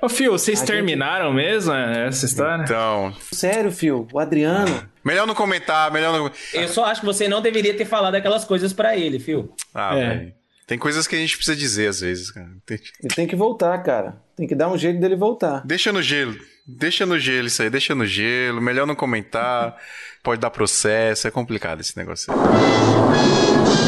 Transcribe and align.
Ô, 0.00 0.08
Fio, 0.08 0.32
vocês 0.32 0.62
terminaram 0.62 1.32
mesmo 1.32 1.72
essa 1.72 2.24
história? 2.24 2.62
Então. 2.62 3.12
Sério, 3.32 3.72
Fio, 3.72 4.06
o 4.12 4.18
Adriano. 4.18 4.88
Melhor 5.04 5.26
não 5.26 5.34
comentar, 5.34 5.90
melhor 5.90 6.12
não. 6.12 6.30
Eu 6.54 6.68
só 6.68 6.84
acho 6.84 7.00
que 7.00 7.06
você 7.06 7.26
não 7.28 7.40
deveria 7.42 7.74
ter 7.74 7.84
falado 7.84 8.14
aquelas 8.14 8.44
coisas 8.44 8.72
pra 8.72 8.96
ele, 8.96 9.18
Fio. 9.18 9.52
Ah, 9.74 9.96
É. 9.96 10.08
velho. 10.08 10.32
Tem 10.66 10.78
coisas 10.78 11.06
que 11.06 11.16
a 11.16 11.18
gente 11.18 11.34
precisa 11.34 11.56
dizer 11.56 11.88
às 11.88 12.00
vezes, 12.00 12.30
cara. 12.30 12.46
Tem- 12.66 12.78
Ele 13.02 13.14
tem 13.14 13.26
que 13.26 13.34
voltar, 13.34 13.76
cara. 13.82 14.16
Tem 14.36 14.46
que 14.46 14.54
dar 14.54 14.68
um 14.68 14.76
jeito 14.76 15.00
dele 15.00 15.16
voltar. 15.16 15.62
Deixa 15.64 15.90
no 15.90 16.02
gelo. 16.02 16.36
Deixa 16.66 17.06
no 17.06 17.18
gelo 17.18 17.46
isso 17.46 17.62
aí, 17.62 17.70
deixa 17.70 17.94
no 17.94 18.04
gelo. 18.06 18.60
Melhor 18.60 18.86
não 18.86 18.94
comentar. 18.94 19.74
Pode 20.22 20.40
dar 20.42 20.50
processo. 20.50 21.26
É 21.26 21.30
complicado 21.30 21.80
esse 21.80 21.96
negócio 21.96 22.30
aí. 22.32 23.87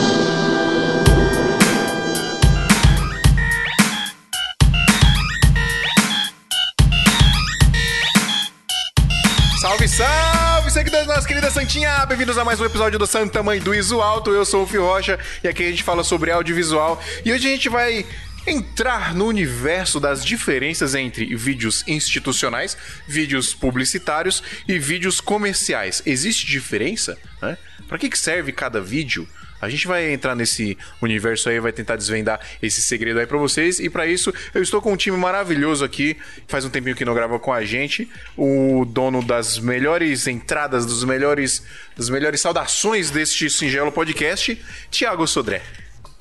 Santinha! 11.70 12.04
Bem-vindos 12.04 12.36
a 12.36 12.44
mais 12.44 12.60
um 12.60 12.64
episódio 12.64 12.98
do 12.98 13.06
Santa 13.06 13.44
Mãe 13.44 13.60
do 13.60 13.72
Iso 13.72 14.00
Alto. 14.00 14.32
Eu 14.32 14.44
sou 14.44 14.64
o 14.64 14.66
Fio 14.66 14.82
Rocha 14.82 15.20
e 15.44 15.46
aqui 15.46 15.62
a 15.62 15.70
gente 15.70 15.84
fala 15.84 16.02
sobre 16.02 16.32
audiovisual. 16.32 17.00
E 17.24 17.32
hoje 17.32 17.46
a 17.46 17.50
gente 17.52 17.68
vai 17.68 18.04
entrar 18.44 19.14
no 19.14 19.24
universo 19.24 20.00
das 20.00 20.24
diferenças 20.24 20.96
entre 20.96 21.32
vídeos 21.36 21.84
institucionais, 21.86 22.76
vídeos 23.06 23.54
publicitários 23.54 24.42
e 24.66 24.80
vídeos 24.80 25.20
comerciais. 25.20 26.02
Existe 26.04 26.44
diferença? 26.44 27.16
Né? 27.40 27.56
Para 27.86 27.98
que 27.98 28.10
que 28.10 28.18
serve 28.18 28.50
cada 28.50 28.80
vídeo? 28.80 29.28
A 29.60 29.68
gente 29.68 29.86
vai 29.86 30.12
entrar 30.12 30.34
nesse 30.34 30.76
universo 31.00 31.48
aí, 31.48 31.60
vai 31.60 31.72
tentar 31.72 31.96
desvendar 31.96 32.40
esse 32.62 32.80
segredo 32.80 33.20
aí 33.20 33.26
pra 33.26 33.38
vocês. 33.38 33.78
E 33.78 33.90
pra 33.90 34.06
isso, 34.06 34.32
eu 34.54 34.62
estou 34.62 34.80
com 34.80 34.92
um 34.92 34.96
time 34.96 35.16
maravilhoso 35.16 35.84
aqui. 35.84 36.16
Faz 36.48 36.64
um 36.64 36.70
tempinho 36.70 36.96
que 36.96 37.04
não 37.04 37.14
grava 37.14 37.38
com 37.38 37.52
a 37.52 37.64
gente. 37.64 38.08
O 38.36 38.84
dono 38.84 39.22
das 39.22 39.58
melhores 39.58 40.26
entradas, 40.26 40.86
dos 40.86 41.04
melhores, 41.04 41.64
das 41.96 42.08
melhores 42.08 42.40
saudações 42.40 43.10
deste 43.10 43.50
singelo 43.50 43.92
podcast, 43.92 44.60
Thiago 44.90 45.26
Sodré. 45.26 45.62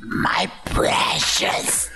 My 0.01 0.49
precious, 0.73 1.89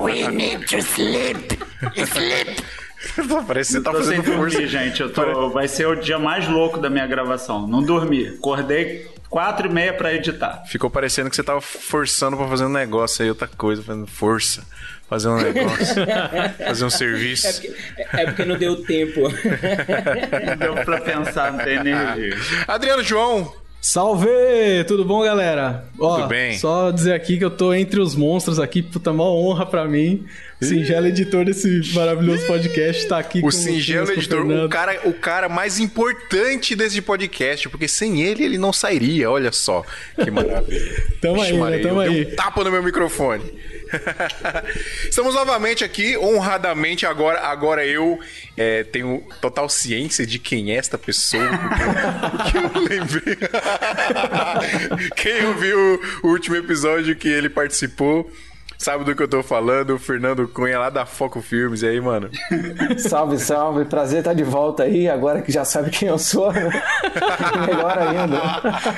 we 0.00 0.28
need 0.28 0.66
to 0.66 0.78
sleep. 0.78 1.58
Sleep. 1.96 2.62
Parece 3.46 3.72
que 3.72 3.78
você 3.78 3.82
tá 3.82 3.92
fazendo 3.92 4.24
força. 4.24 4.36
dormir, 4.36 4.68
gente. 4.68 5.00
Eu 5.00 5.12
tô... 5.12 5.50
Vai 5.50 5.68
ser 5.68 5.86
o 5.86 5.94
dia 5.94 6.18
mais 6.18 6.48
louco 6.48 6.78
da 6.78 6.90
minha 6.90 7.06
gravação. 7.06 7.66
Não 7.66 7.82
dormi. 7.82 8.28
Acordei 8.28 9.08
quatro 9.28 9.66
e 9.66 9.70
meia 9.72 9.92
pra 9.92 10.12
editar. 10.14 10.62
Ficou 10.66 10.88
parecendo 10.90 11.28
que 11.30 11.36
você 11.36 11.42
tava 11.42 11.60
forçando 11.60 12.36
pra 12.36 12.46
fazer 12.48 12.64
um 12.64 12.68
negócio 12.70 13.22
aí, 13.22 13.28
outra 13.28 13.48
coisa, 13.48 13.82
fazendo 13.82 14.06
força. 14.06 14.64
Fazer 15.08 15.28
um 15.28 15.36
negócio. 15.40 15.94
fazer 16.66 16.84
um 16.84 16.90
serviço. 16.90 17.46
É 17.46 17.52
porque, 17.52 17.74
é 18.12 18.26
porque 18.26 18.44
não 18.44 18.58
deu 18.58 18.82
tempo. 18.84 19.20
Não 19.22 20.56
deu 20.56 20.74
pra 20.84 21.00
pensar, 21.00 21.52
não 21.52 21.64
tem 21.64 21.76
energia. 21.76 22.36
Adriano 22.66 23.02
João, 23.02 23.52
Salve! 23.80 24.28
Tudo 24.88 25.04
bom, 25.04 25.22
galera? 25.22 25.84
Ó, 25.98 26.16
Tudo 26.16 26.28
bem. 26.28 26.58
Só 26.58 26.90
dizer 26.90 27.14
aqui 27.14 27.38
que 27.38 27.44
eu 27.44 27.50
tô 27.50 27.72
entre 27.72 28.00
os 28.00 28.14
monstros 28.16 28.58
aqui, 28.58 28.82
puta, 28.82 29.12
mó 29.12 29.30
honra 29.30 29.64
pra 29.64 29.84
mim. 29.86 30.26
Singelo 30.60 31.06
editor 31.06 31.44
desse 31.44 31.92
maravilhoso 31.94 32.44
podcast 32.46 33.06
tá 33.06 33.18
aqui 33.18 33.40
com 33.40 33.46
o 33.46 33.52
singelo 33.52 34.10
editor, 34.10 34.44
o 34.44 34.68
cara, 34.68 35.00
o 35.04 35.12
cara 35.12 35.48
mais 35.48 35.78
importante 35.78 36.74
desse 36.74 37.00
podcast, 37.00 37.68
porque 37.68 37.86
sem 37.86 38.22
ele 38.22 38.44
ele 38.44 38.58
não 38.58 38.72
sairia, 38.72 39.30
olha 39.30 39.52
só. 39.52 39.84
Que 40.16 40.30
maravilha. 40.32 41.04
Tamo 41.22 41.36
Vixe, 41.36 41.46
aí, 41.46 41.52
né? 41.52 41.60
Maria, 41.60 41.82
Tamo 41.82 42.02
eu 42.02 42.10
dei 42.10 42.22
aí. 42.22 42.32
um 42.32 42.34
tapa 42.34 42.64
no 42.64 42.72
meu 42.72 42.82
microfone. 42.82 43.44
Estamos 45.08 45.32
novamente 45.32 45.84
aqui, 45.84 46.16
honradamente, 46.16 47.06
agora, 47.06 47.40
agora 47.40 47.86
eu 47.86 48.18
é, 48.56 48.82
tenho 48.82 49.22
total 49.40 49.68
ciência 49.68 50.26
de 50.26 50.40
quem 50.40 50.72
é 50.72 50.74
esta 50.74 50.98
pessoa, 50.98 51.48
porque, 51.56 52.58
porque 52.58 52.58
eu 52.58 52.82
lembrei. 52.82 53.38
quem 55.14 55.46
ouviu 55.46 56.00
o 56.24 56.28
último 56.28 56.56
episódio 56.56 57.14
que 57.14 57.28
ele 57.28 57.48
participou, 57.48 58.28
sabe 58.78 59.04
do 59.04 59.14
que 59.14 59.22
eu 59.22 59.28
tô 59.28 59.42
falando, 59.42 59.94
o 59.94 59.98
Fernando 59.98 60.46
Cunha 60.46 60.78
lá 60.78 60.88
da 60.88 61.04
Foco 61.04 61.42
Filmes, 61.42 61.82
e 61.82 61.86
aí, 61.88 62.00
mano? 62.00 62.30
Salve, 62.98 63.38
salve. 63.38 63.84
Prazer 63.84 64.20
estar 64.20 64.32
de 64.34 64.44
volta 64.44 64.84
aí, 64.84 65.08
agora 65.08 65.42
que 65.42 65.50
já 65.52 65.64
sabe 65.64 65.90
quem 65.90 66.08
eu 66.08 66.18
sou. 66.18 66.52
né? 66.52 66.70
Melhor 67.66 67.98
ainda. 67.98 68.40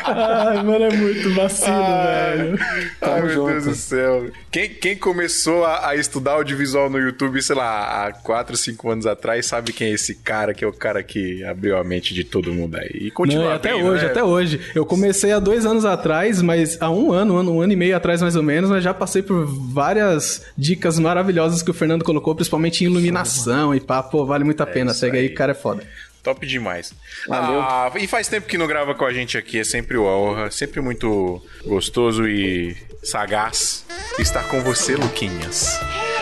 Ai, 0.04 0.62
mano, 0.62 0.84
é 0.84 0.90
muito 0.90 1.34
vacilo, 1.34 1.76
velho. 2.04 2.58
Tamo 3.00 3.12
Ai, 3.14 3.22
meu 3.22 3.30
junto. 3.30 3.50
Deus 3.52 3.64
do 3.64 3.74
céu. 3.74 4.30
Quem, 4.50 4.68
quem 4.68 4.96
começou 4.96 5.64
a, 5.64 5.88
a 5.88 5.96
estudar 5.96 6.32
audiovisual 6.32 6.90
no 6.90 6.98
YouTube, 6.98 7.40
sei 7.42 7.56
lá, 7.56 8.06
há 8.06 8.12
4, 8.12 8.56
5 8.56 8.90
anos 8.90 9.06
atrás, 9.06 9.46
sabe 9.46 9.72
quem 9.72 9.88
é 9.88 9.92
esse 9.92 10.14
cara, 10.16 10.52
que 10.52 10.64
é 10.64 10.68
o 10.68 10.72
cara 10.72 11.02
que 11.02 11.42
abriu 11.44 11.76
a 11.78 11.84
mente 11.84 12.12
de 12.14 12.24
todo 12.24 12.52
mundo 12.52 12.76
aí. 12.76 12.90
E 13.06 13.10
continua 13.10 13.44
Não, 13.44 13.52
e 13.52 13.54
até 13.56 13.70
abrindo, 13.70 13.88
hoje, 13.88 14.04
né? 14.04 14.10
até 14.10 14.22
hoje. 14.24 14.60
Eu 14.74 14.84
comecei 14.84 15.32
há 15.32 15.38
dois 15.38 15.64
anos 15.64 15.84
atrás, 15.84 16.42
mas 16.42 16.76
há 16.80 16.90
um 16.90 17.12
ano, 17.12 17.34
um 17.34 17.38
ano, 17.38 17.54
um 17.54 17.60
ano 17.62 17.72
e 17.72 17.76
meio 17.76 17.96
atrás 17.96 18.20
mais 18.20 18.36
ou 18.36 18.42
menos, 18.42 18.68
mas 18.70 18.82
já 18.84 18.92
passei 18.92 19.22
por 19.22 19.46
várias 19.70 20.42
dicas 20.56 20.98
maravilhosas 20.98 21.62
que 21.62 21.70
o 21.70 21.74
Fernando 21.74 22.04
colocou, 22.04 22.34
principalmente 22.34 22.82
em 22.82 22.86
iluminação 22.86 23.74
e 23.74 23.80
pá, 23.80 24.02
pô, 24.02 24.26
vale 24.26 24.44
muito 24.44 24.62
a 24.62 24.66
pena. 24.66 24.92
Segue 24.92 25.18
aí, 25.18 25.26
o 25.28 25.34
cara 25.34 25.52
é 25.52 25.54
foda. 25.54 25.82
Top 26.22 26.46
demais. 26.46 26.92
Valeu. 27.26 27.60
Ah, 27.62 27.90
e 27.98 28.06
faz 28.06 28.28
tempo 28.28 28.46
que 28.46 28.58
não 28.58 28.66
grava 28.66 28.94
com 28.94 29.04
a 29.04 29.12
gente 29.12 29.38
aqui, 29.38 29.58
é 29.58 29.64
sempre 29.64 29.96
uma 29.96 30.14
honra, 30.14 30.50
sempre 30.50 30.80
muito 30.80 31.42
gostoso 31.64 32.28
e 32.28 32.76
sagaz 33.02 33.86
estar 34.18 34.46
com 34.48 34.60
você, 34.60 34.96
Luquinhas. 34.96 35.78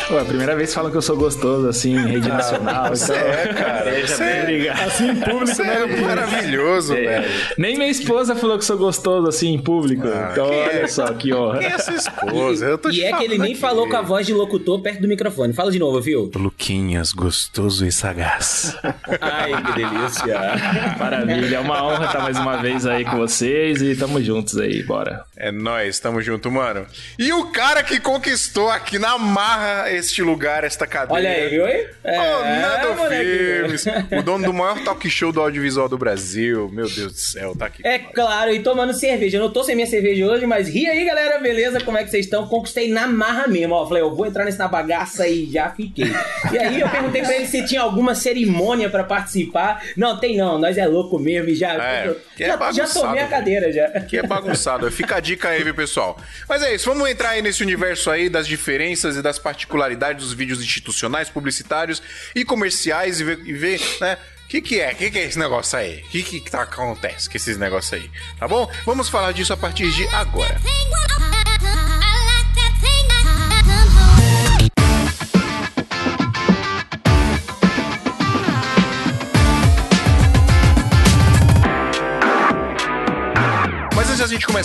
Pô, 0.08 0.16
é 0.19 0.22
a 0.22 0.24
primeira 0.24 0.56
vez 0.56 0.70
que 0.70 0.74
falam 0.74 0.91
que 0.91 0.96
eu 0.96 1.02
sou 1.02 1.16
gostoso, 1.19 1.69
assim, 1.69 1.94
em 1.94 2.06
rede 2.06 2.28
nacional. 2.28 2.91
então, 2.94 3.14
É, 3.14 3.52
cara. 3.52 3.84
Seja 3.92 4.06
Você 4.16 4.24
bem 4.24 4.32
é, 4.32 4.42
obrigado. 4.42 4.80
assim, 4.88 5.08
em 5.10 5.16
público, 5.16 5.46
você 5.46 5.62
né? 5.64 5.82
é 5.82 6.00
maravilhoso, 6.00 6.94
velho. 6.94 7.30
Nem 7.58 7.76
minha 7.76 7.91
esposa 7.91 8.34
falou 8.34 8.56
que 8.58 8.64
sou 8.64 8.78
gostoso, 8.78 9.28
assim, 9.28 9.52
em 9.52 9.58
público. 9.58 10.06
então, 10.32 10.46
olha 10.48 10.88
só, 10.88 11.12
que 11.12 11.34
honra. 11.34 11.58
Quem 11.58 11.69
é 11.69 11.72
essa 11.72 11.92
esposa? 11.92 12.64
Eu 12.66 12.78
tô 12.78 12.91
te 12.91 13.00
E 13.00 13.04
é 13.04 13.12
que 13.19 13.22
ele 13.24 13.36
nem 13.36 13.52
aqui. 13.52 13.60
falou 13.60 13.86
com 13.86 13.96
a 13.98 14.00
voz 14.02 14.26
de 14.26 14.32
locutor 14.32 14.80
perto 14.80 15.02
do 15.02 15.08
microfone. 15.08 15.52
Fala 15.52 15.70
de 15.70 15.78
novo, 15.78 16.00
viu? 16.00 16.30
Luquinhas, 16.34 17.12
gostoso 17.12 17.84
e 17.84 17.92
sagaz. 17.92 18.76
Ai, 19.20 19.62
que 19.62 19.72
delícia. 19.75 20.38
Maravilha, 20.98 21.56
é 21.56 21.60
uma 21.60 21.84
honra 21.84 22.06
estar 22.06 22.20
mais 22.22 22.38
uma 22.38 22.56
vez 22.56 22.86
aí 22.86 23.04
com 23.04 23.19
vocês 23.19 23.82
e 23.82 23.94
tamo 23.94 24.22
juntos 24.22 24.56
aí, 24.56 24.82
bora. 24.82 25.22
É 25.36 25.52
nóis, 25.52 26.00
tamo 26.00 26.22
junto, 26.22 26.50
mano. 26.50 26.86
E 27.19 27.30
o 27.30 27.46
cara 27.50 27.82
que 27.82 28.00
conquistou 28.00 28.70
aqui 28.70 28.98
na 28.98 29.19
marra 29.19 29.90
este 29.98 30.22
lugar, 30.22 30.64
esta 30.64 30.86
cadeira. 30.86 31.14
Olha 31.14 31.31
aí, 31.31 31.48
viu? 31.48 31.66
hein? 31.69 31.86
Oh, 32.04 32.44
Nando 32.44 32.94
moleque. 32.97 33.28
Filmes, 33.28 33.84
o 34.19 34.22
dono 34.22 34.44
do 34.47 34.53
maior 34.53 34.82
talk 34.84 35.09
show 35.10 35.32
do 35.32 35.41
audiovisual 35.41 35.88
do 35.88 35.98
Brasil. 35.98 36.69
Meu 36.72 36.88
Deus 36.88 37.12
do 37.12 37.19
céu, 37.19 37.54
tá 37.56 37.66
aqui. 37.66 37.86
É 37.86 37.98
claro, 37.98 38.53
e 38.53 38.60
tomando 38.62 38.92
cerveja. 38.92 39.38
Eu 39.38 39.42
não 39.42 39.50
tô 39.53 39.62
sem 39.64 39.75
minha 39.75 39.87
cerveja 39.87 40.25
hoje, 40.26 40.47
mas 40.47 40.69
ri 40.69 40.87
aí, 40.88 41.04
galera, 41.04 41.38
beleza? 41.38 41.81
Como 41.81 41.97
é 41.98 42.04
que 42.04 42.10
vocês 42.10 42.25
estão? 42.26 42.47
Conquistei 42.48 42.91
na 42.91 43.06
marra 43.06 43.47
mesmo, 43.47 43.75
ó. 43.75 43.87
Falei, 43.87 44.03
eu 44.03 44.14
vou 44.14 44.26
entrar 44.26 44.44
nesse 44.44 44.58
na 44.58 44.69
bagaça 44.69 45.26
e 45.26 45.47
já 45.50 45.70
fiquei. 45.70 46.10
E 46.53 46.58
aí 46.58 46.81
eu 46.81 46.88
perguntei 46.88 47.22
pra 47.22 47.34
ele 47.34 47.47
se 47.47 47.64
tinha 47.66 47.81
alguma 47.81 48.14
cerimônia 48.14 48.88
pra 48.91 49.04
participar. 49.04 49.82
Não, 49.97 50.19
tem 50.19 50.37
não, 50.37 50.58
nós 50.58 50.76
é 50.78 50.87
louco 50.87 51.19
mesmo 51.19 51.48
e 51.50 51.54
já, 51.54 51.75
É, 51.75 52.14
que 52.37 52.44
é 52.44 52.47
já, 52.47 52.53
já 52.53 52.56
bagunçado, 52.58 53.00
tomei 53.06 53.22
a 53.22 53.26
cadeira 53.26 53.72
já. 53.72 53.88
Que 54.00 54.19
é 54.19 54.22
bagunçado. 54.22 54.91
Fica 54.91 55.16
a 55.16 55.20
dica 55.20 55.48
aí, 55.48 55.62
viu, 55.62 55.75
pessoal? 55.75 56.19
Mas 56.48 56.62
é 56.62 56.75
isso, 56.75 56.88
vamos 56.88 57.08
entrar 57.08 57.31
aí 57.31 57.42
nesse 57.42 57.62
universo 57.62 58.10
aí 58.10 58.28
das 58.28 58.47
diferenças 58.47 59.16
e 59.16 59.22
das 59.22 59.38
particularidades 59.38 59.88
dos 59.97 60.32
vídeos 60.32 60.60
institucionais, 60.60 61.28
publicitários 61.28 62.03
e 62.34 62.44
comerciais 62.44 63.21
e 63.21 63.25
ver, 63.25 63.41
e 63.44 63.53
ver 63.53 63.81
né? 64.00 64.19
O 64.44 64.49
que, 64.49 64.62
que 64.62 64.81
é? 64.81 64.93
O 64.93 64.97
que, 64.97 65.10
que 65.10 65.19
é 65.19 65.25
esse 65.25 65.38
negócio 65.38 65.78
aí? 65.78 66.03
O 66.04 66.09
que, 66.09 66.22
que 66.22 66.50
tá, 66.50 66.62
acontece 66.62 67.28
com 67.28 67.37
esses 67.37 67.59
negócios 67.59 67.93
aí? 67.93 68.10
Tá 68.38 68.49
bom? 68.49 68.71
Vamos 68.87 69.09
falar 69.10 69.32
disso 69.32 69.53
a 69.53 69.56
partir 69.59 69.91
de 69.93 70.06
agora. 70.09 70.59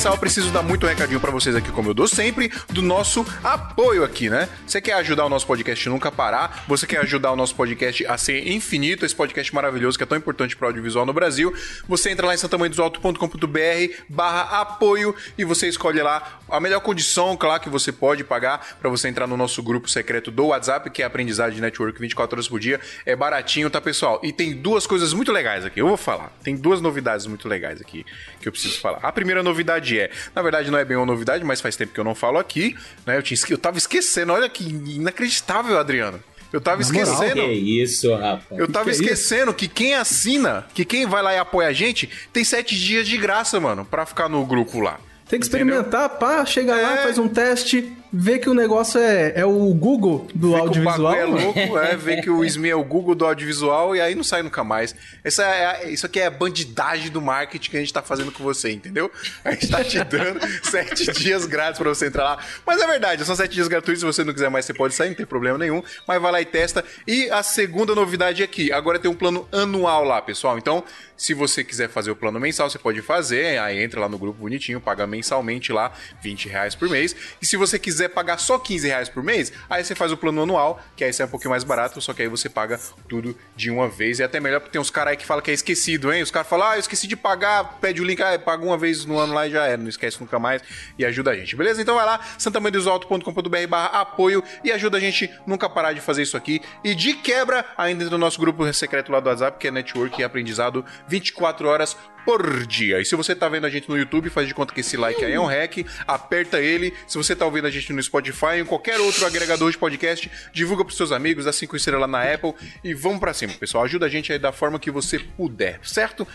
Começar, 0.03 0.17
eu 0.17 0.19
preciso 0.19 0.51
dar 0.51 0.61
muito 0.61 0.85
recadinho 0.85 1.19
pra 1.19 1.31
vocês 1.31 1.55
aqui, 1.55 1.71
como 1.71 1.89
eu 1.89 1.93
dou 1.93 2.09
sempre, 2.09 2.51
do 2.69 2.81
nosso 2.81 3.25
apoio 3.41 4.03
aqui, 4.03 4.29
né? 4.29 4.49
Você 4.67 4.81
quer 4.81 4.93
ajudar 4.95 5.25
o 5.25 5.29
nosso 5.29 5.47
podcast 5.47 5.87
nunca 5.87 6.11
parar? 6.11 6.65
Você 6.67 6.85
quer 6.85 6.97
ajudar 6.97 7.31
o 7.31 7.37
nosso 7.37 7.55
podcast 7.55 8.05
a 8.05 8.17
ser 8.17 8.45
infinito, 8.49 9.05
esse 9.05 9.15
podcast 9.15 9.55
maravilhoso 9.55 9.97
que 9.97 10.03
é 10.03 10.07
tão 10.07 10.17
importante 10.17 10.57
para 10.57 10.65
o 10.65 10.67
audiovisual 10.67 11.05
no 11.05 11.13
Brasil? 11.13 11.53
Você 11.87 12.09
entra 12.09 12.27
lá 12.27 12.33
em 12.33 12.37
santamanhodosalto.com.br 12.37 14.03
barra 14.09 14.59
apoio 14.59 15.15
e 15.37 15.45
você 15.45 15.69
escolhe 15.69 16.01
lá 16.01 16.39
a 16.49 16.59
melhor 16.59 16.81
condição, 16.81 17.37
claro, 17.37 17.61
que 17.61 17.69
você 17.69 17.91
pode 17.91 18.25
pagar 18.25 18.75
para 18.81 18.89
você 18.89 19.07
entrar 19.07 19.25
no 19.25 19.37
nosso 19.37 19.63
grupo 19.63 19.89
secreto 19.89 20.29
do 20.29 20.47
WhatsApp, 20.47 20.89
que 20.89 21.01
é 21.01 21.05
Aprendizagem 21.05 21.61
Network 21.61 21.97
24 21.99 22.35
horas 22.35 22.47
por 22.49 22.59
dia. 22.59 22.79
É 23.05 23.15
baratinho, 23.15 23.69
tá, 23.69 23.79
pessoal? 23.79 24.19
E 24.21 24.33
tem 24.33 24.53
duas 24.53 24.85
coisas 24.85 25.13
muito 25.13 25.31
legais 25.31 25.65
aqui. 25.65 25.79
Eu 25.79 25.87
vou 25.87 25.97
falar. 25.97 26.29
Tem 26.43 26.57
duas 26.57 26.81
novidades 26.81 27.25
muito 27.25 27.47
legais 27.47 27.79
aqui 27.79 28.05
que 28.41 28.47
eu 28.49 28.51
preciso 28.51 28.81
falar. 28.81 28.99
A 29.01 29.11
primeira 29.11 29.41
novidade 29.41 29.92
é, 29.99 30.09
na 30.35 30.41
verdade 30.41 30.69
não 30.71 30.77
é 30.77 30.85
bem 30.85 30.97
uma 30.97 31.05
novidade, 31.05 31.43
mas 31.43 31.61
faz 31.61 31.75
tempo 31.75 31.93
que 31.93 31.99
eu 31.99 32.03
não 32.03 32.15
falo 32.15 32.37
aqui, 32.37 32.75
né? 33.05 33.17
Eu, 33.17 33.23
tinha, 33.23 33.37
eu 33.49 33.57
tava 33.57 33.77
esquecendo, 33.77 34.33
olha 34.33 34.47
que 34.49 34.63
inacreditável, 34.63 35.77
Adriano. 35.77 36.21
Eu 36.51 36.61
tava 36.61 36.81
Na 36.83 36.87
moral. 36.87 37.01
esquecendo. 37.13 37.41
Que 37.47 37.81
isso, 37.81 38.13
rapaz. 38.15 38.59
Eu 38.59 38.67
tava 38.67 38.85
que 38.85 38.91
é 38.91 38.93
esquecendo 38.93 39.53
que 39.53 39.67
quem 39.67 39.95
assina, 39.95 40.65
que 40.73 40.85
quem 40.85 41.05
vai 41.07 41.23
lá 41.23 41.33
e 41.33 41.37
apoia 41.39 41.69
a 41.69 41.73
gente, 41.73 42.07
tem 42.31 42.43
sete 42.43 42.75
dias 42.77 43.07
de 43.07 43.17
graça, 43.17 43.59
mano, 43.59 43.83
pra 43.83 44.05
ficar 44.05 44.29
no 44.29 44.45
grupo 44.45 44.79
lá. 44.79 44.99
Tem 45.27 45.39
que 45.39 45.45
experimentar, 45.47 46.07
pá, 46.09 46.45
chega 46.45 46.75
lá, 46.75 46.93
É. 46.99 47.03
faz 47.03 47.17
um 47.17 47.27
teste, 47.27 47.91
vê 48.13 48.37
que 48.37 48.47
o 48.47 48.53
negócio 48.53 48.99
é, 49.01 49.33
é 49.35 49.45
o 49.45 49.73
Google 49.73 50.27
do 50.35 50.49
Vê 50.51 50.53
que 50.55 50.59
o 50.59 50.63
audiovisual. 50.63 51.15
é 51.15 51.25
louco, 51.25 51.77
é, 51.79 51.95
vê 51.95 52.21
que 52.21 52.29
o 52.29 52.43
SME 52.47 52.69
é 52.69 52.75
o 52.75 52.83
Google 52.83 53.15
do 53.15 53.25
audiovisual 53.25 53.95
e 53.95 54.01
aí 54.01 54.13
não 54.13 54.23
sai 54.23 54.43
nunca 54.43 54.63
mais. 54.63 54.95
Essa 55.23 55.43
é 55.43 55.65
a- 55.65 55.83
isso 55.89 56.05
aqui 56.05 56.19
é 56.19 56.27
a 56.27 56.31
bandidagem 56.31 57.09
do 57.09 57.19
marketing 57.21 57.71
que 57.71 57.77
a 57.77 57.79
gente 57.79 57.91
tá 57.91 58.01
fazendo 58.03 58.31
com 58.31 58.43
você, 58.43 58.71
entendeu? 58.71 59.09
A 59.43 59.51
gente 59.51 59.67
tá 59.69 59.83
te 59.83 60.01
dando 60.03 60.39
sete 60.63 61.11
dias 61.13 61.45
grátis 61.45 61.79
pra 61.79 61.89
você 61.89 62.05
entrar 62.07 62.23
lá. 62.23 62.37
Mas 62.65 62.79
é 62.81 62.85
verdade, 62.87 63.25
são 63.25 63.35
sete 63.35 63.53
dias 63.55 63.67
gratuitos, 63.67 64.01
se 64.01 64.05
você 64.05 64.23
não 64.23 64.33
quiser 64.33 64.49
mais, 64.49 64.65
você 64.65 64.73
pode 64.73 64.93
sair, 64.93 65.09
não 65.09 65.15
tem 65.15 65.25
problema 65.25 65.57
nenhum. 65.57 65.81
Mas 66.07 66.21
vai 66.21 66.31
lá 66.31 66.41
e 66.41 66.45
testa. 66.45 66.83
E 67.07 67.29
a 67.31 67.41
segunda 67.41 67.95
novidade 67.95 68.43
aqui, 68.43 68.71
agora 68.71 68.99
tem 68.99 69.09
um 69.09 69.15
plano 69.15 69.47
anual 69.51 70.03
lá, 70.03 70.21
pessoal. 70.21 70.57
Então, 70.57 70.83
se 71.17 71.33
você 71.33 71.63
quiser 71.63 71.89
fazer 71.89 72.11
o 72.11 72.15
plano 72.15 72.39
mensal, 72.39 72.69
você 72.69 72.79
pode 72.79 73.01
fazer. 73.01 73.59
Aí 73.59 73.81
entra 73.81 73.99
lá 73.99 74.09
no 74.09 74.17
grupo 74.17 74.39
bonitinho, 74.39 74.79
paga 74.79 75.05
mensalmente 75.05 75.71
lá, 75.71 75.91
20 76.21 76.49
reais 76.49 76.75
por 76.75 76.89
mês. 76.89 77.15
E 77.41 77.45
se 77.45 77.57
você 77.57 77.77
quiser 77.79 78.09
pagar 78.09 78.37
só 78.37 78.57
15 78.57 78.87
reais 78.87 79.09
por 79.09 79.23
mês, 79.23 79.51
aí 79.69 79.83
você 79.83 79.95
faz 79.95 80.11
o 80.11 80.17
plano 80.17 80.43
anual, 80.43 80.81
que 80.95 81.03
aí 81.03 81.13
sai 81.13 81.25
um 81.25 81.29
pouquinho 81.29 81.51
mais 81.51 81.63
barato, 81.63 82.01
só 82.01 82.13
que 82.13 82.21
aí 82.21 82.27
você 82.27 82.49
paga 82.49 82.79
tudo 83.07 83.37
de 83.55 83.69
uma 83.69 83.87
vez. 83.87 84.19
E 84.19 84.21
é 84.21 84.25
até 84.25 84.39
melhor 84.39 84.59
porque 84.59 84.71
tem 84.71 84.81
uns 84.81 84.89
caras 84.89 85.11
aí 85.11 85.17
que 85.17 85.25
falam 85.25 85.43
que 85.43 85.51
é 85.51 85.53
esquecido, 85.53 86.11
hein? 86.11 86.23
Os 86.23 86.31
caras 86.31 86.47
falam, 86.47 86.67
ah, 86.69 86.75
eu 86.75 86.79
esqueci 86.79 87.07
de 87.07 87.15
pagar, 87.15 87.79
pede 87.79 88.01
o 88.01 88.05
link, 88.05 88.21
ah, 88.21 88.37
paga 88.39 88.63
uma 88.63 88.77
vez 88.77 89.05
no 89.05 89.17
ano 89.17 89.33
lá 89.33 89.47
e 89.47 89.51
já 89.51 89.65
era, 89.65 89.77
não 89.77 89.89
esquece 89.89 90.19
nunca 90.19 90.39
mais 90.39 90.61
e 90.97 91.05
ajuda 91.05 91.31
a 91.31 91.35
gente, 91.35 91.55
beleza? 91.55 91.81
Então 91.81 91.95
vai 91.95 92.05
lá, 92.05 92.19
santamandesalto.com.br 92.37 93.67
barra 93.67 94.01
apoio 94.01 94.43
e 94.63 94.71
ajuda 94.71 94.97
a 94.97 94.99
gente 94.99 95.29
nunca 95.45 95.69
parar 95.69 95.93
de 95.93 96.01
fazer 96.01 96.23
isso 96.23 96.37
aqui. 96.37 96.61
E 96.83 96.95
de 96.95 97.13
quebra, 97.13 97.65
ainda 97.77 98.09
no 98.09 98.17
nosso 98.17 98.39
grupo 98.39 98.71
secreto 98.73 99.11
lá 99.11 99.19
do 99.19 99.29
WhatsApp, 99.29 99.57
que 99.57 99.67
é 99.67 99.71
Network 99.71 100.19
e 100.19 100.23
Aprendizado 100.23 100.85
24 101.07 101.67
horas 101.67 101.97
por 102.25 102.65
dia. 102.65 102.99
E 102.99 103.05
se 103.05 103.15
você 103.15 103.35
tá 103.35 103.47
vendo 103.49 103.65
a 103.65 103.69
gente 103.69 103.89
no 103.89 103.97
YouTube, 103.97 104.29
faz 104.29 104.47
de 104.47 104.53
conta 104.53 104.73
que 104.73 104.79
esse 104.79 104.95
like 104.97 105.23
aí 105.23 105.33
é 105.33 105.39
um 105.39 105.45
hack, 105.45 105.85
aperta 106.07 106.59
ele. 106.59 106.93
Se 107.05 107.17
você 107.17 107.35
tá 107.35 107.45
ouvindo 107.45 107.67
a 107.67 107.71
gente 107.71 107.91
no 107.91 108.01
Spotify 108.01 108.45
ou 108.45 108.59
em 108.59 108.65
qualquer 108.65 108.99
outro 108.99 109.25
agregador 109.25 109.69
de 109.71 109.77
podcast, 109.77 110.31
divulga 110.51 110.85
pros 110.85 110.97
seus 110.97 111.11
amigos, 111.11 111.45
dá 111.45 111.53
cinco 111.53 111.75
estrelas 111.75 112.01
lá 112.01 112.07
na 112.07 112.33
Apple 112.33 112.53
e 112.83 112.93
vamos 112.93 113.19
pra 113.19 113.33
cima, 113.33 113.53
pessoal. 113.53 113.83
Ajuda 113.83 114.05
a 114.05 114.09
gente 114.09 114.31
aí 114.31 114.39
da 114.39 114.51
forma 114.51 114.79
que 114.79 114.91
você 114.91 115.19
puder, 115.19 115.79
certo? 115.83 116.27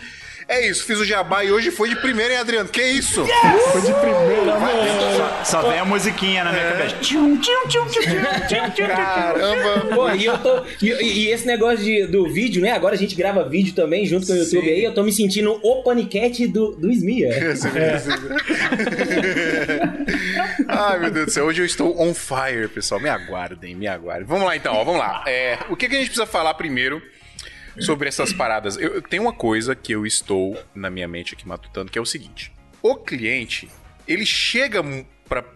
É 0.51 0.65
isso, 0.67 0.83
fiz 0.83 0.97
o 0.99 1.05
jabá 1.05 1.43
e 1.45 1.51
hoje 1.51 1.69
foi 1.69 1.89
de 1.89 1.95
primeira, 1.97 2.33
hein, 2.33 2.39
Adriano? 2.39 2.67
Que 2.67 2.81
isso? 2.81 3.23
Foi 3.71 3.81
de 3.81 3.93
primeira, 3.93 4.59
mano. 4.59 5.45
Só 5.45 5.61
vem 5.69 5.77
a 5.77 5.85
musiquinha 5.85 6.43
na 6.43 6.51
minha 6.51 6.71
cabeça. 6.71 6.95
Tchum, 7.01 7.37
tchum, 7.39 7.67
tchum, 7.67 7.85
tchum, 7.85 8.01
tchum, 8.01 8.47
tchum, 8.47 8.69
tchum. 8.71 8.87
Caramba! 8.87 9.95
Pô, 9.95 10.09
e 10.09 10.25
eu 10.25 10.35
tô. 10.39 10.63
E, 10.81 10.87
e- 11.03 11.29
esse 11.29 11.45
negócio 11.45 11.83
de- 11.85 12.07
do 12.07 12.27
vídeo, 12.33 12.63
né? 12.63 12.71
Agora 12.71 12.95
a 12.95 12.97
gente 12.97 13.13
grava 13.15 13.47
vídeo 13.47 13.75
também 13.75 14.07
junto 14.07 14.25
com 14.25 14.33
o 14.33 14.37
YouTube 14.37 14.63
Sim. 14.65 14.71
aí. 14.71 14.83
Eu 14.83 14.91
tô 14.91 15.03
me 15.03 15.13
sentindo 15.13 15.59
o 15.61 15.83
paniquete 15.83 16.47
do, 16.47 16.71
do 16.75 16.89
Smia. 16.91 17.29
Ai, 20.67 20.99
meu 20.99 21.11
Deus 21.11 21.25
do 21.27 21.31
céu. 21.31 21.45
Hoje 21.45 21.61
eu 21.61 21.65
estou 21.67 22.01
on 22.01 22.11
fire, 22.13 22.67
pessoal. 22.67 22.99
Me 22.99 23.09
aguardem, 23.09 23.75
me 23.75 23.87
aguardem. 23.87 24.25
Vamos 24.25 24.45
lá, 24.45 24.55
então, 24.55 24.73
ó, 24.73 24.83
vamos 24.83 24.99
lá. 24.99 25.23
É, 25.27 25.59
o 25.69 25.75
que, 25.75 25.87
que 25.87 25.95
a 25.95 25.99
gente 25.99 26.07
precisa 26.09 26.25
falar 26.25 26.55
primeiro 26.55 26.99
sobre 27.79 28.07
essas 28.07 28.33
paradas? 28.33 28.77
Eu, 28.77 28.95
eu 28.95 29.01
tenho 29.01 29.23
uma 29.23 29.33
coisa 29.33 29.75
que 29.75 29.91
eu 29.91 30.05
estou 30.05 30.61
na 30.73 30.89
minha 30.89 31.07
mente 31.07 31.33
aqui 31.33 31.47
matutando, 31.47 31.91
que 31.91 31.97
é 31.97 32.01
o 32.01 32.05
seguinte. 32.05 32.51
O 32.81 32.95
cliente, 32.95 33.69
ele 34.07 34.25
chega 34.25 34.81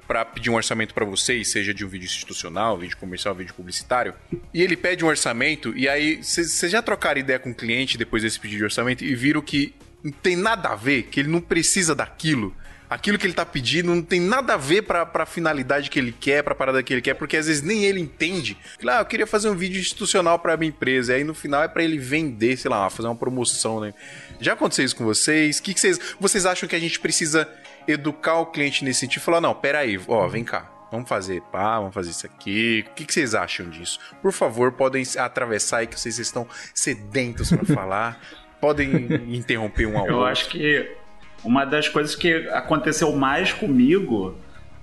pra 0.07 0.23
pedir 0.25 0.49
um 0.49 0.55
orçamento 0.55 0.93
pra 0.93 1.05
vocês, 1.05 1.47
seja 1.47 1.73
de 1.73 1.83
um 1.83 1.87
vídeo 1.87 2.05
institucional, 2.05 2.77
vídeo 2.77 2.95
comercial, 2.97 3.33
vídeo 3.33 3.53
publicitário, 3.55 4.13
e 4.53 4.61
ele 4.61 4.77
pede 4.77 5.03
um 5.03 5.07
orçamento, 5.07 5.75
e 5.75 5.89
aí 5.89 6.23
vocês 6.23 6.71
já 6.71 6.81
trocaram 6.81 7.19
ideia 7.19 7.39
com 7.39 7.49
o 7.49 7.55
cliente 7.55 7.97
depois 7.97 8.21
desse 8.21 8.39
pedido 8.39 8.59
de 8.59 8.63
orçamento 8.65 9.03
e 9.03 9.15
viram 9.15 9.41
que 9.41 9.73
não 10.03 10.11
tem 10.11 10.35
nada 10.35 10.69
a 10.69 10.75
ver, 10.75 11.03
que 11.03 11.19
ele 11.19 11.29
não 11.29 11.41
precisa 11.41 11.95
daquilo. 11.95 12.55
Aquilo 12.93 13.17
que 13.17 13.25
ele 13.25 13.33
tá 13.33 13.45
pedindo 13.45 13.93
não 13.93 14.01
tem 14.01 14.19
nada 14.19 14.53
a 14.53 14.57
ver 14.57 14.83
pra, 14.83 15.05
pra 15.05 15.25
finalidade 15.25 15.89
que 15.89 15.97
ele 15.97 16.11
quer, 16.11 16.43
pra 16.43 16.53
parada 16.53 16.81
que 16.83 16.93
ele 16.93 17.01
quer, 17.01 17.15
porque 17.15 17.35
às 17.37 17.47
vezes 17.47 17.61
nem 17.61 17.83
ele 17.85 17.99
entende. 17.99 18.57
Ah, 18.87 18.99
eu 18.99 19.05
queria 19.05 19.25
fazer 19.25 19.49
um 19.49 19.55
vídeo 19.55 19.79
institucional 19.79 20.37
pra 20.37 20.55
minha 20.55 20.69
empresa, 20.69 21.13
e 21.13 21.15
aí 21.17 21.23
no 21.23 21.33
final 21.33 21.63
é 21.63 21.67
pra 21.67 21.83
ele 21.83 21.97
vender, 21.97 22.55
sei 22.57 22.69
lá, 22.69 22.89
fazer 22.89 23.07
uma 23.07 23.15
promoção, 23.15 23.79
né? 23.79 23.93
Já 24.39 24.53
aconteceu 24.53 24.85
isso 24.85 24.95
com 24.95 25.03
vocês? 25.05 25.57
O 25.57 25.63
que, 25.63 25.73
que 25.73 25.79
vocês. 25.79 25.99
Vocês 26.19 26.45
acham 26.45 26.69
que 26.69 26.75
a 26.75 26.79
gente 26.79 26.99
precisa 26.99 27.49
educar 27.87 28.35
o 28.39 28.45
cliente 28.45 28.83
nesse 28.83 28.99
sentido? 29.01 29.21
Falar, 29.23 29.41
não, 29.41 29.53
peraí, 29.55 29.99
ó, 30.07 30.27
vem 30.27 30.43
cá. 30.43 30.69
Vamos 30.91 31.09
fazer 31.09 31.41
pá, 31.51 31.79
vamos 31.79 31.93
fazer 31.95 32.11
isso 32.11 32.27
aqui. 32.27 32.85
O 32.87 32.93
que, 32.93 33.05
que 33.05 33.13
vocês 33.13 33.33
acham 33.33 33.67
disso? 33.69 33.99
Por 34.21 34.31
favor, 34.31 34.71
podem 34.73 35.03
atravessar 35.17 35.77
aí 35.79 35.87
que 35.87 35.99
vocês 35.99 36.19
estão 36.19 36.47
sedentos 36.73 37.49
pra 37.49 37.65
falar. 37.73 38.21
Podem 38.61 39.07
interromper 39.35 39.87
um 39.87 39.97
ao 39.97 40.07
Eu 40.07 40.13
outro. 40.17 40.29
acho 40.31 40.49
que 40.49 40.95
uma 41.43 41.65
das 41.65 41.87
coisas 41.89 42.15
que 42.15 42.47
aconteceu 42.49 43.11
mais 43.13 43.51
comigo 43.51 44.35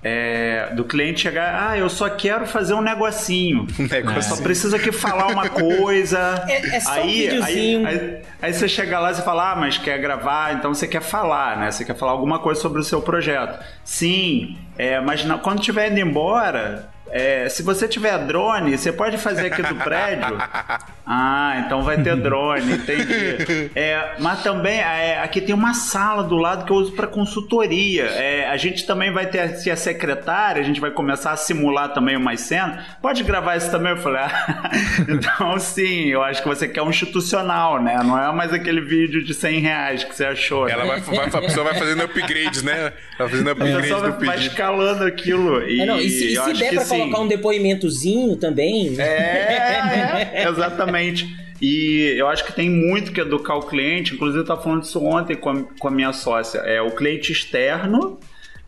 é 0.03 0.71
do 0.75 0.83
cliente 0.85 1.21
chegar, 1.21 1.69
ah, 1.71 1.77
eu 1.79 1.91
só 1.91 2.09
quero 2.09 2.47
fazer 2.47 2.73
um 2.73 2.81
negocinho. 2.81 3.67
Um 3.79 3.83
Eu 3.85 3.89
negócio 3.89 4.35
só 4.35 4.43
preciso 4.43 4.75
aqui 4.75 4.91
falar 4.91 5.27
uma 5.27 5.47
coisa. 5.49 6.43
É- 6.49 6.77
é 6.77 6.81
só 6.81 6.91
um 7.01 7.03
aí, 7.03 7.29
videozinho. 7.29 7.87
aí, 7.87 7.99
aí, 7.99 8.23
aí 8.41 8.53
você 8.55 8.67
chega 8.67 8.99
lá 8.99 9.11
e 9.11 9.15
fala, 9.17 9.53
ah, 9.53 9.57
mas 9.57 9.77
quer 9.77 9.99
gravar, 9.99 10.55
então 10.55 10.73
você 10.73 10.89
quer 10.89 11.03
falar, 11.03 11.59
né? 11.59 11.71
Você 11.71 11.85
quer 11.85 11.95
falar 11.97 12.13
alguma 12.13 12.39
coisa 12.39 12.59
sobre 12.61 12.81
o 12.81 12.85
seu 12.85 13.03
projeto. 13.03 13.63
Sim, 13.85 14.57
é, 14.79 15.01
mas 15.01 15.23
na- 15.25 15.37
quando 15.37 15.59
estiver 15.61 15.91
indo 15.91 16.01
embora, 16.01 16.89
é, 17.13 17.49
se 17.49 17.63
você 17.63 17.87
tiver 17.89 18.17
drone, 18.27 18.77
você 18.77 18.93
pode 18.93 19.19
fazer 19.19 19.47
aqui 19.53 19.63
do 19.63 19.75
prédio. 19.77 20.37
Ah, 21.13 21.65
então 21.67 21.83
vai 21.83 22.01
ter 22.01 22.15
drone, 22.15 22.73
entendi. 22.75 23.69
É, 23.75 24.13
mas 24.21 24.45
também 24.45 24.79
é, 24.79 25.19
aqui 25.21 25.41
tem 25.41 25.53
uma 25.53 25.75
sala 25.75 26.23
do 26.23 26.37
lado 26.37 26.65
que 26.65 26.71
eu 26.71 26.77
uso 26.77 26.93
para 26.93 27.09
consultoria. 27.09 28.05
É, 28.05 28.47
a 28.49 28.57
gente 28.57 28.87
também 28.87 29.13
vai 29.13 29.27
ter 29.27 29.41
aqui 29.41 29.73
a 29.73 29.75
secretária, 29.77 30.63
a 30.63 30.65
gente 30.65 30.81
vai 30.81 30.93
começar 30.93 31.33
a 31.33 31.37
simular 31.37 31.93
também 31.93 32.17
umas 32.17 32.43
cenas. 32.43 32.85
Pode 33.03 33.25
gravar 33.25 33.57
isso 33.57 33.73
também? 33.73 33.91
Eu 33.91 33.97
falei, 33.97 34.21
ah, 34.21 34.71
então 35.09 35.59
sim, 35.59 36.07
eu 36.11 36.23
acho 36.23 36.43
que 36.43 36.49
você 36.49 36.69
quer 36.69 36.83
um 36.83 36.91
institucional, 36.91 37.83
né? 37.83 37.99
Não 38.05 38.17
é 38.17 38.33
mais 38.33 38.53
aquele 38.53 38.81
vídeo 38.81 39.25
de 39.25 39.35
100 39.35 39.59
reais 39.63 40.05
que 40.05 40.15
você 40.15 40.27
achou. 40.27 40.67
né? 40.67 40.73
Ela 40.75 40.85
vai, 40.85 41.01
vai, 41.01 41.27
a 41.27 41.41
pessoa 41.41 41.65
vai 41.65 41.75
fazendo 41.75 42.05
upgrades, 42.05 42.63
né? 42.63 42.93
Vai 43.19 43.29
fazendo 43.29 43.49
A 43.49 43.53
upgrades 43.53 43.81
pessoa 43.83 44.01
vai, 44.01 44.13
do 44.13 44.19
vai 44.27 44.37
pedido. 44.37 44.53
escalando 44.53 45.05
aquilo. 45.05 45.63
E, 45.69 45.81
É, 45.81 45.87
não, 45.87 45.99
e 46.01 46.09
se, 46.09 46.29
e 46.29 46.35
eu 46.37 46.45
se 46.45 46.51
acho 46.51 46.61
der 46.61 46.69
que 46.69 46.75
pra 46.77 46.85
sim. 46.85 47.00
Colocar 47.01 47.21
um 47.21 47.29
depoimentozinho 47.29 48.37
também. 48.37 48.91
né? 48.91 49.05
É, 49.05 50.43
é, 50.43 50.49
exatamente. 50.49 51.29
E 51.61 52.15
eu 52.17 52.27
acho 52.27 52.45
que 52.45 52.53
tem 52.53 52.71
muito 52.71 53.13
que 53.13 53.21
educar 53.21 53.57
o 53.57 53.63
cliente. 53.63 54.15
Inclusive, 54.15 54.39
eu 54.39 54.43
estava 54.43 54.63
falando 54.63 54.83
disso 54.83 55.05
ontem 55.05 55.37
com 55.37 55.51
a, 55.51 55.63
com 55.79 55.89
a 55.89 55.91
minha 55.91 56.13
sócia. 56.13 56.59
É 56.61 56.81
o 56.81 56.91
cliente 56.91 57.33
externo, 57.33 58.19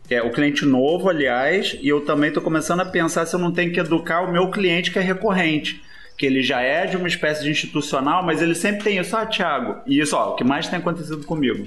é 0.09 0.21
o 0.21 0.31
cliente 0.31 0.65
novo, 0.65 1.09
aliás, 1.09 1.75
e 1.81 1.87
eu 1.87 2.01
também 2.01 2.27
estou 2.27 2.43
começando 2.43 2.81
a 2.81 2.85
pensar 2.85 3.25
se 3.25 3.35
eu 3.35 3.39
não 3.39 3.51
tenho 3.51 3.71
que 3.71 3.79
educar 3.79 4.21
o 4.21 4.31
meu 4.31 4.49
cliente 4.51 4.91
que 4.91 4.99
é 4.99 5.01
recorrente. 5.01 5.81
Que 6.15 6.27
ele 6.27 6.43
já 6.43 6.61
é 6.61 6.85
de 6.85 6.95
uma 6.95 7.07
espécie 7.07 7.43
de 7.43 7.49
institucional, 7.49 8.23
mas 8.23 8.41
ele 8.41 8.53
sempre 8.53 8.83
tem 8.83 8.99
isso. 8.99 9.17
Ah, 9.17 9.25
Thiago, 9.25 9.81
e 9.87 9.99
isso, 9.99 10.15
ó, 10.15 10.33
o 10.33 10.35
que 10.35 10.43
mais 10.43 10.67
tem 10.67 10.77
acontecido 10.77 11.25
comigo. 11.25 11.65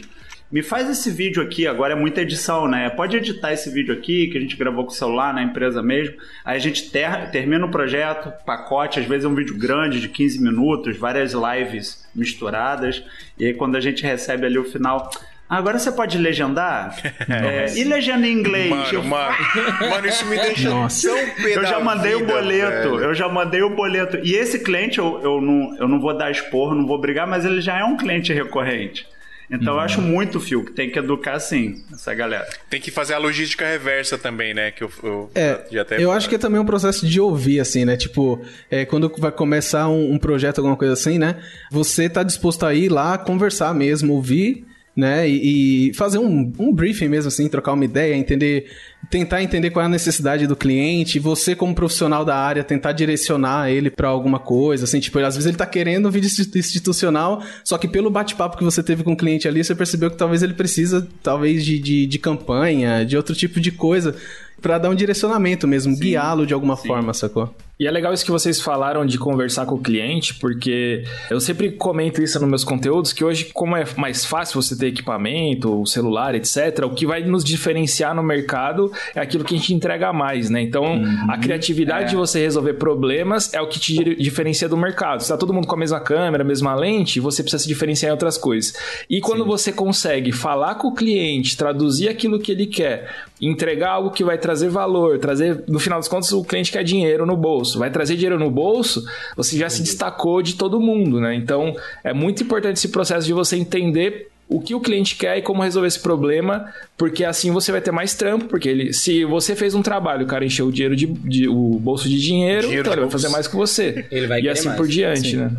Me 0.50 0.62
faz 0.62 0.88
esse 0.88 1.10
vídeo 1.10 1.42
aqui, 1.42 1.66
agora 1.66 1.92
é 1.94 1.96
muita 1.96 2.22
edição, 2.22 2.68
né? 2.68 2.88
Pode 2.90 3.16
editar 3.16 3.52
esse 3.52 3.68
vídeo 3.68 3.92
aqui, 3.92 4.28
que 4.28 4.38
a 4.38 4.40
gente 4.40 4.56
gravou 4.56 4.84
com 4.84 4.92
o 4.92 4.94
celular 4.94 5.34
na 5.34 5.42
empresa 5.42 5.82
mesmo. 5.82 6.14
Aí 6.44 6.56
a 6.56 6.60
gente 6.60 6.88
ter- 6.90 7.30
termina 7.32 7.66
o 7.66 7.70
projeto, 7.70 8.32
pacote, 8.44 9.00
às 9.00 9.06
vezes 9.06 9.24
é 9.24 9.28
um 9.28 9.34
vídeo 9.34 9.58
grande 9.58 10.00
de 10.00 10.08
15 10.08 10.40
minutos, 10.40 10.96
várias 10.96 11.32
lives 11.32 12.06
misturadas. 12.14 13.02
E 13.36 13.44
aí 13.46 13.54
quando 13.54 13.74
a 13.76 13.80
gente 13.80 14.04
recebe 14.04 14.46
ali 14.46 14.56
o 14.56 14.64
final. 14.64 15.10
"Ah, 15.48 15.56
agora 15.58 15.80
você 15.80 15.90
pode 15.90 16.16
legendar? 16.16 16.94
É, 17.28 17.76
e 17.76 17.82
legenda 17.82 18.24
em 18.28 18.32
inglês? 18.32 18.92
Eu- 18.92 19.02
Mano, 19.02 19.36
mano, 19.60 19.90
mano, 19.90 20.06
isso 20.06 20.26
me 20.26 20.36
deixa 20.36 20.70
Nossa. 20.70 21.08
tão 21.08 21.48
eu 21.48 21.64
já 21.66 21.80
mandei 21.80 22.14
o 22.14 22.24
boleto, 22.24 22.90
velho. 22.96 23.00
eu 23.00 23.14
já 23.14 23.28
mandei 23.28 23.62
o 23.62 23.74
boleto. 23.74 24.16
E 24.22 24.34
esse 24.36 24.60
cliente, 24.60 24.98
eu, 25.00 25.20
eu, 25.24 25.40
não, 25.40 25.76
eu 25.76 25.88
não 25.88 26.00
vou 26.00 26.16
dar 26.16 26.30
expor, 26.30 26.72
não 26.72 26.86
vou 26.86 27.00
brigar, 27.00 27.26
mas 27.26 27.44
ele 27.44 27.60
já 27.60 27.78
é 27.80 27.84
um 27.84 27.96
cliente 27.96 28.32
recorrente. 28.32 29.06
Então 29.50 29.74
eu 29.74 29.80
acho 29.80 30.00
muito, 30.00 30.40
Fio, 30.40 30.64
que 30.64 30.72
tem 30.72 30.90
que 30.90 30.98
educar 30.98 31.38
sim, 31.38 31.84
essa 31.92 32.12
galera. 32.14 32.46
Tem 32.68 32.80
que 32.80 32.90
fazer 32.90 33.14
a 33.14 33.18
logística 33.18 33.66
reversa 33.66 34.18
também, 34.18 34.52
né? 34.52 34.70
Que 34.70 34.82
eu, 34.84 34.90
eu 35.02 35.30
É, 35.34 35.64
já 35.70 35.82
até 35.82 36.02
eu 36.02 36.10
acho 36.10 36.28
que 36.28 36.34
é 36.34 36.38
também 36.38 36.60
um 36.60 36.66
processo 36.66 37.06
de 37.06 37.20
ouvir, 37.20 37.60
assim, 37.60 37.84
né? 37.84 37.96
Tipo, 37.96 38.44
é, 38.70 38.84
quando 38.84 39.12
vai 39.18 39.32
começar 39.32 39.88
um, 39.88 40.12
um 40.12 40.18
projeto, 40.18 40.58
alguma 40.58 40.76
coisa 40.76 40.94
assim, 40.94 41.18
né? 41.18 41.40
Você 41.70 42.08
tá 42.08 42.22
disposto 42.22 42.66
a 42.66 42.74
ir 42.74 42.88
lá, 42.88 43.16
conversar 43.18 43.72
mesmo, 43.74 44.14
ouvir, 44.14 44.66
né? 44.96 45.28
E, 45.28 45.90
e 45.90 45.94
fazer 45.94 46.18
um, 46.18 46.50
um 46.58 46.72
briefing 46.72 47.08
mesmo, 47.08 47.28
assim, 47.28 47.48
trocar 47.48 47.72
uma 47.72 47.84
ideia, 47.84 48.14
entender, 48.14 48.70
tentar 49.10 49.42
entender 49.42 49.70
qual 49.70 49.82
é 49.82 49.86
a 49.86 49.90
necessidade 49.90 50.46
do 50.46 50.56
cliente, 50.56 51.18
você 51.18 51.54
como 51.54 51.74
profissional 51.74 52.24
da 52.24 52.34
área, 52.34 52.64
tentar 52.64 52.92
direcionar 52.92 53.70
ele 53.70 53.90
pra 53.90 54.08
alguma 54.08 54.38
coisa, 54.38 54.84
assim, 54.84 54.98
tipo, 54.98 55.18
às 55.18 55.34
vezes 55.34 55.46
ele 55.46 55.56
tá 55.56 55.66
querendo 55.66 56.08
um 56.08 56.10
vídeo 56.10 56.26
institu- 56.26 56.58
institucional, 56.58 57.42
só 57.62 57.76
que 57.76 57.86
pelo 57.86 58.10
bate-papo 58.10 58.56
que 58.56 58.64
você 58.64 58.82
teve 58.82 59.02
com 59.04 59.12
o 59.12 59.16
cliente 59.16 59.46
ali, 59.46 59.62
você 59.62 59.74
percebeu 59.74 60.10
que 60.10 60.16
talvez 60.16 60.42
ele 60.42 60.54
precisa, 60.54 61.06
talvez, 61.22 61.64
de, 61.64 61.78
de, 61.78 62.06
de 62.06 62.18
campanha, 62.18 63.04
de 63.04 63.16
outro 63.16 63.34
tipo 63.34 63.60
de 63.60 63.70
coisa, 63.70 64.14
pra 64.62 64.78
dar 64.78 64.88
um 64.88 64.94
direcionamento 64.94 65.68
mesmo, 65.68 65.94
guiá-lo 65.96 66.46
de 66.46 66.54
alguma 66.54 66.76
forma, 66.76 67.12
sacou? 67.12 67.54
E 67.78 67.86
é 67.86 67.90
legal 67.90 68.12
isso 68.14 68.24
que 68.24 68.30
vocês 68.30 68.58
falaram 68.58 69.04
de 69.04 69.18
conversar 69.18 69.66
com 69.66 69.74
o 69.74 69.78
cliente, 69.78 70.32
porque 70.34 71.04
eu 71.30 71.38
sempre 71.38 71.70
comento 71.72 72.22
isso 72.22 72.40
nos 72.40 72.48
meus 72.48 72.64
conteúdos, 72.64 73.12
que 73.12 73.22
hoje, 73.22 73.50
como 73.52 73.76
é 73.76 73.84
mais 73.98 74.24
fácil 74.24 74.62
você 74.62 74.74
ter 74.74 74.86
equipamento, 74.86 75.84
celular, 75.84 76.34
etc., 76.34 76.84
o 76.86 76.90
que 76.90 77.06
vai 77.06 77.22
nos 77.22 77.44
diferenciar 77.44 78.14
no 78.14 78.22
mercado 78.22 78.90
é 79.14 79.20
aquilo 79.20 79.44
que 79.44 79.54
a 79.54 79.58
gente 79.58 79.74
entrega 79.74 80.10
mais, 80.10 80.48
né? 80.48 80.62
Então, 80.62 81.02
a 81.28 81.36
criatividade 81.36 82.10
de 82.10 82.16
você 82.16 82.40
resolver 82.40 82.74
problemas 82.74 83.52
é 83.52 83.60
o 83.60 83.68
que 83.68 83.78
te 83.78 83.92
di- 84.02 84.16
diferencia 84.16 84.68
do 84.70 84.76
mercado. 84.76 85.22
Se 85.22 85.28
tá 85.28 85.36
todo 85.36 85.52
mundo 85.52 85.66
com 85.66 85.74
a 85.74 85.78
mesma 85.78 86.00
câmera, 86.00 86.42
a 86.42 86.46
mesma 86.46 86.74
lente, 86.74 87.20
você 87.20 87.42
precisa 87.42 87.62
se 87.62 87.68
diferenciar 87.68 88.08
em 88.08 88.12
outras 88.12 88.38
coisas. 88.38 88.74
E 89.10 89.20
quando 89.20 89.44
você 89.44 89.70
consegue 89.70 90.32
falar 90.32 90.76
com 90.76 90.88
o 90.88 90.94
cliente, 90.94 91.56
traduzir 91.56 92.08
aquilo 92.08 92.38
que 92.38 92.52
ele 92.52 92.66
quer, 92.66 93.10
entregar 93.38 93.90
algo 93.90 94.10
que 94.12 94.24
vai 94.24 94.38
trazer 94.38 94.70
valor, 94.70 95.18
trazer, 95.18 95.62
no 95.68 95.78
final 95.78 95.98
das 95.98 96.08
contas, 96.08 96.32
o 96.32 96.42
cliente 96.42 96.72
quer 96.72 96.82
dinheiro 96.82 97.26
no 97.26 97.36
bolso. 97.36 97.65
Vai 97.74 97.90
trazer 97.90 98.14
dinheiro 98.14 98.38
no 98.38 98.50
bolso, 98.50 99.04
você 99.36 99.56
já 99.58 99.68
se 99.68 99.82
destacou 99.82 100.40
de 100.42 100.54
todo 100.54 100.80
mundo, 100.80 101.20
né? 101.20 101.34
Então, 101.34 101.74
é 102.04 102.12
muito 102.12 102.42
importante 102.42 102.76
esse 102.76 102.88
processo 102.88 103.26
de 103.26 103.32
você 103.32 103.56
entender 103.56 104.28
o 104.48 104.60
que 104.60 104.74
o 104.76 104.80
cliente 104.80 105.16
quer 105.16 105.38
e 105.38 105.42
como 105.42 105.60
resolver 105.62 105.88
esse 105.88 105.98
problema, 105.98 106.72
porque 106.96 107.24
assim 107.24 107.50
você 107.50 107.72
vai 107.72 107.80
ter 107.80 107.90
mais 107.90 108.14
trampo, 108.14 108.44
porque 108.44 108.68
ele, 108.68 108.92
se 108.92 109.24
você 109.24 109.56
fez 109.56 109.74
um 109.74 109.82
trabalho, 109.82 110.24
o 110.24 110.28
cara 110.28 110.44
encheu 110.44 110.66
o 110.66 110.72
dinheiro 110.72 110.94
de, 110.94 111.06
de- 111.06 111.48
o 111.48 111.80
bolso 111.80 112.08
de 112.08 112.20
dinheiro, 112.20 112.62
Dinheiro 112.68 112.82
então 112.82 112.92
ele 112.92 113.00
vai 113.00 113.10
bolso. 113.10 113.24
fazer 113.24 113.32
mais 113.32 113.48
que 113.48 113.56
você. 113.56 114.06
Ele 114.12 114.26
vai 114.28 114.40
e 114.40 114.48
assim 114.48 114.66
mais. 114.68 114.76
por 114.78 114.86
diante, 114.86 115.36
né? 115.36 115.50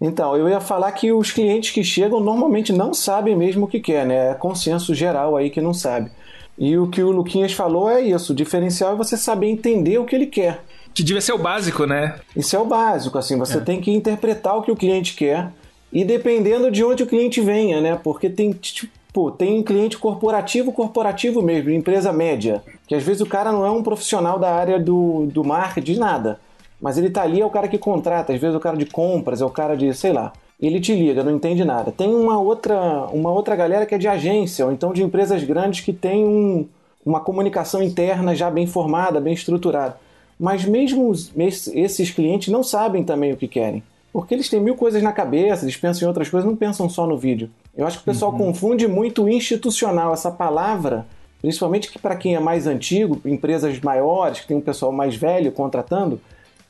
Então, 0.00 0.36
eu 0.36 0.48
ia 0.48 0.60
falar 0.60 0.92
que 0.92 1.10
os 1.10 1.32
clientes 1.32 1.70
que 1.70 1.82
chegam 1.82 2.20
normalmente 2.20 2.72
não 2.72 2.92
sabem 2.94 3.34
mesmo 3.34 3.64
o 3.64 3.68
que 3.68 3.80
quer, 3.80 4.06
né? 4.06 4.30
É 4.30 4.34
consenso 4.34 4.94
geral 4.94 5.36
aí 5.36 5.48
que 5.50 5.60
não 5.60 5.72
sabe. 5.74 6.10
E 6.58 6.76
o 6.78 6.86
que 6.86 7.02
o 7.02 7.10
Luquinhas 7.10 7.52
falou 7.52 7.90
é 7.90 8.00
isso: 8.02 8.32
o 8.32 8.36
diferencial 8.36 8.92
é 8.92 8.96
você 8.96 9.16
saber 9.16 9.46
entender 9.48 9.98
o 9.98 10.04
que 10.04 10.14
ele 10.14 10.26
quer. 10.26 10.60
Que 10.96 11.02
devia 11.02 11.20
ser 11.20 11.34
o 11.34 11.38
básico, 11.38 11.84
né? 11.84 12.14
Isso 12.34 12.56
é 12.56 12.58
o 12.58 12.64
básico, 12.64 13.18
assim, 13.18 13.36
você 13.36 13.60
tem 13.60 13.82
que 13.82 13.90
interpretar 13.90 14.56
o 14.56 14.62
que 14.62 14.70
o 14.70 14.76
cliente 14.76 15.14
quer 15.14 15.52
e 15.92 16.02
dependendo 16.02 16.70
de 16.70 16.82
onde 16.82 17.02
o 17.02 17.06
cliente 17.06 17.38
venha, 17.38 17.82
né? 17.82 18.00
Porque 18.02 18.30
tem, 18.30 18.50
tipo, 18.52 19.30
tem 19.30 19.62
cliente 19.62 19.98
corporativo, 19.98 20.72
corporativo 20.72 21.42
mesmo, 21.42 21.68
empresa 21.68 22.14
média, 22.14 22.62
que 22.88 22.94
às 22.94 23.02
vezes 23.02 23.20
o 23.20 23.26
cara 23.26 23.52
não 23.52 23.66
é 23.66 23.70
um 23.70 23.82
profissional 23.82 24.38
da 24.38 24.54
área 24.54 24.78
do, 24.78 25.26
do 25.26 25.44
marketing, 25.44 25.92
de 25.92 26.00
nada, 26.00 26.40
mas 26.80 26.96
ele 26.96 27.10
tá 27.10 27.20
ali, 27.20 27.42
é 27.42 27.44
o 27.44 27.50
cara 27.50 27.68
que 27.68 27.76
contrata, 27.76 28.32
às 28.32 28.40
vezes 28.40 28.54
é 28.54 28.58
o 28.58 28.62
cara 28.62 28.78
de 28.78 28.86
compras, 28.86 29.42
é 29.42 29.44
o 29.44 29.50
cara 29.50 29.76
de, 29.76 29.92
sei 29.92 30.14
lá, 30.14 30.32
ele 30.58 30.80
te 30.80 30.94
liga, 30.94 31.22
não 31.22 31.32
entende 31.32 31.62
nada. 31.62 31.92
Tem 31.92 32.08
uma 32.08 32.40
outra, 32.40 33.06
uma 33.12 33.30
outra 33.30 33.54
galera 33.54 33.84
que 33.84 33.94
é 33.94 33.98
de 33.98 34.08
agência, 34.08 34.64
ou 34.64 34.72
então 34.72 34.94
de 34.94 35.02
empresas 35.02 35.44
grandes 35.44 35.82
que 35.82 35.92
tem 35.92 36.24
um, 36.24 36.66
uma 37.04 37.20
comunicação 37.20 37.82
interna 37.82 38.34
já 38.34 38.50
bem 38.50 38.66
formada, 38.66 39.20
bem 39.20 39.34
estruturada. 39.34 40.05
Mas 40.38 40.64
mesmo 40.64 41.08
os- 41.08 41.30
esses 41.36 42.10
clientes 42.10 42.48
não 42.52 42.62
sabem 42.62 43.02
também 43.04 43.32
o 43.32 43.36
que 43.36 43.48
querem. 43.48 43.82
Porque 44.12 44.34
eles 44.34 44.48
têm 44.48 44.60
mil 44.60 44.74
coisas 44.76 45.02
na 45.02 45.12
cabeça, 45.12 45.64
eles 45.64 45.76
pensam 45.76 46.04
em 46.04 46.08
outras 46.08 46.28
coisas, 46.28 46.48
não 46.48 46.56
pensam 46.56 46.88
só 46.88 47.06
no 47.06 47.16
vídeo. 47.18 47.50
Eu 47.76 47.86
acho 47.86 47.98
que 47.98 48.02
o 48.02 48.12
pessoal 48.12 48.32
confunde 48.32 48.86
muito 48.88 49.24
o 49.24 49.28
institucional, 49.28 50.12
essa 50.12 50.30
palavra, 50.30 51.06
principalmente 51.42 51.90
que 51.90 51.98
para 51.98 52.16
quem 52.16 52.34
é 52.34 52.40
mais 52.40 52.66
antigo, 52.66 53.20
empresas 53.26 53.78
maiores, 53.80 54.40
que 54.40 54.46
tem 54.46 54.56
um 54.56 54.60
pessoal 54.62 54.90
mais 54.90 55.14
velho 55.16 55.52
contratando, 55.52 56.18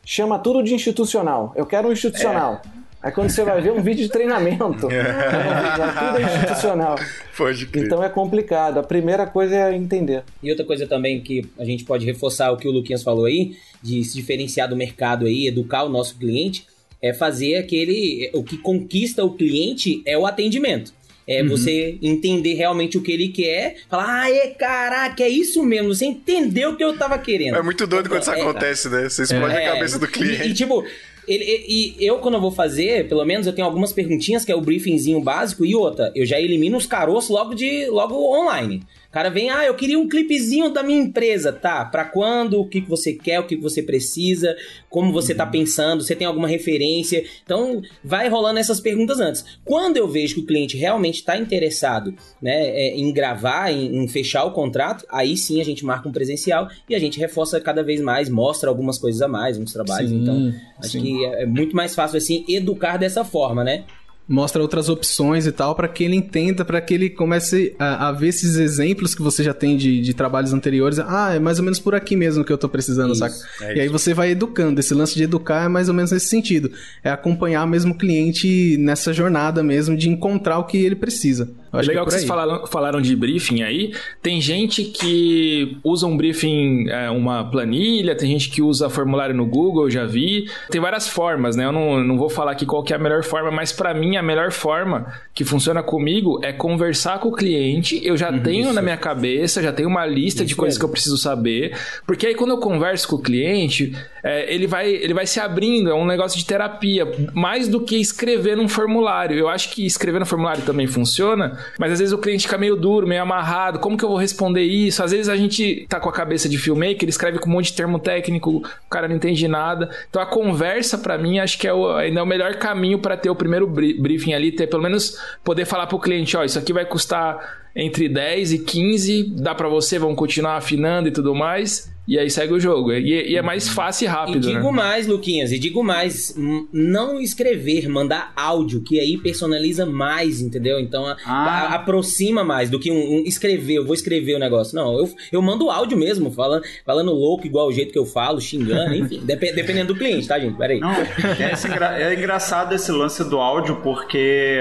chama 0.05 0.39
tudo 0.39 0.63
de 0.63 0.75
institucional. 0.75 1.53
Eu 1.55 1.67
quero 1.67 1.89
um 1.89 1.93
institucional. 1.93 2.61
Aí 3.03 3.13
quando 3.13 3.31
você 3.31 3.45
vai 3.45 3.61
ver 3.61 3.73
um 3.73 3.83
vídeo 3.83 4.05
de 4.05 4.11
treinamento, 4.11 4.65
tudo 4.81 4.91
é 4.91 6.23
institucional. 6.37 6.97
Pode 7.37 7.67
crer. 7.67 7.85
Então 7.85 8.03
é 8.03 8.09
complicado. 8.09 8.79
A 8.79 8.83
primeira 8.83 9.27
coisa 9.27 9.55
é 9.55 9.75
entender. 9.77 10.25
E 10.43 10.51
outra 10.51 10.65
coisa 10.65 10.87
também 10.87 11.21
que 11.21 11.45
a 11.59 11.65
gente 11.65 11.85
pode 11.85 12.05
reforçar 12.05 12.51
o 12.51 12.57
que 12.57 12.67
o 12.67 12.71
Luquinhas 12.73 13.03
falou 13.03 13.27
aí, 13.27 13.57
de 13.83 14.03
se 14.03 14.15
diferenciar 14.17 14.69
do 14.69 14.77
mercado 14.77 15.27
aí, 15.27 15.47
educar 15.47 15.85
o 15.85 15.89
nosso 15.89 16.17
cliente, 16.19 16.67
é 17.01 17.13
fazer 17.13 17.57
aquele. 17.57 18.31
O 18.33 18.43
que 18.43 18.57
conquista 18.59 19.23
o 19.25 19.35
cliente 19.35 20.03
é 20.07 20.17
o 20.19 20.27
atendimento. 20.27 20.93
É 21.29 21.43
você 21.43 21.99
entender 22.01 22.55
realmente 22.55 22.97
o 22.97 23.03
que 23.03 23.11
ele 23.11 23.29
quer, 23.29 23.79
falar, 23.91 24.23
ah, 24.23 24.31
é, 24.31 24.47
caraca, 24.47 25.25
é 25.25 25.29
isso 25.29 25.61
mesmo, 25.61 25.93
você 25.93 26.07
entendeu 26.07 26.71
o 26.71 26.77
que 26.77 26.85
eu 26.85 26.97
tava 26.97 27.19
querendo. 27.19 27.57
É 27.57 27.63
muito 27.63 27.85
doido 27.85 28.09
quando 28.09 28.23
isso 28.23 28.31
É, 28.31 28.41
acontece, 28.41 28.89
né? 28.89 29.09
Você 29.09 29.25
explode 29.25 29.53
é, 29.57 29.67
a 29.67 29.73
cabeça 29.73 29.99
do 29.99 30.05
e- 30.05 30.09
cliente. 30.09 30.49
E, 30.49 30.55
tipo, 30.55 30.85
ele- 31.27 31.65
e, 31.69 31.95
e 31.99 32.07
eu, 32.07 32.19
quando 32.19 32.35
eu 32.35 32.41
vou 32.41 32.51
fazer, 32.51 33.09
pelo 33.09 33.25
menos 33.25 33.47
eu 33.47 33.53
tenho 33.53 33.67
algumas 33.67 33.93
perguntinhas, 33.93 34.45
que 34.45 34.53
é 34.53 34.55
o 34.57 34.61
briefingzinho 34.61 35.21
básico, 35.21 35.65
e 35.65 35.75
outra, 35.75 36.13
eu 36.15 36.25
já 36.27 36.41
elimino 36.41 36.77
os 36.77 36.87
caroços 36.87 37.31
logo 37.31 37.55
de 37.55 37.87
logo 37.87 38.15
online. 38.15 38.83
O 39.17 39.19
cara 39.19 39.31
vem, 39.31 39.49
ah, 39.49 39.65
eu 39.65 39.75
queria 39.75 39.99
um 39.99 40.07
clipezinho 40.07 40.69
da 40.69 40.83
minha 40.83 41.01
empresa, 41.01 41.51
tá? 41.51 41.83
Pra 41.87 42.05
quando? 42.05 42.61
O 42.61 42.69
que, 42.69 42.83
que 42.83 42.89
você 42.91 43.15
quer? 43.15 43.41
O 43.41 43.47
que, 43.47 43.57
que 43.57 43.63
você 43.63 43.83
precisa? 43.83 44.55
Como 44.91 45.11
você 45.11 45.35
tá 45.35 45.47
pensando? 45.47 46.03
Você 46.03 46.15
tem 46.15 46.27
alguma 46.27 46.47
referência? 46.47 47.25
Então, 47.43 47.81
vai 48.05 48.29
rolando 48.29 48.59
essas 48.59 48.79
perguntas 48.79 49.19
antes. 49.19 49.43
Quando 49.65 49.97
eu 49.97 50.07
vejo 50.07 50.35
que 50.35 50.41
o 50.43 50.47
cliente 50.47 50.77
realmente 50.77 51.25
tá 51.25 51.39
interessado 51.39 52.15
né, 52.43 52.69
é, 52.69 52.95
em 52.95 53.11
gravar, 53.11 53.73
em, 53.73 54.05
em 54.05 54.07
fechar 54.07 54.45
o 54.45 54.51
contrato, 54.51 55.07
aí 55.09 55.35
sim 55.35 55.63
a 55.63 55.65
gente 55.65 55.83
marca 55.83 56.07
um 56.07 56.13
presencial 56.13 56.69
e 56.87 56.95
a 56.95 56.99
gente 56.99 57.19
reforça 57.19 57.59
cada 57.59 57.83
vez 57.83 58.03
mais, 58.03 58.29
mostra 58.29 58.69
algumas 58.69 58.99
coisas 58.99 59.23
a 59.23 59.29
mais, 59.29 59.57
uns 59.57 59.73
trabalhos. 59.73 60.11
Sim, 60.11 60.21
então, 60.21 60.55
acho 60.79 60.91
sim. 60.91 61.01
que 61.01 61.25
é 61.25 61.45
é 61.45 61.47
muito 61.47 61.75
mais 61.75 61.95
fácil 61.95 62.19
assim 62.19 62.45
educar 62.49 62.99
dessa 62.99 63.25
forma, 63.25 63.65
né? 63.65 63.85
Mostra 64.29 64.61
outras 64.61 64.89
opções 64.89 65.47
e 65.47 65.53
tal, 65.53 65.75
pra 65.75 65.87
que 65.87 66.03
ele 66.03 66.17
entenda, 66.17 66.65
pra 66.65 66.81
que 66.81 66.93
ele 66.93 67.09
comece 67.09 67.75
a, 67.79 68.09
a 68.09 68.13
ver 68.13 68.29
esses 68.29 68.57
exemplos 68.57 69.15
que 69.15 69.23
você 69.23 69.45
já 69.45 69.55
tem 69.55 69.77
de, 69.77 70.01
de 70.01 70.15
trabalhos 70.15 70.53
anteriores. 70.53 70.99
Ah, 70.99 71.35
é 71.35 71.39
mais 71.39 71.59
ou 71.59 71.65
menos 71.65 71.79
por 71.79 71.95
aqui 71.95 72.17
mesmo 72.17 72.45
que 72.45 72.53
eu 72.53 72.59
tô 72.59 72.69
precisando, 72.69 73.13
Isso, 73.13 73.21
saca? 73.21 73.35
é 73.61 73.77
e 73.77 73.81
aí 73.83 73.89
você 73.89 74.13
vai 74.13 74.31
educando. 74.33 74.81
Esse 74.81 74.95
lance 74.95 75.15
de 75.15 75.23
educar 75.23 75.65
é 75.65 75.69
mais 75.69 75.89
ou 75.89 75.95
menos 75.95 76.11
nesse 76.11 76.27
sentido. 76.27 76.73
É 77.05 77.11
acompanhar 77.11 77.65
mesmo 77.69 77.95
o 77.95 77.97
cliente 77.97 78.77
nessa 78.79 79.13
jornada 79.13 79.63
mesmo 79.63 79.97
de 79.97 80.09
encontrar 80.09 80.59
o 80.59 80.65
que 80.65 80.79
ele 80.79 80.97
precisa. 80.97 81.49
Eu 81.77 81.81
acho 81.81 81.89
Legal 81.89 82.05
que, 82.05 82.11
que, 82.11 82.17
é 82.17 82.19
por 82.19 82.27
vocês 82.27 82.29
falaram, 82.29 82.67
falaram 82.67 83.01
de 83.01 83.15
briefing 83.15 83.63
aí. 83.63 83.93
Tem 84.23 84.41
gente 84.41 84.85
que 84.85 85.77
usa 85.85 86.07
um 86.07 86.17
briefing, 86.17 86.89
é, 86.89 87.11
uma 87.11 87.45
planilha, 87.45 88.15
tem 88.15 88.31
gente 88.31 88.51
que 88.51 88.63
usa 88.63 88.89
formulário 88.89 89.35
no 89.35 89.47
Google, 89.47 89.85
eu 89.85 89.91
já 89.91 90.07
vi. 90.07 90.51
Tem 90.71 90.81
várias 90.81 91.09
formas, 91.09 91.57
né? 91.57 91.65
Eu 91.65 91.73
não, 91.73 92.03
não 92.03 92.17
vou 92.17 92.29
falar 92.29 92.53
aqui 92.53 92.65
qual 92.65 92.83
que 92.83 92.93
é 92.93 92.97
a 92.97 92.99
melhor 92.99 93.23
forma, 93.23 93.51
mas 93.51 93.73
para 93.73 93.93
mim 93.93 94.17
a 94.17 94.23
melhor 94.23 94.51
forma 94.51 95.13
que 95.35 95.45
funciona 95.45 95.83
comigo 95.83 96.41
é 96.43 96.53
conversar 96.53 97.19
com 97.19 97.29
o 97.29 97.33
cliente. 97.33 98.01
Eu 98.05 98.17
já 98.17 98.33
tenho 98.33 98.73
na 98.73 98.81
minha 98.81 98.97
cabeça, 98.97 99.63
já 99.63 99.73
tenho 99.73 99.89
uma 99.89 100.07
lista 100.07 100.45
de 100.45 100.57
coisas 100.57 100.79
que 100.79 100.85
eu 100.85 100.89
preciso 100.89 101.19
saber. 101.19 101.77
Porque 102.07 102.27
aí 102.27 102.35
quando 102.35 102.51
eu 102.51 102.59
converso 102.59 103.09
com 103.09 103.17
o 103.17 103.23
cliente, 103.23 103.95
é, 104.23 104.53
ele, 104.53 104.67
vai, 104.67 104.91
ele 104.91 105.15
vai 105.15 105.27
se 105.27 105.39
abrindo, 105.39 105.91
é 105.91 105.95
um 105.95 106.05
negócio 106.05 106.39
de 106.39 106.45
terapia, 106.45 107.07
mais 107.33 107.69
do 107.69 107.81
que 107.81 107.97
escrever 107.97 108.57
num 108.57 108.69
formulário. 108.69 109.39
Eu 109.39 109.49
acho 109.49 109.71
que 109.71 109.87
escrever 109.87 110.19
no 110.19 110.27
formulário 110.27 110.63
também 110.63 110.87
funciona, 110.87 111.59
mas 111.79 111.93
às 111.93 111.99
vezes 111.99 112.13
o 112.13 112.19
cliente 112.19 112.45
fica 112.45 112.59
meio 112.59 112.77
duro, 112.77 113.07
meio 113.07 113.23
amarrado. 113.23 113.79
Como 113.79 113.97
que 113.97 114.05
eu 114.05 114.09
vou 114.09 114.19
responder 114.19 114.63
isso? 114.63 115.03
Às 115.03 115.11
vezes 115.13 115.29
a 115.29 115.37
gente 115.37 115.87
tá 115.89 115.99
com 116.01 116.09
a 116.09 116.13
cabeça 116.13 116.49
de 116.49 116.59
filmmaker, 116.59 117.03
ele 117.03 117.11
escreve 117.11 117.39
com 117.39 117.49
um 117.49 117.53
monte 117.53 117.67
de 117.71 117.77
termo 117.77 117.99
técnico, 117.99 118.57
o 118.59 118.89
cara 118.91 119.09
não 119.09 119.17
entende 119.17 119.47
nada. 119.49 119.89
Então 120.09 120.21
a 120.21 120.27
conversa, 120.27 120.99
pra 120.99 121.17
mim, 121.19 121.39
acho 121.39 121.59
que 121.59 121.67
é 121.69 121.73
o, 121.73 121.91
ainda 121.95 122.21
é 122.21 122.23
o 122.23 122.27
melhor 122.27 122.55
caminho 122.57 122.99
pra 122.99 123.17
ter 123.17 123.31
o 123.31 123.35
primeiro 123.35 123.67
bri- 123.67 124.01
briefing 124.01 124.35
ali, 124.35 124.53
ter 124.53 124.67
pelo 124.67 124.83
menos 124.83 125.19
poder 125.45 125.65
falar 125.65 125.87
pro 125.87 125.99
cliente, 125.99 126.37
ó, 126.37 126.45
isso 126.45 126.59
aqui 126.59 126.73
vai 126.73 126.85
custar 126.85 127.67
entre 127.75 128.09
10 128.09 128.53
e 128.53 128.59
15, 128.61 129.35
dá 129.37 129.55
pra 129.55 129.69
você, 129.69 129.99
vamos 129.99 130.17
continuar 130.17 130.57
afinando 130.57 131.09
e 131.09 131.11
tudo 131.11 131.35
mais. 131.35 131.95
E 132.07 132.19
aí 132.19 132.31
segue 132.31 132.53
o 132.53 132.61
jogo. 132.61 132.93
E, 132.93 133.33
e 133.33 133.37
é 133.37 133.43
mais 133.43 133.69
fácil 133.69 134.05
e 134.05 134.07
E 134.07 134.11
rápido, 134.11 134.41
digo 134.41 134.67
né? 134.67 134.71
mais, 134.71 135.07
Luquinhas, 135.09 135.51
e 135.51 135.59
digo 135.59 135.83
mais, 135.83 136.35
não 136.73 137.21
escrever, 137.21 137.89
mandar 137.89 138.33
áudio, 138.37 138.81
que 138.81 139.01
aí 139.01 139.17
personaliza 139.19 139.85
mais, 139.85 140.41
entendeu? 140.41 140.79
Então 140.79 141.05
a- 141.07 141.17
Ah. 141.27 141.45
a- 141.73 141.75
aproxima 141.75 142.45
mais 142.45 142.71
do 142.71 142.79
que 142.79 142.91
um, 142.93 143.17
um 143.17 143.23
escrever, 143.27 143.75
eu 143.75 143.85
vou 143.85 143.95
escrever 143.95 144.37
o 144.37 144.39
negócio. 144.39 144.77
Não, 144.77 144.97
eu, 144.99 145.11
eu 145.33 145.43
mando 145.43 145.69
áudio 145.71 145.99
mesmo, 145.99 146.31
falando, 146.31 146.63
falando 146.85 147.13
louco, 147.13 147.47
igual 147.47 147.67
o 147.69 147.73
jeito 147.73 147.93
que 147.93 147.99
eu 147.99 148.07
falo, 148.07 148.41
xingando, 148.41 148.95
enfim, 148.95 149.21
depe- 149.25 149.53
dependendo 149.53 149.93
do 149.93 149.99
cliente, 149.99 150.29
tá, 150.29 150.39
gente? 150.39 150.57
Peraí. 150.57 150.79
Não, 150.79 150.93
é, 150.93 151.53
engra- 151.67 152.01
é 152.01 152.15
engraçado 152.15 152.73
esse 152.75 152.93
lance 152.93 153.25
do 153.29 153.39
áudio 153.39 153.81
porque 153.83 154.61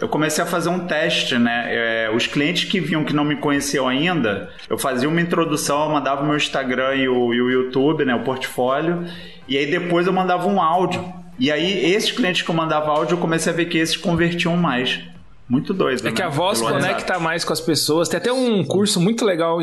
eu 0.00 0.08
comecei 0.08 0.42
a 0.42 0.46
fazer 0.46 0.68
um 0.68 0.86
teste, 0.86 1.38
né? 1.38 1.64
É, 1.68 2.10
os 2.14 2.26
clientes 2.26 2.64
que 2.70 2.80
vinham 2.80 3.04
que 3.04 3.12
não 3.12 3.24
me 3.24 3.36
conheciam 3.36 3.88
ainda, 3.88 4.50
eu 4.68 4.78
fazia 4.78 5.08
uma 5.08 5.20
introdução, 5.20 5.84
eu 5.84 5.90
mandava 5.90 6.22
o 6.22 6.26
meu 6.26 6.36
Instagram 6.36 6.94
e 6.94 7.08
o, 7.08 7.34
e 7.34 7.42
o 7.42 7.50
YouTube, 7.50 8.04
né? 8.04 8.14
O 8.14 8.22
portfólio, 8.22 9.04
e 9.48 9.56
aí 9.58 9.66
depois 9.70 10.06
eu 10.06 10.12
mandava 10.12 10.46
um 10.48 10.60
áudio. 10.62 11.04
E 11.38 11.52
aí, 11.52 11.92
esses 11.92 12.10
clientes 12.10 12.42
que 12.42 12.50
eu 12.50 12.54
mandava 12.54 12.90
áudio, 12.90 13.14
eu 13.14 13.18
comecei 13.18 13.52
a 13.52 13.54
ver 13.54 13.66
que 13.66 13.78
esses 13.78 13.96
convertiam 13.96 14.56
mais. 14.56 15.00
Muito 15.48 15.72
doido. 15.72 16.06
É 16.06 16.12
que 16.12 16.20
né? 16.20 16.26
a 16.26 16.30
voz 16.30 16.58
Pelo 16.58 16.72
WhatsApp. 16.72 16.92
conecta 16.92 17.18
mais 17.18 17.44
com 17.44 17.52
as 17.52 17.60
pessoas. 17.60 18.08
Tem 18.08 18.18
até 18.18 18.30
um 18.30 18.62
curso 18.64 19.00
muito 19.00 19.24
legal. 19.24 19.58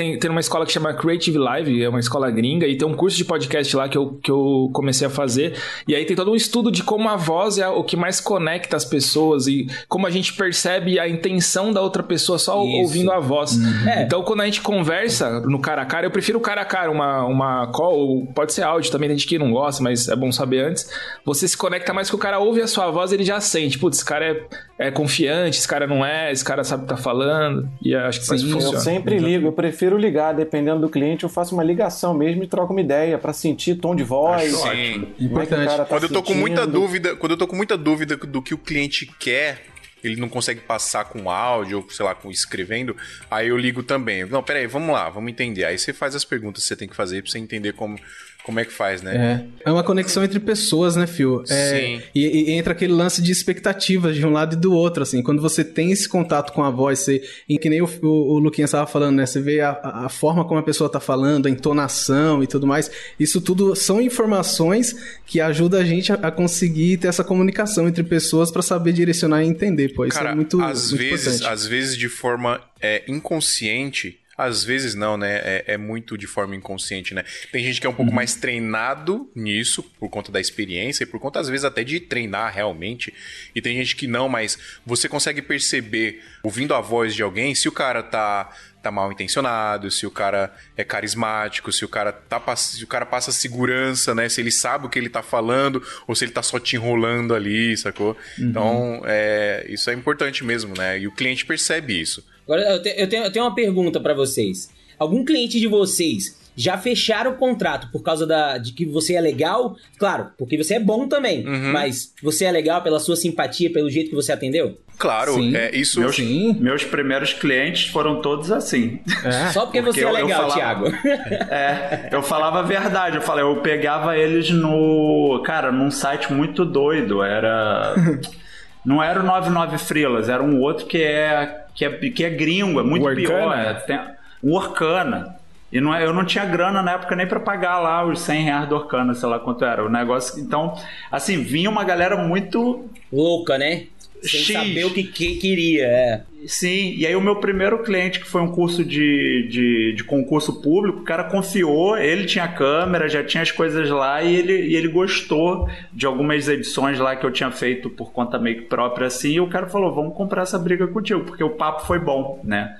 Tem, 0.00 0.18
tem 0.18 0.30
uma 0.30 0.40
escola 0.40 0.64
que 0.64 0.72
chama 0.72 0.94
Creative 0.94 1.36
Live, 1.36 1.82
é 1.82 1.88
uma 1.88 2.00
escola 2.00 2.30
gringa, 2.30 2.66
e 2.66 2.74
tem 2.74 2.88
um 2.88 2.94
curso 2.94 3.18
de 3.18 3.24
podcast 3.24 3.76
lá 3.76 3.86
que 3.86 3.98
eu, 3.98 4.18
que 4.22 4.30
eu 4.30 4.70
comecei 4.72 5.06
a 5.06 5.10
fazer. 5.10 5.58
E 5.86 5.94
aí 5.94 6.06
tem 6.06 6.16
todo 6.16 6.32
um 6.32 6.34
estudo 6.34 6.72
de 6.72 6.82
como 6.82 7.06
a 7.06 7.16
voz 7.16 7.58
é 7.58 7.68
o 7.68 7.84
que 7.84 7.98
mais 7.98 8.18
conecta 8.18 8.78
as 8.78 8.84
pessoas 8.84 9.46
e 9.46 9.66
como 9.88 10.06
a 10.06 10.10
gente 10.10 10.32
percebe 10.32 10.98
a 10.98 11.06
intenção 11.06 11.70
da 11.70 11.82
outra 11.82 12.02
pessoa 12.02 12.38
só 12.38 12.64
Isso. 12.64 12.76
ouvindo 12.78 13.12
a 13.12 13.20
voz. 13.20 13.58
É. 13.86 14.02
Então, 14.02 14.22
quando 14.22 14.40
a 14.40 14.46
gente 14.46 14.62
conversa 14.62 15.40
no 15.40 15.58
cara 15.58 15.82
a 15.82 15.84
cara, 15.84 16.06
eu 16.06 16.10
prefiro 16.10 16.38
o 16.38 16.40
cara 16.40 16.62
a 16.62 16.64
cara, 16.64 16.90
uma, 16.90 17.24
uma 17.26 17.66
call, 17.66 17.98
ou 17.98 18.26
pode 18.26 18.54
ser 18.54 18.62
áudio 18.62 18.90
também, 18.90 19.08
tem 19.10 19.18
gente 19.18 19.28
que 19.28 19.38
não 19.38 19.52
gosta, 19.52 19.82
mas 19.82 20.08
é 20.08 20.16
bom 20.16 20.32
saber 20.32 20.64
antes. 20.64 20.90
Você 21.26 21.46
se 21.46 21.56
conecta 21.56 21.92
mais 21.92 22.08
que 22.08 22.16
o 22.16 22.18
cara 22.18 22.38
ouve 22.38 22.62
a 22.62 22.66
sua 22.66 22.90
voz, 22.90 23.12
ele 23.12 23.24
já 23.24 23.38
sente, 23.38 23.78
putz, 23.78 23.98
esse 23.98 24.04
cara 24.04 24.24
é, 24.24 24.86
é 24.86 24.90
confiante, 24.90 25.58
esse 25.58 25.68
cara 25.68 25.86
não 25.86 26.04
é, 26.04 26.32
esse 26.32 26.44
cara 26.44 26.64
sabe 26.64 26.84
o 26.84 26.86
que 26.86 26.94
tá 26.94 26.96
falando. 26.96 27.68
E 27.82 27.94
acho 27.94 28.20
que 28.20 28.26
Sim, 28.26 28.50
funciona. 28.50 28.76
Eu 28.76 28.80
sempre 28.80 29.18
ligo, 29.18 29.48
eu 29.48 29.52
prefiro 29.52 29.89
ligar, 29.98 30.32
dependendo 30.34 30.80
do 30.80 30.88
cliente, 30.88 31.24
eu 31.24 31.28
faço 31.30 31.54
uma 31.54 31.62
ligação 31.64 32.12
mesmo 32.14 32.42
e 32.42 32.46
troco 32.46 32.72
uma 32.72 32.80
ideia 32.80 33.18
pra 33.18 33.32
sentir 33.32 33.76
tom 33.76 33.94
de 33.94 34.02
voz. 34.02 34.52
Sim. 34.52 34.60
como 34.60 34.72
é 34.72 34.76
que 34.76 35.22
o 35.22 35.24
Importante. 35.24 35.66
cara 35.66 35.78
tá 35.78 35.84
Quando 35.86 36.02
eu 36.04 36.08
tô 36.08 36.22
com 36.22 36.34
muita 36.34 36.62
sentindo. 36.62 36.72
dúvida, 36.80 37.16
quando 37.16 37.32
eu 37.32 37.38
tô 37.38 37.46
com 37.46 37.56
muita 37.56 37.76
dúvida 37.76 38.16
do 38.16 38.42
que 38.42 38.54
o 38.54 38.58
cliente 38.58 39.06
quer, 39.18 39.64
ele 40.02 40.16
não 40.16 40.28
consegue 40.28 40.60
passar 40.60 41.04
com 41.04 41.30
áudio 41.30 41.78
ou 41.78 41.90
sei 41.90 42.04
lá, 42.06 42.14
com 42.14 42.30
escrevendo, 42.30 42.96
aí 43.30 43.48
eu 43.48 43.56
ligo 43.56 43.82
também. 43.82 44.24
Não, 44.24 44.42
peraí, 44.42 44.66
vamos 44.66 44.92
lá, 44.94 45.10
vamos 45.10 45.30
entender. 45.30 45.64
Aí 45.64 45.76
você 45.78 45.92
faz 45.92 46.14
as 46.14 46.24
perguntas 46.24 46.62
que 46.62 46.68
você 46.68 46.76
tem 46.76 46.88
que 46.88 46.96
fazer 46.96 47.22
pra 47.22 47.30
você 47.30 47.38
entender 47.38 47.74
como, 47.74 47.98
como 48.44 48.60
é 48.60 48.64
que 48.64 48.72
faz, 48.72 49.02
né? 49.02 49.44
É. 49.64 49.70
É 49.70 49.72
uma 49.72 49.82
conexão 49.82 50.24
entre 50.24 50.40
pessoas, 50.40 50.96
né, 50.96 51.06
Fio? 51.06 51.42
É, 51.48 51.78
Sim. 51.78 52.02
E, 52.14 52.26
e 52.26 52.52
entra 52.52 52.72
aquele 52.72 52.92
lance 52.92 53.20
de 53.22 53.30
expectativas 53.30 54.16
de 54.16 54.24
um 54.26 54.30
lado 54.30 54.54
e 54.54 54.58
do 54.58 54.72
outro, 54.72 55.02
assim. 55.02 55.22
Quando 55.22 55.42
você 55.42 55.62
tem 55.62 55.92
esse 55.92 56.08
contato 56.08 56.52
com 56.52 56.62
a 56.62 56.70
voz, 56.70 57.00
você, 57.00 57.22
e 57.48 57.58
que 57.58 57.68
nem 57.68 57.82
o, 57.82 57.88
o, 58.02 58.34
o 58.34 58.38
Luquinha 58.38 58.64
estava 58.64 58.86
falando, 58.86 59.16
né? 59.16 59.26
Você 59.26 59.40
vê 59.40 59.60
a, 59.60 59.78
a 59.82 60.08
forma 60.08 60.44
como 60.44 60.58
a 60.58 60.62
pessoa 60.62 60.90
tá 60.90 61.00
falando, 61.00 61.46
a 61.46 61.50
entonação 61.50 62.42
e 62.42 62.46
tudo 62.46 62.66
mais. 62.66 62.90
Isso 63.18 63.40
tudo 63.40 63.74
são 63.74 64.00
informações 64.00 64.96
que 65.26 65.40
ajudam 65.40 65.80
a 65.80 65.84
gente 65.84 66.12
a, 66.12 66.16
a 66.16 66.30
conseguir 66.30 66.98
ter 66.98 67.08
essa 67.08 67.24
comunicação 67.24 67.88
entre 67.88 68.02
pessoas 68.02 68.50
para 68.50 68.62
saber 68.62 68.92
direcionar 68.92 69.42
e 69.42 69.46
entender. 69.48 69.94
Pô, 69.94 70.04
isso 70.04 70.16
Cara, 70.16 70.30
é 70.30 70.34
muito, 70.34 70.60
às 70.60 70.90
muito 70.90 71.02
vezes, 71.02 71.26
importante. 71.26 71.52
às 71.52 71.66
vezes 71.66 71.96
de 71.96 72.08
forma 72.08 72.60
é, 72.80 73.02
inconsciente, 73.08 74.19
às 74.44 74.64
vezes 74.64 74.94
não, 74.94 75.16
né? 75.16 75.36
É, 75.44 75.64
é 75.68 75.76
muito 75.76 76.16
de 76.18 76.26
forma 76.26 76.54
inconsciente, 76.56 77.14
né? 77.14 77.24
Tem 77.52 77.62
gente 77.64 77.80
que 77.80 77.86
é 77.86 77.90
um 77.90 77.92
Uhum. 77.92 77.96
pouco 77.96 78.12
mais 78.14 78.34
treinado 78.34 79.30
nisso, 79.34 79.82
por 79.98 80.08
conta 80.08 80.30
da 80.32 80.40
experiência, 80.40 81.04
e 81.04 81.06
por 81.06 81.20
conta, 81.20 81.40
às 81.40 81.48
vezes, 81.48 81.64
até 81.64 81.82
de 81.84 82.00
treinar 82.00 82.52
realmente. 82.54 83.12
E 83.54 83.60
tem 83.60 83.76
gente 83.76 83.94
que 83.96 84.06
não, 84.06 84.28
mas 84.28 84.58
você 84.86 85.08
consegue 85.08 85.42
perceber, 85.42 86.22
ouvindo 86.42 86.74
a 86.74 86.80
voz 86.80 87.14
de 87.14 87.22
alguém, 87.22 87.54
se 87.54 87.68
o 87.68 87.72
cara 87.72 88.02
tá. 88.02 88.50
Tá 88.82 88.90
mal 88.90 89.12
intencionado, 89.12 89.90
se 89.90 90.06
o 90.06 90.10
cara 90.10 90.50
é 90.74 90.82
carismático, 90.82 91.70
se 91.70 91.84
o 91.84 91.88
cara 91.88 92.12
tá 92.12 92.40
se 92.56 92.82
o 92.82 92.86
cara 92.86 93.04
passa 93.04 93.30
segurança, 93.30 94.14
né? 94.14 94.26
Se 94.26 94.40
ele 94.40 94.50
sabe 94.50 94.86
o 94.86 94.88
que 94.88 94.98
ele 94.98 95.10
tá 95.10 95.22
falando, 95.22 95.82
ou 96.08 96.14
se 96.14 96.24
ele 96.24 96.32
tá 96.32 96.42
só 96.42 96.58
te 96.58 96.76
enrolando 96.76 97.34
ali, 97.34 97.76
sacou? 97.76 98.16
Uhum. 98.38 98.48
Então, 98.48 99.02
é, 99.04 99.66
isso 99.68 99.90
é 99.90 99.92
importante 99.92 100.42
mesmo, 100.42 100.74
né? 100.74 100.98
E 100.98 101.06
o 101.06 101.12
cliente 101.12 101.44
percebe 101.44 102.00
isso. 102.00 102.26
Agora, 102.50 102.62
eu, 102.72 102.82
te- 102.82 102.94
eu 102.96 103.08
tenho, 103.08 103.24
eu 103.24 103.30
tenho 103.32 103.44
uma 103.44 103.54
pergunta 103.54 104.00
pra 104.00 104.12
vocês. 104.14 104.68
Algum 104.98 105.24
cliente 105.24 105.60
de 105.60 105.68
vocês 105.68 106.38
já 106.56 106.76
fecharam 106.76 107.30
o 107.30 107.36
contrato 107.36 107.88
por 107.92 108.02
causa 108.02 108.26
da, 108.26 108.58
de 108.58 108.72
que 108.72 108.84
você 108.84 109.14
é 109.14 109.20
legal? 109.20 109.76
Claro, 109.98 110.30
porque 110.36 110.58
você 110.58 110.74
é 110.74 110.80
bom 110.80 111.06
também. 111.08 111.46
Uhum. 111.46 111.72
Mas 111.72 112.12
você 112.22 112.44
é 112.44 112.50
legal 112.50 112.82
pela 112.82 112.98
sua 112.98 113.14
simpatia, 113.16 113.72
pelo 113.72 113.88
jeito 113.88 114.10
que 114.10 114.16
você 114.16 114.32
atendeu? 114.32 114.76
Claro, 114.98 115.32
Sim. 115.34 115.56
é, 115.56 115.74
isso. 115.74 116.00
Meus, 116.00 116.16
Sim. 116.16 116.54
meus 116.60 116.84
primeiros 116.84 117.32
clientes 117.32 117.86
foram 117.88 118.20
todos 118.20 118.50
assim. 118.52 118.98
É. 119.24 119.50
Só 119.52 119.64
porque, 119.64 119.80
Porque 119.80 120.00
você 120.00 120.00
é 120.00 120.04
eu- 120.04 120.08
eu 120.18 120.26
legal, 120.26 120.50
falava- 120.50 120.54
Thiago. 120.54 120.86
É, 121.50 122.08
eu 122.12 122.22
falava 122.22 122.58
a 122.58 122.62
verdade. 122.62 123.16
Eu 123.16 123.22
falei, 123.22 123.44
eu 123.44 123.56
pegava 123.62 124.18
eles 124.18 124.50
no. 124.50 125.40
Cara, 125.46 125.72
num 125.72 125.90
site 125.90 126.30
muito 126.32 126.64
doido. 126.66 127.22
Era. 127.22 127.94
Não 128.84 129.02
era 129.02 129.20
o 129.20 129.22
99 129.22 129.78
Frilas, 129.78 130.28
era 130.28 130.42
um 130.42 130.60
outro 130.60 130.86
que 130.86 131.02
é, 131.02 131.64
que 131.74 131.84
é, 131.84 131.90
que 131.90 132.24
é 132.24 132.30
gringo, 132.30 132.80
é 132.80 132.82
muito 132.82 133.04
O 133.04 133.08
Arcana? 133.08 133.26
pior. 133.28 133.58
É, 133.58 133.74
tem, 133.74 133.98
o 134.42 134.54
Orkana. 134.54 135.36
E 135.72 135.80
não 135.80 135.94
é, 135.94 136.04
eu 136.04 136.12
não 136.12 136.24
tinha 136.24 136.44
grana 136.44 136.82
na 136.82 136.92
época 136.92 137.14
nem 137.14 137.26
pra 137.26 137.38
pagar 137.38 137.78
lá 137.78 138.04
os 138.04 138.20
100 138.20 138.42
reais 138.42 138.68
do 138.68 138.74
Orkana, 138.74 139.14
sei 139.14 139.28
lá 139.28 139.38
quanto 139.38 139.64
era. 139.64 139.84
O 139.84 139.88
negócio. 139.88 140.40
Então, 140.40 140.74
assim, 141.12 141.42
vinha 141.44 141.70
uma 141.70 141.84
galera 141.84 142.16
muito 142.16 142.88
Louca, 143.12 143.56
né? 143.56 143.84
Sem 144.22 144.40
X. 144.40 144.52
saber 144.52 144.84
o 144.86 144.90
que, 144.92 145.04
que 145.04 145.36
queria, 145.36 145.86
é. 145.86 146.22
Sim, 146.46 146.94
e 146.96 147.06
aí 147.06 147.14
o 147.14 147.20
meu 147.20 147.36
primeiro 147.36 147.82
cliente, 147.82 148.18
que 148.18 148.26
foi 148.26 148.40
um 148.40 148.50
curso 148.50 148.84
de, 148.84 149.46
de, 149.48 149.92
de 149.94 150.04
concurso 150.04 150.60
público, 150.62 151.00
o 151.00 151.04
cara 151.04 151.24
confiou, 151.24 151.98
ele 151.98 152.24
tinha 152.24 152.48
câmera, 152.48 153.08
já 153.08 153.22
tinha 153.22 153.42
as 153.42 153.50
coisas 153.50 153.88
lá 153.90 154.22
e 154.22 154.36
ele, 154.36 154.68
e 154.68 154.74
ele 154.74 154.88
gostou 154.88 155.68
de 155.92 156.06
algumas 156.06 156.48
edições 156.48 156.98
lá 156.98 157.14
que 157.14 157.24
eu 157.26 157.30
tinha 157.30 157.50
feito 157.50 157.90
por 157.90 158.12
conta 158.12 158.38
meio 158.38 158.58
que 158.58 158.62
própria 158.62 159.06
assim, 159.06 159.32
e 159.32 159.40
o 159.40 159.48
cara 159.48 159.66
falou, 159.66 159.94
vamos 159.94 160.16
comprar 160.16 160.42
essa 160.42 160.58
briga 160.58 160.86
contigo, 160.86 161.24
porque 161.24 161.44
o 161.44 161.50
papo 161.50 161.86
foi 161.86 161.98
bom, 161.98 162.40
né? 162.42 162.76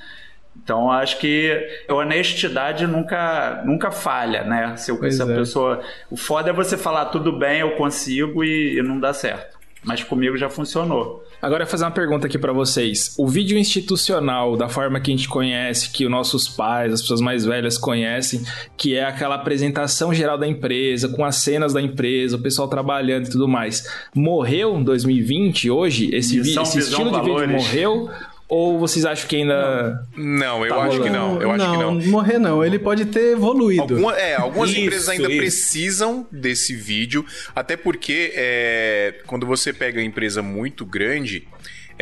Então 0.62 0.90
acho 0.90 1.18
que 1.18 1.52
a 1.88 1.94
honestidade 1.94 2.86
nunca, 2.86 3.62
nunca 3.64 3.90
falha, 3.90 4.42
né? 4.44 4.76
Se, 4.76 4.90
eu- 4.90 5.10
se 5.10 5.22
a 5.22 5.26
é. 5.26 5.34
pessoa. 5.34 5.80
O 6.10 6.16
foda 6.16 6.50
é 6.50 6.52
você 6.52 6.76
falar 6.76 7.06
tudo 7.06 7.32
bem, 7.32 7.60
eu 7.60 7.72
consigo 7.72 8.42
e, 8.44 8.78
e 8.78 8.82
não 8.82 8.98
dá 8.98 9.12
certo. 9.12 9.59
Mas 9.82 10.02
comigo 10.02 10.36
já 10.36 10.50
funcionou. 10.50 11.24
Agora 11.40 11.64
eu 11.64 11.66
fazer 11.66 11.84
uma 11.84 11.90
pergunta 11.90 12.26
aqui 12.26 12.38
pra 12.38 12.52
vocês. 12.52 13.14
O 13.18 13.26
vídeo 13.26 13.56
institucional, 13.56 14.56
da 14.56 14.68
forma 14.68 15.00
que 15.00 15.10
a 15.10 15.16
gente 15.16 15.28
conhece, 15.28 15.90
que 15.90 16.04
os 16.04 16.10
nossos 16.10 16.46
pais, 16.48 16.92
as 16.92 17.00
pessoas 17.00 17.20
mais 17.22 17.46
velhas 17.46 17.78
conhecem, 17.78 18.44
que 18.76 18.94
é 18.94 19.04
aquela 19.04 19.36
apresentação 19.36 20.12
geral 20.12 20.36
da 20.36 20.46
empresa, 20.46 21.08
com 21.08 21.24
as 21.24 21.36
cenas 21.36 21.72
da 21.72 21.80
empresa, 21.80 22.36
o 22.36 22.40
pessoal 22.40 22.68
trabalhando 22.68 23.26
e 23.26 23.30
tudo 23.30 23.48
mais, 23.48 23.86
morreu 24.14 24.78
em 24.78 24.84
2020, 24.84 25.70
hoje? 25.70 26.14
Esse, 26.14 26.38
Visão, 26.40 26.62
esse 26.62 26.78
estilo 26.78 27.10
de 27.10 27.18
vídeo 27.20 27.34
valores. 27.34 27.50
morreu? 27.50 28.10
Ou 28.50 28.78
vocês 28.80 29.04
acham 29.06 29.28
que 29.28 29.36
ainda. 29.36 30.02
Não, 30.16 30.64
eu 30.66 30.74
Tá 30.74 30.82
acho 30.82 31.00
que 31.00 31.08
não. 31.08 31.40
Eu 31.40 31.52
acho 31.52 31.70
que 31.70 31.76
não. 31.76 31.94
morrer 32.10 32.38
não. 32.38 32.64
Ele 32.64 32.80
pode 32.80 33.04
ter 33.06 33.34
evoluído. 33.34 33.82
Alguma- 33.94 34.18
é, 34.18 34.34
algumas 34.34 34.70
Isso, 34.70 34.80
empresas 34.80 35.08
ainda 35.08 35.28
isso. 35.28 35.36
precisam 35.36 36.26
desse 36.32 36.74
vídeo, 36.74 37.24
até 37.54 37.76
porque 37.76 38.32
é, 38.34 39.14
quando 39.26 39.46
você 39.46 39.72
pega 39.72 40.00
a 40.00 40.04
empresa 40.04 40.42
muito 40.42 40.84
grande, 40.84 41.46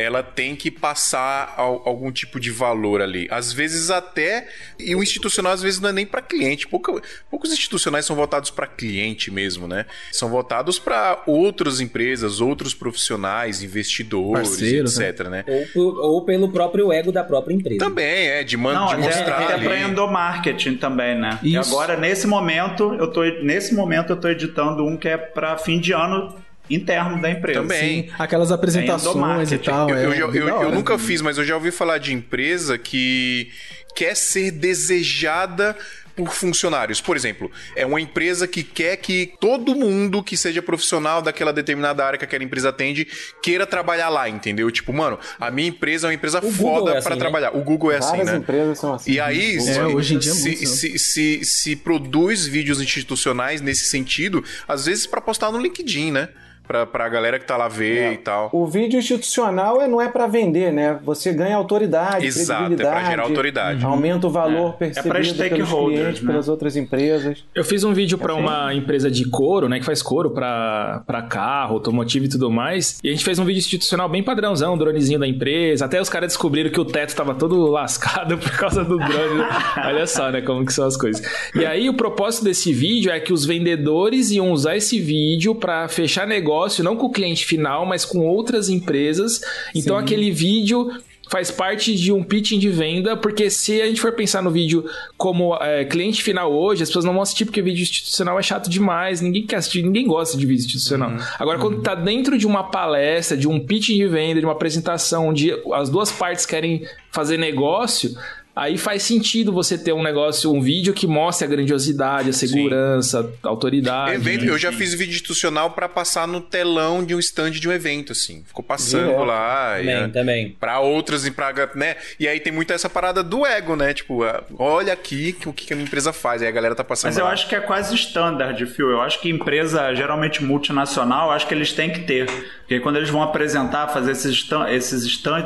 ela 0.01 0.23
tem 0.23 0.55
que 0.55 0.69
passar 0.71 1.53
al- 1.57 1.81
algum 1.85 2.11
tipo 2.11 2.39
de 2.39 2.51
valor 2.51 3.01
ali. 3.01 3.27
Às 3.29 3.51
vezes 3.53 3.89
até, 3.89 4.47
e 4.79 4.95
o 4.95 5.03
institucional 5.03 5.51
às 5.53 5.61
vezes 5.61 5.79
não 5.79 5.89
é 5.89 5.93
nem 5.93 6.05
para 6.05 6.21
cliente. 6.21 6.67
Pouca- 6.67 7.01
poucos 7.29 7.51
institucionais 7.51 8.05
são 8.05 8.15
voltados 8.15 8.49
para 8.49 8.67
cliente 8.67 9.31
mesmo, 9.31 9.67
né? 9.67 9.85
São 10.11 10.29
voltados 10.29 10.79
para 10.79 11.21
outras 11.27 11.79
empresas, 11.81 12.39
outros 12.41 12.73
profissionais, 12.73 13.61
investidores, 13.63 14.49
Parceiros, 14.49 14.97
né? 14.97 15.09
etc, 15.09 15.27
né? 15.27 15.45
Ou, 15.75 15.95
ou 15.95 16.25
pelo 16.25 16.49
próprio 16.51 16.91
ego 16.91 17.11
da 17.11 17.23
própria 17.23 17.53
empresa. 17.53 17.79
Também, 17.79 18.27
é, 18.27 18.43
de, 18.43 18.57
man- 18.57 18.73
Não, 18.73 18.87
de 18.87 18.97
mostrar 18.97 19.39
até 19.43 19.53
ali. 19.53 19.65
para 19.65 19.79
endomarketing 19.79 20.75
também, 20.77 21.17
né? 21.19 21.39
E 21.43 21.55
Isso. 21.55 21.69
agora, 21.71 21.97
nesse 21.97 22.25
momento, 22.27 22.93
eu 22.95 23.11
tô, 23.11 23.23
nesse 23.43 23.73
momento, 23.73 24.11
eu 24.11 24.17
tô 24.17 24.27
editando 24.29 24.85
um 24.85 24.97
que 24.97 25.07
é 25.07 25.17
para 25.17 25.57
fim 25.57 25.79
de 25.79 25.91
ano 25.93 26.35
interno 26.69 27.21
da 27.21 27.29
empresa. 27.31 27.61
Também. 27.61 28.03
Sim, 28.03 28.09
aquelas 28.19 28.51
apresentações 28.51 29.05
e 29.05 29.17
endomarketing. 29.17 29.63
tal. 29.63 29.89
Eu, 29.89 29.95
é 29.97 30.03
eu, 30.21 30.33
eu- 30.35 30.45
da 30.45 30.51
eu 30.51 30.55
hora. 30.57 30.69
nunca 30.71 30.97
fiz, 30.99 31.21
mas 31.21 31.37
eu 31.37 31.43
já 31.45 31.55
ouvi 31.55 31.71
falar 31.71 31.97
de 31.97 32.13
empresa 32.13 32.77
que 32.77 33.49
quer 33.95 34.15
ser 34.15 34.51
desejada 34.51 35.75
por 36.15 36.33
funcionários. 36.33 36.99
Por 36.99 37.15
exemplo, 37.15 37.49
é 37.77 37.85
uma 37.85 37.99
empresa 38.01 38.45
que 38.45 38.61
quer 38.61 38.97
que 38.97 39.31
todo 39.39 39.73
mundo 39.73 40.21
que 40.21 40.35
seja 40.35 40.61
profissional 40.61 41.21
daquela 41.21 41.53
determinada 41.53 42.05
área 42.05 42.19
que 42.19 42.25
aquela 42.25 42.43
empresa 42.43 42.69
atende 42.69 43.07
queira 43.41 43.65
trabalhar 43.65 44.09
lá, 44.09 44.27
entendeu? 44.27 44.69
Tipo, 44.69 44.91
mano, 44.91 45.17
a 45.39 45.49
minha 45.49 45.69
empresa 45.69 46.07
é 46.07 46.09
uma 46.09 46.13
empresa 46.13 46.41
Google 46.41 46.57
foda 46.57 46.91
é 46.91 46.97
assim, 46.97 47.07
pra 47.07 47.15
né? 47.15 47.21
trabalhar. 47.21 47.55
O 47.55 47.61
Google 47.61 47.93
é 47.93 47.97
assim, 47.99 48.09
Várias 48.09 48.27
né? 48.27 48.35
empresas 48.37 48.77
são 48.79 48.93
assim. 48.95 49.11
E 49.13 49.19
aí, 49.19 49.55
É, 49.55 49.59
se, 49.61 49.79
hoje 49.79 50.15
em 50.15 50.17
dia 50.19 50.31
é 50.31 50.35
se, 50.35 50.49
né? 50.49 50.55
se, 50.65 50.99
se, 50.99 51.39
se 51.45 51.75
produz 51.77 52.45
vídeos 52.45 52.81
institucionais 52.81 53.61
nesse 53.61 53.85
sentido, 53.85 54.43
às 54.67 54.87
vezes 54.87 55.07
pra 55.07 55.21
postar 55.21 55.51
no 55.53 55.57
LinkedIn, 55.57 56.11
né? 56.11 56.27
Pra, 56.69 56.85
pra 56.85 57.09
galera 57.09 57.39
que 57.39 57.47
tá 57.47 57.57
lá 57.57 57.67
ver 57.67 57.97
É. 57.97 58.13
e 58.13 58.17
tal. 58.17 58.47
O 58.53 58.67
vídeo 58.67 58.99
institucional 58.99 59.81
é- 59.81 59.87
não 59.87 59.99
é 59.99 60.07
para 60.07 60.27
vender, 60.27 60.71
né? 60.71 60.99
Você 61.03 61.33
ganha 61.33 61.55
autoridade, 61.55 62.27
Exato, 62.27 62.73
é 62.73 62.75
pra 62.75 63.03
gerar 63.05 63.23
autoridade. 63.23 63.83
aumenta 63.83 64.27
o 64.27 64.29
valor 64.29 64.75
É. 64.75 64.85
percebido 64.85 64.99
É 64.99 65.01
pra 65.11 65.19
pelos 65.19 65.27
stakeholders, 65.35 65.99
clientes, 66.01 66.21
né? 66.21 66.27
pelas 66.31 66.47
outras 66.47 66.75
empresas. 66.77 67.43
Eu 67.55 67.63
fiz 67.63 67.83
um 67.83 67.91
vídeo 67.91 68.17
É 68.17 68.21
pra 68.21 68.35
uma 68.35 68.71
empresa 68.71 69.09
de 69.09 69.27
couro, 69.31 69.67
né, 69.67 69.79
que 69.79 69.85
faz 69.85 70.03
couro 70.03 70.29
pra 70.29 71.01
pra 71.07 71.23
carro, 71.23 71.73
automotivo 71.73 72.25
e 72.25 72.29
tudo 72.29 72.51
mais. 72.51 72.99
E 73.03 73.09
a 73.09 73.11
gente 73.11 73.25
fez 73.25 73.39
um 73.39 73.45
vídeo 73.45 73.57
institucional 73.57 74.07
bem 74.07 74.21
padrãozão, 74.21 74.77
dronezinho 74.77 75.17
da 75.19 75.27
empresa. 75.27 75.85
Até 75.85 75.99
os 75.99 76.07
caras 76.07 76.27
descobriram 76.27 76.69
que 76.69 76.79
o 76.79 76.85
teto 76.85 77.15
tava 77.15 77.33
todo 77.33 77.65
lascado 77.71 78.37
por 78.37 78.51
causa 78.57 78.83
do 78.85 78.97
drone. 78.99 79.41
Olha 79.87 80.05
só, 80.05 80.29
né, 80.29 80.41
como 80.41 80.63
que 80.63 80.71
são 80.73 80.85
as 80.85 80.95
coisas. 80.95 81.19
E 81.55 81.65
aí 81.65 81.89
o 81.89 81.95
propósito 81.95 82.43
desse 82.45 82.71
vídeo 82.71 83.11
é 83.11 83.19
que 83.19 83.33
os 83.33 83.43
vendedores 83.43 84.29
iam 84.29 84.51
usar 84.51 84.75
esse 84.77 84.99
vídeo 84.99 85.55
pra 85.55 85.87
fechar 85.87 86.27
negócio, 86.27 86.58
não 86.83 86.95
com 86.95 87.07
o 87.07 87.11
cliente 87.11 87.45
final, 87.45 87.85
mas 87.85 88.05
com 88.05 88.19
outras 88.19 88.69
empresas. 88.69 89.41
Então 89.73 89.97
aquele 89.97 90.31
vídeo 90.31 90.91
faz 91.29 91.51
parte 91.51 91.95
de 91.95 92.11
um 92.11 92.23
pitching 92.23 92.57
de 92.57 92.69
venda, 92.69 93.15
porque 93.15 93.49
se 93.51 93.79
a 93.81 93.85
gente 93.85 94.01
for 94.01 94.11
pensar 94.11 94.41
no 94.41 94.49
vídeo 94.49 94.83
como 95.15 95.55
é, 95.61 95.85
cliente 95.85 96.23
final 96.23 96.51
hoje, 96.51 96.81
as 96.81 96.89
pessoas 96.89 97.05
não 97.05 97.13
vão 97.13 97.21
assistir 97.21 97.45
porque 97.45 97.61
vídeo 97.61 97.83
institucional 97.83 98.37
é 98.39 98.41
chato 98.41 98.67
demais, 98.67 99.21
ninguém 99.21 99.45
quer 99.45 99.57
assistir, 99.57 99.83
ninguém 99.83 100.07
gosta 100.07 100.35
de 100.35 100.45
vídeo 100.45 100.65
institucional. 100.65 101.11
Uhum. 101.11 101.19
Agora, 101.37 101.59
uhum. 101.59 101.63
quando 101.63 101.81
tá 101.83 101.93
dentro 101.93 102.35
de 102.35 102.47
uma 102.47 102.63
palestra, 102.63 103.37
de 103.37 103.47
um 103.47 103.59
pitch 103.59 103.89
de 103.89 104.07
venda, 104.07 104.39
de 104.39 104.45
uma 104.45 104.53
apresentação, 104.53 105.27
onde 105.27 105.53
as 105.73 105.89
duas 105.89 106.11
partes 106.11 106.47
querem 106.47 106.83
fazer 107.11 107.37
negócio, 107.37 108.15
Aí 108.59 108.77
faz 108.77 109.03
sentido 109.03 109.53
você 109.53 109.77
ter 109.77 109.93
um 109.93 110.03
negócio, 110.03 110.51
um 110.51 110.59
vídeo 110.59 110.93
que 110.93 111.07
mostre 111.07 111.47
a 111.47 111.49
grandiosidade, 111.49 112.29
a 112.29 112.33
segurança, 112.33 113.23
Sim. 113.23 113.29
a 113.41 113.47
autoridade. 113.47 114.15
Evento, 114.15 114.43
eu 114.43 114.57
já 114.57 114.69
fiz 114.69 114.93
vídeo 114.93 115.13
institucional 115.13 115.71
para 115.71 115.87
passar 115.87 116.27
no 116.27 116.41
telão 116.41 117.01
de 117.01 117.15
um 117.15 117.19
stand 117.19 117.51
de 117.51 117.69
um 117.69 117.71
evento, 117.71 118.11
assim. 118.11 118.43
Ficou 118.45 118.61
passando 118.61 119.23
lá. 119.23 119.77
Também, 119.77 120.03
e, 120.03 120.09
também. 120.09 120.57
Pra 120.59 120.81
outras 120.81 121.25
e 121.25 121.31
pra. 121.31 121.53
Né? 121.73 121.95
E 122.19 122.27
aí 122.27 122.41
tem 122.41 122.51
muito 122.51 122.73
essa 122.73 122.89
parada 122.89 123.23
do 123.23 123.45
ego, 123.45 123.77
né? 123.77 123.93
Tipo, 123.93 124.25
ah, 124.25 124.43
olha 124.57 124.91
aqui 124.91 125.37
o 125.45 125.53
que 125.53 125.71
a 125.71 125.75
minha 125.77 125.87
empresa 125.87 126.11
faz. 126.11 126.41
Aí 126.41 126.49
a 126.49 126.51
galera 126.51 126.75
tá 126.75 126.83
passando. 126.83 127.11
Mas 127.11 127.17
eu 127.17 127.23
lá. 127.23 127.31
acho 127.31 127.47
que 127.47 127.55
é 127.55 127.61
quase 127.61 127.95
standard, 127.95 128.65
Phil. 128.65 128.89
Eu 128.89 128.99
acho 128.99 129.21
que 129.21 129.29
empresa 129.29 129.95
geralmente 129.95 130.43
multinacional, 130.43 131.31
acho 131.31 131.47
que 131.47 131.53
eles 131.53 131.71
têm 131.71 131.91
que 131.91 132.01
ter. 132.01 132.25
Porque 132.59 132.81
quando 132.81 132.97
eles 132.97 133.09
vão 133.09 133.23
apresentar, 133.23 133.87
fazer 133.87 134.11
esses, 134.11 134.33
stand, 134.33 134.69
esses 134.69 135.05
stand, 135.05 135.45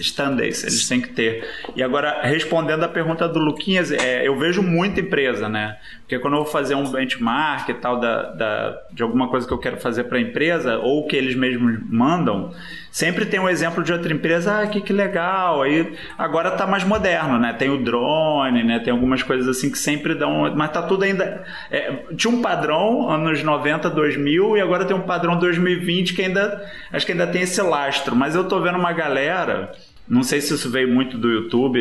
stands, 0.00 0.64
eles 0.64 0.88
têm 0.88 1.02
que 1.02 1.10
ter. 1.10 1.46
E 1.76 1.82
agora, 1.82 2.22
respondendo 2.22 2.53
a 2.58 2.88
pergunta 2.88 3.28
do 3.28 3.38
Luquinhas, 3.38 3.90
é, 3.90 4.26
eu 4.26 4.38
vejo 4.38 4.62
muita 4.62 5.00
empresa, 5.00 5.48
né? 5.48 5.76
Porque 6.00 6.18
quando 6.18 6.34
eu 6.34 6.42
vou 6.42 6.52
fazer 6.52 6.74
um 6.74 6.90
benchmark 6.90 7.68
e 7.68 7.74
tal 7.74 7.98
da, 7.98 8.30
da, 8.32 8.78
de 8.92 9.02
alguma 9.02 9.28
coisa 9.28 9.46
que 9.46 9.52
eu 9.52 9.58
quero 9.58 9.78
fazer 9.78 10.04
para 10.04 10.18
a 10.18 10.20
empresa, 10.20 10.78
ou 10.78 11.06
que 11.06 11.16
eles 11.16 11.34
mesmos 11.34 11.78
mandam, 11.88 12.52
sempre 12.90 13.26
tem 13.26 13.40
um 13.40 13.48
exemplo 13.48 13.82
de 13.82 13.92
outra 13.92 14.12
empresa, 14.12 14.60
ah, 14.60 14.66
que, 14.66 14.80
que 14.80 14.92
legal. 14.92 15.62
Aí 15.62 15.94
agora 16.16 16.50
tá 16.50 16.66
mais 16.66 16.84
moderno, 16.84 17.38
né? 17.38 17.52
Tem 17.52 17.70
o 17.70 17.82
drone, 17.82 18.62
né? 18.62 18.78
Tem 18.78 18.92
algumas 18.92 19.22
coisas 19.22 19.48
assim 19.48 19.70
que 19.70 19.78
sempre 19.78 20.14
dão. 20.14 20.54
Mas 20.54 20.70
tá 20.70 20.82
tudo 20.82 21.04
ainda. 21.04 21.44
É, 21.70 22.04
tinha 22.16 22.32
um 22.32 22.42
padrão 22.42 23.08
anos 23.10 23.42
90, 23.42 23.90
2000, 23.90 24.56
e 24.56 24.60
agora 24.60 24.84
tem 24.84 24.96
um 24.96 25.02
padrão 25.02 25.38
2020 25.38 26.14
que 26.14 26.22
ainda 26.22 26.64
acho 26.92 27.04
que 27.04 27.12
ainda 27.12 27.26
tem 27.26 27.42
esse 27.42 27.60
lastro, 27.62 28.14
mas 28.14 28.34
eu 28.34 28.44
tô 28.44 28.60
vendo 28.60 28.78
uma 28.78 28.92
galera, 28.92 29.72
não 30.06 30.22
sei 30.22 30.40
se 30.40 30.54
isso 30.54 30.70
veio 30.70 30.88
muito 30.88 31.16
do 31.16 31.30
YouTube, 31.30 31.80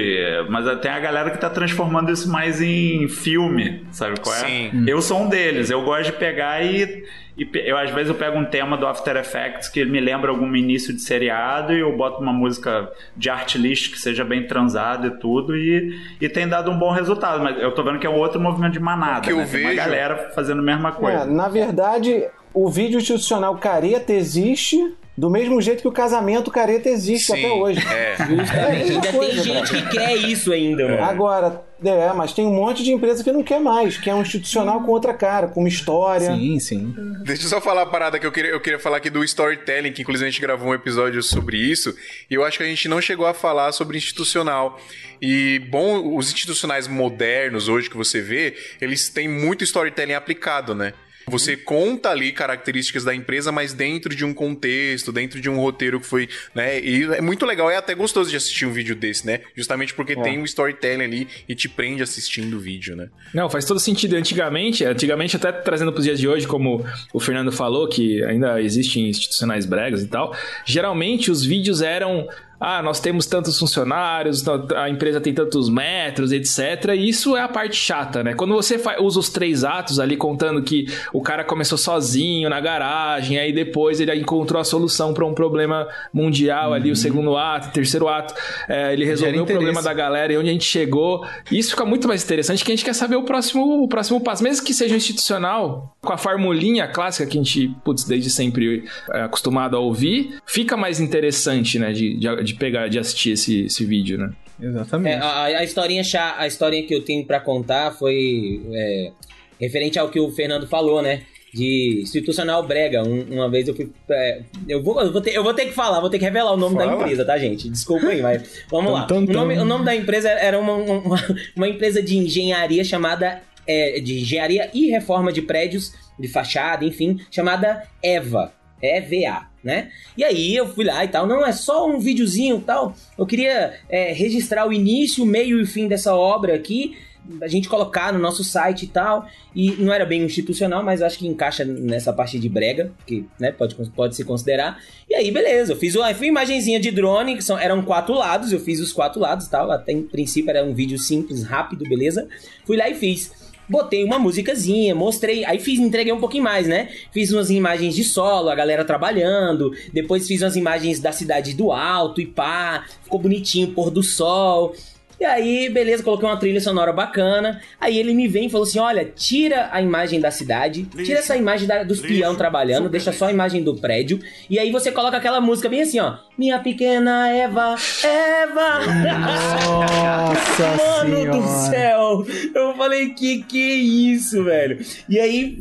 mas 0.50 0.66
tem 0.80 0.92
a 0.92 1.00
galera 1.00 1.30
que 1.30 1.38
tá 1.38 1.50
transformando 1.50 2.10
isso 2.10 2.32
mais 2.32 2.62
em 2.62 3.08
filme, 3.10 3.86
sabe 3.92 4.20
qual 4.20 4.34
é? 4.34 4.40
Sim. 4.40 4.86
Eu 4.88 5.02
sou 5.02 5.24
um 5.24 5.30
deles, 5.30 5.70
eu 5.70 5.84
gosto 5.84 6.06
de 6.06 6.14
pegar 6.14 6.64
e, 6.64 7.06
e 7.38 7.50
eu 7.66 7.78
às 7.78 7.90
vezes 7.90 8.08
eu 8.08 8.16
pego 8.16 8.38
um 8.38 8.46
tema 8.46 8.78
do 8.78 8.88
After 8.88 9.18
Effects 9.18 9.68
que 9.68 9.84
me 9.84 10.00
lembra 10.00 10.32
algum 10.32 10.56
início 10.56 10.94
de 10.94 11.02
seriado 11.02 11.74
e 11.74 11.80
eu 11.80 11.98
boto 11.98 12.22
uma 12.22 12.32
música 12.32 12.90
de 13.16 13.30
art 13.30 13.56
list 13.56 13.92
que 13.92 14.00
seja 14.00 14.24
bem 14.24 14.48
transada 14.48 15.08
e 15.08 15.12
tudo 15.20 15.58
e, 15.58 16.00
e 16.22 16.30
tem 16.30 16.48
dado 16.48 16.72
um 16.72 16.80
bom 16.80 16.92
resultado, 16.92 17.44
mas 17.44 17.60
eu 17.60 17.74
tô 17.74 17.84
vendo 17.84 18.00
que 18.00 18.08
é 18.08 18.10
um 18.10 18.18
outro 18.18 18.40
movimento 18.40 18.74
de 18.74 18.80
manada, 18.80 19.22
que 19.22 19.34
né? 19.34 19.42
eu 19.42 19.46
vejo... 19.46 19.66
uma 19.66 19.74
galera 19.74 20.32
fazendo 20.34 20.60
a 20.60 20.64
mesma 20.64 20.94
coisa. 20.94 21.24
É, 21.24 21.26
na 21.26 21.50
verdade, 21.50 22.26
o 22.54 22.70
vídeo 22.70 23.00
institucional 23.00 23.58
careta 23.58 24.14
existe 24.14 24.94
do 25.16 25.30
mesmo 25.30 25.62
jeito 25.62 25.82
que 25.82 25.88
o 25.88 25.92
casamento 25.92 26.50
careta 26.50 26.90
existe 26.90 27.32
Sim, 27.32 27.46
até 27.46 27.52
hoje. 27.52 27.80
É. 27.88 28.16
Justamente. 28.18 28.54
É 28.54 28.96
ainda 28.96 29.12
coisa, 29.12 29.32
tem 29.32 29.44
gente 29.44 29.72
que 29.72 29.90
quer 29.90 30.16
isso 30.18 30.52
ainda, 30.52 30.88
mano. 30.88 31.04
Agora, 31.04 31.62
é, 31.84 32.12
mas 32.14 32.34
tem 32.34 32.46
um 32.46 32.54
monte 32.54 32.84
de 32.84 32.92
empresa 32.92 33.24
que 33.24 33.32
não 33.32 33.44
quer 33.44 33.60
mais, 33.60 33.98
que 33.98 34.10
é 34.10 34.16
um 34.16 34.22
institucional 34.22 34.82
com 34.82 34.92
outra 34.92 35.14
cara, 35.14 35.48
com 35.48 35.60
uma 35.60 35.70
história. 35.70 36.34
Sim, 36.34 36.60
sim. 36.60 36.96
Deixa 37.24 37.44
eu 37.44 37.50
só 37.50 37.62
falar 37.62 37.84
a 37.84 37.86
parada 37.86 38.18
que 38.18 38.26
eu 38.26 38.32
queria, 38.32 38.52
eu 38.52 38.60
queria 38.60 38.80
falar 38.80 38.98
aqui 38.98 39.10
do 39.10 39.24
storytelling, 39.24 39.92
que 39.92 40.02
inclusive 40.02 40.28
a 40.28 40.32
gente 40.32 40.42
gravou 40.42 40.70
um 40.70 40.74
episódio 40.74 41.22
sobre 41.22 41.58
isso, 41.58 41.96
e 42.30 42.34
eu 42.34 42.44
acho 42.44 42.58
que 42.58 42.64
a 42.64 42.68
gente 42.68 42.88
não 42.88 43.00
chegou 43.00 43.28
a 43.28 43.34
falar 43.34 43.72
sobre 43.72 43.98
institucional. 43.98 44.80
E, 45.22 45.60
bom, 45.70 46.18
os 46.18 46.28
institucionais 46.32 46.88
modernos 46.88 47.70
hoje 47.70 47.90
que 47.90 47.96
você 47.96 48.20
vê, 48.20 48.56
eles 48.82 49.10
têm 49.10 49.28
muito 49.28 49.64
storytelling 49.64 50.14
aplicado, 50.14 50.74
né? 50.74 50.94
Você 51.28 51.56
conta 51.56 52.10
ali 52.10 52.32
características 52.32 53.04
da 53.04 53.14
empresa, 53.14 53.52
mas 53.52 53.74
dentro 53.74 54.16
de 54.16 54.26
um 54.26 54.34
contexto, 54.34 55.12
dentro 55.12 55.40
de 55.40 55.50
um 55.50 55.58
roteiro 55.58 56.00
que 56.00 56.06
foi, 56.06 56.30
né? 56.54 56.80
E 56.80 57.04
é 57.04 57.22
muito 57.22 57.46
legal, 57.46 57.70
é 57.70 57.78
até 57.78 57.96
gostoso 57.96 58.30
de 58.30 58.36
assistir 58.36 58.66
um 58.66 58.72
vídeo 58.72 58.96
desse, 58.96 59.26
né? 59.26 59.42
Justamente 59.56 59.94
porque 59.94 60.14
é. 60.14 60.22
tem 60.22 60.40
um 60.40 60.44
storytelling 60.44 61.04
ali 61.04 61.28
e 61.48 61.56
te 61.56 61.70
prende 61.70 62.04
assistindo 62.04 62.58
o 62.58 62.60
vídeo, 62.60 62.96
né? 62.96 63.10
Não, 63.34 63.50
faz 63.50 63.66
todo 63.66 63.80
sentido. 63.80 64.16
Antigamente, 64.16 64.84
antigamente 64.86 65.36
até 65.36 65.52
trazendo 65.52 65.92
para 65.92 66.00
os 66.00 66.06
dias 66.06 66.20
de 66.20 66.28
hoje, 66.28 66.48
como 66.48 66.86
o 67.14 67.20
Fernando 67.20 67.52
falou, 67.52 67.88
que 67.88 68.24
ainda 68.24 68.62
existem 68.62 69.10
institucionais 69.10 69.66
bregas 69.66 70.02
e 70.02 70.08
tal, 70.08 70.36
geralmente 70.66 71.32
os 71.32 71.46
vídeos 71.46 71.82
eram 71.82 72.28
ah, 72.60 72.82
nós 72.82 73.00
temos 73.00 73.26
tantos 73.26 73.60
funcionários, 73.60 74.44
a 74.76 74.90
empresa 74.90 75.20
tem 75.20 75.34
tantos 75.34 75.70
metros, 75.70 76.32
etc. 76.32 76.92
E 76.96 77.10
isso 77.10 77.36
é 77.36 77.42
a 77.42 77.48
parte 77.48 77.76
chata, 77.76 78.24
né? 78.24 78.34
Quando 78.34 78.54
você 78.54 78.80
usa 79.00 79.20
os 79.20 79.30
três 79.30 79.64
atos 79.64 80.00
ali 80.00 80.16
contando 80.16 80.62
que 80.62 80.86
o 81.12 81.22
cara 81.22 81.44
começou 81.44 81.78
sozinho 81.78 82.50
na 82.50 82.62
garagem, 82.62 83.38
aí 83.38 83.52
depois 83.52 84.00
ele 84.00 84.14
encontrou 84.16 84.62
a 84.62 84.64
solução 84.64 85.14
para 85.14 85.26
um 85.26 85.34
problema 85.34 85.88
mundial 86.14 86.70
uhum. 86.70 86.74
ali, 86.76 86.86
o 86.86 86.90
uhum. 86.90 86.96
segundo 86.96 87.38
ato, 87.38 87.70
o 87.70 87.72
terceiro 87.72 88.08
ato, 88.08 88.34
é, 88.70 88.94
ele 88.94 89.06
resolveu 89.06 89.44
o 89.44 89.46
problema 89.46 89.82
da 89.82 89.94
galera 89.94 90.32
e 90.32 90.38
onde 90.38 90.50
a 90.50 90.54
gente 90.54 90.66
chegou. 90.66 91.26
Isso 91.52 91.72
fica 91.72 91.86
muito 91.86 92.08
mais 92.08 92.24
interessante 92.24 92.64
que 92.64 92.72
a 92.72 92.76
gente 92.76 92.86
quer 92.86 92.96
saber 92.96 93.16
o 93.16 93.24
próximo, 93.24 93.84
o 93.84 93.88
próximo 93.88 94.22
passo, 94.22 94.44
mesmo 94.44 94.66
que 94.66 94.74
seja 94.74 94.96
institucional, 94.96 95.96
com 96.02 96.14
a 96.14 96.18
formulinha 96.18 96.88
clássica 96.88 97.30
que 97.30 97.38
a 97.38 97.42
gente, 97.42 97.76
putz, 97.84 98.04
desde 98.04 98.30
sempre 98.30 98.86
é 99.12 99.22
acostumado 99.24 99.76
a 99.76 99.80
ouvir, 99.80 100.38
fica 100.46 100.78
mais 100.78 101.00
interessante, 101.00 101.78
né, 101.78 101.92
de, 101.92 102.18
de, 102.18 102.44
de 102.44 102.53
de 102.54 102.60
pegar, 102.60 102.88
de 102.88 103.00
assistir 103.00 103.32
esse, 103.32 103.66
esse 103.66 103.86
vídeo, 103.86 104.18
né? 104.18 104.32
Exatamente. 104.62 105.16
É, 105.16 105.20
a, 105.20 105.44
a, 105.44 105.64
historinha 105.64 106.04
chá, 106.04 106.36
a 106.38 106.48
historinha 106.48 106.86
que 106.86 106.94
eu 106.94 107.04
tenho 107.04 107.26
para 107.26 107.40
contar 107.40 107.92
foi 107.92 108.62
é, 108.72 109.12
referente 109.60 110.00
ao 110.00 110.10
que 110.10 110.20
o 110.20 110.32
Fernando 110.32 110.68
falou, 110.68 111.02
né? 111.02 111.24
De 111.54 112.00
institucional 112.02 112.66
brega. 112.66 113.04
Um, 113.04 113.26
uma 113.32 113.50
vez 113.50 113.68
eu 113.68 113.76
fui. 113.76 113.92
É, 114.10 114.42
eu, 114.68 114.82
vou, 114.82 115.00
eu, 115.02 115.12
vou 115.12 115.22
ter, 115.22 115.36
eu 115.36 115.44
vou 115.44 115.54
ter 115.54 115.66
que 115.66 115.74
falar, 115.74 116.00
vou 116.00 116.10
ter 116.10 116.18
que 116.18 116.26
revelar 116.26 116.54
o 116.54 116.58
nome 116.58 116.76
Fala. 116.76 116.88
da 116.88 116.98
empresa, 116.98 117.26
tá, 117.26 117.38
gente? 117.38 117.70
Desculpa 117.70 118.08
aí, 118.08 118.22
mas 118.22 118.64
vamos 118.70 118.92
lá. 118.92 119.08
O 119.12 119.22
nome, 119.22 119.58
o 119.58 119.66
nome 119.66 119.86
da 119.86 119.96
empresa 119.96 120.30
era 120.30 120.58
uma, 120.60 120.74
uma, 120.74 121.38
uma 121.56 121.68
empresa 121.68 122.02
de 122.02 122.18
engenharia 122.18 122.84
chamada. 122.84 123.42
É, 123.66 124.02
de 124.02 124.20
engenharia 124.20 124.70
e 124.74 124.90
reforma 124.90 125.32
de 125.32 125.42
prédios, 125.42 125.94
de 126.20 126.28
fachada, 126.28 126.84
enfim, 126.84 127.18
chamada 127.32 127.84
EVA. 128.04 128.52
EVA 128.84 129.54
né? 129.64 129.90
E 130.18 130.24
aí 130.24 130.56
eu 130.56 130.68
fui 130.68 130.84
lá 130.84 131.06
e 131.06 131.08
tal, 131.08 131.26
não 131.26 131.46
é 131.46 131.52
só 131.52 131.88
um 131.88 132.00
videozinho 132.00 132.60
tal. 132.60 132.94
Eu 133.18 133.26
queria 133.26 133.74
é, 133.90 134.12
registrar 134.12 134.68
o 134.68 134.74
início, 134.74 135.24
o 135.24 135.28
meio 135.28 135.60
e 135.60 135.64
o 135.64 135.68
fim 135.68 135.88
dessa 135.88 136.14
obra 136.14 136.54
aqui, 136.54 136.98
a 137.42 137.48
gente 137.48 137.70
colocar 137.70 138.12
no 138.12 138.20
nosso 138.20 138.44
site 138.44 138.84
e 138.84 138.88
tal. 138.88 139.26
E 139.56 139.72
não 139.78 139.94
era 139.94 140.06
bem 140.06 140.22
institucional, 140.24 140.84
mas 140.84 141.02
acho 141.02 141.18
que 141.18 141.26
encaixa 141.26 141.64
nessa 141.64 142.12
parte 142.12 142.38
de 142.38 142.50
brega, 142.50 142.92
que 143.08 143.26
né, 143.40 143.54
pode, 143.54 143.76
pode 143.92 144.16
se 144.16 144.26
considerar. 144.26 144.84
E 145.10 145.16
aí, 145.16 145.32
beleza, 145.32 145.72
eu 145.72 145.78
fiz 145.78 145.96
uma, 145.96 146.10
uma 146.12 146.26
imagenzinha 146.26 146.80
de 146.80 146.92
drone, 146.92 147.38
que 147.38 147.44
são, 147.44 147.58
eram 147.58 147.82
quatro 147.82 148.14
lados, 148.14 148.52
eu 148.52 148.60
fiz 148.60 148.82
os 148.82 148.92
quatro 148.92 149.22
lados 149.22 149.46
e 149.46 149.50
tal. 149.50 149.72
Até 149.72 149.94
em 149.94 150.04
princípio 150.04 150.50
era 150.50 150.66
um 150.66 150.74
vídeo 150.74 151.00
simples, 151.00 151.44
rápido, 151.44 151.86
beleza? 151.88 152.28
Fui 152.66 152.76
lá 152.76 152.90
e 152.90 152.96
fiz 152.96 153.32
botei 153.68 154.04
uma 154.04 154.20
musicazinha, 154.20 154.94
mostrei, 154.94 155.46
aí 155.46 155.60
fiz, 155.60 155.80
entreguei 155.80 156.14
um 156.14 156.20
pouquinho 156.20 156.44
mais, 156.44 156.68
né? 156.68 156.90
Fiz 157.12 157.32
umas 157.32 157.50
imagens 157.50 157.96
de 157.96 158.04
solo, 158.04 158.50
a 158.50 158.56
galera 158.56 158.86
trabalhando, 158.86 159.72
depois 159.92 160.28
fiz 160.28 160.42
umas 160.42 160.56
imagens 160.56 161.00
da 161.00 161.12
cidade 161.12 161.54
do 161.54 161.72
alto 161.72 162.22
e 162.22 162.26
pá, 162.26 162.86
ficou 163.04 163.20
bonitinho, 163.20 163.72
pôr 163.74 163.90
do 163.90 164.04
sol. 164.04 164.76
E 165.24 165.26
aí, 165.26 165.70
beleza, 165.70 166.04
coloquei 166.04 166.28
uma 166.28 166.36
trilha 166.36 166.60
sonora 166.60 166.92
bacana. 166.92 167.62
Aí 167.80 167.98
ele 167.98 168.14
me 168.14 168.28
vem 168.28 168.48
e 168.48 168.50
falou 168.50 168.68
assim: 168.68 168.78
olha, 168.78 169.06
tira 169.06 169.70
a 169.72 169.82
imagem 169.82 170.20
da 170.20 170.30
cidade, 170.30 170.84
tira 171.02 171.20
essa 171.20 171.38
imagem 171.38 171.66
da, 171.66 171.82
dos 171.82 172.02
peão 172.02 172.36
trabalhando, 172.36 172.90
deixa 172.90 173.14
só 173.14 173.28
a 173.28 173.32
imagem 173.32 173.64
do 173.64 173.74
prédio. 173.74 174.20
E 174.50 174.60
aí 174.60 174.70
você 174.70 174.92
coloca 174.92 175.16
aquela 175.16 175.40
música 175.40 175.70
bem 175.70 175.82
assim, 175.82 175.98
ó. 175.98 176.18
Minha 176.38 176.60
pequena 176.60 177.30
Eva, 177.30 177.76
Eva! 178.04 178.80
Nossa 179.20 180.76
Mano 180.84 181.16
senhora. 181.16 181.32
do 181.32 181.48
céu! 181.70 182.26
Eu 182.54 182.76
falei, 182.76 183.10
que 183.12 183.44
que 183.44 183.72
é 183.72 183.76
isso, 183.76 184.44
velho? 184.44 184.84
E 185.08 185.20
aí, 185.20 185.58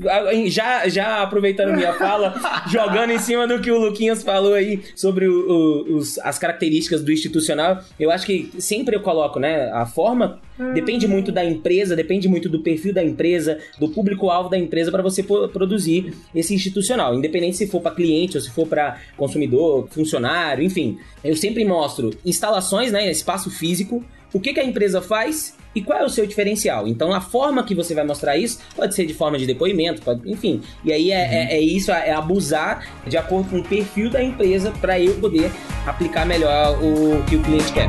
já, 0.51 0.89
já 0.89 1.23
aproveitando 1.23 1.77
minha 1.77 1.93
fala, 1.93 2.35
jogando 2.69 3.11
em 3.11 3.19
cima 3.19 3.47
do 3.47 3.61
que 3.61 3.71
o 3.71 3.79
Luquinhas 3.79 4.23
falou 4.23 4.55
aí 4.55 4.83
sobre 4.97 5.29
o, 5.29 5.51
o, 5.51 5.97
os, 5.99 6.19
as 6.21 6.39
características 6.39 7.03
do 7.05 7.13
institucional, 7.13 7.81
eu 8.01 8.11
acho 8.11 8.25
que 8.27 8.51
sempre 8.59 8.97
eu 8.97 9.01
coloco, 9.01 9.39
né? 9.39 9.52
A 9.73 9.87
forma 9.87 10.41
depende 10.75 11.07
muito 11.09 11.33
da 11.33 11.45
empresa, 11.45 11.97
depende 11.97 12.29
muito 12.29 12.49
do 12.49 12.61
perfil 12.61 12.93
da 12.93 13.03
empresa, 13.03 13.59
do 13.79 13.89
público-alvo 13.89 14.49
da 14.49 14.59
empresa 14.59 14.91
para 14.91 15.03
você 15.03 15.23
produzir 15.23 16.15
esse 16.35 16.55
institucional, 16.55 17.15
independente 17.15 17.57
se 17.57 17.67
for 17.67 17.81
para 17.81 17.95
cliente 17.95 18.37
ou 18.37 18.43
se 18.43 18.51
for 18.51 18.67
para 18.67 19.01
consumidor, 19.17 19.89
funcionário, 19.91 20.65
enfim. 20.65 20.99
Eu 21.25 21.37
sempre 21.37 21.65
mostro 21.65 22.11
instalações, 22.25 22.93
né, 22.93 23.11
espaço 23.11 23.51
físico, 23.51 24.05
o 24.33 24.41
que, 24.41 24.53
que 24.53 24.61
a 24.61 24.65
empresa 24.65 25.01
faz 25.01 25.55
e 25.75 25.81
qual 25.81 25.99
é 25.99 26.05
o 26.05 26.09
seu 26.09 26.27
diferencial. 26.27 26.87
Então 26.87 27.13
a 27.13 27.21
forma 27.21 27.65
que 27.65 27.75
você 27.75 27.95
vai 27.95 28.05
mostrar 28.05 28.37
isso 28.37 28.59
pode 28.75 28.95
ser 28.95 29.07
de 29.07 29.15
forma 29.15 29.39
de 29.39 29.47
depoimento, 29.47 30.03
pode, 30.03 30.31
enfim. 30.31 30.61
E 30.85 30.93
aí 30.93 31.11
é, 31.11 31.17
é, 31.17 31.57
é 31.57 31.61
isso, 31.61 31.91
é 31.91 32.13
abusar 32.13 32.87
de 33.07 33.17
acordo 33.17 33.51
com 33.51 33.59
o 33.59 33.65
perfil 33.65 34.11
da 34.11 34.23
empresa 34.23 34.73
para 34.81 34.99
eu 35.01 35.15
poder 35.17 35.51
aplicar 35.87 36.27
melhor 36.27 36.79
o 36.83 37.25
que 37.25 37.37
o 37.37 37.43
cliente 37.43 37.73
quer. 37.73 37.89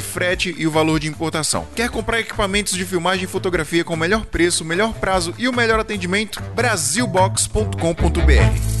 frete 0.00 0.54
e 0.56 0.66
o 0.66 0.70
valor 0.70 1.00
de 1.00 1.08
importação. 1.08 1.66
Quer 1.74 1.90
comprar 1.90 2.20
equipamentos 2.20 2.74
de 2.74 2.84
filmagem 2.84 3.24
e 3.24 3.28
fotografia 3.28 3.84
com 3.84 3.94
o 3.94 3.96
melhor 3.96 4.26
preço, 4.26 4.64
melhor 4.64 4.92
prazo 4.94 5.34
e 5.38 5.48
o 5.48 5.52
melhor 5.52 5.80
atendimento? 5.80 6.40
Brasilbox.com.br 6.54 8.78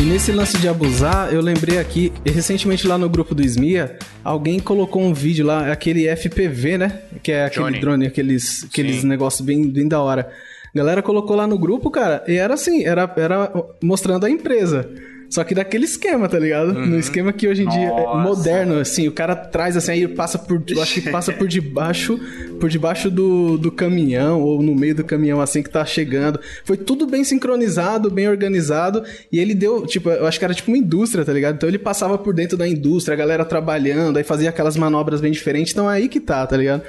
E 0.00 0.02
nesse 0.02 0.32
lance 0.32 0.56
de 0.56 0.66
abusar, 0.66 1.30
eu 1.30 1.42
lembrei 1.42 1.78
aqui, 1.78 2.10
recentemente 2.24 2.86
lá 2.86 2.96
no 2.96 3.06
grupo 3.06 3.34
do 3.34 3.42
SMIA, 3.42 3.98
alguém 4.24 4.58
colocou 4.60 5.02
um 5.02 5.12
vídeo 5.12 5.44
lá, 5.46 5.70
aquele 5.70 6.08
FPV, 6.14 6.78
né? 6.78 7.00
Que 7.22 7.32
é 7.32 7.44
aquele 7.44 7.64
Johnny. 7.64 7.80
drone, 7.80 8.06
aqueles, 8.06 8.64
aqueles 8.64 9.02
Sim. 9.02 9.06
negócios 9.06 9.40
bem, 9.40 9.68
bem 9.68 9.86
da 9.88 10.00
hora. 10.00 10.30
A 10.74 10.78
galera 10.78 11.02
colocou 11.02 11.34
lá 11.34 11.46
no 11.46 11.58
grupo, 11.58 11.90
cara, 11.90 12.22
e 12.28 12.36
era 12.36 12.54
assim, 12.54 12.84
era, 12.84 13.12
era 13.16 13.52
mostrando 13.82 14.24
a 14.26 14.30
empresa. 14.30 14.88
Só 15.30 15.44
que 15.44 15.54
daquele 15.54 15.84
esquema, 15.84 16.28
tá 16.28 16.38
ligado? 16.38 16.74
No 16.74 16.98
esquema 16.98 17.32
que 17.32 17.46
hoje 17.46 17.62
em 17.62 17.68
dia 17.68 17.88
é 17.88 18.16
moderno, 18.16 18.80
assim, 18.80 19.06
o 19.06 19.12
cara 19.12 19.36
traz 19.36 19.76
assim, 19.76 19.92
aí 19.92 20.08
passa 20.08 20.36
por. 20.36 20.60
Eu 20.68 20.82
acho 20.82 20.94
que 20.94 21.08
passa 21.08 21.32
por 21.32 21.46
debaixo, 21.46 22.18
por 22.58 22.68
debaixo 22.68 23.08
do, 23.08 23.56
do 23.56 23.70
caminhão, 23.70 24.42
ou 24.42 24.60
no 24.60 24.74
meio 24.74 24.94
do 24.94 25.04
caminhão, 25.04 25.40
assim, 25.40 25.62
que 25.62 25.70
tá 25.70 25.86
chegando. 25.86 26.40
Foi 26.64 26.76
tudo 26.76 27.06
bem 27.06 27.22
sincronizado, 27.22 28.10
bem 28.10 28.28
organizado. 28.28 29.04
E 29.30 29.38
ele 29.38 29.54
deu, 29.54 29.86
tipo, 29.86 30.10
eu 30.10 30.26
acho 30.26 30.38
que 30.38 30.44
era 30.44 30.52
tipo 30.52 30.70
uma 30.70 30.78
indústria, 30.78 31.24
tá 31.24 31.32
ligado? 31.32 31.54
Então 31.54 31.68
ele 31.68 31.78
passava 31.78 32.18
por 32.18 32.34
dentro 32.34 32.58
da 32.58 32.66
indústria, 32.66 33.14
a 33.14 33.18
galera 33.18 33.44
trabalhando, 33.44 34.16
aí 34.16 34.24
fazia 34.24 34.48
aquelas 34.48 34.76
manobras 34.76 35.20
bem 35.20 35.30
diferentes. 35.30 35.72
Então 35.72 35.88
é 35.88 35.94
aí 35.94 36.08
que 36.08 36.18
tá, 36.18 36.44
tá 36.44 36.56
ligado? 36.56 36.82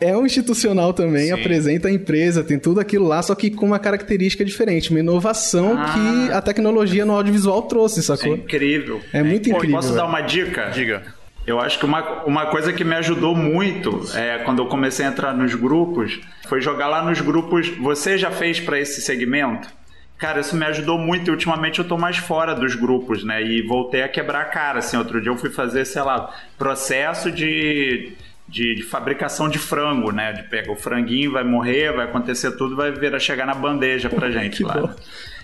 É 0.00 0.16
um 0.16 0.24
institucional 0.24 0.94
também, 0.94 1.26
Sim. 1.26 1.32
apresenta 1.32 1.88
a 1.88 1.92
empresa, 1.92 2.42
tem 2.42 2.58
tudo 2.58 2.80
aquilo 2.80 3.06
lá, 3.06 3.20
só 3.22 3.34
que 3.34 3.50
com 3.50 3.66
uma 3.66 3.78
característica 3.78 4.42
diferente, 4.44 4.90
uma 4.90 5.00
inovação 5.00 5.76
Ah. 5.78 5.92
que 5.92 6.32
a 6.32 6.40
tecnologia 6.40 7.04
no 7.04 7.12
audiovisual 7.14 7.62
trouxe, 7.62 8.00
Isso 8.00 8.12
é 8.12 8.16
sacou? 8.16 8.34
incrível. 8.34 9.00
É 9.12 9.22
muito 9.22 9.50
Pô, 9.50 9.56
incrível, 9.56 9.76
Posso 9.76 9.88
dar 9.94 9.96
velho. 10.02 10.08
uma 10.08 10.20
dica? 10.22 10.70
Diga. 10.70 11.02
Eu 11.46 11.58
acho 11.60 11.78
que 11.78 11.84
uma, 11.84 12.22
uma 12.24 12.46
coisa 12.46 12.72
que 12.72 12.84
me 12.84 12.94
ajudou 12.94 13.34
muito 13.34 14.02
é, 14.14 14.38
quando 14.38 14.60
eu 14.60 14.66
comecei 14.66 15.04
a 15.04 15.08
entrar 15.08 15.34
nos 15.34 15.54
grupos 15.54 16.20
foi 16.48 16.60
jogar 16.60 16.86
lá 16.88 17.02
nos 17.02 17.20
grupos. 17.20 17.68
Você 17.78 18.16
já 18.16 18.30
fez 18.30 18.60
para 18.60 18.78
esse 18.78 19.00
segmento? 19.02 19.68
Cara, 20.16 20.40
isso 20.40 20.54
me 20.54 20.64
ajudou 20.66 20.98
muito 20.98 21.28
e 21.28 21.30
ultimamente 21.30 21.78
eu 21.78 21.84
tô 21.88 21.96
mais 21.96 22.18
fora 22.18 22.54
dos 22.54 22.74
grupos, 22.74 23.24
né? 23.24 23.42
E 23.42 23.62
voltei 23.66 24.02
a 24.02 24.08
quebrar 24.08 24.42
a 24.42 24.44
cara, 24.44 24.78
assim. 24.80 24.96
Outro 24.98 25.20
dia 25.20 25.30
eu 25.30 25.36
fui 25.36 25.48
fazer, 25.50 25.86
sei 25.86 26.02
lá, 26.02 26.30
processo 26.58 27.32
de, 27.32 28.12
de, 28.50 28.74
de 28.74 28.82
fabricação 28.82 29.48
de 29.48 29.58
frango, 29.58 30.10
né? 30.10 30.32
De 30.32 30.42
pega 30.42 30.70
o 30.70 30.76
franguinho, 30.76 31.32
vai 31.32 31.44
morrer, 31.44 31.92
vai 31.92 32.04
acontecer 32.04 32.50
tudo, 32.52 32.74
vai 32.74 32.90
vir 32.90 33.14
a 33.14 33.18
chegar 33.18 33.46
na 33.46 33.54
bandeja 33.54 34.10
pra 34.10 34.30
gente 34.30 34.62
lá. 34.64 34.74
bom. 34.74 34.94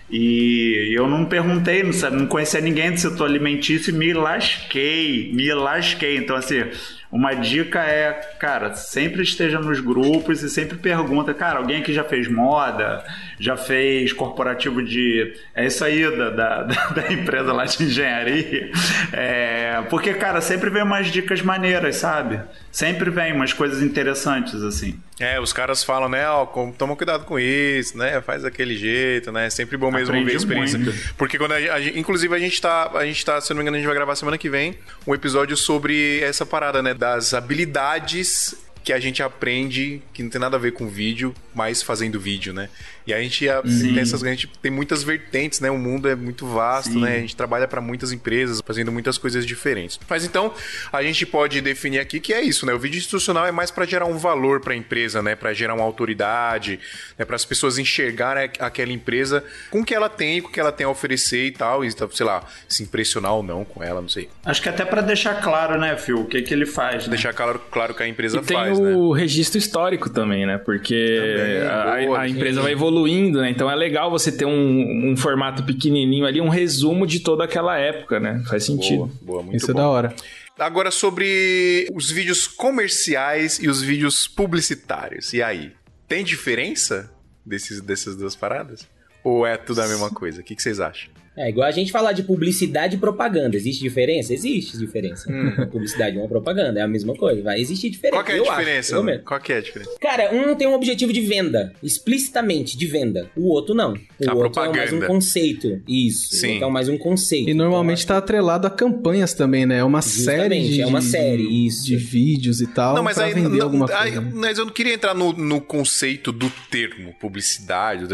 E 0.09 0.93
eu 0.97 1.09
não 1.09 1.25
perguntei, 1.25 1.83
não, 1.83 1.93
sabe, 1.93 2.17
não 2.17 2.27
conhecia 2.27 2.61
ninguém 2.61 2.93
do 2.93 3.01
setor 3.01 3.25
alimentício 3.25 3.93
e 3.93 3.99
me 3.99 4.13
lasquei, 4.13 5.33
me 5.33 5.53
lasquei. 5.53 6.17
Então, 6.17 6.37
assim, 6.37 6.65
uma 7.11 7.35
dica 7.35 7.81
é, 7.81 8.13
cara, 8.39 8.75
sempre 8.75 9.23
esteja 9.23 9.59
nos 9.61 9.81
grupos 9.81 10.43
e 10.43 10.51
sempre 10.51 10.77
pergunta, 10.79 11.33
cara, 11.33 11.59
alguém 11.59 11.81
aqui 11.81 11.93
já 11.93 12.05
fez 12.05 12.29
moda, 12.29 13.05
já 13.39 13.57
fez 13.57 14.13
corporativo 14.13 14.83
de. 14.83 15.33
É 15.55 15.67
isso 15.67 15.85
aí 15.85 16.03
da, 16.17 16.31
da, 16.31 16.63
da 16.63 17.13
empresa 17.13 17.53
lá 17.53 17.65
de 17.65 17.83
engenharia. 17.85 18.71
É, 19.13 19.83
porque, 19.89 20.15
cara, 20.15 20.41
sempre 20.41 20.71
vem 20.71 20.83
umas 20.83 21.09
dicas 21.11 21.41
maneiras, 21.43 21.97
sabe? 21.97 22.41
Sempre 22.71 23.11
vem 23.11 23.33
umas 23.33 23.53
coisas 23.53 23.83
interessantes, 23.83 24.63
assim. 24.63 25.01
É, 25.19 25.41
os 25.41 25.51
caras 25.51 25.83
falam, 25.83 26.11
né, 26.11 26.29
ó, 26.29 26.45
toma 26.77 26.95
cuidado 26.95 27.25
com 27.25 27.39
isso, 27.39 27.97
né, 27.97 28.21
faz 28.21 28.43
daquele 28.43 28.77
jeito, 28.77 29.33
né, 29.33 29.47
é 29.47 29.51
sempre 29.51 29.79
bom 29.79 29.91
mesmo 29.91 30.09
Aprendi 30.09 30.27
ver 30.27 30.33
a 30.35 30.37
experiência. 30.37 30.79
muito. 30.79 31.15
Porque 31.17 31.39
quando 31.39 31.53
a, 31.53 31.57
a 31.57 31.81
gente- 31.81 31.99
inclusive 31.99 32.35
a 32.35 32.39
gente 32.39 32.61
tá, 32.61 32.91
a 32.95 33.07
gente 33.07 33.25
tá, 33.25 33.41
se 33.41 33.49
não 33.49 33.57
me 33.57 33.63
engano, 33.63 33.77
a 33.77 33.81
gente 33.81 33.87
vai 33.87 33.97
gravar 33.97 34.15
semana 34.15 34.37
que 34.37 34.51
vem 34.51 34.77
um 35.07 35.15
episódio 35.15 35.57
sobre 35.57 36.21
essa 36.21 36.45
parada, 36.45 36.83
né, 36.83 36.93
das 36.99 37.33
habilidades 37.33 38.57
que 38.87 38.93
a 38.93 39.01
gente 39.01 39.21
aprende 39.21 40.01
que 40.15 40.23
não 40.23 40.31
tem 40.31 40.41
nada 40.41 40.57
a 40.57 40.61
ver 40.61 40.71
com 40.73 40.87
vídeo, 40.89 41.35
mas 41.53 41.83
fazendo 41.83 42.21
vídeo, 42.21 42.55
né? 42.55 42.69
E 43.05 43.13
a 43.13 43.21
gente 43.21 43.49
a- 43.49 43.61
tem 43.61 43.99
essas, 43.99 44.23
a 44.23 44.29
gente 44.29 44.47
tem 44.63 44.71
muitas 44.71 45.03
vertentes, 45.03 45.59
né? 45.59 45.69
O 45.73 45.77
mundo 45.77 46.09
é 46.09 46.15
muito 46.15 46.47
vasto, 46.47 46.93
Sim. 46.93 47.01
né? 47.03 47.17
A 47.17 47.21
gente 47.21 47.35
trabalha 47.35 47.67
para 47.67 47.81
muitas 47.81 48.13
empresas, 48.13 48.63
fazendo 48.65 48.93
muitas 48.93 49.19
coisas 49.19 49.45
diferentes. 49.45 49.99
Mas 50.09 50.25
então, 50.25 50.55
a 50.93 51.03
gente 51.03 51.27
pode 51.27 51.61
definir 51.61 51.99
aqui 51.99 52.21
que 52.21 52.33
é 52.33 52.41
isso, 52.41 52.65
né? 52.65 52.73
O 52.75 52.79
vídeo 52.79 52.97
institucional 52.99 53.45
é 53.45 53.51
mais 53.51 53.73
para 53.73 53.85
gerar 53.85 54.07
um 54.07 54.19
valor 54.19 54.61
para 54.61 54.73
a 54.73 54.77
empresa, 54.77 55.21
né? 55.21 55.35
Para 55.35 55.53
gerar 55.53 55.75
uma 55.75 55.83
autoridade, 55.85 56.79
né? 57.19 57.25
para 57.25 57.35
as 57.35 57.45
pessoas 57.45 57.79
enxergarem 57.79 58.49
aquela 58.61 58.93
empresa 58.93 59.43
com 59.69 59.81
o 59.81 59.85
que 59.85 59.95
ela 59.97 60.09
tem, 60.09 60.41
com 60.41 60.49
o 60.49 60.53
que 60.53 60.61
ela 60.61 60.71
tem 60.71 60.87
a 60.87 60.91
oferecer 60.91 61.47
e 61.47 61.51
tal, 61.51 61.85
e 61.85 61.91
sei 61.91 62.25
lá, 62.25 62.45
se 62.69 62.85
impressionar 62.85 63.33
ou 63.35 63.43
não 63.43 63.65
com 63.65 63.83
ela, 63.83 64.01
não 64.01 64.09
sei. 64.09 64.29
Acho 64.45 64.63
que 64.63 64.69
até 64.69 64.85
para 64.85 65.01
deixar 65.03 65.43
claro, 65.43 65.77
né, 65.77 65.97
Phil, 65.97 66.21
o 66.21 66.25
que, 66.27 66.41
que 66.43 66.55
ele 66.55 66.67
faz. 66.67 67.05
Né? 67.05 67.11
Deixar 67.11 67.33
claro, 67.33 67.59
claro 67.71 67.93
que 67.95 68.03
a 68.03 68.09
empresa 68.09 68.39
E 68.39 68.43
tem 68.43 68.57
né? 68.81 68.95
o 68.95 69.13
registro 69.13 69.59
histórico 69.59 70.11
também, 70.11 70.47
né? 70.47 70.59
Porque 70.59 71.19
Também, 71.19 72.03
a, 72.03 72.07
boa, 72.07 72.21
a 72.21 72.29
empresa 72.29 72.63
vai 72.63 72.73
evoluindo, 72.73 73.41
né? 73.41 73.51
Então 73.51 73.71
é 73.71 73.75
legal 73.75 74.11
você 74.11 74.31
ter 74.31 74.45
um, 74.45 75.11
um 75.13 75.17
formato 75.17 75.63
pequenininho 75.65 76.27
ali, 76.27 76.41
um 76.41 76.49
resumo 76.49 77.07
de 77.07 77.21
toda 77.21 77.45
aquela 77.45 77.79
época, 77.79 78.21
né? 78.21 78.43
Faz 78.49 78.65
sentido. 78.65 79.07
Boa, 79.07 79.11
boa, 79.23 79.43
muito 79.43 79.57
Isso 79.57 79.71
é 79.71 79.75
bom. 79.75 79.81
da 79.81 79.89
hora. 79.89 80.15
Agora 80.59 80.91
sobre 80.91 81.87
os 81.95 82.11
vídeos 82.11 82.47
comerciais 82.47 83.59
e 83.63 83.69
os 83.69 83.83
vídeos 83.83 84.27
publicitários. 84.27 85.33
E 85.33 85.43
aí? 85.43 85.73
Tem 86.09 86.25
diferença 86.25 87.11
desses, 87.45 87.81
dessas 87.81 88.17
duas 88.17 88.35
paradas? 88.35 88.87
Ou 89.23 89.47
é 89.47 89.57
tudo 89.57 89.83
a 89.83 89.89
mesma 89.89 90.09
coisa? 90.11 90.41
O 90.41 90.45
que, 90.45 90.55
que 90.55 90.63
vocês 90.63 90.81
acham? 90.81 91.11
É 91.37 91.49
igual 91.49 91.69
a 91.69 91.71
gente 91.71 91.93
falar 91.93 92.13
de 92.13 92.23
publicidade 92.23 92.97
e 92.97 92.99
propaganda. 92.99 93.57
Existe 93.57 93.83
diferença? 93.83 94.33
Existe 94.33 94.79
diferença. 94.79 95.29
Uma 95.31 95.67
publicidade 95.67 96.17
e 96.17 96.19
uma 96.19 96.29
propaganda 96.29 96.81
é 96.81 96.83
a 96.83 96.89
mesma 96.89 97.15
coisa. 97.15 97.43
Vai 97.43 97.61
existir 97.61 97.91
diferença. 97.91 98.17
Qual 98.17 98.25
que 98.25 98.33
é 98.33 98.35
a 98.35 98.39
eu 98.39 98.45
diferença? 98.45 98.99
Acho. 98.99 99.23
Qual 99.25 99.41
que 99.41 99.53
é 99.53 99.57
a 99.57 99.61
diferença? 99.61 99.91
Cara, 100.01 100.35
um 100.35 100.55
tem 100.55 100.67
um 100.67 100.75
objetivo 100.75 101.13
de 101.13 101.21
venda, 101.21 101.73
explicitamente 101.83 102.77
de 102.79 102.87
venda. 102.87 103.31
O 103.37 103.49
outro 103.49 103.75
não. 103.75 103.93
O 104.19 104.31
A 104.31 104.35
outro 104.35 104.63
é 104.63 104.69
mais 104.69 104.93
um 104.93 104.99
propaganda. 104.99 105.07
conceito. 105.07 105.83
Isso. 105.87 106.37
Sim. 106.37 106.47
O 106.47 106.53
outro 106.55 106.69
é 106.69 106.71
mais 106.73 106.89
um 106.89 106.97
conceito. 106.99 107.51
E 107.51 107.55
normalmente 107.55 108.05
Então, 108.05 108.15
tá 108.15 108.19
atrelado 108.19 108.67
a 108.67 108.71
campanhas 108.71 109.35
também, 109.35 109.67
né? 109.67 109.79
É 109.79 109.85
uma 109.85 110.01
Justamente, 110.01 110.49
série 110.65 110.69
de, 110.75 110.81
é 110.83 110.87
uma 110.87 111.01
de- 111.01 111.07
série, 111.07 111.67
isso. 111.67 111.85
de 111.85 111.97
vídeos 111.97 112.61
e 112.61 112.67
tal 112.67 112.95
não, 112.97 113.03
mas 113.03 113.17
pra 113.17 113.27
aí, 113.27 113.35
vender 113.35 113.59
não, 113.59 113.65
alguma 113.67 113.87
aí- 113.93 114.13
coisa. 114.13 114.21
né? 114.21 114.31
mas 114.35 114.59
eu 114.59 114.65
não 114.65 114.73
queria 114.73 114.95
entrar 114.95 115.15
no, 115.15 115.33
no 115.33 115.61
conceito 115.61 116.33
do 116.33 116.51
termo 116.71 117.15
publicidade. 117.21 118.07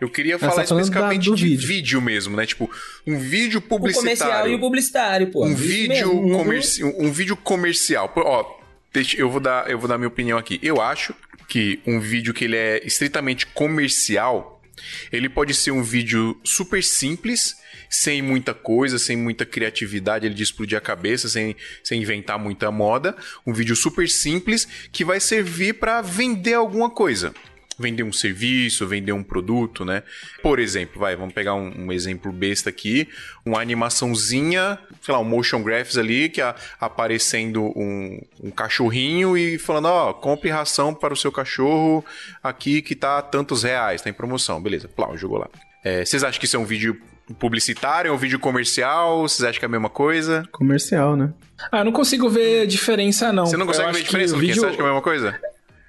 Eu 0.00 0.08
queria 0.08 0.38
falar 0.38 0.52
tá 0.52 0.64
falando 0.64 0.82
especificamente 0.84 1.30
da- 1.30 1.36
de 1.36 1.42
vídeo. 1.44 1.66
vídeo. 1.68 1.98
mesmo, 2.02 2.36
né? 2.36 2.46
Tipo, 2.46 2.67
um 3.06 3.18
vídeo 3.18 3.58
o 3.58 3.62
comercial 3.62 4.02
publicitário. 4.02 4.52
e 4.52 4.54
o 4.54 4.60
publicitário, 4.60 5.30
pô. 5.30 5.44
um 5.46 5.54
vídeo 5.54 5.88
mesmo. 5.88 6.26
Um- 6.26 6.36
comerci 6.38 6.84
um 6.84 7.10
vídeo 7.12 7.36
comercial. 7.36 8.12
Ó, 8.16 8.58
eu 9.16 9.30
vou 9.30 9.40
dar 9.40 9.70
eu 9.70 9.78
vou 9.78 9.88
dar 9.88 9.98
minha 9.98 10.08
opinião 10.08 10.38
aqui. 10.38 10.58
Eu 10.62 10.80
acho 10.80 11.14
que 11.48 11.80
um 11.86 11.98
vídeo 12.00 12.34
que 12.34 12.44
ele 12.44 12.56
é 12.56 12.80
estritamente 12.86 13.46
comercial, 13.46 14.60
ele 15.10 15.28
pode 15.28 15.54
ser 15.54 15.70
um 15.70 15.82
vídeo 15.82 16.38
super 16.44 16.82
simples, 16.84 17.56
sem 17.90 18.20
muita 18.20 18.52
coisa, 18.52 18.98
sem 18.98 19.16
muita 19.16 19.46
criatividade, 19.46 20.26
ele 20.26 20.34
de 20.34 20.42
explodir 20.42 20.76
a 20.76 20.80
cabeça, 20.80 21.28
sem, 21.28 21.56
sem 21.82 22.02
inventar 22.02 22.38
muita 22.38 22.70
moda, 22.70 23.16
um 23.46 23.52
vídeo 23.52 23.74
super 23.74 24.08
simples 24.08 24.68
que 24.92 25.04
vai 25.04 25.18
servir 25.20 25.74
para 25.74 26.02
vender 26.02 26.54
alguma 26.54 26.90
coisa. 26.90 27.32
Vender 27.78 28.02
um 28.02 28.12
serviço, 28.12 28.86
vender 28.86 29.12
um 29.12 29.22
produto, 29.22 29.84
né? 29.84 30.02
Por 30.42 30.58
exemplo, 30.58 31.00
vai, 31.00 31.14
vamos 31.16 31.32
pegar 31.32 31.54
um, 31.54 31.86
um 31.86 31.92
exemplo 31.92 32.32
besta 32.32 32.70
aqui, 32.70 33.08
uma 33.44 33.60
animaçãozinha, 33.60 34.78
sei 35.00 35.14
lá, 35.14 35.20
um 35.20 35.24
motion 35.24 35.62
graphics 35.62 35.96
ali, 35.96 36.28
que 36.28 36.40
é 36.40 36.54
aparecendo 36.80 37.64
um, 37.76 38.20
um 38.42 38.50
cachorrinho 38.50 39.36
e 39.36 39.58
falando, 39.58 39.86
ó, 39.86 40.12
compre 40.12 40.50
ração 40.50 40.92
para 40.92 41.14
o 41.14 41.16
seu 41.16 41.30
cachorro 41.30 42.04
aqui 42.42 42.82
que 42.82 42.94
tá 42.94 43.22
tantos 43.22 43.62
reais, 43.62 44.02
tá 44.02 44.10
em 44.10 44.12
promoção. 44.12 44.60
Beleza, 44.60 44.88
plau, 44.88 45.16
jogou 45.16 45.38
lá. 45.38 45.48
É, 45.84 46.04
vocês 46.04 46.24
acham 46.24 46.40
que 46.40 46.46
isso 46.46 46.56
é 46.56 46.58
um 46.60 46.64
vídeo 46.64 47.00
publicitário, 47.38 48.08
é 48.08 48.12
um 48.12 48.16
vídeo 48.16 48.38
comercial? 48.38 49.22
Vocês 49.22 49.46
acham 49.46 49.58
que 49.58 49.64
é 49.64 49.68
a 49.68 49.70
mesma 49.70 49.90
coisa? 49.90 50.44
Comercial, 50.50 51.14
né? 51.14 51.32
Ah, 51.70 51.78
eu 51.78 51.84
não 51.84 51.92
consigo 51.92 52.28
ver 52.28 52.66
diferença, 52.66 53.32
não. 53.32 53.46
Você 53.46 53.56
não 53.56 53.64
Eu 53.64 53.68
consegue 53.68 53.88
acho 53.88 53.98
ver 53.98 54.04
que 54.04 54.06
diferença, 54.06 54.36
vídeo... 54.36 54.60
Você 54.62 54.66
acha 54.66 54.76
que 54.76 54.82
é 54.82 54.84
a 54.84 54.88
mesma 54.88 55.02
coisa? 55.02 55.40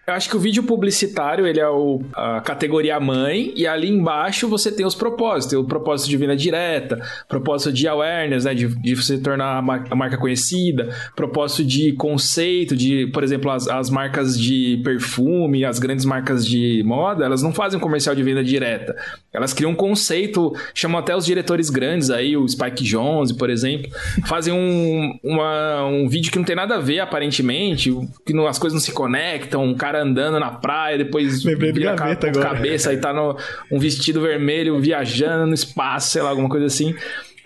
Eu 0.09 0.15
acho 0.15 0.27
que 0.27 0.35
o 0.35 0.39
vídeo 0.39 0.63
publicitário, 0.63 1.45
ele 1.45 1.59
é 1.59 1.69
o, 1.69 2.01
a 2.15 2.41
categoria 2.41 2.99
mãe, 2.99 3.53
e 3.55 3.67
ali 3.67 3.89
embaixo 3.89 4.47
você 4.47 4.71
tem 4.71 4.83
os 4.85 4.95
propósitos. 4.95 5.51
Tem 5.51 5.59
o 5.59 5.63
propósito 5.63 6.09
de 6.09 6.17
venda 6.17 6.35
direta, 6.35 6.99
propósito 7.27 7.71
de 7.71 7.87
awareness, 7.87 8.45
né, 8.45 8.55
de, 8.55 8.67
de 8.67 8.95
você 8.95 9.19
tornar 9.19 9.57
a, 9.57 9.61
mar- 9.61 9.85
a 9.89 9.95
marca 9.95 10.17
conhecida, 10.17 10.89
propósito 11.15 11.63
de 11.63 11.93
conceito, 11.93 12.75
de, 12.75 13.05
por 13.13 13.23
exemplo, 13.23 13.51
as, 13.51 13.67
as 13.67 13.91
marcas 13.91 14.39
de 14.39 14.81
perfume, 14.83 15.63
as 15.63 15.77
grandes 15.77 16.05
marcas 16.05 16.43
de 16.45 16.81
moda, 16.83 17.23
elas 17.23 17.43
não 17.43 17.53
fazem 17.53 17.79
comercial 17.79 18.15
de 18.15 18.23
venda 18.23 18.43
direta. 18.43 18.95
Elas 19.31 19.53
criam 19.53 19.71
um 19.71 19.75
conceito, 19.75 20.53
chamam 20.73 20.97
até 20.99 21.15
os 21.15 21.23
diretores 21.23 21.69
grandes 21.69 22.09
aí, 22.09 22.35
o 22.35 22.47
Spike 22.47 22.83
Jonze, 22.83 23.35
por 23.35 23.49
exemplo, 23.49 23.91
fazem 24.25 24.51
um, 24.53 25.19
uma- 25.23 25.85
um 25.85 26.09
vídeo 26.09 26.31
que 26.31 26.37
não 26.39 26.45
tem 26.45 26.55
nada 26.55 26.77
a 26.77 26.79
ver, 26.79 26.99
aparentemente, 26.99 27.95
que 28.25 28.33
não- 28.33 28.47
as 28.47 28.57
coisas 28.57 28.73
não 28.73 28.81
se 28.83 28.91
conectam, 28.91 29.63
um 29.63 29.75
cara 29.75 29.98
andando 29.99 30.39
na 30.39 30.51
praia, 30.51 30.97
depois 30.97 31.43
Lembrei 31.43 31.71
do 31.71 31.79
vira 31.79 31.95
Gaveta 31.95 32.31
ca- 32.31 32.39
agora. 32.39 32.55
cabeça 32.55 32.93
e 32.93 32.97
tá 32.97 33.13
no, 33.13 33.37
um 33.71 33.77
vestido 33.79 34.21
vermelho 34.21 34.79
viajando 34.79 35.45
no 35.47 35.53
espaço, 35.53 36.11
sei 36.11 36.21
lá, 36.21 36.29
alguma 36.29 36.49
coisa 36.49 36.65
assim. 36.65 36.95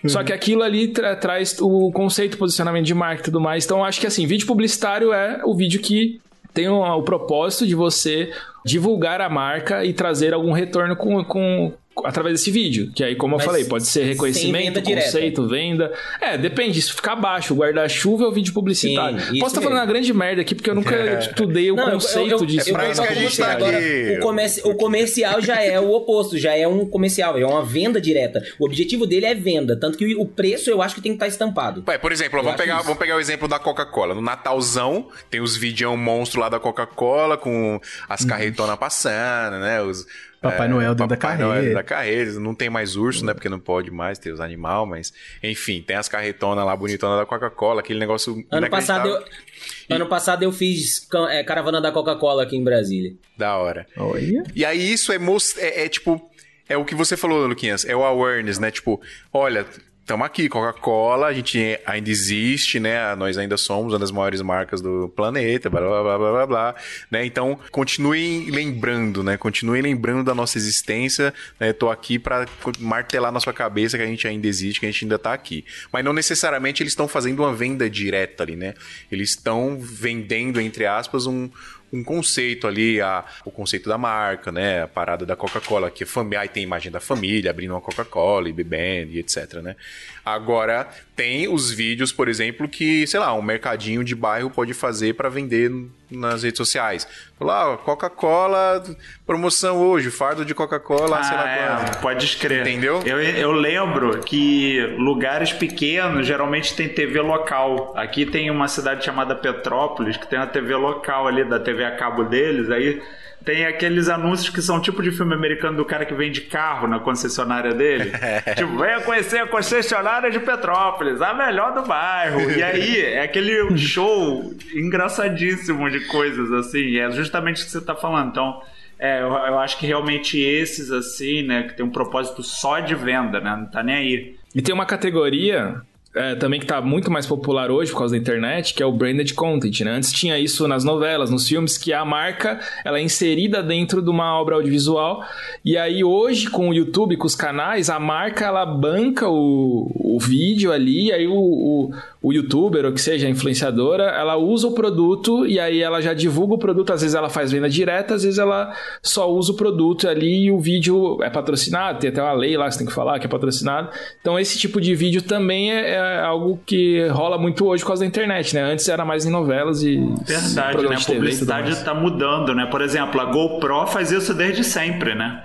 Só 0.06 0.22
que 0.22 0.32
aquilo 0.34 0.62
ali 0.62 0.88
tra- 0.88 1.16
traz 1.16 1.56
o 1.60 1.90
conceito, 1.92 2.36
posicionamento 2.36 2.84
de 2.84 2.92
marca 2.92 3.22
e 3.22 3.24
tudo 3.24 3.40
mais. 3.40 3.64
Então, 3.64 3.82
acho 3.82 3.98
que 4.00 4.06
assim, 4.06 4.26
vídeo 4.26 4.46
publicitário 4.46 5.12
é 5.14 5.40
o 5.44 5.54
vídeo 5.56 5.80
que 5.80 6.20
tem 6.52 6.68
o, 6.68 6.82
o 6.82 7.02
propósito 7.02 7.66
de 7.66 7.74
você 7.74 8.30
divulgar 8.64 9.20
a 9.22 9.28
marca 9.30 9.82
e 9.84 9.92
trazer 9.94 10.34
algum 10.34 10.52
retorno 10.52 10.94
com, 10.94 11.24
com- 11.24 11.72
através 12.04 12.38
desse 12.40 12.50
vídeo. 12.50 12.90
Que 12.94 13.04
aí, 13.04 13.14
como 13.14 13.36
Mas 13.36 13.44
eu 13.44 13.50
falei, 13.50 13.64
pode 13.66 13.86
ser 13.86 14.04
reconhecimento, 14.04 14.64
venda 14.64 14.80
direta. 14.82 15.06
conceito, 15.06 15.46
venda. 15.48 15.92
É, 16.20 16.36
depende. 16.38 16.80
Se 16.82 16.92
ficar 16.92 17.14
baixo, 17.16 17.54
o 17.54 17.56
guarda-chuva 17.58 18.24
é 18.24 18.26
o 18.26 18.32
vídeo 18.32 18.52
publicitário. 18.52 19.20
Sim, 19.20 19.38
Posso 19.38 19.52
estar 19.54 19.60
falando 19.60 19.64
mesmo. 19.72 19.78
uma 19.78 19.86
grande 19.86 20.12
merda 20.14 20.42
aqui, 20.42 20.54
porque 20.54 20.70
eu 20.70 20.74
nunca 20.74 21.18
estudei 21.18 21.70
o 21.70 21.76
Não, 21.76 21.84
eu- 21.86 21.92
conceito 21.92 22.30
eu, 22.30 22.38
eu, 22.38 22.46
disso. 22.46 22.68
eu 22.70 22.74
pra 22.74 22.88
isso 22.90 23.00
que 23.02 23.06
a 23.06 23.10
concordo 23.10 23.14
com 23.14 23.20
gente 23.28 23.36
você. 23.36 23.42
tá 23.42 23.52
Agora, 23.52 23.78
aqui. 23.78 24.16
o, 24.16 24.20
comerci- 24.20 24.60
o 24.64 24.74
comercial 24.74 25.40
já 25.40 25.62
é 25.62 25.78
o 25.80 25.90
oposto, 25.92 26.36
já 26.38 26.56
é 26.56 26.66
um 26.66 26.86
comercial, 26.86 27.38
é 27.38 27.46
uma 27.46 27.62
venda 27.64 28.00
direta. 28.00 28.42
O 28.58 28.64
objetivo 28.66 29.06
dele 29.06 29.26
é 29.26 29.34
venda, 29.34 29.78
tanto 29.78 29.96
que 29.98 30.14
o 30.16 30.26
preço 30.26 30.70
eu 30.70 30.82
acho 30.82 30.94
que 30.96 31.00
tem 31.00 31.12
que 31.12 31.16
estar 31.16 31.28
estampado. 31.28 31.84
Ué, 31.86 31.98
por 31.98 32.12
exemplo, 32.12 32.38
Eu 32.38 32.42
vamos 32.44 32.58
pegar, 32.60 32.76
isso. 32.76 32.84
vamos 32.84 32.98
pegar 32.98 33.16
o 33.16 33.20
exemplo 33.20 33.46
da 33.48 33.58
Coca-Cola. 33.58 34.14
No 34.14 34.20
Natalzão, 34.22 35.08
tem 35.30 35.40
os 35.40 35.56
vídeos 35.56 35.96
monstro 35.98 36.40
lá 36.40 36.48
da 36.48 36.58
Coca-Cola 36.58 37.36
com 37.36 37.80
as 38.08 38.24
carretonas 38.24 38.76
passando, 38.76 39.58
né? 39.58 39.80
Os, 39.82 40.06
Papai 40.50 40.68
Noel 40.68 40.94
dentro 40.94 41.08
da 41.08 41.16
Papai 41.16 41.36
Noel 41.36 41.48
carreta. 41.48 41.62
dentro 41.62 41.74
da 41.74 41.82
carreta. 41.82 42.40
Não 42.40 42.54
tem 42.54 42.70
mais 42.70 42.96
urso, 42.96 43.24
né? 43.24 43.34
Porque 43.34 43.48
não 43.48 43.58
pode 43.60 43.90
mais 43.90 44.18
ter 44.18 44.32
os 44.32 44.40
animais, 44.40 44.88
mas... 44.88 45.12
Enfim, 45.42 45.82
tem 45.86 45.96
as 45.96 46.08
carretonas 46.08 46.64
lá 46.64 46.76
bonitonas 46.76 47.18
da 47.18 47.26
Coca-Cola, 47.26 47.80
aquele 47.80 47.98
negócio 47.98 48.44
Ano 48.50 48.68
passado, 48.70 49.08
eu, 49.08 49.14
inacreditável. 49.16 49.96
ano 49.96 50.06
passado 50.06 50.42
eu 50.42 50.52
fiz 50.52 51.06
é, 51.30 51.42
caravana 51.44 51.80
da 51.80 51.90
Coca-Cola 51.92 52.42
aqui 52.44 52.56
em 52.56 52.64
Brasília. 52.64 53.12
Da 53.36 53.56
hora. 53.56 53.86
Olha. 53.96 54.42
E 54.54 54.64
aí 54.64 54.92
isso 54.92 55.12
é, 55.12 55.18
mos- 55.18 55.56
é, 55.58 55.84
é 55.84 55.88
tipo. 55.88 56.30
É 56.68 56.76
o 56.78 56.84
que 56.84 56.94
você 56.94 57.14
falou, 57.16 57.46
Luquinhas. 57.46 57.84
É 57.84 57.94
o 57.94 58.02
awareness, 58.02 58.58
né? 58.58 58.70
Tipo, 58.70 58.98
olha, 59.32 59.66
estamos 60.04 60.26
aqui, 60.26 60.50
Coca-Cola, 60.50 61.28
a 61.28 61.32
gente 61.32 61.80
ainda 61.86 62.10
existe, 62.10 62.78
né? 62.78 63.14
Nós 63.14 63.38
ainda 63.38 63.56
somos 63.56 63.94
uma 63.94 63.98
das 63.98 64.10
maiores 64.10 64.42
marcas 64.42 64.82
do 64.82 65.08
planeta, 65.16 65.70
blá 65.70 65.80
blá 65.80 66.02
blá 66.02 66.18
blá 66.18 66.30
blá, 66.30 66.46
blá 66.46 66.74
né? 67.10 67.24
Então, 67.24 67.58
continuem 67.70 68.50
lembrando, 68.50 69.24
né? 69.24 69.38
Continuem 69.38 69.80
lembrando 69.80 70.22
da 70.22 70.34
nossa 70.34 70.58
existência. 70.58 71.32
Né? 71.58 71.72
Tô 71.72 71.90
aqui 71.90 72.18
para 72.18 72.46
martelar 72.78 73.32
na 73.32 73.40
sua 73.40 73.54
cabeça 73.54 73.96
que 73.96 74.04
a 74.04 74.06
gente 74.06 74.28
ainda 74.28 74.46
existe, 74.46 74.78
que 74.78 74.84
a 74.84 74.90
gente 74.90 75.06
ainda 75.06 75.18
tá 75.18 75.32
aqui. 75.32 75.64
Mas 75.90 76.04
não 76.04 76.12
necessariamente 76.12 76.82
eles 76.82 76.92
estão 76.92 77.08
fazendo 77.08 77.40
uma 77.40 77.54
venda 77.54 77.88
direta 77.88 78.42
ali, 78.42 78.56
né? 78.56 78.74
Eles 79.10 79.30
estão 79.30 79.78
vendendo, 79.80 80.60
entre 80.60 80.84
aspas, 80.84 81.26
um, 81.26 81.48
um 81.94 82.02
conceito 82.02 82.66
ali, 82.66 83.00
a, 83.00 83.24
o 83.44 83.50
conceito 83.52 83.88
da 83.88 83.96
marca, 83.96 84.50
né? 84.50 84.82
A 84.82 84.88
parada 84.88 85.24
da 85.24 85.36
Coca-Cola, 85.36 85.90
que 85.90 86.02
é 86.02 86.06
família, 86.06 86.40
aí 86.40 86.48
tem 86.48 86.64
imagem 86.64 86.90
da 86.90 86.98
família 86.98 87.50
abrindo 87.50 87.70
uma 87.70 87.80
Coca-Cola 87.80 88.48
e 88.48 88.52
bebendo 88.52 89.12
e 89.12 89.20
etc, 89.20 89.54
né? 89.62 89.76
Agora, 90.24 90.88
tem 91.14 91.46
os 91.46 91.70
vídeos, 91.70 92.10
por 92.10 92.28
exemplo, 92.28 92.68
que, 92.68 93.06
sei 93.06 93.20
lá, 93.20 93.32
um 93.34 93.42
mercadinho 93.42 94.02
de 94.02 94.14
bairro 94.14 94.50
pode 94.50 94.74
fazer 94.74 95.14
para 95.14 95.28
vender 95.28 95.70
nas 96.10 96.42
redes 96.42 96.58
sociais. 96.58 97.06
Falar, 97.36 97.70
ó, 97.70 97.76
Coca-Cola, 97.76 98.82
promoção 99.26 99.78
hoje, 99.78 100.08
fardo 100.10 100.44
de 100.44 100.54
Coca-Cola, 100.54 101.22
sei 101.24 101.36
lá 101.36 101.42
Ah, 101.44 101.84
é, 101.90 101.96
pode 102.00 102.24
escrever. 102.24 102.68
Entendeu? 102.68 103.02
Eu, 103.04 103.20
eu 103.20 103.50
lembro 103.50 104.20
que 104.20 104.80
lugares 104.98 105.52
pequenos 105.52 106.26
geralmente 106.26 106.76
tem 106.76 106.88
TV 106.88 107.20
local. 107.20 107.92
Aqui 107.96 108.24
tem 108.24 108.50
uma 108.50 108.68
cidade 108.68 109.04
chamada 109.04 109.34
Petrópolis 109.34 110.16
que 110.16 110.28
tem 110.28 110.38
a 110.38 110.46
TV 110.46 110.76
local 110.76 111.26
ali 111.26 111.44
da 111.44 111.58
TV 111.58 111.84
a 111.84 111.96
cabo 111.96 112.22
deles. 112.24 112.70
Aí 112.70 113.02
tem 113.44 113.66
aqueles 113.66 114.08
anúncios 114.08 114.48
que 114.48 114.62
são 114.62 114.80
tipo 114.80 115.02
de 115.02 115.10
filme 115.10 115.34
americano 115.34 115.76
do 115.76 115.84
cara 115.84 116.06
que 116.06 116.14
vende 116.14 116.40
carro 116.40 116.88
na 116.88 116.98
concessionária 116.98 117.74
dele. 117.74 118.10
tipo, 118.56 118.78
venha 118.78 119.00
conhecer 119.00 119.38
a 119.38 119.46
concessionária 119.46 120.30
de 120.30 120.40
Petrópolis, 120.40 121.20
a 121.20 121.34
melhor 121.34 121.74
do 121.74 121.82
bairro. 121.82 122.50
E 122.50 122.62
aí 122.62 123.00
é 123.00 123.22
aquele 123.22 123.76
show 123.76 124.52
engraçadíssimo 124.74 125.90
de 125.90 126.00
coisas 126.06 126.50
assim. 126.52 126.96
É 126.96 127.10
justamente 127.10 127.62
o 127.62 127.66
que 127.66 127.70
você 127.70 127.80
tá 127.80 127.94
falando. 127.94 128.30
Então. 128.30 128.62
É, 128.96 129.20
eu, 129.20 129.26
eu 129.26 129.58
acho 129.58 129.76
que 129.76 129.86
realmente 129.86 130.38
esses, 130.38 130.92
assim, 130.92 131.42
né, 131.42 131.64
que 131.64 131.76
tem 131.76 131.84
um 131.84 131.90
propósito 131.90 132.44
só 132.44 132.78
de 132.78 132.94
venda, 132.94 133.40
né? 133.40 133.56
Não 133.56 133.66
tá 133.66 133.82
nem 133.82 133.94
aí. 133.96 134.36
E 134.54 134.62
tem 134.62 134.72
uma 134.72 134.86
categoria 134.86 135.82
é, 136.14 136.34
também 136.36 136.60
que 136.60 136.66
tá 136.66 136.80
muito 136.80 137.10
mais 137.10 137.26
popular 137.26 137.70
hoje 137.70 137.90
por 137.90 137.98
causa 137.98 138.14
da 138.14 138.20
internet, 138.20 138.72
que 138.72 138.82
é 138.82 138.86
o 138.86 138.92
branded 138.92 139.34
content, 139.34 139.80
né? 139.80 139.90
Antes 139.90 140.12
tinha 140.12 140.38
isso 140.38 140.68
nas 140.68 140.84
novelas, 140.84 141.30
nos 141.30 141.48
filmes, 141.48 141.76
que 141.76 141.92
a 141.92 142.04
marca 142.04 142.60
ela 142.84 142.98
é 142.98 143.02
inserida 143.02 143.62
dentro 143.62 144.00
de 144.00 144.08
uma 144.08 144.38
obra 144.40 144.54
audiovisual. 144.54 145.24
E 145.64 145.76
aí 145.76 146.04
hoje, 146.04 146.48
com 146.48 146.68
o 146.68 146.74
YouTube, 146.74 147.16
com 147.16 147.26
os 147.26 147.34
canais, 147.34 147.90
a 147.90 147.98
marca 147.98 148.44
ela 148.44 148.64
banca 148.64 149.28
o, 149.28 149.90
o 149.94 150.18
vídeo 150.20 150.72
ali, 150.72 151.06
e 151.06 151.12
aí 151.12 151.26
o, 151.26 151.34
o, 151.34 151.90
o 152.24 152.32
youtuber, 152.32 152.86
ou 152.86 152.92
que 152.92 153.02
seja, 153.02 153.26
a 153.26 153.30
influenciadora, 153.30 154.04
ela 154.04 154.34
usa 154.34 154.66
o 154.66 154.72
produto 154.72 155.46
e 155.46 155.60
aí 155.60 155.82
ela 155.82 156.00
já 156.00 156.14
divulga 156.14 156.54
o 156.54 156.58
produto. 156.58 156.90
Às 156.90 157.02
vezes 157.02 157.14
ela 157.14 157.28
faz 157.28 157.52
venda 157.52 157.68
direta, 157.68 158.14
às 158.14 158.22
vezes 158.22 158.38
ela 158.38 158.74
só 159.02 159.30
usa 159.30 159.52
o 159.52 159.54
produto 159.54 160.08
ali 160.08 160.46
e 160.46 160.50
o 160.50 160.58
vídeo 160.58 161.22
é 161.22 161.28
patrocinado. 161.28 161.98
Tem 161.98 162.08
até 162.08 162.22
uma 162.22 162.32
lei 162.32 162.56
lá 162.56 162.64
que 162.64 162.72
você 162.72 162.78
tem 162.78 162.86
que 162.86 162.94
falar 162.94 163.18
que 163.18 163.26
é 163.26 163.28
patrocinado. 163.28 163.90
Então 164.22 164.38
esse 164.38 164.58
tipo 164.58 164.80
de 164.80 164.94
vídeo 164.94 165.20
também 165.20 165.70
é, 165.70 165.96
é 165.96 166.20
algo 166.20 166.58
que 166.64 167.06
rola 167.08 167.36
muito 167.36 167.66
hoje 167.66 167.82
por 167.82 167.88
causa 167.88 168.00
da 168.00 168.06
internet, 168.06 168.54
né? 168.54 168.62
Antes 168.62 168.88
era 168.88 169.04
mais 169.04 169.26
em 169.26 169.30
novelas 169.30 169.82
e 169.82 169.96
Verdade, 170.24 170.82
né? 170.88 170.96
A 170.96 171.00
publicidade 171.04 171.72
mais. 171.72 171.82
tá 171.82 171.92
mudando, 171.92 172.54
né? 172.54 172.64
Por 172.70 172.80
exemplo, 172.80 173.20
a 173.20 173.26
GoPro 173.26 173.86
faz 173.86 174.10
isso 174.10 174.32
desde 174.32 174.64
sempre, 174.64 175.14
né? 175.14 175.42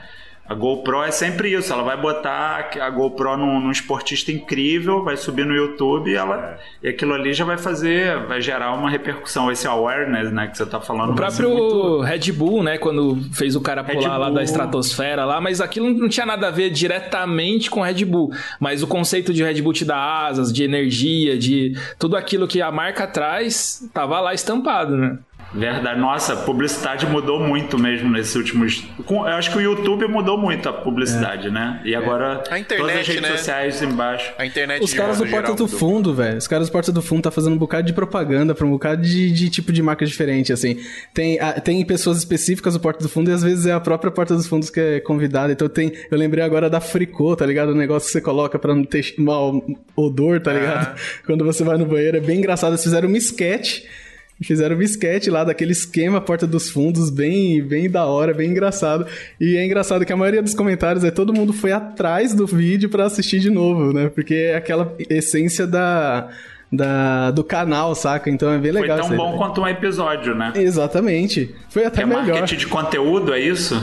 A 0.50 0.56
GoPro 0.56 1.04
é 1.04 1.12
sempre 1.12 1.54
isso, 1.54 1.72
ela 1.72 1.84
vai 1.84 1.96
botar 1.96 2.72
a 2.82 2.90
GoPro 2.90 3.38
num, 3.38 3.60
num 3.60 3.70
esportista 3.70 4.32
incrível, 4.32 5.04
vai 5.04 5.16
subir 5.16 5.46
no 5.46 5.54
YouTube 5.54 6.10
e, 6.10 6.16
ela, 6.16 6.58
e 6.82 6.88
aquilo 6.90 7.14
ali 7.14 7.34
já 7.34 7.46
vai 7.46 7.56
fazer, 7.56 8.26
vai 8.26 8.42
gerar 8.42 8.74
uma 8.74 8.90
repercussão, 8.90 9.52
esse 9.52 9.68
awareness, 9.68 10.32
né, 10.32 10.48
que 10.48 10.58
você 10.58 10.66
tá 10.66 10.82
falando. 10.82 11.12
O 11.12 11.16
próprio 11.16 11.50
muito- 11.50 12.02
Red 12.02 12.32
Bull, 12.32 12.64
né? 12.64 12.80
Quando 12.80 13.18
fez 13.32 13.56
o 13.56 13.62
cara 13.62 13.84
Red 13.84 13.94
pular 13.94 14.18
lá 14.18 14.32
da 14.32 14.42
estratosfera 14.42 15.24
lá, 15.24 15.40
mas 15.40 15.62
aquilo 15.62 15.88
não 15.94 16.10
tinha 16.10 16.26
nada 16.26 16.48
a 16.48 16.52
ver 16.52 16.72
diretamente 16.72 17.70
com 17.70 17.82
Red 17.82 18.04
Bull. 18.06 18.32
Mas 18.60 18.82
o 18.82 18.88
conceito 18.88 19.32
de 19.32 19.44
Red 19.44 19.62
Bull 19.62 19.74
te 19.74 19.86
dar 19.86 20.26
asas, 20.26 20.52
de 20.52 20.64
energia, 20.64 21.38
de 21.38 21.78
tudo 22.00 22.18
aquilo 22.18 22.48
que 22.48 22.60
a 22.60 22.72
marca 22.72 23.06
traz, 23.06 23.88
tava 23.94 24.20
lá 24.20 24.34
estampado, 24.34 24.98
né? 24.98 25.20
Verdade. 25.54 26.00
Nossa, 26.00 26.34
a 26.34 26.38
publicidade 26.38 27.06
mudou 27.08 27.40
muito 27.40 27.78
mesmo 27.80 28.10
nesses 28.12 28.36
últimos. 28.36 28.84
Eu 29.10 29.24
acho 29.26 29.52
que 29.52 29.58
o 29.58 29.62
YouTube 29.62 30.08
mudou 30.08 30.38
muito 30.38 30.70
a 30.70 30.74
publicidade, 30.74 31.50
né? 31.50 31.82
E 31.84 31.96
agora 31.96 32.44
A 32.52 32.60
internet, 32.60 32.78
todas 32.88 32.96
as 33.02 33.08
redes 33.08 33.22
né? 33.24 33.38
sociais 33.38 33.82
embaixo. 33.82 34.32
A 34.38 34.46
internet 34.46 34.84
Os 34.84 34.94
caras 34.94 35.18
do 35.18 35.26
Porta 35.28 35.54
do 35.56 35.64
mudou. 35.64 35.80
Fundo, 35.80 36.14
velho. 36.14 36.38
Os 36.38 36.48
caras 36.48 36.68
do 36.70 36.72
Porta 36.72 36.92
do 36.92 37.02
Fundo 37.02 37.24
tá 37.24 37.32
fazendo 37.32 37.54
um 37.54 37.58
bocado 37.58 37.88
de 37.88 37.94
propaganda 37.94 38.54
pra 38.54 38.66
um 38.66 38.70
bocado 38.70 39.02
de, 39.02 39.32
de 39.32 39.50
tipo 39.50 39.72
de 39.74 39.82
marca 39.82 40.06
diferente, 40.06 40.54
assim. 40.54 40.78
Tem, 41.14 41.40
a- 41.40 41.54
tem 41.60 41.84
pessoas 41.84 42.18
específicas 42.20 42.74
do 42.76 42.80
Porta 42.80 43.02
do 43.02 43.10
Fundo 43.10 43.32
e 43.32 43.34
às 43.34 43.42
vezes 43.42 43.66
é 43.66 43.72
a 43.74 43.80
própria 43.80 44.12
Porta 44.12 44.36
dos 44.36 44.46
Fundos 44.48 44.70
que 44.70 44.80
é 44.80 45.00
convidada. 45.00 45.52
Então 45.52 45.68
tem. 45.68 45.92
Eu 46.12 46.18
lembrei 46.18 46.44
agora 46.44 46.70
da 46.70 46.80
Fricô, 46.80 47.36
tá 47.36 47.46
ligado? 47.46 47.70
O 47.70 47.76
negócio 47.76 48.06
que 48.08 48.12
você 48.14 48.22
coloca 48.22 48.60
pra 48.60 48.76
não 48.76 48.84
ter 48.84 49.16
mau 49.18 49.66
odor, 49.96 50.40
tá 50.42 50.54
ligado? 50.54 50.96
Quando 51.26 51.44
você 51.44 51.64
vai 51.64 51.78
no 51.78 51.86
banheiro. 51.86 52.18
É 52.18 52.22
bem 52.22 52.38
engraçado. 52.38 52.72
Eles 52.74 52.84
fizeram 52.84 53.08
uma 53.08 53.18
sketch. 53.18 53.80
Fizeram 54.42 54.78
um 54.78 54.82
sketch 54.82 55.28
lá 55.28 55.44
daquele 55.44 55.74
esquema 55.74 56.22
Porta 56.22 56.48
dos 56.48 56.70
Fundos, 56.70 57.10
bem, 57.10 57.62
bem 57.62 57.90
da 57.90 58.06
hora, 58.06 58.34
bem 58.34 58.50
engraçado. 58.50 59.06
E 59.40 59.58
é 59.58 59.66
engraçado 59.66 60.06
que 60.06 60.14
a 60.14 60.18
maioria 60.18 60.42
dos 60.42 60.54
comentários 60.54 61.04
é 61.04 61.12
todo 61.12 61.34
mundo 61.34 61.52
foi 61.52 61.74
atrás 61.74 62.34
do 62.34 62.48
vídeo 62.48 62.90
pra 62.90 63.06
assistir 63.06 63.40
de 63.40 63.50
novo, 63.50 63.92
né? 63.92 64.08
Porque 64.10 64.34
é 64.34 64.56
aquela 64.56 64.96
essência 65.10 65.68
da, 65.68 66.30
da, 66.72 67.32
do 67.32 67.44
canal, 67.44 67.94
saca? 67.96 68.30
Então 68.30 68.50
é 68.54 68.58
bem 68.58 68.72
Foi 68.72 68.82
legal. 68.82 68.98
tão 69.00 69.06
isso 69.08 69.14
aí. 69.14 69.18
bom 69.18 69.38
quanto 69.38 69.60
um 69.62 69.68
episódio, 69.68 70.34
né? 70.34 70.54
Exatamente. 70.56 71.54
Foi 71.70 71.84
até 71.86 72.04
É 72.04 72.06
melhor. 72.06 72.26
marketing 72.28 72.56
de 72.58 72.68
conteúdo, 72.68 73.34
é 73.34 73.40
isso? 73.42 73.76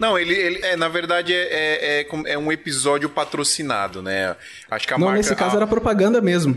Não, 0.00 0.18
ele, 0.18 0.34
ele 0.34 0.58
é, 0.64 0.74
na 0.76 0.88
verdade, 0.88 1.32
é, 1.32 2.00
é, 2.00 2.00
é 2.00 2.32
é 2.32 2.36
um 2.38 2.50
episódio 2.50 3.08
patrocinado, 3.08 4.02
né? 4.02 4.34
Acho 4.68 4.88
que 4.88 4.94
a 4.94 4.98
Não, 4.98 5.06
marca. 5.06 5.18
nesse 5.18 5.36
caso 5.36 5.54
a- 5.54 5.58
era 5.58 5.66
propaganda 5.68 6.20
mesmo. 6.20 6.56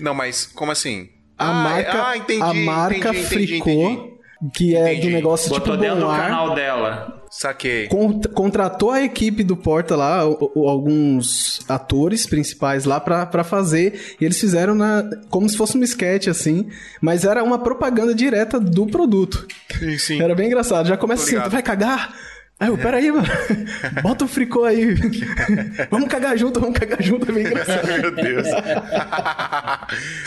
Não, 0.00 0.14
mas 0.14 0.46
como 0.46 0.72
assim? 0.72 1.10
A 1.42 1.50
Ah, 1.50 1.52
marca, 1.52 2.06
ah, 2.08 2.16
entendi, 2.16 2.42
a 2.42 2.54
marca 2.54 2.96
entendi, 3.10 3.18
entendi, 3.18 3.46
fricou, 3.46 3.90
entendi. 3.90 4.12
que 4.54 4.76
é 4.76 4.92
Entendi. 4.92 5.08
do 5.08 5.12
negócio 5.12 5.48
Botou 5.50 5.72
tipo 5.74 5.76
dentro 5.82 6.00
do 6.00 6.06
bom 6.06 6.10
ar. 6.12 6.20
canal 6.22 6.54
dela. 6.54 7.18
Saquei. 7.30 7.86
Con- 7.88 8.20
contratou 8.34 8.90
a 8.90 9.02
equipe 9.02 9.42
do 9.42 9.56
Porta 9.56 9.96
lá, 9.96 10.26
o- 10.28 10.52
o- 10.54 10.68
alguns 10.68 11.60
atores 11.66 12.26
principais 12.26 12.84
lá 12.84 13.00
pra, 13.00 13.24
pra 13.24 13.42
fazer, 13.42 14.16
e 14.20 14.24
eles 14.26 14.38
fizeram 14.38 14.74
na, 14.74 15.02
como 15.30 15.48
se 15.48 15.56
fosse 15.56 15.78
um 15.78 15.82
sketch 15.82 16.26
assim, 16.28 16.68
mas 17.00 17.24
era 17.24 17.42
uma 17.42 17.58
propaganda 17.58 18.14
direta 18.14 18.60
do 18.60 18.86
produto. 18.86 19.46
Sim, 19.78 19.96
sim. 19.96 20.20
Era 20.22 20.34
bem 20.34 20.46
engraçado. 20.48 20.86
Já 20.86 20.96
começa 20.98 21.24
assim, 21.24 21.40
tu 21.40 21.48
vai 21.50 21.62
cagar? 21.62 22.14
Aí 22.62 22.68
eu, 22.68 22.78
peraí, 22.78 23.10
mano. 23.10 23.26
Bota 24.02 24.24
o 24.24 24.28
fricô 24.28 24.64
aí. 24.64 24.94
vamos 25.90 26.08
cagar 26.08 26.38
junto, 26.38 26.60
vamos 26.60 26.78
cagar 26.78 27.02
junto, 27.02 27.28
é 27.28 27.34
bem 27.34 27.44
engraçado. 27.44 27.86
Meu 28.00 28.10
Deus. 28.12 28.46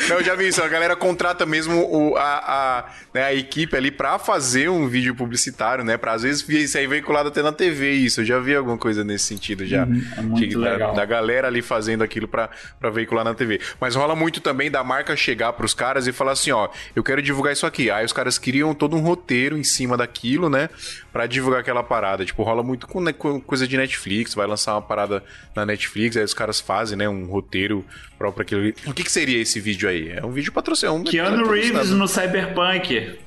Não, 0.09 0.17
eu 0.17 0.23
já 0.23 0.35
vi 0.35 0.49
isso. 0.49 0.61
A 0.61 0.67
galera 0.67 0.97
contrata 0.97 1.45
mesmo 1.45 1.79
o- 1.89 2.17
a, 2.17 2.21
a, 2.23 2.85
né, 3.13 3.23
a 3.23 3.33
equipe 3.33 3.75
ali 3.77 3.89
pra 3.89 4.19
fazer 4.19 4.69
um 4.69 4.85
vídeo 4.87 5.15
publicitário, 5.15 5.83
né? 5.85 5.95
Pra 5.95 6.11
às 6.11 6.23
vezes 6.23 6.47
isso 6.49 6.77
aí 6.77 6.85
veiculado 6.87 7.29
até 7.29 7.41
na 7.41 7.53
TV, 7.53 7.91
isso. 7.93 8.19
Eu 8.19 8.25
já 8.25 8.39
vi 8.39 8.53
alguma 8.53 8.77
coisa 8.77 9.01
nesse 9.03 9.25
sentido 9.25 9.65
já. 9.65 9.83
é 9.83 10.21
muito 10.21 10.45
Que 10.47 10.53
da- 10.55 10.71
legal. 10.73 10.93
Da, 10.93 11.05
galera 11.05 11.47
ali 11.47 11.61
fazendo 11.61 12.03
aquilo 12.03 12.27
pra, 12.27 12.49
pra 12.79 12.89
veicular 12.89 13.23
na 13.23 13.33
TV. 13.33 13.61
Mas 13.79 13.95
rola 13.95 14.13
muito 14.15 14.41
também 14.41 14.69
da 14.69 14.83
marca 14.83 15.15
chegar 15.15 15.53
pros 15.53 15.73
caras 15.73 16.05
e 16.05 16.11
falar 16.11 16.33
assim: 16.33 16.51
ó, 16.51 16.67
eu 16.95 17.01
quero 17.01 17.21
divulgar 17.21 17.53
isso 17.53 17.65
aqui. 17.65 17.89
Aí 17.89 18.03
os 18.05 18.11
caras 18.11 18.37
criam 18.37 18.73
todo 18.73 18.95
um 18.97 18.99
roteiro 18.99 19.57
em 19.57 19.63
cima 19.63 19.95
daquilo, 19.95 20.49
né? 20.49 20.69
Pra 21.15 21.27
divulgar 21.27 21.61
aquela 21.61 21.81
parada. 21.81 22.25
Tipo, 22.25 22.43
rola 22.43 22.61
muito 22.61 22.85
com, 22.87 22.99
né, 22.99 23.13
com 23.13 23.39
coisa 23.39 23.65
de 23.65 23.77
Netflix. 23.77 24.33
Vai 24.35 24.45
lançar 24.45 24.73
uma 24.73 24.81
parada 24.81 25.23
na 25.55 25.65
Netflix, 25.65 26.17
aí 26.17 26.23
os 26.25 26.33
caras 26.33 26.59
fazem, 26.59 26.97
né? 26.97 27.07
Um 27.07 27.23
roteiro 27.27 27.85
próprio 28.17 28.45
pra 28.45 28.57
aquilo. 28.59 28.73
O 28.85 28.93
que, 28.93 29.01
que 29.01 29.09
seria 29.09 29.41
esse 29.41 29.61
vídeo 29.61 29.87
aí? 29.87 30.09
É 30.11 30.25
um 30.25 30.31
vídeo 30.31 30.51
patrocinado. 30.51 30.97
Um 30.99 31.03
Keanu 31.05 31.49
Reeves 31.49 31.91
no 31.91 32.05
Cyberpunk. 32.05 33.17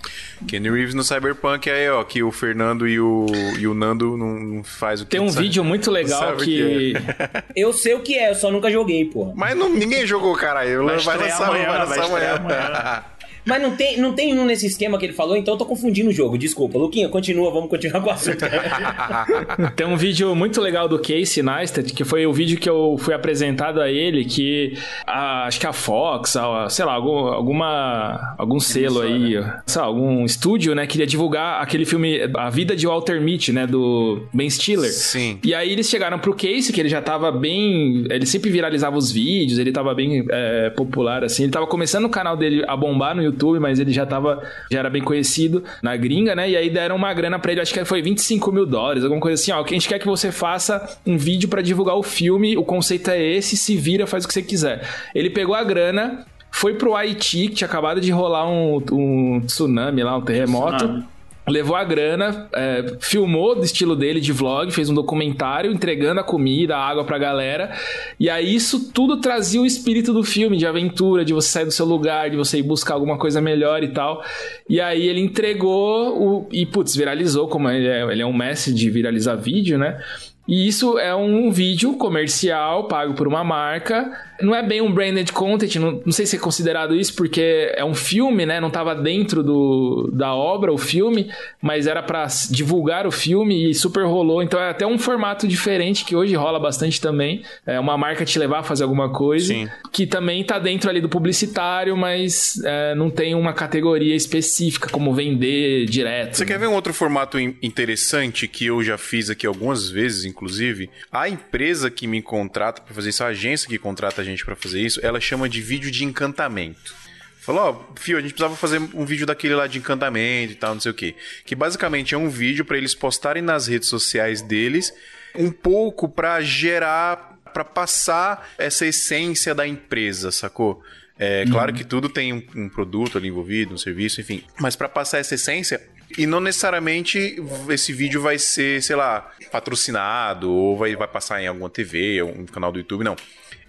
Keanu 0.46 0.74
Reeves 0.74 0.94
no 0.94 1.02
Cyberpunk 1.02 1.70
aí, 1.70 1.88
ó, 1.88 2.04
que 2.04 2.22
o 2.22 2.30
Fernando 2.30 2.86
e 2.86 3.00
o, 3.00 3.24
e 3.58 3.66
o 3.66 3.72
Nando 3.72 4.18
não, 4.18 4.38
não 4.38 4.62
faz 4.62 5.00
o 5.00 5.04
que 5.06 5.12
Tem 5.12 5.20
um 5.20 5.30
sabe. 5.30 5.46
vídeo 5.46 5.64
muito 5.64 5.90
legal 5.90 6.36
que. 6.36 6.92
que 6.92 6.94
Eu 7.56 7.72
sei 7.72 7.94
o 7.94 8.00
que 8.00 8.18
é, 8.18 8.28
eu 8.28 8.34
só 8.34 8.50
nunca 8.50 8.70
joguei, 8.70 9.06
porra. 9.06 9.32
Mas 9.34 9.56
não, 9.56 9.70
ninguém 9.72 10.06
jogou, 10.06 10.36
caralho. 10.36 10.84
Vai 10.84 10.98
Vai, 10.98 11.16
lançar, 11.16 11.48
amanhã, 11.48 11.68
vai 11.68 11.78
lançar 11.78 12.04
amanhã. 12.04 12.34
amanhã. 12.34 13.04
Mas 13.48 13.62
não 13.62 13.74
tem, 13.74 13.96
não 13.98 14.12
tem 14.12 14.38
um 14.38 14.44
nesse 14.44 14.66
esquema 14.66 14.98
que 14.98 15.06
ele 15.06 15.12
falou, 15.12 15.36
então 15.36 15.54
eu 15.54 15.58
tô 15.58 15.64
confundindo 15.64 16.10
o 16.10 16.12
jogo. 16.12 16.36
Desculpa. 16.36 16.78
Luquinha, 16.78 17.08
continua, 17.08 17.50
vamos 17.50 17.70
continuar 17.70 18.00
com 18.02 18.08
o 18.10 18.12
assunto. 18.12 18.44
Tem 19.76 19.86
um 19.86 19.96
vídeo 19.96 20.34
muito 20.34 20.60
legal 20.60 20.88
do 20.88 20.98
Casey 20.98 21.42
Neistat, 21.42 21.92
que 21.92 22.04
foi 22.04 22.26
o 22.26 22.32
vídeo 22.32 22.58
que 22.58 22.68
eu 22.68 22.96
fui 22.98 23.14
apresentado 23.14 23.80
a 23.80 23.90
ele, 23.90 24.24
que 24.24 24.74
a- 25.06 25.46
acho 25.46 25.58
que 25.60 25.66
a 25.66 25.72
Fox, 25.72 26.36
a- 26.36 26.68
sei 26.68 26.84
lá, 26.84 26.92
algum, 26.92 27.26
alguma, 27.28 28.34
algum 28.38 28.60
selo 28.60 29.00
aí, 29.00 29.34
sei 29.66 29.80
lá, 29.80 29.86
algum 29.88 30.24
estúdio, 30.24 30.74
né, 30.74 30.86
queria 30.86 31.06
divulgar 31.06 31.62
aquele 31.62 31.84
filme 31.84 32.20
A 32.34 32.50
Vida 32.50 32.74
de 32.76 32.86
Walter 32.86 33.20
Mitty, 33.20 33.52
né, 33.52 33.66
do 33.66 34.22
Ben 34.32 34.48
Stiller. 34.50 34.90
Sim. 34.90 35.38
E 35.44 35.54
aí 35.54 35.72
eles 35.72 35.88
chegaram 35.88 36.18
pro 36.18 36.34
Casey, 36.34 36.72
que 36.72 36.80
ele 36.80 36.88
já 36.88 37.00
tava 37.00 37.30
bem. 37.32 38.04
Ele 38.10 38.26
sempre 38.26 38.50
viralizava 38.50 38.96
os 38.96 39.10
vídeos, 39.10 39.58
ele 39.58 39.72
tava 39.72 39.94
bem 39.94 40.24
é, 40.30 40.70
popular, 40.70 41.24
assim. 41.24 41.44
Ele 41.44 41.52
tava 41.52 41.66
começando 41.66 42.04
o 42.04 42.10
canal 42.10 42.36
dele 42.36 42.64
a 42.66 42.76
bombar 42.76 43.14
no 43.14 43.22
YouTube, 43.22 43.37
mas 43.60 43.78
ele 43.78 43.92
já 43.92 44.04
tava. 44.04 44.42
Já 44.70 44.80
era 44.80 44.90
bem 44.90 45.02
conhecido 45.02 45.62
na 45.82 45.96
gringa, 45.96 46.34
né? 46.34 46.50
E 46.50 46.56
aí 46.56 46.70
deram 46.70 46.96
uma 46.96 47.12
grana 47.12 47.38
pra 47.38 47.52
ele, 47.52 47.60
acho 47.60 47.72
que 47.72 47.84
foi 47.84 48.02
25 48.02 48.52
mil 48.52 48.66
dólares, 48.66 49.04
alguma 49.04 49.20
coisa 49.20 49.40
assim, 49.40 49.52
ó. 49.52 49.62
Que 49.62 49.74
a 49.74 49.78
gente 49.78 49.88
quer 49.88 49.98
que 49.98 50.06
você 50.06 50.32
faça 50.32 50.98
um 51.06 51.16
vídeo 51.16 51.48
pra 51.48 51.62
divulgar 51.62 51.96
o 51.96 52.02
filme, 52.02 52.56
o 52.56 52.64
conceito 52.64 53.10
é 53.10 53.22
esse, 53.22 53.56
se 53.56 53.76
vira, 53.76 54.06
faz 54.06 54.24
o 54.24 54.28
que 54.28 54.34
você 54.34 54.42
quiser. 54.42 54.86
Ele 55.14 55.30
pegou 55.30 55.54
a 55.54 55.64
grana. 55.64 56.24
Foi 56.50 56.74
pro 56.74 56.96
Haiti, 56.96 57.48
que 57.48 57.56
tinha 57.56 57.68
acabado 57.68 58.00
de 58.00 58.10
rolar 58.10 58.48
um, 58.48 58.82
um 58.90 59.40
tsunami 59.44 60.02
lá, 60.02 60.16
um 60.16 60.22
terremoto 60.22 60.78
Tsunami. 60.78 61.04
Levou 61.48 61.76
a 61.76 61.84
grana, 61.84 62.48
é, 62.52 62.96
filmou 63.00 63.54
do 63.54 63.64
estilo 63.64 63.96
dele 63.96 64.20
de 64.20 64.32
vlog, 64.32 64.70
fez 64.70 64.88
um 64.88 64.94
documentário 64.94 65.72
entregando 65.72 66.20
a 66.20 66.24
comida, 66.24 66.76
a 66.76 66.86
água 66.86 67.04
pra 67.04 67.18
galera. 67.18 67.72
E 68.18 68.28
aí 68.28 68.54
isso 68.54 68.92
tudo 68.92 69.20
trazia 69.20 69.60
o 69.60 69.66
espírito 69.66 70.12
do 70.12 70.22
filme, 70.22 70.56
de 70.56 70.66
aventura, 70.66 71.24
de 71.24 71.32
você 71.32 71.48
sair 71.48 71.64
do 71.64 71.70
seu 71.70 71.86
lugar, 71.86 72.30
de 72.30 72.36
você 72.36 72.58
ir 72.58 72.62
buscar 72.62 72.94
alguma 72.94 73.18
coisa 73.18 73.40
melhor 73.40 73.82
e 73.82 73.88
tal. 73.88 74.22
E 74.68 74.80
aí 74.80 75.06
ele 75.06 75.20
entregou 75.20 76.20
o, 76.20 76.48
e, 76.52 76.66
putz, 76.66 76.94
viralizou, 76.94 77.48
como 77.48 77.68
ele 77.68 77.88
é, 77.88 78.02
ele 78.12 78.22
é 78.22 78.26
um 78.26 78.36
mestre 78.36 78.72
de 78.72 78.90
viralizar 78.90 79.36
vídeo, 79.36 79.78
né? 79.78 80.02
E 80.48 80.66
isso 80.66 80.98
é 80.98 81.14
um 81.14 81.50
vídeo 81.52 81.92
comercial 81.94 82.88
pago 82.88 83.12
por 83.14 83.28
uma 83.28 83.44
marca. 83.44 84.10
Não 84.40 84.54
é 84.54 84.62
bem 84.62 84.80
um 84.80 84.90
branded 84.92 85.30
content, 85.32 85.74
não, 85.76 86.00
não 86.06 86.12
sei 86.12 86.24
se 86.24 86.36
é 86.36 86.38
considerado 86.38 86.94
isso, 86.94 87.14
porque 87.16 87.72
é 87.74 87.84
um 87.84 87.94
filme, 87.94 88.46
né? 88.46 88.60
Não 88.60 88.70
tava 88.70 88.94
dentro 88.94 89.42
do, 89.42 90.10
da 90.14 90.32
obra 90.32 90.72
o 90.72 90.78
filme, 90.78 91.28
mas 91.60 91.86
era 91.88 92.02
pra 92.02 92.22
s- 92.22 92.50
divulgar 92.52 93.04
o 93.06 93.10
filme 93.10 93.68
e 93.70 93.74
super 93.74 94.04
rolou. 94.06 94.40
Então 94.42 94.58
é 94.60 94.70
até 94.70 94.86
um 94.86 94.96
formato 94.96 95.46
diferente 95.46 96.04
que 96.04 96.14
hoje 96.16 96.34
rola 96.36 96.58
bastante 96.60 97.00
também. 97.00 97.42
É 97.66 97.78
uma 97.80 97.98
marca 97.98 98.24
te 98.24 98.38
levar 98.38 98.60
a 98.60 98.62
fazer 98.62 98.84
alguma 98.84 99.10
coisa, 99.12 99.46
Sim. 99.52 99.68
que 99.92 100.06
também 100.06 100.42
tá 100.44 100.58
dentro 100.58 100.88
ali 100.88 101.00
do 101.00 101.08
publicitário, 101.08 101.96
mas 101.96 102.54
é, 102.64 102.94
não 102.94 103.10
tem 103.10 103.34
uma 103.34 103.52
categoria 103.52 104.14
específica 104.14 104.88
como 104.88 105.12
vender 105.12 105.84
direto. 105.86 106.36
Você 106.36 106.44
né? 106.44 106.52
quer 106.52 106.58
ver 106.60 106.68
um 106.68 106.74
outro 106.74 106.94
formato 106.94 107.38
in- 107.40 107.56
interessante 107.60 108.46
que 108.46 108.66
eu 108.66 108.82
já 108.84 108.96
fiz 108.96 109.28
aqui 109.30 109.46
algumas 109.46 109.90
vezes, 109.90 110.24
inclusive? 110.38 110.88
A 111.10 111.28
empresa 111.28 111.90
que 111.90 112.06
me 112.06 112.22
contrata 112.22 112.80
pra 112.80 112.94
fazer 112.94 113.10
isso, 113.10 113.24
a 113.24 113.28
agência 113.28 113.68
que 113.68 113.76
contrata 113.76 114.22
a 114.22 114.24
gente 114.24 114.44
pra 114.44 114.54
fazer 114.54 114.80
isso, 114.80 115.00
ela 115.04 115.20
chama 115.20 115.48
de 115.48 115.60
vídeo 115.60 115.90
de 115.90 116.04
encantamento. 116.04 116.94
Falou, 117.40 117.62
ó, 117.62 117.94
Fio, 117.98 118.16
a 118.16 118.20
gente 118.20 118.34
precisava 118.34 118.56
fazer 118.56 118.78
um 118.78 119.04
vídeo 119.04 119.26
daquele 119.26 119.54
lá 119.54 119.66
de 119.66 119.78
encantamento 119.78 120.52
e 120.52 120.54
tal, 120.54 120.74
não 120.74 120.80
sei 120.80 120.92
o 120.92 120.94
quê. 120.94 121.14
Que 121.44 121.56
basicamente 121.56 122.14
é 122.14 122.18
um 122.18 122.28
vídeo 122.28 122.64
pra 122.64 122.76
eles 122.76 122.94
postarem 122.94 123.42
nas 123.42 123.66
redes 123.66 123.88
sociais 123.88 124.42
deles, 124.42 124.94
um 125.34 125.50
pouco 125.50 126.08
pra 126.08 126.40
gerar, 126.40 127.38
pra 127.52 127.64
passar 127.64 128.50
essa 128.58 128.86
essência 128.86 129.54
da 129.54 129.66
empresa, 129.66 130.30
sacou? 130.30 130.82
É 131.18 131.44
claro 131.46 131.72
que 131.74 131.82
tudo 131.82 132.08
tem 132.08 132.32
um, 132.32 132.42
um 132.54 132.68
produto 132.68 133.18
ali 133.18 133.26
envolvido, 133.26 133.74
um 133.74 133.78
serviço, 133.78 134.20
enfim. 134.20 134.44
Mas 134.60 134.76
pra 134.76 134.88
passar 134.88 135.18
essa 135.18 135.34
essência, 135.34 135.80
e 136.16 136.26
não 136.26 136.40
necessariamente 136.40 137.36
esse 137.68 137.92
vídeo 137.92 138.20
vai 138.20 138.38
ser, 138.38 138.82
sei 138.82 138.96
lá, 138.96 139.30
patrocinado 139.50 140.50
ou 140.50 140.76
vai, 140.76 140.96
vai 140.96 141.08
passar 141.08 141.42
em 141.42 141.46
alguma 141.46 141.68
TV, 141.68 142.22
um 142.22 142.46
canal 142.46 142.72
do 142.72 142.78
YouTube, 142.78 143.04
não. 143.04 143.16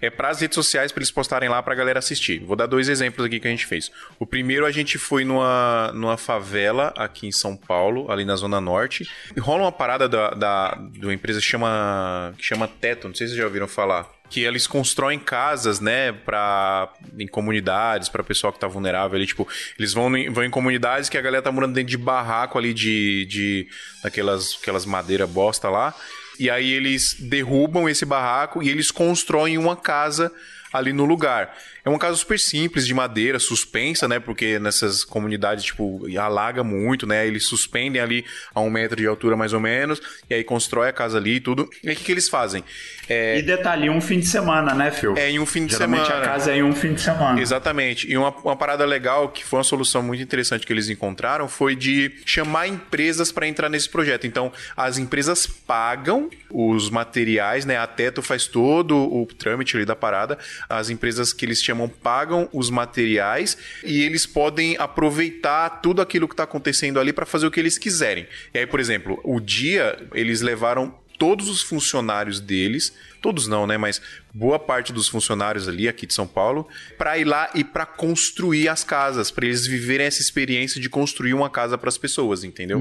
É 0.02 0.08
para 0.08 0.30
as 0.30 0.40
redes 0.40 0.54
sociais 0.54 0.90
para 0.90 1.00
eles 1.00 1.10
postarem 1.10 1.48
lá 1.48 1.62
pra 1.62 1.74
galera 1.74 1.98
assistir. 1.98 2.38
Vou 2.38 2.56
dar 2.56 2.66
dois 2.66 2.88
exemplos 2.88 3.26
aqui 3.26 3.38
que 3.38 3.46
a 3.46 3.50
gente 3.50 3.66
fez. 3.66 3.92
O 4.18 4.26
primeiro 4.26 4.64
a 4.64 4.70
gente 4.70 4.96
foi 4.96 5.24
numa, 5.24 5.92
numa 5.92 6.16
favela 6.16 6.94
aqui 6.96 7.26
em 7.26 7.32
São 7.32 7.54
Paulo, 7.54 8.10
ali 8.10 8.24
na 8.24 8.34
Zona 8.34 8.60
Norte. 8.60 9.06
E 9.36 9.40
rola 9.40 9.64
uma 9.64 9.72
parada 9.72 10.08
da, 10.08 10.30
da, 10.30 10.78
de 10.90 11.04
uma 11.04 11.12
empresa 11.12 11.38
que 11.38 11.44
chama, 11.44 12.32
que 12.38 12.44
chama 12.44 12.66
Teto, 12.66 13.08
não 13.08 13.14
sei 13.14 13.26
se 13.26 13.32
vocês 13.32 13.38
já 13.40 13.44
ouviram 13.44 13.68
falar 13.68 14.10
que 14.30 14.42
eles 14.44 14.66
constroem 14.66 15.18
casas, 15.18 15.80
né, 15.80 16.12
para 16.12 16.92
em 17.18 17.26
comunidades, 17.26 18.08
para 18.08 18.22
pessoal 18.22 18.52
que 18.52 18.60
tá 18.60 18.68
vulnerável 18.68 19.16
ali, 19.16 19.26
tipo, 19.26 19.46
eles 19.78 19.92
vão 19.92 20.16
em, 20.16 20.30
vão 20.30 20.44
em 20.44 20.50
comunidades 20.50 21.08
que 21.08 21.18
a 21.18 21.20
galera 21.20 21.42
tá 21.42 21.50
morando 21.50 21.74
dentro 21.74 21.90
de 21.90 21.98
barraco 21.98 22.56
ali 22.56 22.72
de 22.72 23.26
de 23.26 23.68
daquelas 24.02 24.56
aquelas 24.62 24.86
madeira 24.86 25.26
bosta 25.26 25.68
lá. 25.68 25.94
E 26.38 26.48
aí 26.48 26.70
eles 26.70 27.16
derrubam 27.18 27.86
esse 27.88 28.06
barraco 28.06 28.62
e 28.62 28.70
eles 28.70 28.90
constroem 28.90 29.58
uma 29.58 29.76
casa 29.76 30.32
ali 30.72 30.92
no 30.92 31.04
lugar. 31.04 31.54
É 31.84 31.88
uma 31.88 31.98
casa 31.98 32.16
super 32.16 32.38
simples, 32.38 32.86
de 32.86 32.94
madeira, 32.94 33.38
suspensa, 33.38 34.06
né? 34.06 34.18
Porque 34.20 34.58
nessas 34.58 35.04
comunidades, 35.04 35.64
tipo, 35.64 36.02
alaga 36.18 36.62
muito, 36.62 37.06
né? 37.06 37.26
Eles 37.26 37.46
suspendem 37.46 38.00
ali 38.00 38.24
a 38.54 38.60
um 38.60 38.70
metro 38.70 38.96
de 38.96 39.06
altura, 39.06 39.36
mais 39.36 39.52
ou 39.52 39.60
menos, 39.60 40.00
e 40.28 40.34
aí 40.34 40.44
constrói 40.44 40.88
a 40.88 40.92
casa 40.92 41.18
ali 41.18 41.36
e 41.36 41.40
tudo. 41.40 41.68
E 41.82 41.88
aí 41.88 41.94
o 41.94 41.98
que, 41.98 42.04
que 42.04 42.12
eles 42.12 42.28
fazem? 42.28 42.62
É, 43.08 43.38
E 43.38 43.42
detalhe, 43.42 43.88
um 43.90 44.00
fim 44.00 44.20
de 44.20 44.26
semana, 44.26 44.74
né, 44.74 44.90
Phil? 44.90 45.14
é 45.16 45.30
em 45.30 45.38
um 45.38 45.46
fim 45.46 45.66
de 45.66 45.72
Geralmente 45.72 46.06
semana. 46.06 46.24
a 46.24 46.28
casa 46.28 46.52
é 46.52 46.56
em 46.56 46.62
um 46.62 46.72
fim 46.74 46.94
de 46.94 47.00
semana. 47.00 47.40
Exatamente. 47.40 48.10
E 48.10 48.16
uma, 48.16 48.30
uma 48.30 48.56
parada 48.56 48.84
legal, 48.84 49.28
que 49.30 49.44
foi 49.44 49.58
uma 49.58 49.64
solução 49.64 50.02
muito 50.02 50.22
interessante 50.22 50.66
que 50.66 50.72
eles 50.72 50.88
encontraram, 50.88 51.48
foi 51.48 51.74
de 51.74 52.12
chamar 52.24 52.66
empresas 52.68 53.32
para 53.32 53.46
entrar 53.46 53.68
nesse 53.68 53.88
projeto. 53.88 54.26
Então, 54.26 54.52
as 54.76 54.98
empresas 54.98 55.46
pagam 55.46 56.28
os 56.50 56.90
materiais, 56.90 57.64
né? 57.64 57.76
A 57.76 57.86
Teto 57.86 58.22
faz 58.22 58.46
todo 58.46 58.96
o 58.96 59.26
trâmite 59.26 59.76
ali 59.76 59.84
da 59.86 59.96
parada. 59.96 60.38
As 60.68 60.90
empresas 60.90 61.32
que 61.32 61.44
eles 61.44 61.62
chamam 61.70 61.88
pagam 61.88 62.48
os 62.52 62.68
materiais 62.68 63.56
e 63.84 64.02
eles 64.02 64.26
podem 64.26 64.76
aproveitar 64.78 65.80
tudo 65.80 66.02
aquilo 66.02 66.26
que 66.26 66.34
está 66.34 66.44
acontecendo 66.44 66.98
ali 66.98 67.12
para 67.12 67.24
fazer 67.24 67.46
o 67.46 67.50
que 67.50 67.60
eles 67.60 67.78
quiserem. 67.78 68.26
E 68.52 68.58
aí, 68.58 68.66
por 68.66 68.80
exemplo, 68.80 69.20
o 69.22 69.40
dia 69.40 69.96
eles 70.12 70.40
levaram 70.40 70.94
todos 71.18 71.48
os 71.48 71.62
funcionários 71.62 72.40
deles, 72.40 72.94
todos 73.20 73.46
não, 73.46 73.66
né, 73.66 73.76
mas 73.76 74.00
boa 74.32 74.58
parte 74.58 74.92
dos 74.92 75.08
funcionários 75.08 75.68
ali 75.68 75.88
aqui 75.88 76.06
de 76.06 76.14
São 76.14 76.26
Paulo 76.26 76.68
para 76.96 77.18
ir 77.18 77.24
lá 77.24 77.50
e 77.54 77.62
para 77.64 77.84
construir 77.84 78.68
as 78.68 78.84
casas, 78.84 79.30
para 79.30 79.44
eles 79.46 79.66
viverem 79.66 80.06
essa 80.06 80.20
experiência 80.22 80.80
de 80.80 80.88
construir 80.88 81.34
uma 81.34 81.50
casa 81.50 81.76
para 81.76 81.88
as 81.88 81.98
pessoas, 81.98 82.44
entendeu? 82.44 82.80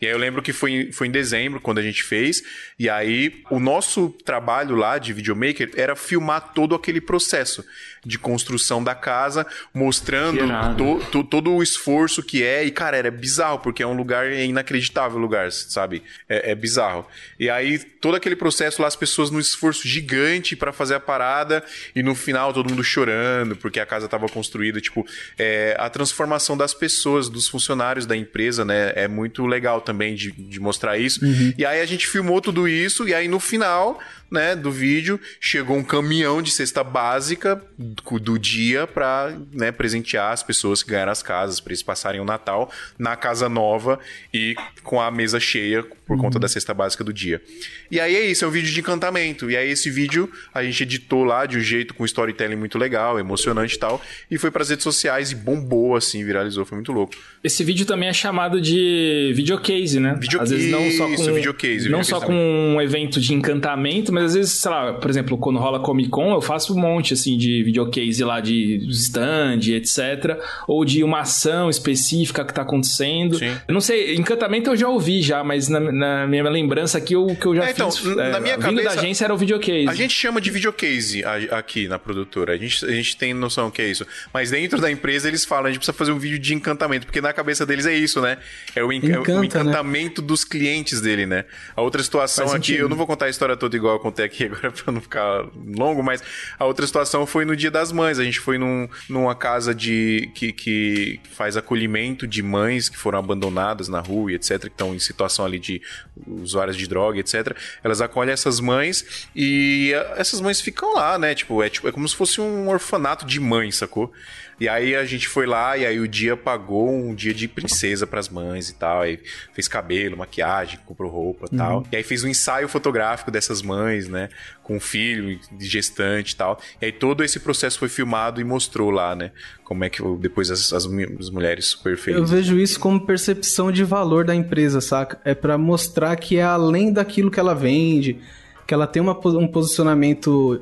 E 0.00 0.06
aí 0.06 0.12
eu 0.12 0.18
lembro 0.18 0.42
que 0.42 0.52
foi, 0.52 0.90
foi 0.92 1.06
em 1.06 1.10
dezembro 1.10 1.60
quando 1.60 1.78
a 1.78 1.82
gente 1.82 2.02
fez, 2.02 2.42
e 2.78 2.88
aí 2.88 3.42
o 3.50 3.58
nosso 3.58 4.10
trabalho 4.24 4.76
lá 4.76 4.98
de 4.98 5.12
videomaker 5.12 5.70
era 5.74 5.96
filmar 5.96 6.52
todo 6.52 6.74
aquele 6.74 7.00
processo 7.00 7.64
de 8.04 8.18
construção 8.18 8.82
da 8.84 8.94
casa, 8.94 9.46
mostrando 9.74 10.38
to- 10.76 11.04
to- 11.10 11.24
todo 11.24 11.52
o 11.52 11.62
esforço 11.62 12.22
que 12.22 12.42
é, 12.42 12.64
e 12.64 12.70
cara, 12.70 12.96
era 12.96 13.10
bizarro, 13.10 13.58
porque 13.58 13.82
é 13.82 13.86
um 13.86 13.94
lugar 13.96 14.26
é 14.26 14.44
inacreditável 14.44 15.18
lugar, 15.18 15.50
sabe? 15.50 16.02
É, 16.28 16.52
é 16.52 16.54
bizarro. 16.54 17.06
E 17.40 17.48
aí 17.50 17.78
todo 17.78 18.14
aquele 18.16 18.36
processo 18.36 18.80
lá, 18.82 18.88
as 18.88 18.96
pessoas 18.96 19.30
num 19.30 19.40
esforço 19.48 19.86
gigante 19.86 20.54
para 20.56 20.72
fazer 20.72 20.94
a 20.94 21.00
parada, 21.00 21.64
e 21.94 22.02
no 22.02 22.14
final 22.14 22.52
todo 22.52 22.68
mundo 22.68 22.82
chorando, 22.84 23.56
porque 23.56 23.80
a 23.80 23.86
casa 23.86 24.06
estava 24.06 24.28
construída, 24.28 24.80
tipo, 24.80 25.06
é, 25.38 25.76
a 25.78 25.88
transformação 25.90 26.56
das 26.56 26.74
pessoas, 26.74 27.28
dos 27.28 27.48
funcionários 27.48 28.06
da 28.06 28.16
empresa, 28.16 28.64
né, 28.64 28.92
é 28.94 29.08
muito 29.08 29.46
legal 29.46 29.80
também 29.80 30.14
de, 30.14 30.30
de 30.32 30.60
mostrar 30.60 30.98
isso. 30.98 31.20
E 31.56 31.64
aí 31.64 31.80
a 31.80 31.86
gente 31.86 32.06
filmou 32.06 32.40
tudo 32.40 32.68
isso, 32.68 33.08
e 33.08 33.14
aí 33.14 33.28
no 33.28 33.40
final, 33.40 33.98
né, 34.30 34.54
do 34.54 34.70
vídeo, 34.70 35.20
chegou 35.40 35.76
um 35.76 35.84
caminhão 35.84 36.42
de 36.42 36.50
cesta 36.50 36.84
básica 36.84 37.62
do, 37.78 38.38
dia 38.38 38.86
pra, 38.86 39.36
né, 39.52 39.72
presentear 39.72 40.32
as 40.32 40.42
pessoas 40.42 40.82
que 40.82 40.90
ganharam 40.90 41.12
as 41.12 41.22
casas, 41.22 41.60
pra 41.60 41.72
eles 41.72 41.82
passarem 41.82 42.20
o 42.20 42.24
Natal 42.24 42.70
na 42.98 43.16
casa 43.16 43.48
nova 43.48 43.98
e 44.32 44.54
com 44.82 45.00
a 45.00 45.10
mesa 45.10 45.40
cheia 45.40 45.84
por 46.06 46.18
conta 46.18 46.38
da 46.38 46.48
cesta 46.48 46.72
básica 46.72 47.04
do 47.04 47.12
dia. 47.12 47.42
E 47.90 48.00
aí 48.00 48.16
é 48.16 48.24
isso, 48.24 48.44
é 48.44 48.48
um 48.48 48.50
vídeo 48.50 48.72
de 48.72 48.80
encantamento. 48.80 49.50
E 49.50 49.56
aí 49.56 49.70
esse 49.70 49.90
vídeo 49.90 50.30
a 50.54 50.62
gente 50.62 50.82
editou 50.82 51.24
lá 51.24 51.44
de 51.44 51.58
um 51.58 51.60
jeito 51.60 51.94
com 51.94 52.04
storytelling 52.04 52.56
muito 52.56 52.78
legal, 52.78 53.18
emocionante 53.18 53.76
e 53.76 53.78
tal, 53.78 54.00
e 54.30 54.38
foi 54.38 54.50
pras 54.50 54.70
redes 54.70 54.84
sociais 54.84 55.32
e 55.32 55.34
bombou 55.34 55.96
assim, 55.96 56.24
viralizou, 56.24 56.64
foi 56.64 56.76
muito 56.76 56.92
louco. 56.92 57.14
Esse 57.42 57.62
vídeo 57.62 57.86
também 57.86 58.08
é 58.08 58.12
chamado 58.12 58.60
de 58.60 59.32
videocase, 59.34 60.00
né? 60.00 60.16
Videocase, 60.20 60.54
Às 60.54 60.60
vezes 60.60 60.72
não 60.72 60.90
só 60.90 61.08
isso, 61.08 61.24
com, 61.28 61.34
videocase, 61.34 61.88
não 61.88 62.00
videocase 62.00 62.10
só 62.10 62.20
também. 62.20 62.36
com 62.36 62.74
um 62.76 62.80
evento 62.82 63.20
de 63.20 63.32
encantamento, 63.34 64.12
mas 64.12 64.24
às 64.24 64.34
vezes, 64.34 64.52
sei 64.52 64.70
lá, 64.70 64.92
por 64.94 65.08
exemplo, 65.08 65.38
quando 65.38 65.58
rola 65.58 65.80
Comic 65.80 66.08
Con, 66.10 66.32
eu 66.32 66.40
faço 66.40 66.74
um 66.74 66.80
monte 66.80 67.14
assim 67.14 67.36
de 67.38 67.62
videocase 67.62 68.22
lá 68.24 68.40
de 68.40 68.84
stand, 68.90 69.60
etc, 69.68 70.38
ou 70.66 70.84
de 70.84 71.02
uma 71.04 71.20
ação 71.20 71.70
específica 71.70 72.44
que 72.44 72.52
tá 72.52 72.62
acontecendo. 72.62 73.38
Sim. 73.38 73.54
Eu 73.66 73.72
não 73.74 73.80
sei, 73.80 74.14
encantamento 74.16 74.70
eu 74.70 74.76
já 74.76 74.88
ouvi 74.88 75.22
já, 75.22 75.42
mas 75.44 75.68
na, 75.68 75.80
na 75.80 76.26
minha 76.26 76.42
lembrança 76.48 76.98
aqui 76.98 77.14
o 77.16 77.34
que 77.36 77.46
eu 77.46 77.54
já 77.56 77.66
É, 77.66 77.70
então, 77.70 77.90
fiz, 77.90 78.04
na 78.16 78.40
minha 78.40 78.56
vindo 78.56 78.76
da 78.76 78.82
cabeça- 78.84 79.00
agência 79.00 79.24
era 79.24 79.34
o 79.34 79.36
videocase. 79.38 79.88
A 79.88 79.94
gente 79.94 80.12
chama 80.14 80.40
de 80.40 80.50
videocase 80.50 81.22
aqui 81.50 81.86
na 81.88 81.98
produtora. 81.98 82.52
A 82.52 82.56
gente, 82.56 82.84
a 82.84 82.90
gente 82.90 83.16
tem 83.16 83.32
noção 83.32 83.70
que 83.70 83.80
é 83.82 83.88
isso. 83.90 84.06
Mas 84.32 84.50
dentro 84.50 84.80
da 84.80 84.90
empresa 84.90 85.28
eles 85.28 85.44
falam, 85.44 85.66
a 85.66 85.68
gente 85.68 85.78
precisa 85.78 85.96
fazer 85.96 86.12
um 86.12 86.18
vídeo 86.18 86.38
de 86.38 86.54
encantamento, 86.54 87.06
porque 87.06 87.20
na 87.20 87.32
cabeça 87.38 87.64
deles 87.64 87.86
é 87.86 87.94
isso, 87.94 88.20
né? 88.20 88.38
É 88.74 88.82
o, 88.84 88.92
en- 88.92 89.00
é 89.10 89.18
o- 89.18 89.22
Encanta, 89.22 89.32
o 89.32 89.40
né? 89.40 89.46
encantamento 89.46 90.20
dos 90.20 90.44
clientes 90.44 91.00
dele, 91.00 91.24
né? 91.26 91.44
A 91.76 91.82
outra 91.82 92.02
situação 92.02 92.46
Faz 92.46 92.56
aqui, 92.56 92.66
sentido. 92.68 92.82
eu 92.84 92.88
não 92.88 92.96
vou 92.96 93.06
contar 93.06 93.26
a 93.26 93.28
história 93.30 93.56
toda 93.56 93.76
igual 93.76 93.94
eu 93.94 94.00
contei 94.00 94.24
aqui 94.24 94.44
agora 94.50 94.70
pra 94.72 94.92
não 94.92 95.00
ficar 95.00 95.46
longo, 95.76 96.02
mas 96.02 96.22
a 96.58 96.64
outra 96.64 96.86
situação 96.86 97.24
foi 97.26 97.44
no 97.44 97.56
Dia 97.56 97.70
das 97.70 97.92
Mães. 97.92 98.18
A 98.18 98.24
gente 98.24 98.40
foi 98.40 98.58
num, 98.58 98.88
numa 99.08 99.34
casa 99.34 99.74
de 99.74 100.30
que, 100.34 100.52
que 100.52 101.20
faz 101.32 101.56
acolhimento 101.56 102.26
de 102.26 102.42
mães 102.42 102.88
que 102.88 102.96
foram 102.96 103.18
abandonadas 103.18 103.88
na 103.88 104.00
rua 104.00 104.32
e 104.32 104.34
etc, 104.34 104.60
que 104.62 104.66
estão 104.68 104.94
em 104.94 104.98
situação 104.98 105.44
ali 105.44 105.58
de 105.58 105.80
usuárias 106.26 106.76
de 106.76 106.86
droga, 106.86 107.18
etc. 107.20 107.56
Elas 107.84 108.00
acolhem 108.00 108.32
essas 108.32 108.60
mães 108.60 109.26
e 109.34 109.92
ah, 109.94 110.14
essas 110.16 110.40
mães 110.40 110.60
ficam 110.60 110.94
lá, 110.94 111.18
né? 111.18 111.34
Tipo, 111.34 111.62
é, 111.62 111.68
tipo, 111.68 111.86
é 111.88 111.92
como 111.92 112.08
se 112.08 112.16
fosse 112.16 112.40
um 112.40 112.68
orfanato 112.68 113.24
de 113.24 113.38
mães, 113.40 113.76
sacou? 113.76 114.12
E 114.60 114.68
aí 114.68 114.96
a 114.96 115.04
gente 115.04 115.28
foi 115.28 115.46
lá 115.46 115.76
e 115.76 115.86
aí 115.86 116.00
o 116.00 116.08
dia 116.08 116.36
pagou 116.36 116.90
um 116.90 117.14
dia 117.14 117.32
de 117.32 117.46
princesa 117.46 118.06
pras 118.06 118.28
mães 118.28 118.68
e 118.68 118.74
tal. 118.74 119.02
Aí 119.02 119.20
fez 119.54 119.68
cabelo, 119.68 120.16
maquiagem, 120.16 120.80
comprou 120.84 121.10
roupa 121.10 121.46
e 121.52 121.56
tal. 121.56 121.86
E 121.92 121.96
aí 121.96 122.02
fez 122.02 122.24
um 122.24 122.28
ensaio 122.28 122.68
fotográfico 122.68 123.30
dessas 123.30 123.62
mães, 123.62 124.08
né? 124.08 124.28
Com 124.62 124.76
um 124.76 124.80
filho 124.80 125.38
de 125.52 125.66
gestante 125.66 126.32
e 126.32 126.36
tal. 126.36 126.60
E 126.82 126.86
aí 126.86 126.92
todo 126.92 127.22
esse 127.22 127.38
processo 127.38 127.78
foi 127.78 127.88
filmado 127.88 128.40
e 128.40 128.44
mostrou 128.44 128.90
lá, 128.90 129.14
né? 129.14 129.30
Como 129.62 129.84
é 129.84 129.88
que 129.90 130.02
o- 130.02 130.16
depois 130.16 130.50
as, 130.50 130.72
as, 130.72 130.84
as 130.86 131.30
mulheres 131.30 131.66
super 131.66 131.92
Eu 131.92 131.98
felizes. 131.98 132.30
vejo 132.30 132.58
isso 132.58 132.80
como 132.80 133.06
percepção 133.06 133.70
de 133.70 133.84
valor 133.84 134.24
da 134.24 134.34
empresa, 134.34 134.80
saca? 134.80 135.20
É 135.24 135.34
pra 135.34 135.56
mostrar 135.56 136.16
que 136.16 136.36
é 136.36 136.42
além 136.42 136.92
daquilo 136.92 137.30
que 137.30 137.38
ela 137.38 137.54
vende, 137.54 138.18
que 138.66 138.74
ela 138.74 138.86
tem 138.86 139.00
uma 139.00 139.12
um 139.28 139.46
posicionamento 139.46 140.60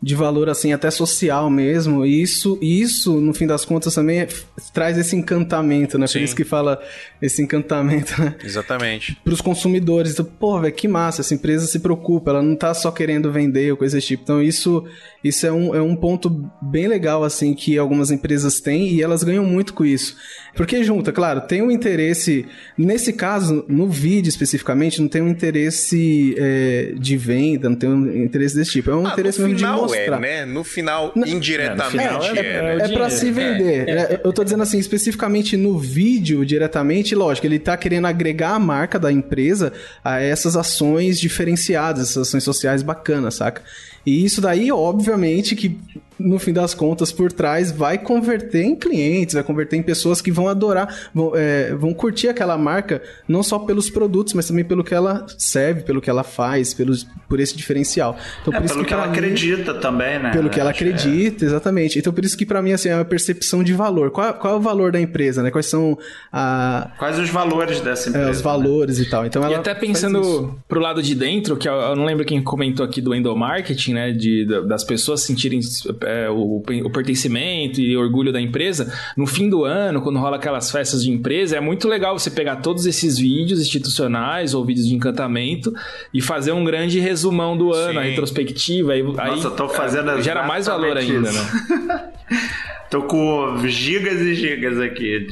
de 0.00 0.14
valor 0.14 0.48
assim 0.48 0.72
até 0.72 0.90
social 0.90 1.50
mesmo. 1.50 2.06
E 2.06 2.22
isso, 2.22 2.56
isso 2.62 3.20
no 3.20 3.34
fim 3.34 3.46
das 3.46 3.64
contas 3.64 3.94
também 3.94 4.20
é- 4.20 4.28
traz 4.72 4.96
esse 4.96 5.16
encantamento, 5.16 5.98
né? 5.98 6.06
Sim. 6.06 6.18
Por 6.20 6.24
isso 6.24 6.36
que 6.36 6.44
fala 6.44 6.80
esse 7.20 7.42
encantamento, 7.42 8.20
né? 8.22 8.36
Exatamente. 8.44 9.16
Para 9.24 9.32
os 9.32 9.40
consumidores. 9.40 10.12
Então, 10.12 10.24
pô, 10.24 10.60
velho, 10.60 10.72
que 10.74 10.86
massa, 10.86 11.20
essa 11.22 11.34
empresa 11.34 11.66
se 11.66 11.80
preocupa, 11.80 12.30
ela 12.30 12.42
não 12.42 12.54
tá 12.54 12.72
só 12.74 12.90
querendo 12.92 13.32
vender 13.32 13.72
ou 13.72 13.76
coisa 13.76 13.96
desse 13.96 14.06
tipo. 14.08 14.22
Então, 14.22 14.40
isso, 14.42 14.84
isso 15.24 15.44
é, 15.46 15.52
um, 15.52 15.74
é 15.74 15.82
um 15.82 15.96
ponto 15.96 16.30
bem 16.62 16.86
legal, 16.86 17.24
assim, 17.24 17.52
que 17.52 17.76
algumas 17.76 18.10
empresas 18.12 18.60
têm 18.60 18.92
e 18.92 19.02
elas 19.02 19.24
ganham 19.24 19.44
muito 19.44 19.74
com 19.74 19.84
isso. 19.84 20.16
Porque 20.54 20.82
junta, 20.84 21.10
claro, 21.12 21.40
tem 21.42 21.60
um 21.62 21.70
interesse, 21.70 22.46
nesse 22.76 23.12
caso, 23.12 23.64
no 23.68 23.88
vídeo 23.88 24.28
especificamente, 24.28 25.00
não 25.00 25.08
tem 25.08 25.22
um 25.22 25.28
interesse 25.28 26.34
é, 26.38 26.92
de 26.98 27.16
venda, 27.16 27.68
não 27.68 27.76
tem 27.76 27.88
um 27.88 28.24
interesse 28.24 28.54
desse 28.56 28.72
tipo. 28.72 28.90
É 28.90 28.96
um 28.96 29.06
Ah, 29.06 29.12
interesse 29.12 29.38
mesmo 29.40 29.54
de 29.54 29.60
final 29.62 29.87
mostrar. 29.88 30.16
é, 30.16 30.20
né? 30.20 30.44
No 30.44 30.62
final, 30.64 31.12
Não- 31.14 31.26
indiretamente 31.26 31.98
É, 32.04 32.10
no 32.12 32.20
final 32.20 32.36
é, 32.36 32.38
é- 32.38 32.42
né? 32.42 32.60
o 32.60 32.74
É 32.74 32.78
pra 32.78 32.86
dinheiro. 32.86 33.10
se 33.10 33.30
vender. 33.30 33.88
É, 33.88 34.20
Eu 34.24 34.32
tô 34.32 34.44
dizendo 34.44 34.62
assim, 34.62 34.78
especificamente 34.78 35.56
no 35.56 35.78
vídeo, 35.78 36.44
diretamente, 36.44 37.14
lógico, 37.14 37.46
ele 37.46 37.58
tá 37.58 37.76
querendo 37.76 38.06
agregar 38.06 38.50
a 38.54 38.58
marca 38.58 38.98
da 38.98 39.10
empresa 39.12 39.72
a 40.04 40.20
essas 40.20 40.56
ações 40.56 41.18
diferenciadas, 41.20 42.10
essas 42.10 42.28
ações 42.28 42.44
sociais 42.44 42.82
bacanas, 42.82 43.34
saca? 43.36 43.62
E 44.06 44.24
isso 44.24 44.40
daí, 44.40 44.70
obviamente, 44.72 45.54
que 45.56 45.78
no 46.18 46.38
fim 46.38 46.52
das 46.52 46.74
contas, 46.74 47.12
por 47.12 47.30
trás, 47.30 47.70
vai 47.70 47.96
converter 47.98 48.62
em 48.62 48.74
clientes, 48.74 49.34
vai 49.34 49.42
converter 49.44 49.76
em 49.76 49.82
pessoas 49.82 50.20
que 50.20 50.30
vão 50.32 50.48
adorar, 50.48 51.08
vão, 51.14 51.32
é, 51.34 51.72
vão 51.74 51.94
curtir 51.94 52.28
aquela 52.28 52.58
marca, 52.58 53.00
não 53.28 53.42
só 53.42 53.58
pelos 53.58 53.88
produtos, 53.88 54.34
mas 54.34 54.46
também 54.48 54.64
pelo 54.64 54.82
que 54.82 54.94
ela 54.94 55.26
serve, 55.38 55.82
pelo 55.82 56.00
que 56.00 56.10
ela 56.10 56.24
faz, 56.24 56.74
pelos, 56.74 57.06
por 57.28 57.38
esse 57.40 57.56
diferencial. 57.56 58.16
Então, 58.42 58.52
É, 58.52 58.56
por 58.58 58.64
isso 58.64 58.74
pelo 58.74 58.86
que 58.86 58.92
ela 58.92 59.02
pra 59.04 59.12
mim- 59.12 59.16
acredita 59.18 59.74
também, 59.74 60.18
né? 60.18 60.30
pelo 60.32 60.50
que 60.50 60.58
ela 60.60 60.72
que 60.72 60.84
é- 60.84 60.88
acredita, 60.88 61.44
exatamente. 61.44 61.98
Então, 61.98 62.12
por 62.12 62.24
isso 62.24 62.36
que 62.36 62.44
pra 62.46 62.60
mim, 62.60 62.72
assim, 62.72 62.88
é 62.88 62.94
uma 62.96 63.04
percepção 63.04 63.62
de 63.62 63.72
valor. 63.72 64.10
Qual, 64.10 64.34
qual 64.34 64.54
é 64.54 64.56
o 64.56 64.60
valor 64.60 64.90
da 64.92 65.00
empresa, 65.00 65.42
né? 65.42 65.50
Quais 65.50 65.66
são 65.66 65.96
a, 66.32 66.90
Quais 66.98 67.18
os 67.18 67.30
valores 67.30 67.80
dessa 67.80 68.08
é, 68.08 68.10
empresa? 68.10 68.30
os 68.30 68.40
valores 68.40 68.98
e 68.98 69.08
tal. 69.08 69.24
Então, 69.26 69.42
E 69.42 69.46
ela 69.46 69.58
até 69.58 69.74
faz 69.74 69.82
isso. 69.82 69.92
pensando 69.92 70.58
pro 70.66 70.80
lado 70.80 71.02
de 71.02 71.14
dentro, 71.14 71.56
que 71.56 71.68
eu, 71.68 71.72
eu 71.74 71.96
não 71.96 72.04
lembro 72.04 72.24
quem 72.24 72.42
comentou 72.42 72.84
aqui 72.84 73.00
do 73.00 73.14
endomarketing, 73.14 73.94
né? 73.94 74.10
De, 74.12 74.44
da- 74.46 74.60
das 74.60 74.84
pessoas 74.84 75.22
sentirem 75.22 75.60
é, 76.08 76.30
o, 76.30 76.62
o 76.84 76.90
pertencimento 76.90 77.80
e 77.80 77.96
orgulho 77.96 78.32
da 78.32 78.40
empresa. 78.40 78.92
No 79.16 79.26
fim 79.26 79.48
do 79.48 79.64
ano, 79.64 80.00
quando 80.00 80.18
rola 80.18 80.36
aquelas 80.36 80.70
festas 80.70 81.02
de 81.02 81.10
empresa, 81.10 81.56
é 81.56 81.60
muito 81.60 81.86
legal 81.86 82.18
você 82.18 82.30
pegar 82.30 82.56
todos 82.56 82.86
esses 82.86 83.18
vídeos 83.18 83.60
institucionais 83.60 84.54
ou 84.54 84.64
vídeos 84.64 84.86
de 84.86 84.94
encantamento 84.94 85.72
e 86.12 86.22
fazer 86.22 86.52
um 86.52 86.64
grande 86.64 86.98
resumão 86.98 87.56
do 87.56 87.72
ano, 87.72 88.00
a 88.00 88.02
Sim. 88.02 88.08
retrospectiva. 88.08 88.92
Aí, 88.92 89.02
Nossa, 89.02 89.22
aí 89.22 89.42
eu 89.44 89.50
tô 89.50 89.68
fazendo 89.68 90.22
gera 90.22 90.46
mais 90.46 90.66
valor 90.66 90.96
ainda, 90.96 91.28
isso. 91.28 91.38
né? 91.38 92.04
Tô 92.90 93.02
com 93.02 93.66
gigas 93.66 94.18
e 94.22 94.34
gigas 94.34 94.80
aqui. 94.80 95.26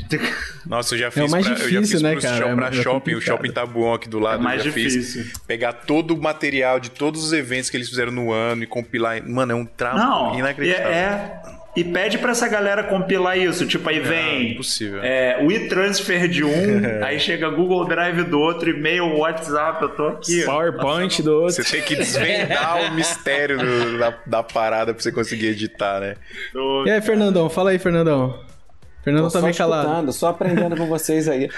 Nossa, 0.66 0.94
eu 0.94 0.98
já 0.98 1.10
fiz, 1.10 1.22
o 1.24 1.30
mais 1.30 1.44
pra, 1.46 1.54
eu 1.54 1.58
já 1.58 1.64
difícil, 1.80 1.86
fiz 1.92 2.02
né, 2.02 2.12
pro 2.12 2.22
cara? 2.22 2.36
shop- 2.36 2.50
É 2.50 2.54
pra 2.54 2.72
shopping, 2.72 2.88
o 2.88 3.14
complicado. 3.14 3.22
shopping 3.22 3.52
Tabuão 3.52 3.94
aqui 3.94 4.08
do 4.08 4.18
lado. 4.18 4.40
É 4.40 4.42
mais 4.42 4.58
eu 4.60 4.66
já 4.66 4.72
fiz. 4.72 4.92
difícil. 4.92 5.24
Pegar 5.46 5.72
todo 5.72 6.12
o 6.14 6.20
material 6.20 6.80
de 6.80 6.90
todos 6.90 7.24
os 7.24 7.32
eventos 7.32 7.70
que 7.70 7.76
eles 7.76 7.88
fizeram 7.88 8.10
no 8.12 8.32
ano 8.32 8.62
e 8.64 8.66
compilar. 8.66 9.22
Mano, 9.28 9.52
é 9.52 9.54
um 9.54 9.64
trampo 9.64 9.96
Não, 9.98 10.34
e 10.34 10.38
inacreditável. 10.38 10.90
é. 10.92 11.42
E 11.76 11.84
pede 11.84 12.16
pra 12.16 12.30
essa 12.30 12.48
galera 12.48 12.82
compilar 12.84 13.36
isso. 13.36 13.66
Tipo, 13.66 13.90
aí 13.90 14.00
vem. 14.00 14.52
impossível. 14.52 15.00
É, 15.02 15.38
o 15.42 15.52
e-transfer 15.52 16.26
de 16.26 16.42
um, 16.42 16.50
aí 17.04 17.20
chega 17.20 17.50
Google 17.50 17.84
Drive 17.84 18.22
do 18.24 18.40
outro, 18.40 18.70
e-mail, 18.70 19.04
WhatsApp, 19.18 19.82
eu 19.82 19.88
tô 19.90 20.06
aqui. 20.08 20.42
PowerPoint 20.46 21.22
do 21.22 21.34
outro. 21.42 21.62
Você 21.62 21.64
tem 21.64 21.82
que 21.82 21.94
desvendar 21.96 22.78
o 22.90 22.94
mistério 22.94 23.58
do- 23.58 23.98
da, 23.98 24.14
da 24.26 24.42
parada 24.42 24.94
pra 24.94 25.02
você 25.02 25.12
conseguir 25.12 25.48
editar, 25.48 26.00
né? 26.00 26.14
E 26.86 26.90
aí, 26.90 27.02
Fernandão? 27.02 27.50
Fala 27.50 27.70
aí, 27.72 27.78
Fernandão. 27.78 28.45
Fernando 29.06 29.26
Tô 29.26 29.30
tá 29.30 29.38
só 29.38 29.44
meio 29.44 29.56
calado. 29.56 29.82
escutando, 29.84 30.12
só 30.12 30.28
aprendendo 30.30 30.76
com 30.76 30.86
vocês 30.86 31.28
aí. 31.28 31.48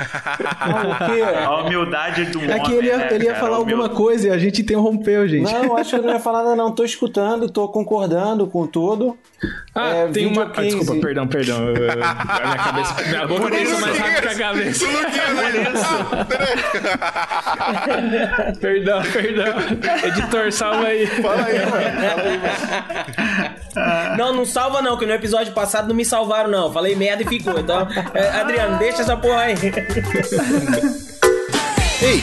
Não? 1.41 1.55
A 1.55 1.63
humildade 1.63 2.27
do 2.27 2.43
É 2.45 2.59
que 2.61 2.73
ele 2.75 2.89
ia, 2.89 2.99
né, 2.99 3.09
ele 3.13 3.25
ia 3.25 3.31
cara? 3.33 3.43
falar 3.43 3.57
alguma 3.57 3.89
coisa 3.89 4.29
e 4.29 4.31
a 4.31 4.37
gente 4.37 4.61
interrompeu, 4.61 5.27
gente. 5.27 5.51
Não, 5.51 5.75
acho 5.79 5.89
que 5.91 5.97
eu 5.97 6.03
não 6.03 6.13
ia 6.13 6.21
falar 6.21 6.43
nada, 6.43 6.55
não. 6.57 6.71
Tô 6.71 6.85
escutando, 6.85 7.49
tô 7.49 7.67
concordando 7.69 8.47
com 8.47 8.67
tudo. 8.67 9.17
Ah, 9.75 9.89
É, 9.89 10.07
tem 10.09 10.27
uma. 10.27 10.53
Ah, 10.55 10.61
desculpa, 10.61 10.95
perdão, 11.01 11.27
perdão. 11.27 11.69
Eu- 11.69 11.77
eu- 11.77 11.91
a 11.93 11.95
minha 11.95 12.59
cabeça. 12.59 12.95
Minha 13.09 13.27
boca 13.27 13.49
pensa 13.49 13.81
mais 13.81 13.99
rápido 13.99 14.21
que 14.21 14.29
a 14.29 14.39
cabeça. 14.39 14.85
Perdão, 18.61 19.03
perdão. 19.13 19.55
Editor, 20.05 20.53
salva 20.53 20.87
aí. 20.87 21.07
Fala 21.07 21.45
aí, 21.45 21.59
mano. 21.67 21.85
Não, 24.17 24.33
não 24.35 24.45
salva 24.45 24.83
não, 24.83 24.97
que 24.99 25.07
no 25.07 25.13
episódio 25.13 25.53
passado 25.53 25.87
não 25.89 25.95
me 25.95 26.05
salvaram 26.05 26.51
não. 26.51 26.73
Falei 26.73 26.97
merda 26.97 27.23
e 27.23 27.27
ficou. 27.39 27.59
Então, 27.59 27.87
é, 28.15 28.29
Adriano, 28.41 28.79
deixa 28.79 29.03
essa 29.03 29.17
porra 29.17 29.43
aí. 29.43 29.55
Ei, 32.01 32.23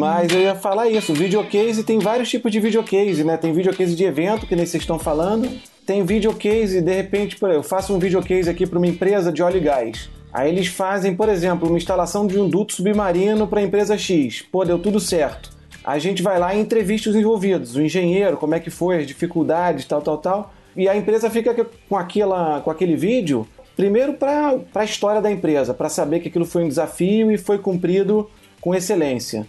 Mas 0.00 0.32
eu 0.32 0.40
ia 0.40 0.54
falar 0.54 0.88
isso, 0.88 1.12
videocase 1.12 1.84
tem 1.84 1.98
vários 1.98 2.30
tipos 2.30 2.50
de 2.50 2.58
videocase, 2.58 3.22
né? 3.22 3.36
Tem 3.36 3.52
videocase 3.52 3.94
de 3.94 4.02
evento, 4.02 4.46
que 4.46 4.56
nem 4.56 4.64
vocês 4.64 4.82
estão 4.82 4.98
falando. 4.98 5.46
Tem 5.84 6.02
videocase, 6.06 6.80
de 6.80 6.94
repente, 6.94 7.36
eu 7.42 7.62
faço 7.62 7.94
um 7.94 7.98
videocase 7.98 8.48
aqui 8.48 8.66
para 8.66 8.78
uma 8.78 8.86
empresa 8.86 9.30
de 9.30 9.42
óleo 9.42 9.58
e 9.58 9.60
gás. 9.60 10.08
Aí 10.32 10.48
eles 10.48 10.68
fazem, 10.68 11.14
por 11.14 11.28
exemplo, 11.28 11.68
uma 11.68 11.76
instalação 11.76 12.26
de 12.26 12.38
um 12.38 12.48
duto 12.48 12.72
submarino 12.72 13.46
para 13.46 13.60
a 13.60 13.62
empresa 13.62 13.98
X. 13.98 14.40
Pô, 14.40 14.64
deu 14.64 14.78
tudo 14.78 14.98
certo. 14.98 15.50
A 15.84 15.98
gente 15.98 16.22
vai 16.22 16.38
lá 16.38 16.54
e 16.54 16.60
entrevista 16.60 17.10
os 17.10 17.16
envolvidos, 17.16 17.76
o 17.76 17.82
engenheiro, 17.82 18.38
como 18.38 18.54
é 18.54 18.60
que 18.60 18.70
foi, 18.70 19.00
as 19.00 19.06
dificuldades, 19.06 19.84
tal, 19.84 20.00
tal, 20.00 20.16
tal. 20.16 20.54
E 20.74 20.88
a 20.88 20.96
empresa 20.96 21.28
fica 21.28 21.54
com, 21.88 21.96
aquela, 21.96 22.60
com 22.60 22.70
aquele 22.70 22.96
vídeo, 22.96 23.46
primeiro 23.76 24.14
para 24.14 24.58
a 24.74 24.84
história 24.84 25.20
da 25.20 25.30
empresa, 25.30 25.74
para 25.74 25.90
saber 25.90 26.20
que 26.20 26.28
aquilo 26.28 26.46
foi 26.46 26.64
um 26.64 26.68
desafio 26.68 27.30
e 27.30 27.36
foi 27.36 27.58
cumprido 27.58 28.30
com 28.62 28.74
excelência. 28.74 29.46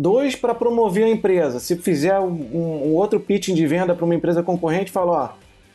Dois, 0.00 0.36
para 0.36 0.54
promover 0.54 1.02
a 1.02 1.08
empresa. 1.08 1.58
Se 1.58 1.74
fizer 1.74 2.20
um, 2.20 2.86
um 2.86 2.94
outro 2.94 3.18
pitching 3.18 3.52
de 3.52 3.66
venda 3.66 3.96
para 3.96 4.04
uma 4.04 4.14
empresa 4.14 4.44
concorrente, 4.44 4.92
fala: 4.92 5.12
ó, 5.12 5.30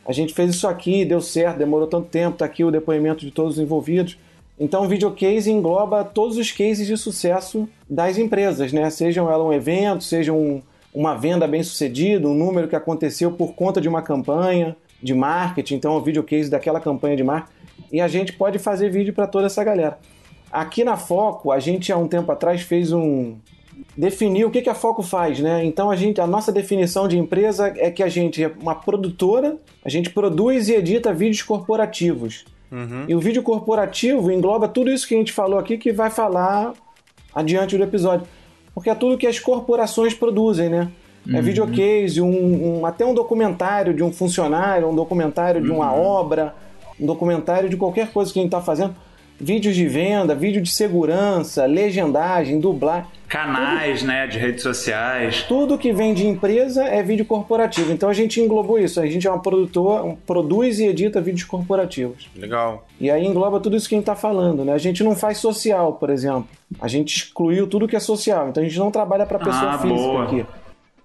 a 0.08 0.12
gente 0.12 0.32
fez 0.32 0.48
isso 0.48 0.66
aqui, 0.66 1.04
deu 1.04 1.20
certo, 1.20 1.58
demorou 1.58 1.86
tanto 1.86 2.08
tempo, 2.08 2.38
tá 2.38 2.46
aqui 2.46 2.64
o 2.64 2.70
depoimento 2.70 3.22
de 3.22 3.30
todos 3.30 3.58
os 3.58 3.62
envolvidos. 3.62 4.16
Então, 4.58 4.86
o 4.86 4.88
videocase 4.88 5.50
engloba 5.50 6.02
todos 6.02 6.38
os 6.38 6.50
cases 6.50 6.86
de 6.86 6.96
sucesso 6.96 7.68
das 7.86 8.16
empresas, 8.16 8.72
né? 8.72 8.88
Sejam 8.88 9.30
ela 9.30 9.44
um 9.44 9.52
evento, 9.52 10.02
seja 10.02 10.32
um, 10.32 10.62
uma 10.94 11.14
venda 11.14 11.46
bem 11.46 11.62
sucedida, 11.62 12.26
um 12.26 12.32
número 12.32 12.66
que 12.66 12.76
aconteceu 12.76 13.30
por 13.30 13.52
conta 13.52 13.78
de 13.78 13.90
uma 13.90 14.00
campanha 14.00 14.74
de 15.02 15.12
marketing, 15.12 15.74
então 15.74 15.98
o 15.98 16.00
videocase 16.00 16.48
daquela 16.48 16.80
campanha 16.80 17.14
de 17.14 17.22
marketing. 17.22 17.52
E 17.92 18.00
a 18.00 18.08
gente 18.08 18.32
pode 18.32 18.58
fazer 18.58 18.88
vídeo 18.88 19.12
para 19.12 19.26
toda 19.26 19.48
essa 19.48 19.62
galera. 19.62 19.98
Aqui 20.50 20.82
na 20.82 20.96
Foco, 20.96 21.52
a 21.52 21.60
gente 21.60 21.92
há 21.92 21.98
um 21.98 22.08
tempo 22.08 22.32
atrás 22.32 22.62
fez 22.62 22.90
um, 22.90 23.34
definir 23.96 24.44
o 24.44 24.50
que, 24.50 24.62
que 24.62 24.68
a 24.70 24.74
Foco 24.74 25.02
faz, 25.02 25.38
né? 25.40 25.64
Então 25.64 25.90
a 25.90 25.96
gente, 25.96 26.20
a 26.20 26.26
nossa 26.26 26.50
definição 26.52 27.06
de 27.08 27.18
empresa 27.18 27.72
é 27.76 27.90
que 27.90 28.02
a 28.02 28.08
gente 28.08 28.42
é 28.42 28.50
uma 28.60 28.74
produtora, 28.74 29.56
a 29.84 29.88
gente 29.88 30.10
produz 30.10 30.68
e 30.68 30.74
edita 30.74 31.12
vídeos 31.12 31.42
corporativos. 31.42 32.44
E 33.08 33.14
o 33.14 33.20
vídeo 33.20 33.42
corporativo 33.42 34.32
engloba 34.32 34.66
tudo 34.66 34.90
isso 34.90 35.06
que 35.06 35.14
a 35.14 35.18
gente 35.18 35.32
falou 35.32 35.58
aqui 35.58 35.78
que 35.78 35.92
vai 35.92 36.10
falar 36.10 36.72
adiante 37.34 37.76
do 37.76 37.84
episódio. 37.84 38.26
Porque 38.74 38.90
é 38.90 38.94
tudo 38.94 39.16
que 39.16 39.26
as 39.26 39.38
corporações 39.38 40.12
produzem, 40.14 40.68
né? 40.68 40.88
É 41.32 41.40
videocase, 41.40 42.20
um, 42.20 42.80
um- 42.80 42.86
até 42.86 43.06
um 43.06 43.14
documentário 43.14 43.94
de 43.94 44.02
um 44.02 44.12
funcionário, 44.12 44.88
um 44.88 44.94
documentário 44.94 45.62
de 45.62 45.70
uma 45.70 45.94
obra, 45.94 46.54
um 47.00 47.06
documentário 47.06 47.68
de 47.68 47.76
qualquer 47.76 48.12
coisa 48.12 48.32
que 48.32 48.38
a 48.38 48.42
gente 48.42 48.48
está 48.50 48.60
fazendo. 48.60 48.94
Vídeos 49.40 49.74
de 49.74 49.86
venda, 49.88 50.34
vídeo 50.34 50.62
de 50.62 50.70
segurança, 50.70 51.66
legendagem, 51.66 52.60
dublagem. 52.60 53.06
Canais, 53.28 54.02
né, 54.04 54.28
de 54.28 54.38
redes 54.38 54.62
sociais. 54.62 55.42
Tudo 55.48 55.76
que 55.76 55.92
vem 55.92 56.14
de 56.14 56.24
empresa 56.24 56.84
é 56.84 57.02
vídeo 57.02 57.24
corporativo. 57.24 57.90
Então 57.92 58.08
a 58.08 58.12
gente 58.12 58.40
englobou 58.40 58.78
isso. 58.78 59.00
A 59.00 59.06
gente 59.06 59.26
é 59.26 59.30
uma 59.30 59.40
produtora, 59.42 60.04
um- 60.04 60.14
produz 60.14 60.78
e 60.78 60.86
edita 60.86 61.20
vídeos 61.20 61.44
corporativos. 61.44 62.28
Legal. 62.36 62.86
E 63.00 63.10
aí 63.10 63.26
engloba 63.26 63.58
tudo 63.58 63.76
isso 63.76 63.88
que 63.88 63.96
a 63.96 63.98
gente 63.98 64.02
está 64.04 64.14
falando, 64.14 64.64
né? 64.64 64.72
A 64.72 64.78
gente 64.78 65.02
não 65.02 65.16
faz 65.16 65.38
social, 65.38 65.94
por 65.94 66.10
exemplo. 66.10 66.46
A 66.80 66.86
gente 66.86 67.16
excluiu 67.16 67.66
tudo 67.66 67.88
que 67.88 67.96
é 67.96 68.00
social. 68.00 68.48
Então 68.48 68.62
a 68.62 68.66
gente 68.66 68.78
não 68.78 68.90
trabalha 68.92 69.26
para 69.26 69.38
pessoa 69.40 69.72
Ah, 69.72 69.78
física 69.78 70.00
boa. 70.00 70.24
aqui. 70.24 70.46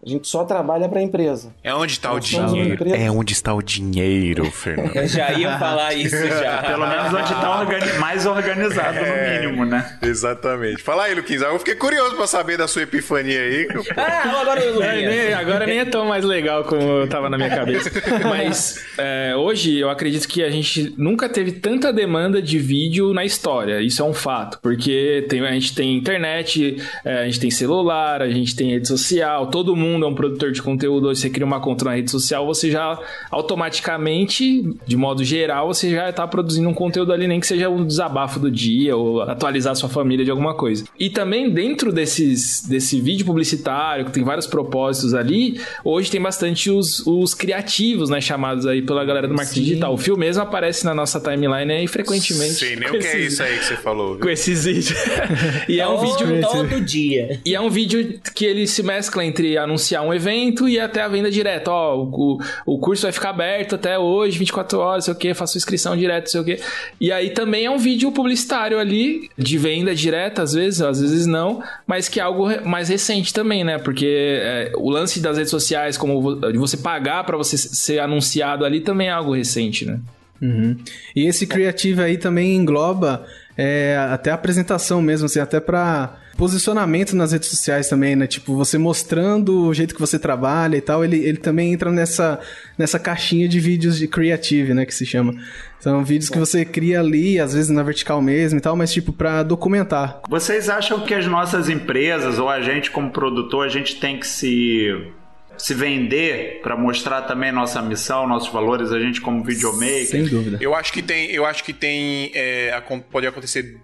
A 0.06 0.08
gente 0.10 0.30
só 0.30 0.46
trabalha 0.46 0.88
para 0.88 1.02
empresa. 1.02 1.54
É 1.62 1.74
onde 1.76 1.92
está 1.94 2.14
o 2.14 2.20
dinheiro. 2.22 2.86
É 2.96 3.12
onde 3.12 3.34
está 3.34 3.54
o 3.54 3.62
dinheiro, 3.62 4.46
Fernando. 4.50 4.96
Eu 4.96 5.06
já 5.08 5.34
ia 5.34 5.60
falar 5.60 5.94
isso 5.94 6.16
já. 6.26 6.62
Pelo 6.64 6.88
menos 6.88 7.14
onde 7.14 7.34
tá 7.34 7.60
organi- 7.60 7.94
mais 8.00 8.26
organizado, 8.26 8.98
É. 8.98 9.40
no 9.42 9.44
mínimo, 9.48 9.66
né? 9.66 9.98
Exatamente. 10.02 10.82
Fala 10.82 11.04
aí, 11.04 11.14
Luquinhos. 11.16 11.42
Eu 11.42 11.60
fiquei 11.60 11.76
curioso 11.76 12.16
pra 12.16 12.26
saber 12.28 12.58
da 12.58 12.66
sua 12.66 12.84
epifania 12.84 13.42
aí. 13.42 13.68
Ah, 13.98 14.40
agora 14.42 14.62
eu 14.64 14.82
É, 14.82 14.96
nem- 15.06 15.34
agora 15.34 15.66
nem 15.66 15.80
é 15.80 15.86
tão 15.86 16.06
mais 16.06 16.24
legal 16.24 16.64
como 16.64 16.82
eu 16.82 17.08
tava 17.10 17.30
na 17.30 17.36
minha 17.38 17.50
cabeça. 17.50 17.92
Mas 18.24 18.86
é, 18.98 19.36
hoje 19.36 19.78
eu 19.78 19.90
acredito 19.90 20.28
que 20.30 20.42
a 20.44 20.50
gente 20.50 20.94
nunca 20.98 21.28
teve 21.28 21.52
tanta 21.54 21.92
demanda 21.92 22.42
de 22.42 22.58
vídeo 22.58 23.14
na 23.14 23.26
história. 23.26 23.82
Isso 23.82 24.02
é 24.02 24.06
um 24.06 24.14
fato. 24.14 24.60
Porque 24.62 25.26
tem- 25.28 25.46
a 25.46 25.52
gente 25.52 25.76
tem 25.76 25.98
internet, 25.98 26.78
é, 27.04 27.24
a 27.24 27.26
gente 27.26 27.40
tem 27.42 27.52
celular, 27.52 28.22
a 28.22 28.30
gente 28.30 28.56
tem 28.56 28.72
rede 28.72 28.88
social, 28.88 29.48
todo 29.48 29.76
mundo 29.76 29.89
é 30.04 30.08
um 30.08 30.14
produtor 30.14 30.52
de 30.52 30.62
conteúdo. 30.62 31.08
Hoje 31.08 31.22
você 31.22 31.30
cria 31.30 31.46
uma 31.46 31.60
conta 31.60 31.86
na 31.86 31.96
rede 31.96 32.10
social, 32.12 32.46
você 32.46 32.70
já 32.72 32.98
automaticamente, 33.32 34.74
de 34.86 34.96
modo 34.98 35.24
geral, 35.24 35.68
você 35.74 35.90
já 35.92 36.12
tá 36.12 36.28
produzindo 36.28 36.68
um 36.70 36.74
conteúdo 36.74 37.14
ali, 37.14 37.28
nem 37.28 37.40
que 37.40 37.48
seja 37.48 37.70
um 37.70 37.86
desabafo 37.86 38.40
do 38.40 38.50
dia 38.52 38.96
ou 38.96 39.22
atualizar 39.22 39.76
sua 39.76 39.90
família 39.90 40.26
de 40.26 40.32
alguma 40.32 40.54
coisa. 40.54 40.86
E 41.00 41.10
também 41.10 41.50
dentro 41.50 41.92
desses, 41.92 42.64
desse 42.68 43.00
vídeo 43.00 43.26
publicitário, 43.26 44.06
que 44.06 44.12
tem 44.12 44.24
vários 44.24 44.48
propósitos 44.48 45.14
ali, 45.14 45.60
hoje 45.84 46.10
tem 46.12 46.22
bastante 46.22 46.70
os, 46.70 47.06
os 47.06 47.34
criativos, 47.34 48.10
né, 48.10 48.20
chamados 48.22 48.66
aí 48.66 48.82
pela 48.82 49.04
galera 49.06 49.28
do 49.28 49.34
marketing 49.34 49.62
digital. 49.64 49.94
O 49.94 49.98
Fio 49.98 50.18
mesmo 50.18 50.42
aparece 50.44 50.86
na 50.86 50.94
nossa 50.94 51.20
timeline 51.20 51.72
aí 51.72 51.88
frequentemente. 51.88 52.54
Sei 52.54 52.76
nem 52.76 52.90
o 52.90 52.92
que 52.92 52.98
é 52.98 53.00
esses- 53.22 53.34
isso 53.34 53.44
aí 53.44 53.58
que 53.58 53.66
você 53.66 53.76
falou. 53.76 54.14
viu? 54.16 54.20
Com 54.22 54.30
esses 54.30 54.66
vídeos. 54.66 54.94
e 55.68 55.80
é 55.80 55.88
um 55.88 55.98
vídeo 56.00 56.42
todo 56.52 56.82
dia. 56.82 57.40
e 57.46 57.56
é 57.56 57.62
um 57.62 57.70
vídeo 57.70 58.20
que 58.36 58.46
ele 58.46 58.68
se 58.68 58.84
mescla 58.84 59.24
entre 59.26 59.58
anunciar 59.80 60.04
um 60.04 60.14
evento 60.14 60.68
e 60.68 60.80
até 60.80 61.02
a 61.02 61.08
venda 61.08 61.32
direta. 61.32 61.72
Ó, 61.72 62.04
o, 62.04 62.38
o 62.66 62.78
curso 62.78 63.04
vai 63.04 63.12
ficar 63.12 63.30
aberto 63.30 63.76
até 63.76 63.98
hoje, 63.98 64.38
24 64.38 64.78
horas, 64.78 65.06
sei 65.06 65.14
o 65.14 65.18
que, 65.18 65.34
faço 65.34 65.58
inscrição 65.58 65.96
direta, 65.96 66.30
sei 66.30 66.42
o 66.42 66.44
que. 66.44 66.60
E 67.00 67.12
aí 67.12 67.30
também 67.30 67.66
é 67.66 67.72
um 67.72 67.78
vídeo 67.78 68.12
publicitário 68.12 68.78
ali, 68.78 69.30
de 69.38 69.58
venda 69.58 69.96
direta, 69.96 70.44
às 70.44 70.54
vezes, 70.54 70.82
às 70.82 71.00
vezes 71.00 71.26
não, 71.26 71.64
mas 71.88 72.10
que 72.10 72.20
é 72.20 72.24
algo 72.24 72.48
mais 72.68 72.90
recente 72.90 73.34
também, 73.34 73.64
né? 73.64 73.78
Porque 73.78 74.40
é, 74.42 74.72
o 74.76 74.90
lance 74.90 75.20
das 75.20 75.38
redes 75.38 75.52
sociais, 75.52 75.98
como 75.98 76.36
de 76.52 76.58
você 76.58 76.78
pagar 76.78 77.24
pra 77.24 77.38
você 77.38 77.58
ser 77.58 78.00
anunciado 78.00 78.66
ali, 78.66 78.82
também 78.82 79.08
é 79.08 79.12
algo 79.12 79.34
recente, 79.34 79.86
né? 79.86 80.00
Uhum. 80.42 80.78
E 81.16 81.26
esse 81.26 81.46
Creative 81.46 82.02
aí 82.02 82.18
também 82.18 82.56
engloba 82.56 83.26
é, 83.58 83.98
até 84.10 84.32
a 84.32 84.36
apresentação 84.36 85.02
mesmo, 85.02 85.26
assim, 85.26 85.40
até 85.40 85.60
pra 85.60 86.18
posicionamento 86.40 87.18
nas 87.18 87.34
redes 87.34 87.50
sociais 87.50 87.90
também, 87.90 88.16
né? 88.16 88.26
Tipo, 88.26 88.56
você 88.56 88.78
mostrando 88.78 89.68
o 89.68 89.74
jeito 89.74 89.94
que 89.94 90.00
você 90.00 90.18
trabalha 90.18 90.78
e 90.78 90.82
tal, 90.82 91.04
ele, 91.04 91.18
ele 91.18 91.38
também 91.38 91.74
entra 91.74 91.92
nessa, 91.92 92.40
nessa 92.78 92.98
caixinha 92.98 93.46
de 93.46 93.60
vídeos 93.60 93.98
de 93.98 94.08
creative, 94.08 94.74
né? 94.74 94.86
Que 94.86 94.96
se 94.96 95.06
chama. 95.06 95.36
São 95.82 96.02
vídeos 96.02 96.30
que 96.30 96.38
você 96.38 96.64
cria 96.64 97.02
ali, 97.02 97.38
às 97.40 97.54
vezes 97.54 97.70
na 97.70 97.84
vertical 97.84 98.22
mesmo 98.22 98.58
e 98.58 98.62
tal, 98.62 98.74
mas 98.74 98.94
tipo, 98.94 99.12
pra 99.12 99.44
documentar. 99.44 100.22
Vocês 100.30 100.70
acham 100.70 101.02
que 101.02 101.14
as 101.14 101.28
nossas 101.28 101.68
empresas 101.68 102.40
ou 102.40 102.48
a 102.48 102.62
gente 102.62 102.90
como 102.90 103.12
produtor, 103.12 103.66
a 103.66 103.70
gente 103.70 104.00
tem 104.00 104.18
que 104.18 104.26
se 104.26 105.12
se 105.58 105.74
vender 105.74 106.62
para 106.64 106.76
mostrar 106.78 107.24
também 107.24 107.52
nossa 107.52 107.82
missão, 107.82 108.26
nossos 108.26 108.52
valores, 108.52 108.94
a 108.94 109.00
gente 109.00 109.20
como 109.20 109.44
videomaker? 109.44 110.08
Sem 110.08 110.26
dúvida. 110.26 110.58
Eu 110.62 110.74
acho 110.74 110.94
que 110.94 111.02
tem, 111.02 111.30
eu 111.32 111.46
acho 111.46 111.66
que 111.66 111.74
tem, 111.74 112.32
é, 112.34 112.82
pode 113.12 113.28
acontecer 113.28 113.78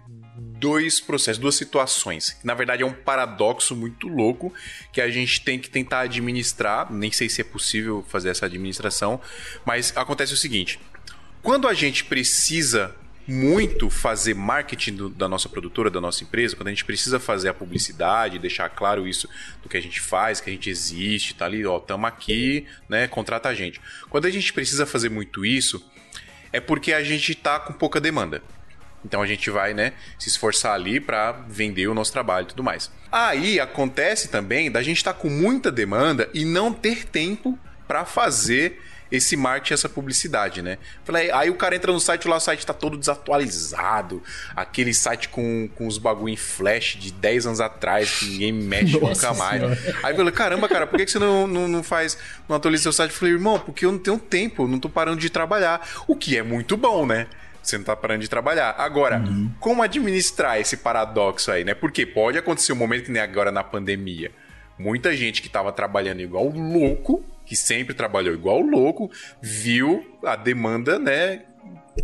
dois 0.58 1.00
processos, 1.00 1.38
duas 1.38 1.54
situações. 1.54 2.36
Na 2.42 2.54
verdade 2.54 2.82
é 2.82 2.86
um 2.86 2.92
paradoxo 2.92 3.74
muito 3.76 4.08
louco 4.08 4.52
que 4.92 5.00
a 5.00 5.10
gente 5.10 5.40
tem 5.42 5.58
que 5.58 5.68
tentar 5.70 6.00
administrar. 6.00 6.92
Nem 6.92 7.12
sei 7.12 7.28
se 7.28 7.40
é 7.40 7.44
possível 7.44 8.04
fazer 8.08 8.30
essa 8.30 8.46
administração, 8.46 9.20
mas 9.64 9.92
acontece 9.96 10.32
o 10.32 10.36
seguinte: 10.36 10.78
quando 11.42 11.68
a 11.68 11.74
gente 11.74 12.04
precisa 12.04 12.94
muito 13.28 13.90
fazer 13.90 14.34
marketing 14.34 14.94
do- 14.94 15.08
da 15.08 15.28
nossa 15.28 15.48
produtora, 15.48 15.90
da 15.90 16.00
nossa 16.00 16.22
empresa, 16.22 16.54
quando 16.54 16.68
a 16.68 16.70
gente 16.70 16.84
precisa 16.84 17.18
fazer 17.18 17.48
a 17.48 17.54
publicidade, 17.54 18.38
deixar 18.38 18.68
claro 18.68 19.06
isso 19.06 19.28
do 19.64 19.68
que 19.68 19.76
a 19.76 19.82
gente 19.82 20.00
faz, 20.00 20.40
que 20.40 20.48
a 20.48 20.52
gente 20.52 20.70
existe, 20.70 21.34
tá 21.34 21.44
ali, 21.44 21.66
ó, 21.66 21.80
tamo 21.80 22.06
aqui, 22.06 22.66
né, 22.88 23.08
contrata 23.08 23.48
a 23.48 23.54
gente. 23.54 23.80
Quando 24.08 24.26
a 24.26 24.30
gente 24.30 24.52
precisa 24.52 24.86
fazer 24.86 25.08
muito 25.08 25.44
isso, 25.44 25.84
é 26.52 26.60
porque 26.60 26.92
a 26.92 27.02
gente 27.02 27.34
tá 27.34 27.58
com 27.58 27.72
pouca 27.72 28.00
demanda. 28.00 28.40
Então 29.06 29.22
a 29.22 29.26
gente 29.26 29.48
vai, 29.48 29.72
né, 29.72 29.92
se 30.18 30.28
esforçar 30.28 30.74
ali 30.74 31.00
para 31.00 31.32
vender 31.48 31.86
o 31.86 31.94
nosso 31.94 32.12
trabalho 32.12 32.44
e 32.44 32.48
tudo 32.48 32.62
mais. 32.62 32.90
Aí 33.10 33.58
acontece 33.60 34.28
também 34.28 34.70
da 34.70 34.82
gente 34.82 34.98
estar 34.98 35.14
com 35.14 35.30
muita 35.30 35.70
demanda 35.70 36.28
e 36.34 36.44
não 36.44 36.72
ter 36.72 37.06
tempo 37.06 37.58
para 37.86 38.04
fazer 38.04 38.82
esse 39.10 39.36
marketing, 39.36 39.74
essa 39.74 39.88
publicidade, 39.88 40.62
né? 40.62 40.78
Falei, 41.04 41.30
aí 41.30 41.48
o 41.48 41.54
cara 41.54 41.76
entra 41.76 41.92
no 41.92 42.00
site 42.00 42.26
lá, 42.26 42.36
o 42.36 42.40
site 42.40 42.66
tá 42.66 42.74
todo 42.74 42.96
desatualizado, 42.96 44.20
aquele 44.54 44.92
site 44.92 45.28
com, 45.28 45.68
com 45.76 45.86
os 45.86 45.96
bagulho 45.96 46.32
em 46.32 46.36
flash 46.36 46.96
de 46.98 47.12
10 47.12 47.46
anos 47.46 47.60
atrás, 47.60 48.18
que 48.18 48.26
ninguém 48.26 48.52
mexe 48.52 48.98
Nossa 48.98 49.28
nunca 49.28 49.34
mais. 49.34 49.60
Senhora. 49.60 49.96
Aí 50.02 50.12
eu 50.12 50.16
falei, 50.16 50.32
caramba, 50.32 50.68
cara, 50.68 50.86
por 50.86 50.98
que 50.98 51.04
que 51.04 51.12
você 51.12 51.18
não, 51.20 51.46
não, 51.46 51.68
não 51.68 51.82
faz, 51.82 52.18
não 52.48 52.56
atualiza 52.56 52.82
seu 52.82 52.92
site? 52.92 53.10
Eu 53.12 53.16
falei, 53.16 53.34
irmão, 53.34 53.60
porque 53.60 53.86
eu 53.86 53.92
não 53.92 53.98
tenho 53.98 54.18
tempo, 54.18 54.64
eu 54.64 54.68
não 54.68 54.80
tô 54.80 54.88
parando 54.88 55.20
de 55.20 55.30
trabalhar. 55.30 55.88
O 56.08 56.16
que 56.16 56.36
é 56.36 56.42
muito 56.42 56.76
bom, 56.76 57.06
né? 57.06 57.28
Você 57.66 57.78
não 57.78 57.84
tá 57.84 57.96
parando 57.96 58.20
de 58.20 58.28
trabalhar. 58.28 58.76
Agora, 58.78 59.22
como 59.58 59.82
administrar 59.82 60.60
esse 60.60 60.76
paradoxo 60.76 61.50
aí, 61.50 61.64
né? 61.64 61.74
Porque 61.74 62.06
pode 62.06 62.38
acontecer 62.38 62.72
um 62.72 62.76
momento 62.76 63.04
que 63.04 63.10
nem 63.10 63.20
agora 63.20 63.50
na 63.50 63.64
pandemia. 63.64 64.30
Muita 64.78 65.16
gente 65.16 65.42
que 65.42 65.48
tava 65.48 65.72
trabalhando 65.72 66.20
igual 66.20 66.48
louco, 66.48 67.24
que 67.44 67.56
sempre 67.56 67.94
trabalhou 67.94 68.34
igual 68.34 68.60
louco, 68.60 69.10
viu 69.40 70.04
a 70.24 70.36
demanda, 70.36 70.98
né, 70.98 71.42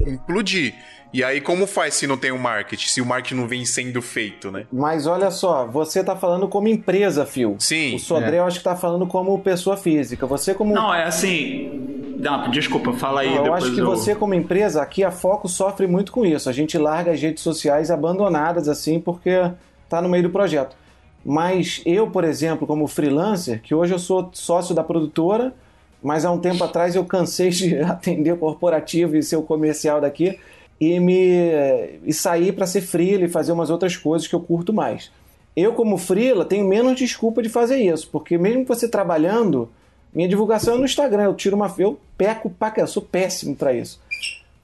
implodir. 0.07 0.75
E 1.13 1.23
aí, 1.23 1.43
como 1.43 1.67
faz 1.67 1.93
se 1.93 2.07
não 2.07 2.17
tem 2.17 2.31
o 2.33 2.39
marketing? 2.39 2.89
Se 2.89 3.01
o 3.03 3.05
marketing 3.05 3.35
não 3.35 3.47
vem 3.47 3.67
sendo 3.67 4.01
feito, 4.01 4.51
né? 4.51 4.67
Mas 4.73 5.07
olha 5.07 5.31
só, 5.31 5.67
você 5.67 6.03
tá 6.03 6.17
falando 6.17 6.49
como 6.49 6.69
empresa, 6.69 7.27
Phil. 7.27 7.57
Sim. 7.59 7.95
O 7.95 7.99
Sodré 7.99 8.39
eu 8.39 8.45
acho 8.45 8.59
que 8.59 8.65
tá 8.65 8.75
falando 8.75 9.07
como 9.07 9.39
pessoa 9.41 9.77
física. 9.77 10.27
Você 10.27 10.55
como 10.55 10.73
Não, 10.75 10.95
é 10.95 11.05
assim. 11.05 11.92
Não, 12.23 12.49
desculpa, 12.53 12.93
fala 12.93 13.23
aí 13.23 13.35
Não, 13.35 13.47
eu 13.47 13.53
acho 13.53 13.75
que 13.75 13.81
eu... 13.81 13.85
você, 13.85 14.15
como 14.15 14.33
empresa, 14.33 14.81
aqui 14.81 15.03
a 15.03 15.11
Foco 15.11 15.49
sofre 15.49 15.89
muito 15.89 16.13
com 16.13 16.25
isso. 16.25 16.49
A 16.49 16.53
gente 16.53 16.79
larga 16.79 17.11
as 17.11 17.21
redes 17.21 17.43
sociais 17.43 17.91
abandonadas 17.91 18.69
assim 18.69 19.01
porque 19.01 19.51
tá 19.89 20.01
no 20.01 20.09
meio 20.09 20.23
do 20.23 20.31
projeto. 20.31 20.77
Mas 21.25 21.83
eu, 21.85 22.09
por 22.09 22.23
exemplo, 22.23 22.65
como 22.65 22.87
freelancer, 22.87 23.61
que 23.61 23.75
hoje 23.75 23.93
eu 23.93 23.99
sou 23.99 24.31
sócio 24.33 24.73
da 24.73 24.85
produtora, 24.85 25.53
mas 26.01 26.25
há 26.25 26.31
um 26.31 26.39
tempo 26.39 26.63
atrás 26.63 26.95
eu 26.95 27.05
cansei 27.05 27.51
de 27.51 27.79
atender 27.83 28.39
corporativo 28.39 29.17
e 29.17 29.23
ser 29.23 29.35
o 29.35 29.43
comercial 29.43 30.01
daqui 30.01 30.39
e 30.81 31.01
me 31.01 31.99
e 32.05 32.13
sair 32.13 32.53
para 32.53 32.67
ser 32.67 32.83
freela 32.83 33.25
e 33.25 33.29
fazer 33.29 33.51
umas 33.51 33.69
outras 33.69 33.97
coisas 33.97 34.29
que 34.29 34.35
eu 34.35 34.41
curto 34.41 34.73
mais. 34.73 35.11
Eu, 35.57 35.73
como 35.73 35.99
freela, 35.99 36.45
tenho 36.45 36.69
menos 36.69 36.97
desculpa 36.97 37.43
de 37.43 37.49
fazer 37.49 37.79
isso, 37.79 38.09
porque 38.13 38.39
mesmo 38.39 38.65
você 38.65 38.89
trabalhando, 38.89 39.69
minha 40.15 40.29
divulgação 40.29 40.75
é 40.75 40.79
no 40.79 40.85
Instagram, 40.85 41.25
eu 41.25 41.35
tiro 41.35 41.57
uma. 41.57 41.73
Eu 41.79 41.99
peco 42.17 42.51
pra 42.51 42.71
cá, 42.71 42.83
eu 42.83 42.87
sou 42.87 43.03
péssimo 43.03 43.57
pra 43.57 43.73
isso. 43.73 44.01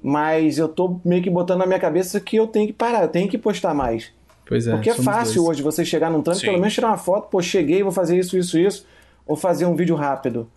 Mas 0.03 0.59
eu 0.59 0.68
tô 0.68 1.01
meio 1.05 1.22
que 1.22 1.30
botando 1.30 1.59
na 1.59 1.66
minha 1.66 1.78
cabeça 1.78 2.20
que 2.20 2.36
eu 2.36 2.46
tenho 2.46 2.66
que 2.66 2.72
parar, 2.72 3.03
eu 3.03 3.09
tenho 3.09 3.28
que 3.28 3.38
postar 3.38 3.74
mais. 3.74 4.12
Pois 4.46 4.66
é. 4.66 4.72
Porque 4.72 4.90
é 4.90 4.94
fácil 4.94 5.42
dois. 5.42 5.49
hoje 5.51 5.62
você 5.62 5.84
chegar 5.84 6.11
num 6.11 6.22
Sim. 6.34 6.46
pelo 6.46 6.59
menos 6.59 6.74
tirar 6.74 6.88
uma 6.88 6.99
foto, 6.99 7.28
pô, 7.28 7.42
cheguei, 7.42 7.82
vou 7.82 7.92
fazer 7.92 8.18
isso, 8.18 8.38
isso, 8.38 8.59
isso, 8.59 8.86
ou 9.26 9.36
fazer 9.36 9.66
um 9.66 9.74
vídeo 9.74 9.96
rápido. 9.96 10.49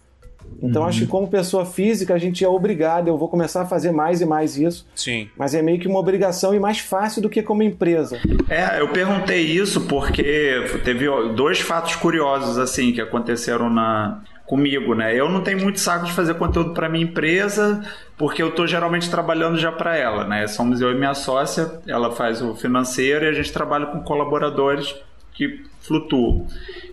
Então 0.61 0.85
acho 0.85 1.01
que 1.01 1.07
como 1.07 1.27
pessoa 1.27 1.65
física 1.65 2.13
a 2.13 2.17
gente 2.17 2.43
é 2.43 2.47
obrigado, 2.47 3.07
eu 3.07 3.17
vou 3.17 3.27
começar 3.27 3.61
a 3.61 3.65
fazer 3.65 3.91
mais 3.91 4.21
e 4.21 4.25
mais 4.25 4.57
isso, 4.57 4.87
Sim. 4.95 5.29
mas 5.37 5.53
é 5.53 5.61
meio 5.61 5.79
que 5.79 5.87
uma 5.87 5.99
obrigação 5.99 6.53
e 6.53 6.59
mais 6.59 6.79
fácil 6.79 7.21
do 7.21 7.29
que 7.29 7.41
como 7.41 7.63
empresa. 7.63 8.19
É, 8.49 8.79
eu 8.79 8.89
perguntei 8.89 9.41
isso 9.41 9.81
porque 9.81 10.63
teve 10.83 11.05
dois 11.35 11.59
fatos 11.59 11.95
curiosos 11.95 12.57
assim 12.57 12.91
que 12.91 13.01
aconteceram 13.01 13.69
na 13.69 14.21
comigo, 14.52 14.93
né? 14.93 15.18
Eu 15.18 15.30
não 15.30 15.39
tenho 15.39 15.62
muito 15.62 15.80
saco 15.80 16.06
de 16.06 16.12
fazer 16.12 16.34
conteúdo 16.34 16.74
para 16.74 16.89
minha 16.89 17.06
empresa, 17.06 17.82
porque 18.18 18.43
eu 18.43 18.52
tô 18.52 18.68
geralmente 18.68 19.10
trabalhando 19.10 19.58
já 19.58 19.72
para 19.72 19.95
ela, 19.95 20.26
né? 20.26 20.45
Somos 20.45 20.82
eu 20.82 20.91
e 20.91 20.95
minha 20.95 21.14
sócia, 21.14 21.80
ela 21.88 22.12
faz 22.12 22.41
o 22.41 22.54
financeiro 22.54 23.24
e 23.24 23.30
a 23.30 23.32
gente 23.32 23.54
trabalha 23.54 23.86
com 23.86 24.02
colaboradores 24.02 24.93
que 25.34 25.64
flutuam. 25.80 26.47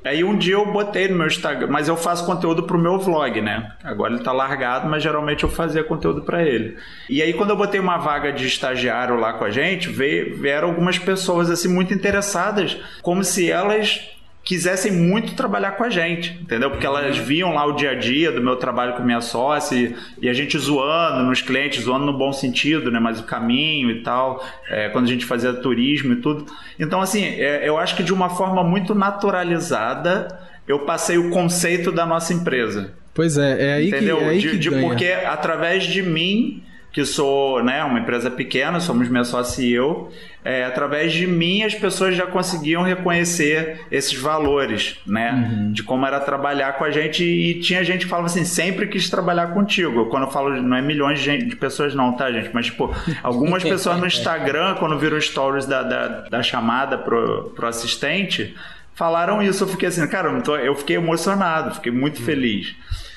Aí 0.05 0.23
um 0.23 0.39
dia 0.39 0.55
eu 0.55 0.73
botei 0.73 1.09
no 1.09 1.17
meu 1.17 1.27
Instagram, 1.27 1.67
mas 1.69 1.89
eu 1.89 1.97
faço 1.97 2.25
conteúdo 2.25 2.63
pro 2.63 2.79
meu 2.79 2.97
vlog, 2.97 3.41
né? 3.41 3.73
Agora 3.83 4.15
ele 4.15 4.23
tá 4.23 4.31
largado, 4.31 4.89
mas 4.89 5.03
geralmente 5.03 5.43
eu 5.43 5.51
fazia 5.51 5.83
conteúdo 5.83 6.23
para 6.23 6.45
ele. 6.45 6.77
E 7.11 7.21
aí 7.21 7.33
quando 7.35 7.51
eu 7.51 7.57
botei 7.57 7.81
uma 7.81 7.99
vaga 7.99 8.33
de 8.33 8.47
estagiário 8.47 9.17
lá 9.17 9.33
com 9.33 9.45
a 9.45 9.51
gente, 9.51 9.89
veio, 9.89 10.37
vieram 10.37 10.69
algumas 10.69 10.97
pessoas 10.97 11.51
assim 11.51 11.67
muito 11.67 11.93
interessadas, 11.93 12.81
como 13.03 13.25
se 13.25 13.51
elas 13.51 14.17
quisessem 14.49 14.91
muito 14.91 15.35
trabalhar 15.35 15.73
com 15.73 15.85
a 15.85 15.91
gente, 15.91 16.39
entendeu? 16.41 16.71
Porque 16.71 16.87
elas 16.87 17.19
viam 17.19 17.53
lá 17.53 17.67
o 17.67 17.73
dia 17.73 17.91
a 17.91 17.95
dia 17.95 18.33
do 18.33 18.43
meu 18.43 18.57
trabalho 18.57 18.95
com 18.95 19.03
minha 19.03 19.21
sócia 19.21 19.77
e, 19.77 19.95
e 20.23 20.27
a 20.27 20.33
gente 20.33 20.57
zoando 20.57 21.23
nos 21.25 21.43
clientes, 21.43 21.85
zoando 21.85 22.07
no 22.07 22.17
bom 22.17 22.33
sentido, 22.33 22.91
né? 22.91 22.99
Mas 22.99 23.21
o 23.21 23.25
caminho 23.25 23.91
e 23.91 24.03
tal, 24.03 24.43
é, 24.71 24.89
quando 24.89 25.05
a 25.05 25.09
gente 25.09 25.27
fazia 25.27 25.53
turismo 25.53 26.15
e 26.15 26.17
tudo. 26.17 26.47
Então, 26.81 26.99
assim, 27.03 27.23
é, 27.27 27.69
eu 27.69 27.77
acho 27.77 27.95
que 27.95 28.03
de 28.03 28.11
uma 28.15 28.31
forma 28.31 28.65
muito 28.65 28.95
naturalizada, 28.95 30.29
eu 30.67 30.79
passei 30.81 31.19
o 31.19 31.29
conceito 31.29 31.93
da 31.93 32.07
nossa 32.07 32.33
empresa. 32.33 32.95
Pois 33.13 33.37
é, 33.37 33.67
é 33.67 33.73
aí 33.75 33.89
Entendeu? 33.89 34.17
que, 34.17 34.25
é 34.25 34.29
aí 34.29 34.39
de, 34.39 34.49
que 34.49 34.57
de- 34.57 34.71
ganha. 34.71 34.83
porque 34.83 35.07
através 35.27 35.85
de 35.85 36.03
mim, 36.03 36.63
que 36.99 37.05
sou 37.07 37.63
né, 37.63 37.85
uma 37.85 38.01
empresa 38.01 38.29
pequena, 38.29 38.81
somos 38.81 39.09
minha 39.09 39.23
sócia 39.23 39.63
e 39.63 39.73
eu, 39.73 40.11
é, 40.45 40.65
através 40.65 41.13
de 41.13 41.29
mim 41.29 41.63
as 41.63 41.73
pessoas 41.73 42.17
já 42.17 42.27
conseguiam 42.27 42.83
reconhecer 42.83 43.83
esses 43.89 44.19
valores, 44.21 44.99
né? 45.07 45.31
Uhum. 45.33 45.73
De 45.73 45.85
como 45.85 46.05
era 46.05 46.19
trabalhar 46.19 46.73
com 46.73 46.83
a 46.85 46.91
gente. 46.91 47.23
E 47.23 47.61
tinha 47.61 47.85
gente 47.85 48.05
que 48.05 48.11
falava 48.11 48.27
assim, 48.27 48.45
sempre 48.45 48.89
quis 48.89 49.09
trabalhar 49.09 49.49
contigo. 49.55 50.07
Quando 50.07 50.25
eu 50.25 50.31
falo, 50.33 50.61
não 50.61 50.77
é 50.77 50.83
milhões 50.83 51.21
de, 51.21 51.25
gente- 51.27 51.45
de 51.47 51.55
pessoas 51.55 51.95
não, 51.95 52.13
tá, 52.17 52.33
gente? 52.33 52.51
Mas, 52.53 52.67
tipo, 52.67 52.93
algumas 53.23 53.63
pessoas 53.63 53.99
no 54.01 54.07
Instagram, 54.07 54.75
quando 54.75 54.99
viram 54.99 55.21
stories 55.21 55.67
da, 55.67 55.85
da, 55.85 56.09
da 56.29 56.43
chamada 56.43 56.99
pro, 56.99 57.53
pro 57.55 57.69
assistente, 57.69 58.57
falaram 58.95 59.41
isso. 59.41 59.63
Eu 59.63 59.69
fiquei 59.69 59.87
assim, 59.89 60.05
cara, 60.09 60.31
eu 60.33 60.43
tô- 60.43 60.57
eu 60.57 60.75
fiquei 60.75 60.97
emocionado, 60.97 61.77
fiquei 61.77 61.93
muito 61.93 62.21
feliz. 62.21 62.75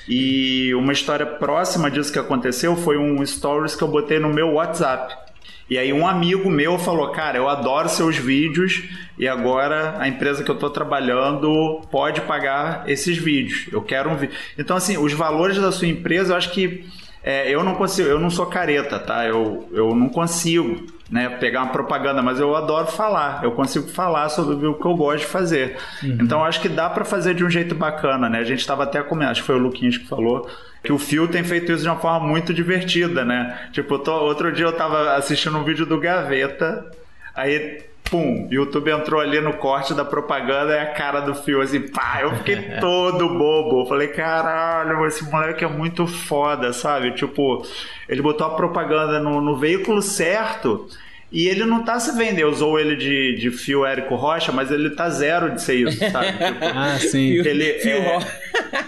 E 0.08 0.74
uma 0.74 0.92
história 0.92 1.26
próxima 1.26 1.90
disso 1.90 2.12
que 2.12 2.18
aconteceu 2.18 2.76
foi 2.76 2.98
um 2.98 3.24
stories 3.24 3.74
que 3.74 3.82
eu 3.82 3.88
botei 3.88 4.18
no 4.18 4.28
meu 4.28 4.54
WhatsApp. 4.54 5.14
E 5.70 5.78
aí 5.78 5.92
um 5.92 6.06
amigo 6.06 6.50
meu 6.50 6.78
falou, 6.78 7.08
cara, 7.12 7.38
eu 7.38 7.48
adoro 7.48 7.88
seus 7.88 8.16
vídeos 8.16 8.82
e 9.18 9.26
agora 9.26 9.96
a 9.98 10.06
empresa 10.06 10.44
que 10.44 10.50
eu 10.50 10.58
tô 10.58 10.68
trabalhando 10.68 11.80
pode 11.90 12.20
pagar 12.22 12.88
esses 12.88 13.16
vídeos. 13.16 13.68
Eu 13.72 13.80
quero 13.80 14.10
um 14.10 14.16
vídeo. 14.16 14.36
Então, 14.58 14.76
assim, 14.76 14.98
os 14.98 15.12
valores 15.12 15.58
da 15.58 15.72
sua 15.72 15.88
empresa, 15.88 16.32
eu 16.32 16.36
acho 16.36 16.50
que 16.50 16.84
é, 17.24 17.48
eu 17.50 17.62
não 17.62 17.74
consigo, 17.74 18.08
eu 18.08 18.18
não 18.18 18.30
sou 18.30 18.46
careta, 18.46 18.98
tá? 18.98 19.24
Eu, 19.26 19.68
eu 19.72 19.94
não 19.94 20.08
consigo 20.08 20.86
né, 21.10 21.28
pegar 21.28 21.62
uma 21.62 21.72
propaganda, 21.72 22.22
mas 22.22 22.40
eu 22.40 22.56
adoro 22.56 22.86
falar. 22.86 23.44
Eu 23.44 23.52
consigo 23.52 23.86
falar 23.88 24.28
sobre 24.30 24.66
o 24.66 24.74
que 24.74 24.84
eu 24.86 24.96
gosto 24.96 25.18
de 25.20 25.26
fazer. 25.26 25.76
Então 26.02 26.38
eu 26.40 26.44
acho 26.44 26.60
que 26.60 26.68
dá 26.68 26.88
pra 26.90 27.04
fazer 27.04 27.34
de 27.34 27.44
um 27.44 27.50
jeito 27.50 27.74
bacana, 27.74 28.28
né? 28.28 28.38
A 28.38 28.44
gente 28.44 28.66
tava 28.66 28.82
até 28.84 29.02
comentando, 29.02 29.30
acho 29.32 29.40
que 29.42 29.46
foi 29.46 29.56
o 29.56 29.58
Luquinhas 29.58 29.98
que 29.98 30.06
falou, 30.08 30.48
que 30.82 30.90
o 30.92 30.98
Phil 30.98 31.28
tem 31.28 31.44
feito 31.44 31.70
isso 31.70 31.82
de 31.82 31.88
uma 31.88 31.98
forma 31.98 32.26
muito 32.26 32.52
divertida, 32.52 33.24
né? 33.24 33.68
Tipo, 33.72 33.98
tô- 33.98 34.12
outro 34.24 34.50
dia 34.50 34.64
eu 34.64 34.72
tava 34.72 35.14
assistindo 35.14 35.56
um 35.58 35.64
vídeo 35.64 35.86
do 35.86 36.00
Gaveta, 36.00 36.90
aí 37.36 37.82
pum, 38.12 38.46
YouTube 38.50 38.90
entrou 38.90 39.22
ali 39.22 39.40
no 39.40 39.54
corte 39.54 39.94
da 39.94 40.04
propaganda 40.04 40.74
e 40.74 40.78
a 40.78 40.92
cara 40.92 41.20
do 41.20 41.34
Phil, 41.34 41.62
assim, 41.62 41.88
pá, 41.88 42.18
eu 42.20 42.36
fiquei 42.36 42.56
todo 42.78 43.26
bobo. 43.30 43.80
Eu 43.80 43.86
falei, 43.86 44.08
caralho, 44.08 45.06
esse 45.06 45.24
moleque 45.24 45.64
é 45.64 45.68
muito 45.68 46.06
foda, 46.06 46.74
sabe? 46.74 47.12
Tipo, 47.12 47.66
ele 48.06 48.20
botou 48.20 48.46
a 48.46 48.50
propaganda 48.50 49.18
no, 49.18 49.40
no 49.40 49.56
veículo 49.56 50.02
certo 50.02 50.86
E 51.32 51.48
ele 51.48 51.64
não 51.64 51.82
tá 51.82 51.98
se 51.98 52.14
vendendo, 52.16 52.48
usou 52.50 52.78
ele 52.78 52.94
de, 52.94 53.36
de 53.36 53.50
fio 53.50 53.86
Érico 53.86 54.14
Rocha, 54.16 54.52
mas 54.52 54.70
ele 54.70 54.90
tá 54.90 55.08
zero 55.08 55.50
de 55.54 55.62
ser 55.62 55.76
isso, 55.76 55.98
sabe? 56.10 56.26
Tipo, 56.36 56.64
Ah, 56.74 56.98
sim. 56.98 57.30
ele 57.38 57.72
Fio 57.80 57.92
é, 57.96 58.14
Rocha. 58.14 58.28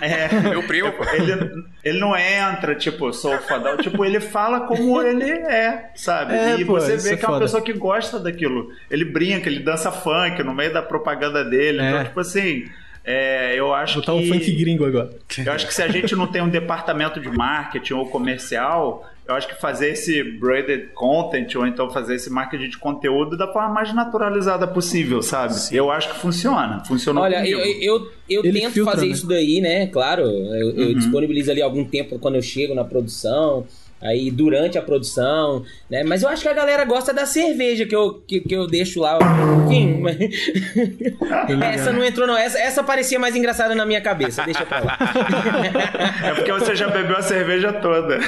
é, 0.02 0.40
Meu 0.50 0.62
primo, 0.64 0.92
pô. 0.92 1.04
ele, 1.04 1.64
ele 1.82 1.98
não 1.98 2.14
entra, 2.16 2.74
tipo, 2.74 3.12
sou 3.14 3.36
fodão. 3.38 3.78
Tipo, 3.78 4.04
ele 4.04 4.20
fala 4.20 4.60
como 4.66 5.00
ele 5.00 5.30
é, 5.30 5.90
sabe? 5.94 6.34
É, 6.34 6.56
e 6.60 6.64
pô, 6.66 6.74
você 6.74 6.96
vê 6.98 7.14
é 7.14 7.16
que 7.16 7.24
é 7.24 7.28
uma 7.28 7.38
pessoa 7.38 7.62
que 7.62 7.72
gosta 7.72 8.20
daquilo. 8.20 8.68
Ele 8.90 9.06
brinca, 9.06 9.48
ele 9.48 9.60
dança 9.60 9.90
funk 9.90 10.42
no 10.42 10.54
meio 10.54 10.72
da 10.72 10.82
propaganda 10.82 11.42
dele. 11.44 11.80
É. 11.80 11.88
Então, 11.90 12.04
tipo 12.04 12.20
assim, 12.20 12.64
é, 13.02 13.54
eu 13.58 13.72
acho 13.72 14.00
Botar 14.00 14.12
que. 14.12 14.18
um 14.18 14.26
funk 14.34 14.52
gringo 14.52 14.84
agora. 14.84 15.10
Eu 15.44 15.52
acho 15.52 15.66
que 15.66 15.72
se 15.72 15.82
a 15.82 15.88
gente 15.88 16.14
não 16.14 16.26
tem 16.26 16.42
um 16.42 16.48
departamento 16.48 17.20
de 17.20 17.28
marketing 17.28 17.94
ou 17.94 18.06
comercial, 18.10 19.10
eu 19.26 19.34
acho 19.34 19.48
que 19.48 19.54
fazer 19.60 19.90
esse 19.90 20.22
branded 20.38 20.88
content 20.94 21.54
ou 21.56 21.66
então 21.66 21.88
fazer 21.90 22.16
esse 22.16 22.28
marketing 22.30 22.68
de 22.68 22.78
conteúdo 22.78 23.36
da 23.38 23.50
forma 23.52 23.70
mais 23.70 23.94
naturalizada 23.94 24.66
possível, 24.66 25.22
sabe? 25.22 25.54
Eu 25.72 25.90
acho 25.90 26.10
que 26.12 26.18
funciona. 26.18 26.84
Funcionou 26.84 27.22
Olha, 27.24 27.38
comigo. 27.38 27.58
eu, 27.58 27.66
eu, 27.80 28.10
eu 28.28 28.44
Ele 28.44 28.60
tento 28.60 28.72
filtra, 28.72 28.92
fazer 28.94 29.06
né? 29.06 29.12
isso 29.12 29.26
daí, 29.26 29.60
né? 29.60 29.86
Claro, 29.86 30.22
eu, 30.22 30.70
eu 30.76 30.86
Uhum. 30.88 30.94
disponibilizo 30.94 31.50
ali 31.50 31.62
algum 31.62 31.84
tempo 31.84 32.18
quando 32.18 32.34
eu 32.34 32.42
chego 32.42 32.74
na 32.74 32.84
produção, 32.84 33.66
aí 34.04 34.30
durante 34.30 34.76
a 34.76 34.82
produção, 34.82 35.64
né? 35.88 36.04
Mas 36.04 36.22
eu 36.22 36.28
acho 36.28 36.42
que 36.42 36.48
a 36.48 36.52
galera 36.52 36.84
gosta 36.84 37.12
da 37.12 37.24
cerveja 37.24 37.86
que 37.86 37.96
eu, 37.96 38.22
que, 38.26 38.40
que 38.40 38.54
eu 38.54 38.66
deixo 38.66 39.00
lá. 39.00 39.18
Enfim, 39.64 39.98
mas... 40.00 40.18
essa 41.74 41.90
não 41.90 42.04
entrou, 42.04 42.26
não. 42.26 42.36
Essa, 42.36 42.58
essa 42.58 42.84
parecia 42.84 43.18
mais 43.18 43.34
engraçada 43.34 43.74
na 43.74 43.86
minha 43.86 44.02
cabeça. 44.02 44.44
Deixa 44.44 44.66
pra 44.66 44.80
lá. 44.80 44.98
É 46.22 46.34
porque 46.34 46.52
você 46.52 46.76
já 46.76 46.88
bebeu 46.88 47.16
a 47.16 47.22
cerveja 47.22 47.72
toda. 47.72 48.18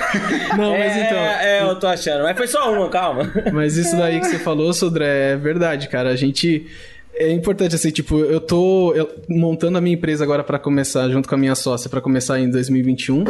Não, 0.57 0.73
mas 0.73 0.97
é, 0.97 1.07
então. 1.07 1.19
é, 1.19 1.63
eu 1.63 1.77
tô 1.77 1.87
achando. 1.87 2.23
Mas 2.23 2.37
foi 2.37 2.47
só 2.47 2.73
uma, 2.73 2.89
calma. 2.89 3.31
Mas 3.53 3.77
isso 3.77 3.97
daí 3.97 4.21
que 4.21 4.27
você 4.27 4.39
falou, 4.39 4.73
Sodré, 4.73 5.33
é 5.33 5.37
verdade, 5.37 5.89
cara. 5.89 6.11
A 6.11 6.17
gente. 6.17 6.67
É 7.15 7.31
importante, 7.31 7.75
assim, 7.75 7.91
tipo, 7.91 8.19
eu 8.19 8.41
tô 8.41 8.95
montando 9.29 9.79
a 9.79 9.81
minha 9.81 9.95
empresa 9.95 10.23
agora 10.25 10.45
pra 10.45 10.59
começar, 10.59 11.09
junto 11.09 11.29
com 11.29 11.35
a 11.35 11.39
minha 11.39 11.55
sócia, 11.55 11.91
pra 11.91 12.01
começar 12.01 12.39
em 12.39 12.51
2021. 12.51 13.25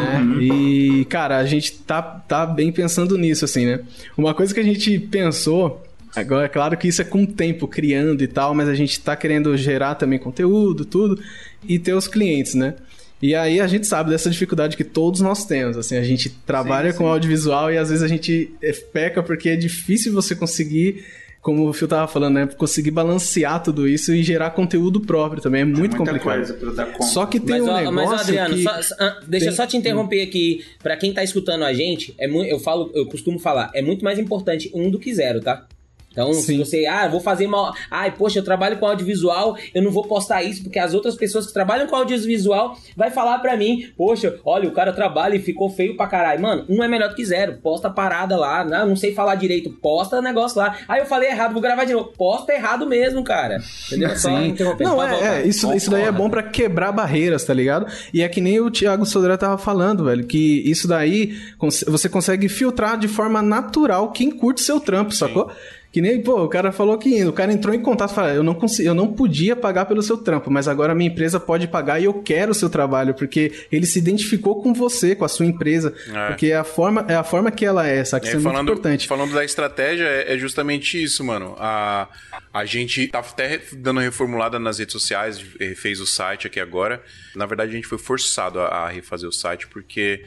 Né? 0.00 0.42
E, 0.42 1.04
cara, 1.06 1.38
a 1.38 1.44
gente 1.44 1.72
tá, 1.72 2.02
tá 2.02 2.46
bem 2.46 2.72
pensando 2.72 3.16
nisso, 3.16 3.44
assim, 3.44 3.66
né? 3.66 3.80
Uma 4.16 4.34
coisa 4.34 4.52
que 4.54 4.60
a 4.60 4.64
gente 4.64 4.98
pensou. 4.98 5.82
Agora, 6.14 6.46
é 6.46 6.48
claro 6.48 6.76
que 6.76 6.88
isso 6.88 7.00
é 7.00 7.04
com 7.04 7.22
o 7.22 7.26
tempo, 7.26 7.68
criando 7.68 8.22
e 8.22 8.26
tal, 8.26 8.54
mas 8.54 8.68
a 8.68 8.74
gente 8.74 9.00
tá 9.00 9.14
querendo 9.14 9.56
gerar 9.56 9.94
também 9.94 10.18
conteúdo, 10.18 10.84
tudo, 10.84 11.22
e 11.66 11.78
ter 11.78 11.94
os 11.94 12.08
clientes, 12.08 12.54
né? 12.54 12.74
E 13.22 13.34
aí 13.34 13.60
a 13.60 13.66
gente 13.66 13.86
sabe 13.86 14.10
dessa 14.10 14.30
dificuldade 14.30 14.76
que 14.76 14.84
todos 14.84 15.20
nós 15.20 15.44
temos, 15.44 15.76
assim, 15.76 15.96
a 15.96 16.02
gente 16.02 16.30
trabalha 16.30 16.92
com 16.92 17.06
audiovisual 17.06 17.70
e 17.70 17.76
às 17.76 17.90
vezes 17.90 18.02
a 18.02 18.08
gente 18.08 18.50
eh, 18.62 18.72
peca 18.72 19.22
porque 19.22 19.50
é 19.50 19.56
difícil 19.56 20.12
você 20.12 20.34
conseguir, 20.34 21.04
como 21.40 21.68
o 21.68 21.72
Phil 21.72 21.88
tava 21.88 22.06
falando, 22.06 22.34
né, 22.34 22.46
conseguir 22.56 22.90
balancear 22.90 23.62
tudo 23.62 23.88
isso 23.88 24.14
e 24.14 24.22
gerar 24.22 24.50
conteúdo 24.50 25.00
próprio 25.00 25.40
também, 25.42 25.62
é 25.62 25.64
muito 25.64 25.78
Muita 25.78 25.96
complicado. 25.96 26.22
coisa 26.36 26.54
pra 26.54 26.70
dar 26.72 26.86
conta. 26.92 27.04
Só 27.04 27.24
que 27.26 27.40
tem 27.40 27.60
Mas, 27.60 27.62
um 27.68 27.70
ó, 27.70 27.78
negócio 27.80 28.10
mas, 28.10 28.20
Adriano, 28.20 28.54
que... 28.54 28.62
só- 28.62 28.94
ah, 29.00 29.20
deixa 29.26 29.46
eu 29.46 29.50
tem- 29.50 29.56
só 29.56 29.66
te 29.66 29.76
interromper 29.76 30.22
aqui. 30.22 30.64
Pra 30.82 30.96
quem 30.96 31.12
tá 31.14 31.24
escutando 31.24 31.64
a 31.64 31.72
gente, 31.72 32.14
é 32.18 32.28
muito, 32.28 32.50
eu 32.50 32.58
falo, 32.58 32.90
eu 32.94 33.06
costumo 33.06 33.38
falar, 33.38 33.70
é 33.74 33.80
muito 33.82 34.04
mais 34.04 34.18
importante 34.18 34.70
um 34.74 34.90
do 34.90 34.98
que 34.98 35.14
zero, 35.14 35.40
tá? 35.40 35.66
Então, 36.12 36.32
se 36.34 36.42
Sim. 36.42 36.58
você, 36.58 36.86
ah, 36.86 37.04
eu 37.04 37.10
vou 37.10 37.20
fazer 37.20 37.46
mal. 37.46 37.72
Ai, 37.90 38.10
poxa, 38.10 38.40
eu 38.40 38.44
trabalho 38.44 38.78
com 38.78 38.86
audiovisual, 38.86 39.56
eu 39.72 39.82
não 39.82 39.92
vou 39.92 40.02
postar 40.04 40.42
isso, 40.42 40.62
porque 40.62 40.78
as 40.78 40.92
outras 40.92 41.14
pessoas 41.14 41.46
que 41.46 41.52
trabalham 41.52 41.86
com 41.86 41.94
audiovisual 41.94 42.76
vai 42.96 43.10
falar 43.10 43.38
pra 43.38 43.56
mim, 43.56 43.86
poxa, 43.96 44.36
olha, 44.44 44.68
o 44.68 44.72
cara 44.72 44.92
trabalha 44.92 45.36
e 45.36 45.40
ficou 45.40 45.70
feio 45.70 45.96
pra 45.96 46.08
caralho. 46.08 46.42
Mano, 46.42 46.64
um 46.68 46.82
é 46.82 46.88
melhor 46.88 47.10
do 47.10 47.14
que 47.14 47.24
zero. 47.24 47.58
Posta 47.62 47.86
a 47.88 47.90
parada 47.92 48.36
lá, 48.36 48.64
não, 48.64 48.88
não 48.88 48.96
sei 48.96 49.14
falar 49.14 49.36
direito, 49.36 49.70
posta 49.70 50.18
o 50.18 50.22
negócio 50.22 50.58
lá. 50.58 50.76
Aí 50.88 51.00
eu 51.00 51.06
falei 51.06 51.30
errado, 51.30 51.52
vou 51.52 51.62
gravar 51.62 51.84
de 51.84 51.92
novo. 51.92 52.12
Posta 52.16 52.52
errado 52.52 52.86
mesmo, 52.86 53.22
cara. 53.22 53.58
Entendeu? 53.86 54.10
Só 54.16 54.28
Sim. 54.28 54.48
interrompendo. 54.48 54.90
Não, 54.90 55.02
é, 55.02 55.42
é 55.42 55.46
isso, 55.46 55.72
isso 55.74 55.90
daí 55.90 56.02
é 56.02 56.12
bom 56.12 56.28
pra 56.28 56.42
quebrar 56.42 56.90
barreiras, 56.90 57.44
tá 57.44 57.54
ligado? 57.54 57.86
E 58.12 58.20
é 58.22 58.28
que 58.28 58.40
nem 58.40 58.60
o 58.60 58.70
Thiago 58.70 59.06
Sodré 59.06 59.36
tava 59.36 59.56
falando, 59.56 60.04
velho, 60.04 60.24
que 60.24 60.62
isso 60.68 60.88
daí 60.88 61.38
você 61.86 62.08
consegue 62.08 62.48
filtrar 62.48 62.98
de 62.98 63.06
forma 63.06 63.40
natural 63.40 64.10
quem 64.10 64.30
curte 64.30 64.60
seu 64.60 64.80
trampo, 64.80 65.14
sacou? 65.14 65.50
Que 65.92 66.00
nem, 66.00 66.22
pô, 66.22 66.44
o 66.44 66.48
cara 66.48 66.70
falou 66.70 66.96
que 66.98 67.24
o 67.24 67.32
cara 67.32 67.52
entrou 67.52 67.74
em 67.74 67.82
contato 67.82 68.12
e 68.12 68.14
falou: 68.14 68.30
eu 68.30 68.42
não, 68.44 68.54
consigo, 68.54 68.88
eu 68.88 68.94
não 68.94 69.12
podia 69.12 69.56
pagar 69.56 69.86
pelo 69.86 70.02
seu 70.02 70.16
trampo, 70.16 70.48
mas 70.48 70.68
agora 70.68 70.92
a 70.92 70.94
minha 70.94 71.10
empresa 71.10 71.40
pode 71.40 71.66
pagar 71.66 71.98
e 72.00 72.04
eu 72.04 72.14
quero 72.14 72.52
o 72.52 72.54
seu 72.54 72.70
trabalho, 72.70 73.12
porque 73.14 73.52
ele 73.72 73.86
se 73.86 73.98
identificou 73.98 74.62
com 74.62 74.72
você, 74.72 75.16
com 75.16 75.24
a 75.24 75.28
sua 75.28 75.46
empresa. 75.46 75.92
É. 76.08 76.28
Porque 76.28 76.46
é 76.46 76.56
a 76.56 76.64
forma, 76.64 77.04
é 77.08 77.16
a 77.16 77.24
forma 77.24 77.50
que 77.50 77.66
ela 77.66 77.86
é, 77.88 78.04
sabe? 78.04 78.26
Isso 78.26 78.36
É, 78.36 78.38
é, 78.38 78.42
falando, 78.42 78.66
muito 78.66 78.78
importante. 78.78 79.08
falando 79.08 79.34
da 79.34 79.44
estratégia, 79.44 80.04
é, 80.04 80.34
é 80.34 80.38
justamente 80.38 81.02
isso, 81.02 81.24
mano. 81.24 81.56
A, 81.58 82.08
a 82.54 82.64
gente 82.64 83.08
tá 83.08 83.18
até 83.18 83.60
dando 83.72 83.98
reformulada 83.98 84.60
nas 84.60 84.78
redes 84.78 84.92
sociais, 84.92 85.44
eh, 85.58 85.74
fez 85.74 86.00
o 86.00 86.06
site 86.06 86.46
aqui 86.46 86.60
agora. 86.60 87.02
Na 87.34 87.46
verdade, 87.46 87.72
a 87.72 87.74
gente 87.74 87.88
foi 87.88 87.98
forçado 87.98 88.60
a, 88.60 88.66
a 88.66 88.88
refazer 88.88 89.28
o 89.28 89.32
site 89.32 89.66
porque 89.66 90.24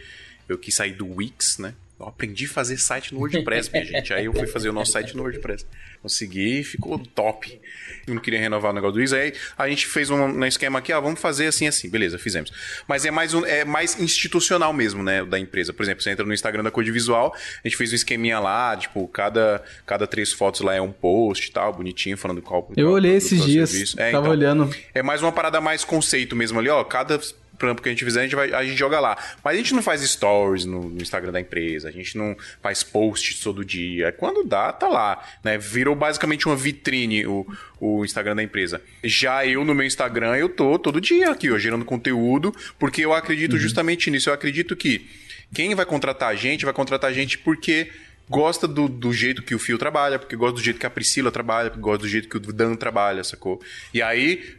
eu 0.49 0.57
quis 0.57 0.75
sair 0.75 0.93
do 0.93 1.07
Wix, 1.07 1.57
né? 1.57 1.73
Eu 2.03 2.09
aprendi 2.09 2.45
a 2.45 2.49
fazer 2.49 2.77
site 2.77 3.13
no 3.13 3.19
WordPress, 3.19 3.71
minha 3.71 3.85
gente. 3.85 4.13
Aí 4.13 4.25
eu 4.25 4.33
fui 4.33 4.47
fazer 4.47 4.69
o 4.69 4.73
nosso 4.73 4.91
site 4.91 5.15
no 5.15 5.23
WordPress. 5.23 5.65
Consegui 6.01 6.59
e 6.59 6.63
ficou 6.63 6.99
top. 6.99 7.59
Eu 8.05 8.13
não 8.13 8.21
queria 8.21 8.39
renovar 8.39 8.71
o 8.71 8.73
negócio 8.73 8.93
do 8.93 8.99
Wix. 8.99 9.13
Aí 9.13 9.33
a 9.57 9.69
gente 9.69 9.87
fez 9.87 10.09
um, 10.09 10.17
um 10.17 10.45
esquema 10.45 10.79
aqui, 10.79 10.91
ah, 10.91 10.99
vamos 10.99 11.19
fazer 11.19 11.47
assim, 11.47 11.65
assim. 11.65 11.89
Beleza, 11.89 12.19
fizemos. 12.19 12.51
Mas 12.87 13.05
é 13.05 13.11
mais, 13.11 13.33
um, 13.33 13.45
é 13.45 13.63
mais 13.63 13.97
institucional 13.99 14.73
mesmo, 14.73 15.01
né, 15.01 15.23
da 15.23 15.39
empresa. 15.39 15.71
Por 15.71 15.83
exemplo, 15.83 16.03
você 16.03 16.09
entra 16.09 16.25
no 16.25 16.33
Instagram 16.33 16.63
da 16.63 16.71
Code 16.71 16.91
Visual, 16.91 17.33
a 17.33 17.67
gente 17.67 17.77
fez 17.77 17.93
um 17.93 17.95
esqueminha 17.95 18.39
lá, 18.39 18.75
tipo, 18.75 19.07
cada, 19.07 19.63
cada 19.85 20.05
três 20.05 20.33
fotos 20.33 20.59
lá 20.61 20.75
é 20.75 20.81
um 20.81 20.91
post 20.91 21.47
e 21.47 21.51
tal, 21.53 21.73
bonitinho, 21.73 22.17
falando 22.17 22.41
qual 22.41 22.69
Eu 22.75 22.87
qual 22.87 22.95
olhei 22.95 23.11
produto, 23.11 23.25
esses 23.25 23.39
qual 23.39 23.47
dias, 23.47 23.69
serviço. 23.69 23.95
tava 23.95 24.29
olhando. 24.29 24.75
É 24.93 25.01
mais 25.01 25.21
uma 25.21 25.31
parada 25.31 25.61
mais 25.61 25.85
conceito 25.85 26.35
mesmo 26.35 26.59
ali, 26.59 26.67
ó. 26.69 26.83
Cada 26.83 27.17
trampo 27.57 27.81
que 27.81 27.89
a 27.89 27.91
gente 27.91 28.03
fizer, 28.03 28.21
a 28.21 28.23
gente, 28.23 28.35
vai, 28.35 28.53
a 28.53 28.63
gente 28.63 28.77
joga 28.77 28.99
lá. 28.99 29.17
Mas 29.43 29.53
a 29.53 29.57
gente 29.57 29.73
não 29.73 29.81
faz 29.81 30.01
stories 30.01 30.65
no, 30.65 30.89
no 30.89 31.01
Instagram 31.01 31.31
da 31.31 31.39
empresa, 31.39 31.89
a 31.89 31.91
gente 31.91 32.17
não 32.17 32.35
faz 32.61 32.83
posts 32.83 33.39
todo 33.39 33.63
dia. 33.63 34.11
Quando 34.11 34.43
dá, 34.43 34.71
tá 34.71 34.87
lá. 34.87 35.23
Né? 35.43 35.57
Virou 35.57 35.95
basicamente 35.95 36.45
uma 36.45 36.55
vitrine 36.55 37.25
o, 37.25 37.45
o 37.79 38.03
Instagram 38.03 38.35
da 38.35 38.43
empresa. 38.43 38.81
Já 39.03 39.45
eu, 39.45 39.63
no 39.63 39.73
meu 39.73 39.85
Instagram, 39.85 40.35
eu 40.35 40.49
tô 40.49 40.77
todo 40.79 40.99
dia 40.99 41.31
aqui, 41.31 41.51
ó, 41.51 41.57
gerando 41.57 41.85
conteúdo, 41.85 42.53
porque 42.79 43.01
eu 43.05 43.13
acredito 43.13 43.57
justamente 43.57 44.09
nisso. 44.09 44.29
Eu 44.29 44.33
acredito 44.33 44.75
que 44.75 45.07
quem 45.53 45.75
vai 45.75 45.85
contratar 45.85 46.29
a 46.29 46.35
gente, 46.35 46.65
vai 46.65 46.73
contratar 46.73 47.09
a 47.09 47.13
gente 47.13 47.37
porque 47.37 47.91
gosta 48.29 48.67
do, 48.67 48.87
do 48.87 49.13
jeito 49.13 49.43
que 49.43 49.53
o 49.53 49.59
Fio 49.59 49.77
trabalha, 49.77 50.17
porque 50.17 50.35
gosta 50.35 50.55
do 50.55 50.63
jeito 50.63 50.79
que 50.79 50.85
a 50.85 50.89
Priscila 50.89 51.31
trabalha, 51.31 51.69
porque 51.69 51.81
gosta 51.81 51.99
do 51.99 52.07
jeito 52.07 52.27
que 52.27 52.37
o 52.37 52.39
Dan 52.39 52.75
trabalha, 52.75 53.23
sacou? 53.23 53.61
E 53.93 54.01
aí 54.01 54.57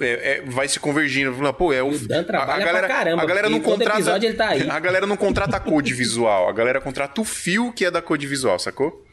é, 0.00 0.06
é, 0.38 0.42
vai 0.46 0.66
se 0.68 0.80
convergindo. 0.80 1.32
Pô, 1.54 1.72
é 1.72 1.82
o, 1.82 1.88
O 1.90 1.98
Dan 1.98 2.24
trabalha 2.24 2.62
a, 2.62 2.66
galera, 2.66 2.86
pra 2.86 2.96
caramba, 2.96 3.22
A 3.22 3.26
galera 3.26 3.48
não 3.50 3.60
contrata. 3.60 3.98
episódio 3.98 4.28
ele 4.28 4.36
tá 4.36 4.48
aí. 4.48 4.68
A 4.68 4.80
galera 4.80 5.06
não 5.06 5.16
contrata 5.16 5.56
a 5.56 5.60
code 5.60 5.92
visual, 5.92 6.48
a 6.48 6.52
galera 6.52 6.80
contrata 6.80 7.20
o 7.20 7.24
fio 7.24 7.72
que 7.72 7.84
é 7.84 7.90
da 7.90 8.00
code 8.00 8.26
visual, 8.26 8.58
sacou? 8.58 9.04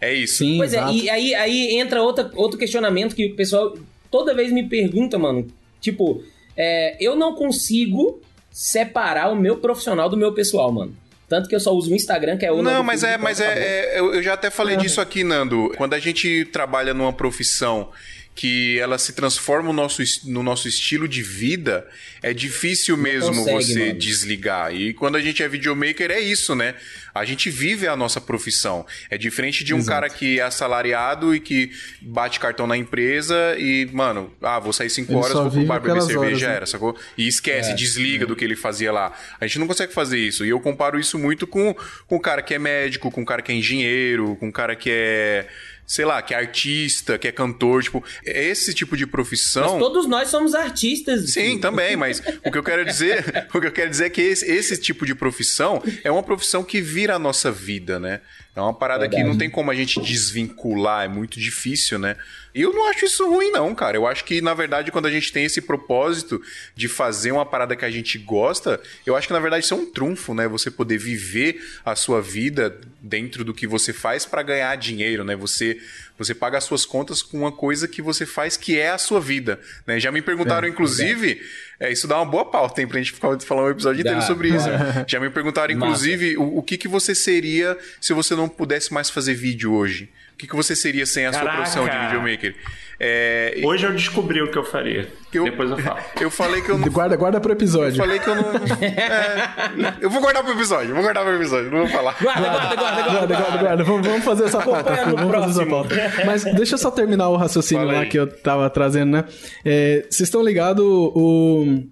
É 0.00 0.14
isso. 0.14 0.36
Sim, 0.38 0.58
Pois 0.58 0.72
exato. 0.72 0.90
é, 0.92 0.94
e 0.94 1.10
aí, 1.10 1.34
aí 1.34 1.78
entra 1.80 2.00
outra, 2.02 2.30
outro 2.36 2.56
questionamento 2.58 3.16
que 3.16 3.26
o 3.26 3.34
pessoal 3.34 3.76
toda 4.10 4.32
vez 4.34 4.52
me 4.52 4.68
pergunta, 4.68 5.18
mano. 5.18 5.46
Tipo, 5.80 6.22
é, 6.56 6.96
eu 7.00 7.16
não 7.16 7.34
consigo 7.34 8.20
separar 8.50 9.30
o 9.30 9.36
meu 9.36 9.56
profissional 9.58 10.08
do 10.08 10.16
meu 10.16 10.32
pessoal, 10.32 10.70
mano. 10.72 10.94
Tanto 11.28 11.48
que 11.48 11.54
eu 11.54 11.60
só 11.60 11.72
uso 11.72 11.90
o 11.90 11.94
Instagram, 11.94 12.38
que 12.38 12.46
é 12.46 12.50
o. 12.52 12.62
Não, 12.62 12.70
novo 12.72 12.84
mas 12.84 13.02
é, 13.04 13.18
mas 13.18 13.38
é, 13.40 13.94
é- 13.96 14.00
eu 14.00 14.14
eu 14.14 14.22
já 14.22 14.32
até 14.32 14.48
falei 14.50 14.76
disso 14.78 14.98
aqui, 15.00 15.22
Nando. 15.22 15.74
Quando 15.76 15.92
a 15.92 15.98
gente 15.98 16.46
trabalha 16.46 16.94
numa 16.94 17.12
profissão 17.12 17.90
que 18.38 18.78
ela 18.78 18.98
se 18.98 19.14
transforma 19.14 19.66
no 19.66 19.72
nosso, 19.72 20.00
no 20.26 20.44
nosso 20.44 20.68
estilo 20.68 21.08
de 21.08 21.24
vida, 21.24 21.84
é 22.22 22.32
difícil 22.32 22.96
mesmo 22.96 23.34
consegue, 23.34 23.64
você 23.64 23.86
mano. 23.86 23.98
desligar. 23.98 24.72
E 24.72 24.94
quando 24.94 25.16
a 25.16 25.20
gente 25.20 25.42
é 25.42 25.48
videomaker, 25.48 26.12
é 26.12 26.20
isso, 26.20 26.54
né? 26.54 26.76
A 27.12 27.24
gente 27.24 27.50
vive 27.50 27.88
a 27.88 27.96
nossa 27.96 28.20
profissão. 28.20 28.86
É 29.10 29.18
diferente 29.18 29.64
de 29.64 29.74
um 29.74 29.78
Exato. 29.78 29.90
cara 29.92 30.08
que 30.08 30.38
é 30.38 30.44
assalariado 30.44 31.34
e 31.34 31.40
que 31.40 31.72
bate 32.00 32.38
cartão 32.38 32.64
na 32.64 32.76
empresa 32.76 33.56
e, 33.58 33.86
mano, 33.92 34.32
ah, 34.40 34.60
vou 34.60 34.72
sair 34.72 34.88
5 34.88 35.10
Ele 35.10 35.18
horas, 35.18 35.32
vou 35.32 35.50
pro 35.50 35.64
bar 35.64 35.80
beber 35.80 36.00
cerveja, 36.02 36.20
horas, 36.20 36.38
já 36.38 36.48
né? 36.48 36.54
era, 36.54 36.66
sacou? 36.66 36.96
E 37.16 37.26
esquece, 37.26 37.74
desliga 37.74 38.24
do 38.24 38.36
que 38.36 38.44
ele 38.44 38.54
fazia 38.54 38.92
lá. 38.92 39.12
A 39.40 39.48
gente 39.48 39.58
não 39.58 39.66
consegue 39.66 39.92
fazer 39.92 40.18
isso. 40.20 40.46
E 40.46 40.50
eu 40.50 40.60
comparo 40.60 40.96
isso 40.96 41.18
muito 41.18 41.44
com, 41.44 41.74
com 42.06 42.14
o 42.14 42.20
cara 42.20 42.40
que 42.40 42.54
é 42.54 42.58
médico, 42.60 43.10
com 43.10 43.22
o 43.22 43.26
cara 43.26 43.42
que 43.42 43.50
é 43.50 43.54
engenheiro, 43.56 44.36
com 44.36 44.48
o 44.48 44.52
cara 44.52 44.76
que 44.76 44.90
é, 44.92 45.48
sei 45.88 46.04
lá, 46.04 46.20
que 46.20 46.34
é 46.34 46.36
artista, 46.36 47.16
que 47.18 47.26
é 47.26 47.32
cantor. 47.32 47.82
Tipo, 47.82 48.04
esse 48.22 48.74
tipo 48.74 48.94
de 48.94 49.06
profissão. 49.06 49.72
Mas 49.72 49.78
todos 49.78 50.06
nós 50.06 50.28
somos 50.28 50.54
artistas. 50.54 51.32
Sim, 51.32 51.58
também, 51.58 51.96
mas 51.96 52.22
o 52.44 52.52
que 52.52 52.58
eu 52.58 52.62
quero 52.62 52.84
dizer, 52.84 53.48
o 53.52 53.58
que 53.58 53.66
eu 53.66 53.72
quero 53.72 53.88
dizer 53.88 54.04
é 54.04 54.10
que 54.10 54.20
esse, 54.20 54.44
esse 54.44 54.76
tipo 54.76 55.06
de 55.06 55.14
profissão 55.14 55.82
é 56.04 56.10
uma 56.10 56.22
profissão 56.22 56.62
que 56.62 56.82
vira 56.82 57.16
a 57.16 57.18
nossa 57.18 57.50
vida, 57.50 57.98
né? 57.98 58.20
É 58.56 58.60
uma 58.60 58.74
parada 58.74 59.08
que 59.08 59.14
Verdade. 59.14 59.30
não 59.30 59.38
tem 59.38 59.48
como 59.48 59.70
a 59.70 59.74
gente 59.74 60.00
desvincular, 60.00 61.04
é 61.04 61.08
muito 61.08 61.38
difícil, 61.38 61.98
né? 61.98 62.16
E 62.54 62.62
eu 62.62 62.72
não 62.72 62.88
acho 62.90 63.04
isso 63.04 63.24
ruim, 63.28 63.52
não, 63.52 63.72
cara. 63.72 63.96
Eu 63.96 64.06
acho 64.06 64.24
que, 64.24 64.40
na 64.40 64.52
verdade, 64.52 64.90
quando 64.90 65.06
a 65.06 65.10
gente 65.10 65.32
tem 65.32 65.44
esse 65.44 65.60
propósito 65.60 66.42
de 66.74 66.88
fazer 66.88 67.30
uma 67.30 67.46
parada 67.46 67.76
que 67.76 67.84
a 67.84 67.90
gente 67.90 68.18
gosta, 68.18 68.80
eu 69.06 69.14
acho 69.14 69.28
que, 69.28 69.32
na 69.32 69.38
verdade, 69.38 69.64
isso 69.64 69.74
é 69.74 69.76
um 69.76 69.86
trunfo, 69.86 70.34
né? 70.34 70.48
Você 70.48 70.70
poder 70.70 70.98
viver 70.98 71.62
a 71.84 71.94
sua 71.94 72.20
vida 72.20 72.76
dentro 73.00 73.44
do 73.44 73.54
que 73.54 73.66
você 73.66 73.92
faz 73.92 74.26
pra 74.26 74.42
ganhar 74.42 74.74
dinheiro, 74.76 75.22
né? 75.22 75.36
Você, 75.36 75.78
você 76.18 76.34
paga 76.34 76.58
as 76.58 76.64
suas 76.64 76.84
contas 76.84 77.22
com 77.22 77.38
uma 77.38 77.52
coisa 77.52 77.86
que 77.86 78.02
você 78.02 78.26
faz 78.26 78.56
que 78.56 78.78
é 78.78 78.90
a 78.90 78.98
sua 78.98 79.20
vida, 79.20 79.60
né? 79.86 80.00
Já 80.00 80.10
me 80.10 80.20
perguntaram, 80.20 80.66
inclusive, 80.66 81.40
é, 81.78 81.92
isso 81.92 82.08
dá 82.08 82.16
uma 82.16 82.26
boa 82.26 82.44
pauta, 82.44 82.80
hein, 82.80 82.88
pra 82.88 82.98
gente 82.98 83.12
ficar 83.12 83.38
falar 83.40 83.64
um 83.64 83.70
episódio 83.70 84.00
inteiro 84.00 84.18
Dá, 84.18 84.26
sobre 84.26 84.48
isso. 84.48 84.66
Já 85.06 85.20
me 85.20 85.30
perguntaram, 85.30 85.72
inclusive, 85.72 86.36
o, 86.36 86.58
o 86.58 86.62
que, 86.62 86.76
que 86.76 86.88
você 86.88 87.14
seria 87.14 87.78
se 88.00 88.12
você 88.12 88.34
não 88.34 88.48
pudesse 88.48 88.92
mais 88.92 89.08
fazer 89.08 89.34
vídeo 89.34 89.72
hoje? 89.72 90.10
O 90.34 90.38
que, 90.38 90.46
que 90.46 90.56
você 90.56 90.74
seria 90.76 91.06
sem 91.06 91.26
a 91.26 91.32
sua 91.32 91.40
Caraca! 91.40 91.56
profissão 91.56 91.88
de 91.88 91.96
videomaker? 92.06 92.54
É, 93.00 93.60
Hoje 93.64 93.86
eu 93.86 93.92
descobri 93.92 94.42
o 94.42 94.50
que 94.50 94.58
eu 94.58 94.64
faria. 94.64 95.08
eu- 95.32 95.44
Depois 95.44 95.70
eu 95.70 95.78
falo. 95.78 95.98
eu 96.20 96.30
falei 96.30 96.60
que 96.62 96.70
eu 96.70 96.78
não. 96.78 96.88
Guarda, 96.88 97.14
guarda 97.16 97.40
pro 97.40 97.52
Eu 97.52 97.56
episódio. 97.56 97.96
falei 97.96 98.18
que 98.18 98.28
eu 98.28 98.34
não. 98.34 98.42
é, 98.82 99.94
eu 100.00 100.10
vou 100.10 100.20
guardar 100.20 100.42
pro 100.42 100.52
episódio, 100.52 100.94
vou 100.94 101.02
guardar 101.02 101.24
pro 101.24 101.34
episódio, 101.36 101.70
não 101.70 101.78
vou 101.78 101.88
falar. 101.88 102.16
Guarda, 102.20 102.40
guarda, 102.48 102.76
guarda, 102.76 102.76
Guarda, 102.76 103.08
guarda. 103.12 103.36
guarda, 103.36 103.58
guarda. 103.58 103.84
Vamos, 103.84 104.06
vamos 104.06 104.24
fazer 104.24 104.44
essa 104.44 104.60
pauta. 104.60 104.94
Vamos 105.04 105.30
fazer 105.32 105.50
essa 105.50 105.66
próximo. 105.66 105.70
pauta. 105.70 106.24
Mas 106.26 106.44
deixa 106.44 106.74
eu 106.74 106.78
só 106.78 106.90
terminar 106.90 107.28
o 107.28 107.36
raciocínio 107.36 107.86
Fala 107.86 107.98
lá 108.00 108.06
que 108.06 108.18
eu 108.18 108.26
tava 108.26 108.68
trazendo, 108.70 109.12
né? 109.12 109.24
É, 109.64 110.00
Vocês 110.10 110.22
estão 110.28 110.42
ligados 110.42 110.84
o. 110.84 111.82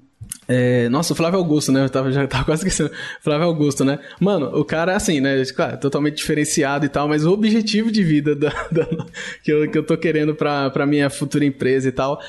é, 0.49 0.89
nossa, 0.89 1.13
o 1.13 1.17
Flávio 1.17 1.39
Augusto, 1.39 1.73
né? 1.73 1.85
Eu 1.85 1.91
tava, 1.91 2.11
já 2.13 2.27
tava 2.27 2.45
quase 2.47 2.63
esquecendo. 2.67 2.91
Flávio 3.21 3.47
Augusto, 3.47 3.85
né? 3.85 3.99
Mano, 4.21 4.47
o 4.59 4.65
cara 4.65 4.93
é 4.93 4.95
assim, 4.97 5.21
né? 5.21 5.43
Claro, 5.47 5.79
totalmente 5.79 6.17
diferenciado 6.17 6.87
e 6.87 6.89
tal, 6.89 7.09
mas 7.09 7.25
o 7.25 7.33
objetivo 7.33 7.91
de 7.91 8.03
vida 8.05 8.35
da- 8.35 8.51
da- 8.71 9.07
que, 9.43 9.53
eu, 9.53 9.71
que 9.71 9.77
eu 9.79 9.83
tô 9.85 9.97
querendo 9.97 10.35
pra, 10.35 10.71
pra 10.71 10.87
minha 10.87 11.11
futura 11.11 11.45
empresa 11.45 11.89
e 11.89 11.93
tal 11.93 12.21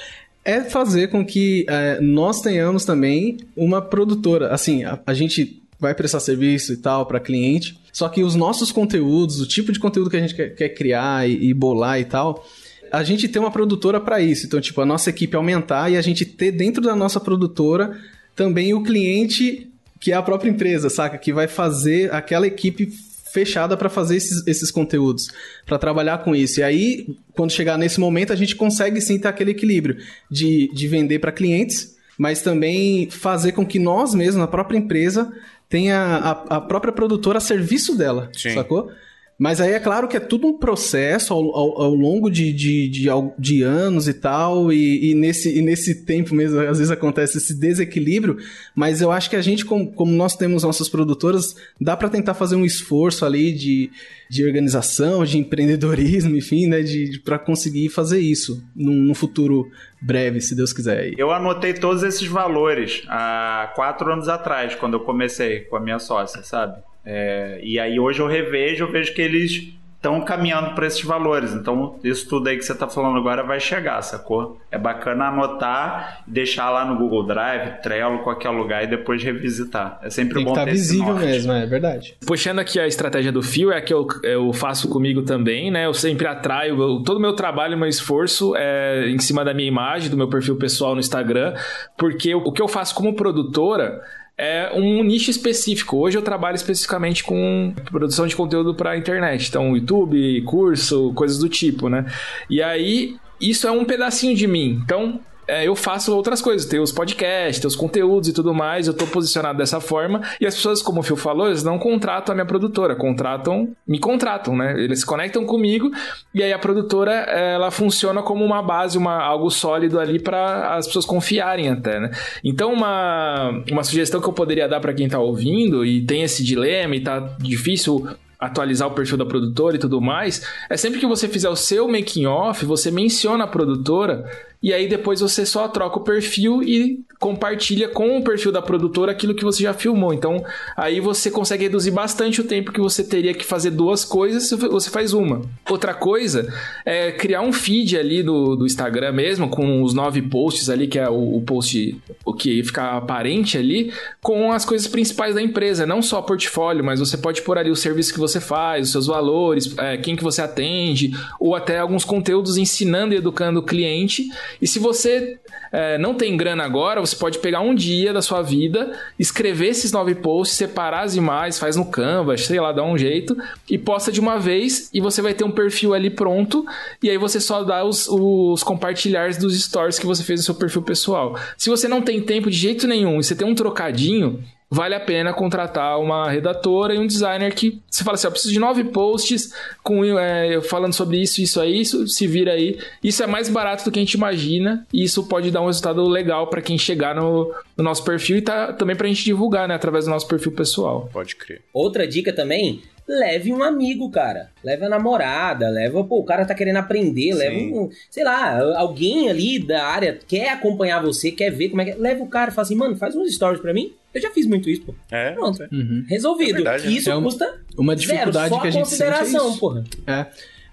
é 0.46 0.62
fazer 0.62 1.10
com 1.10 1.26
que 1.26 1.66
é, 1.68 2.00
nós 2.00 2.40
tenhamos 2.42 2.86
também 2.86 3.38
uma 3.56 3.82
produtora. 3.82 4.54
Assim, 4.54 4.84
a, 4.86 4.98
a 5.06 5.14
gente 5.14 5.62
vai 5.78 5.94
prestar 5.94 6.22
serviço 6.22 6.72
e 6.74 6.78
tal 6.78 7.06
para 7.06 7.20
cliente, 7.20 7.78
só 7.92 8.08
que 8.10 8.24
os 8.24 8.34
nossos 8.34 8.72
conteúdos, 8.72 9.42
o 9.42 9.48
tipo 9.48 9.72
de 9.74 9.80
conteúdo 9.80 10.10
que 10.10 10.16
a 10.18 10.22
gente 10.22 10.34
quer, 10.34 10.56
quer 10.56 10.70
criar 10.70 11.30
e, 11.30 11.50
e 11.50 11.54
bolar 11.54 12.00
e 12.00 12.06
tal, 12.06 12.48
a 12.92 13.04
gente 13.04 13.28
tem 13.28 13.42
uma 13.42 13.52
produtora 13.52 14.00
para 14.00 14.20
isso. 14.22 14.46
Então, 14.46 14.60
tipo, 14.60 14.82
a 14.82 14.86
nossa 14.86 15.10
equipe 15.10 15.36
aumentar 15.36 15.92
e 15.92 15.98
a 15.98 16.02
gente 16.02 16.26
ter 16.26 16.52
dentro 16.52 16.82
da 16.82 16.96
nossa 16.96 17.20
produtora 17.20 17.98
também 18.36 18.74
o 18.74 18.84
cliente 18.84 19.70
que 20.00 20.12
é 20.12 20.16
a 20.16 20.22
própria 20.22 20.50
empresa, 20.50 20.90
saca? 20.90 21.18
Que 21.18 21.34
vai 21.34 21.48
fazer 21.48 22.14
aquela 22.14 22.46
equipe 22.46 22.92
fechada 23.32 23.76
para 23.76 23.90
fazer 23.90 24.16
esses, 24.16 24.46
esses 24.48 24.72
conteúdos, 24.72 25.30
para 25.66 25.78
trabalhar 25.78 26.20
com 26.20 26.36
isso. 26.36 26.60
E 26.60 26.64
aí, 26.64 27.16
quando 27.34 27.52
chegar 27.52 27.78
nesse 27.78 28.00
momento, 28.00 28.32
a 28.32 28.36
gente 28.36 28.56
consegue 28.56 29.02
sim 29.02 29.20
ter 29.20 29.28
aquele 29.28 29.52
equilíbrio 29.52 29.98
de, 30.30 30.70
de 30.74 30.88
vender 30.88 31.20
para 31.20 31.32
clientes, 31.32 31.96
mas 32.18 32.42
também 32.42 33.10
fazer 33.10 33.52
com 33.52 33.66
que 33.66 33.80
nós 33.80 34.14
mesmos, 34.14 34.38
na 34.38 34.48
própria 34.48 34.78
empresa, 34.78 35.32
tenha 35.70 36.00
a, 36.00 36.58
a 36.58 36.62
própria 36.62 36.94
produtora 36.94 37.38
a 37.38 37.42
serviço 37.42 37.96
dela, 37.96 38.30
Sim. 38.34 38.54
sacou? 38.54 38.90
Mas 39.38 39.62
aí 39.62 39.74
é 39.74 39.80
claro 39.80 40.08
que 40.08 40.18
é 40.18 40.20
tudo 40.20 40.48
um 40.48 40.58
processo 40.58 41.32
ao, 41.32 41.56
ao, 41.56 41.82
ao 41.84 41.94
longo 41.94 42.28
de, 42.28 42.52
de, 42.52 42.90
de, 42.90 43.08
de 43.38 43.62
anos 43.62 44.08
e 44.08 44.14
tal, 44.14 44.74
e, 44.74 45.12
e 45.12 45.14
nesse, 45.14 45.56
e 45.56 45.62
nesse 45.62 46.04
tempo 46.06 46.34
mesmo, 46.34 46.60
às 46.60 46.80
vezes 46.80 46.90
acontece 46.90 47.38
esse 47.38 47.54
desequilíbrio, 47.54 48.38
mas 48.76 49.00
eu 49.00 49.12
acho 49.12 49.30
que 49.30 49.36
a 49.36 49.42
gente, 49.42 49.64
como, 49.64 49.92
como 49.92 50.12
nós 50.12 50.36
temos 50.36 50.64
nossas 50.64 50.90
produtoras, 50.90 51.56
dá 51.80 51.96
para 51.96 52.10
tentar 52.10 52.34
fazer 52.34 52.56
um 52.56 52.66
esforço 52.66 53.24
ali 53.26 53.54
de, 53.54 53.92
de 54.28 54.44
organização, 54.44 55.24
de 55.24 55.38
empreendedorismo, 55.38 56.34
enfim, 56.36 56.66
né, 56.66 56.82
de, 56.82 57.12
de, 57.12 57.20
para 57.20 57.38
conseguir 57.38 57.90
fazer 57.90 58.20
isso 58.20 58.64
num, 58.76 58.96
num 58.96 59.14
futuro 59.14 59.70
breve, 60.02 60.42
se 60.42 60.56
Deus 60.56 60.74
quiser. 60.74 61.14
Eu 61.16 61.32
anotei 61.32 61.76
todos 61.76 62.02
esses 62.02 62.28
valores 62.28 63.04
há 63.08 63.72
quatro 63.76 64.12
anos 64.12 64.28
atrás, 64.28 64.74
quando 64.74 64.96
eu 64.96 65.02
comecei 65.02 65.60
com 65.62 65.76
a 65.76 65.80
minha 65.80 66.00
sócia, 66.00 66.42
sabe? 66.42 66.82
É, 67.10 67.62
e 67.64 67.80
aí 67.80 67.98
hoje 67.98 68.20
eu 68.20 68.28
revejo, 68.28 68.84
eu 68.84 68.92
vejo 68.92 69.14
que 69.14 69.22
eles 69.22 69.74
estão 69.96 70.20
caminhando 70.22 70.76
para 70.76 70.86
esses 70.86 71.02
valores. 71.04 71.54
Então, 71.54 71.96
isso 72.04 72.28
tudo 72.30 72.48
aí 72.50 72.58
que 72.58 72.64
você 72.64 72.74
está 72.74 72.88
falando 72.88 73.18
agora 73.18 73.44
vai 73.44 73.60
chegar, 73.60 74.00
sacou? 74.02 74.60
É 74.70 74.78
bacana 74.78 75.26
anotar, 75.30 76.22
deixar 76.28 76.70
lá 76.70 76.86
no 76.86 76.98
Google 76.98 77.26
Drive, 77.26 77.82
Trello, 77.82 78.20
qualquer 78.20 78.50
lugar 78.50 78.84
e 78.84 78.88
depois 78.88 79.24
revisitar. 79.24 80.00
É 80.04 80.10
sempre 80.10 80.36
Tem 80.36 80.44
que 80.44 80.50
bom 80.50 80.52
estar 80.54 80.66
ter 80.66 80.72
esse 80.76 80.82
visível 80.92 81.16
mesmo, 81.16 81.52
é 81.54 81.66
verdade. 81.66 82.16
Puxando 82.28 82.60
aqui 82.60 82.80
a 82.80 82.86
estratégia 82.88 83.32
do 83.32 83.42
fio, 83.42 83.72
é 83.72 83.78
a 83.78 83.82
que 83.82 83.94
eu, 83.94 84.06
eu 84.24 84.54
faço 84.54 84.88
comigo 84.90 85.24
também, 85.24 85.72
né? 85.72 85.86
Eu 85.86 85.94
sempre 85.94 86.28
atraio, 86.28 86.80
eu- 86.80 87.02
todo 87.04 87.18
o 87.18 87.22
meu 87.22 87.34
trabalho, 87.34 87.78
meu 87.78 87.88
esforço 87.88 88.54
é 88.56 89.08
em 89.10 89.18
cima 89.20 89.44
da 89.44 89.54
minha 89.54 89.68
imagem, 89.68 90.10
do 90.12 90.18
meu 90.18 90.28
perfil 90.30 90.58
pessoal 90.58 90.94
no 90.94 91.00
Instagram, 91.00 91.56
porque 91.98 92.36
o, 92.36 92.40
o 92.40 92.52
que 92.52 92.62
eu 92.62 92.68
faço 92.68 92.94
como 92.94 93.16
produtora 93.16 94.00
é 94.38 94.72
um 94.74 95.04
nicho 95.04 95.32
específico. 95.32 95.98
Hoje 95.98 96.18
eu 96.18 96.22
trabalho 96.22 96.56
especificamente 96.56 97.24
com 97.24 97.74
produção 97.86 98.28
de 98.28 98.36
conteúdo 98.36 98.76
para 98.76 98.98
internet, 98.98 99.50
então 99.50 99.76
YouTube, 99.76 100.42
curso, 100.44 101.12
coisas 101.14 101.40
do 101.40 101.50
tipo, 101.50 101.90
né? 101.90 102.06
E 102.50 102.62
aí 102.62 103.18
isso 103.42 103.68
é 103.68 103.72
um 103.72 103.84
pedacinho 103.84 104.36
de 104.36 104.46
mim. 104.46 104.80
Então 104.86 105.20
é, 105.48 105.68
eu 105.68 105.76
faço 105.76 106.16
outras 106.16 106.42
coisas, 106.42 106.68
tem 106.68 106.80
os 106.80 106.92
podcasts, 106.92 107.60
tem 107.60 107.68
os 107.68 107.76
conteúdos 107.76 108.30
e 108.30 108.34
tudo 108.34 108.54
mais, 108.54 108.88
eu 108.88 108.94
tô 108.94 109.08
posicionado 109.08 109.58
dessa 109.58 109.80
forma, 109.80 110.22
e 110.42 110.46
as 110.46 110.56
pessoas, 110.56 110.82
como 110.82 111.00
o 111.00 111.04
Phil 111.04 111.16
falou, 111.16 111.48
eles 111.48 111.64
não 111.64 111.80
contratam 111.80 112.34
a 112.34 112.36
minha 112.36 112.46
produtora, 112.46 112.96
contratam, 112.96 113.76
me 113.88 114.00
contratam, 114.00 114.56
né? 114.56 114.74
Eles 114.78 115.00
se 115.00 115.06
conectam 115.06 115.46
comigo, 115.46 115.90
e 116.34 116.44
aí 116.44 116.52
a 116.52 116.60
produtora, 116.60 117.12
ela 117.14 117.72
funciona 117.72 118.22
como 118.22 118.44
uma 118.44 118.62
base, 118.62 118.98
uma, 118.98 119.24
algo 119.24 119.50
sólido 119.50 120.00
ali 120.00 120.20
para 120.20 120.76
as 120.76 120.88
pessoas 120.88 121.06
confiarem 121.06 121.70
até, 121.70 122.00
né? 122.00 122.12
Então, 122.44 122.74
uma, 122.74 123.64
uma 123.72 123.84
sugestão 123.84 124.20
que 124.20 124.28
eu 124.28 124.34
poderia 124.34 124.68
dar 124.68 124.80
para 124.80 124.94
quem 124.94 125.08
tá 125.08 125.20
ouvindo, 125.20 125.86
e 125.86 126.06
tem 126.06 126.24
esse 126.24 126.44
dilema, 126.44 126.96
e 126.96 127.02
tá 127.02 127.20
difícil 127.40 128.08
atualizar 128.40 128.88
o 128.88 128.92
perfil 128.92 129.18
da 129.18 129.26
produtora 129.26 129.76
e 129.76 129.80
tudo 129.80 130.00
mais, 130.00 130.46
é 130.70 130.78
sempre 130.78 131.00
que 131.00 131.08
você 131.08 131.28
fizer 131.28 131.50
o 131.50 131.56
seu 131.56 131.88
making 131.88 132.28
off, 132.28 132.64
você 132.66 132.92
menciona 132.92 133.46
a 133.46 133.48
produtora 133.48 134.30
e 134.62 134.74
aí 134.74 134.88
depois 134.88 135.20
você 135.20 135.46
só 135.46 135.68
troca 135.68 135.98
o 135.98 136.04
perfil 136.04 136.64
e 136.64 137.00
compartilha 137.20 137.88
com 137.88 138.18
o 138.18 138.24
perfil 138.24 138.52
da 138.52 138.62
produtora 138.62 139.12
aquilo 139.12 139.34
que 139.34 139.44
você 139.44 139.64
já 139.64 139.74
filmou. 139.74 140.14
Então, 140.14 140.44
aí 140.76 141.00
você 141.00 141.32
consegue 141.32 141.64
reduzir 141.64 141.92
bastante 141.92 142.42
o 142.42 142.44
tempo 142.44 142.72
que 142.72 142.80
você 142.80 143.04
teria 143.04 143.34
que 143.34 143.46
fazer 143.46 143.72
duas 143.72 144.06
coisas, 144.06 144.50
você 144.52 144.90
faz 144.90 145.14
uma. 145.14 145.42
Outra 145.70 145.94
coisa 145.94 146.52
é 146.86 147.12
criar 147.12 147.42
um 147.42 147.52
feed 147.52 147.98
ali 147.98 148.22
do, 148.22 148.56
do 148.56 148.66
Instagram 148.66 149.12
mesmo, 149.12 149.50
com 149.50 149.82
os 149.82 149.94
nove 149.94 150.22
posts 150.22 150.70
ali, 150.70 150.88
que 150.88 151.00
é 151.00 151.10
o, 151.10 151.38
o 151.38 151.42
post 151.42 151.98
o 152.24 152.34
que 152.34 152.64
fica 152.64 152.98
aparente 152.98 153.58
ali, 153.58 153.92
com 154.22 154.52
as 154.52 154.66
coisas 154.66 154.88
principais 154.88 155.36
da 155.36 155.42
empresa, 155.42 155.86
não 155.86 156.02
só 156.02 156.22
portfólio, 156.22 156.84
mas 156.84 157.00
você 157.00 157.18
pode 157.18 157.42
pôr 157.42 157.58
ali 157.58 157.72
o 157.72 157.76
serviço 157.76 158.14
que 158.14 158.20
você 158.20 158.40
faz, 158.40 158.88
os 158.88 158.92
seus 158.92 159.08
valores, 159.08 159.76
é, 159.78 159.98
quem 159.98 160.16
que 160.16 160.24
você 160.24 160.42
atende, 160.42 161.12
ou 161.40 161.56
até 161.56 161.80
alguns 161.80 162.04
conteúdos 162.04 162.58
ensinando 162.58 163.14
e 163.14 163.18
educando 163.18 163.60
o 163.60 163.64
cliente. 163.64 164.28
E 164.62 164.68
se 164.68 164.80
você 164.80 165.40
é, 165.72 165.98
não 165.98 166.14
tem 166.14 166.36
grana 166.38 166.64
agora, 166.64 167.02
você 167.02 167.16
pode 167.16 167.40
pegar 167.40 167.62
um 167.62 167.76
dia 167.76 168.14
da 168.14 168.22
sua 168.22 168.42
vida, 168.42 168.98
escrever 169.18 169.68
esses 169.68 169.92
nove 169.92 170.16
posts, 170.16 170.58
separar 170.58 171.04
as 171.04 171.16
imagens, 171.16 171.60
faz 171.60 171.76
no 171.76 171.86
Canva, 171.86 172.38
sei 172.38 172.60
lá, 172.60 172.72
dá 172.72 172.84
um 172.84 172.98
jeito, 172.98 173.38
e 173.70 173.78
posta 173.78 174.12
de 174.12 174.20
uma 174.20 174.40
vez, 174.40 174.90
e 174.94 175.02
você 175.02 175.22
vai 175.22 175.34
ter 175.34 175.44
um 175.44 175.52
perfil 175.52 175.94
ali 175.94 176.10
pronto, 176.10 176.66
e 177.02 177.10
aí 177.10 177.18
você 177.18 177.40
só 177.40 177.64
dá 177.64 177.84
os, 177.84 178.08
os 178.08 178.64
compartilhares 178.64 179.38
dos 179.38 179.60
stories 179.62 180.00
que 180.00 180.06
você 180.06 180.24
fez 180.24 180.40
no 180.40 180.46
seu 180.46 180.56
perfil 180.56 180.82
pessoal. 180.82 181.38
Se 181.58 181.70
você 181.70 181.88
não 181.88 182.02
tem 182.02 182.22
tempo 182.22 182.50
de 182.50 182.58
jeito 182.58 182.88
nenhum 182.88 183.20
e 183.20 183.24
você 183.24 183.36
tem 183.36 183.48
um 183.48 183.56
trocadinho, 183.56 184.44
vale 184.70 184.96
a 184.96 185.00
pena 185.00 185.34
contratar 185.34 186.00
uma 186.00 186.30
redatora 186.30 186.94
e 186.94 187.00
um 187.00 187.08
designer 187.08 187.54
que 187.54 187.82
você 187.90 188.04
fala 188.04 188.16
assim, 188.16 188.28
eu 188.28 188.32
preciso 188.32 188.54
de 188.54 188.60
nove 188.60 188.84
posts 188.86 189.54
com 189.84 190.04
é, 190.20 190.62
falando 190.62 190.94
sobre 190.94 191.22
isso, 191.22 191.42
isso 191.42 191.60
aí, 191.60 191.82
isso 191.82 192.08
se 192.08 192.28
vira 192.28 192.54
aí. 192.54 192.78
Isso 193.04 193.24
é 193.24 193.28
mais 193.28 193.50
barato 193.50 193.86
do 193.86 193.92
que 193.92 194.00
a 194.00 194.02
gente 194.02 194.14
imagina 194.14 194.86
e 194.94 195.04
isso 195.04 195.28
pode 195.28 195.52
dar 195.52 195.62
um 195.62 195.68
resultado 195.68 196.04
legal 196.08 196.48
para 196.48 196.62
quem 196.62 196.78
chegar 196.78 197.16
no, 197.16 197.54
no 197.76 197.84
nosso 197.84 198.04
perfil 198.04 198.38
e 198.38 198.42
tá, 198.42 198.74
também 198.74 198.96
pra 198.96 199.08
gente 199.08 199.24
divulgar, 199.24 199.68
né, 199.68 199.76
através 199.76 200.06
do 200.06 200.12
nosso 200.12 200.28
perfil 200.28 200.52
pessoal. 200.52 201.10
Pode 201.12 201.36
crer. 201.36 201.62
Outra 201.74 202.08
dica 202.08 202.34
também, 202.34 202.82
leve 203.08 203.54
um 203.54 203.64
amigo, 203.64 204.12
cara. 204.12 204.50
Leve 204.64 204.86
a 204.86 204.90
namorada, 204.90 205.70
leva, 205.70 206.04
pô, 206.04 206.20
o 206.20 206.26
cara 206.26 206.46
tá 206.46 206.54
querendo 206.54 206.78
aprender, 206.78 207.32
Sim. 207.32 207.38
leva 207.38 207.56
um, 207.58 207.90
sei 208.10 208.24
lá, 208.24 208.78
alguém 208.78 209.30
ali 209.30 209.60
da 209.60 209.86
área 209.86 210.20
quer 210.28 210.50
acompanhar 210.50 211.02
você, 211.02 211.32
quer 211.32 211.52
ver 211.52 211.70
como 211.70 211.82
é 211.82 211.86
que 211.86 211.92
é. 211.92 211.96
Leva 211.96 212.24
o 212.24 212.28
cara 212.28 212.52
e 212.52 212.54
fala 212.54 212.66
assim, 212.66 212.76
mano, 212.76 212.98
faz 212.98 213.16
uns 213.16 213.34
stories 213.34 213.62
pra 213.62 213.74
mim. 213.74 213.94
Eu 214.18 214.22
já 214.22 214.32
fiz 214.32 214.46
muito 214.48 214.70
isso, 214.70 214.82
pô. 214.82 214.96
É. 215.12 215.32
Pronto. 215.32 215.62
Uhum. 215.72 216.04
Resolvido. 216.08 216.50
É 216.50 216.54
verdade, 216.54 216.88
e 216.88 216.98
isso 216.98 217.10
né? 217.10 217.16
É 217.16 217.18
um- 217.18 217.24
custa 217.24 217.62
Uma 217.78 217.96
zero, 217.96 218.08
dificuldade 218.10 218.50
só 218.50 218.60
que 218.60 218.68
a 218.68 218.72
gente 218.72 218.88
sente 218.90 219.04
é 219.04 219.06
consideração, 219.12 219.50
isso. 219.52 219.60
porra. 219.60 219.84
É. 220.08 220.26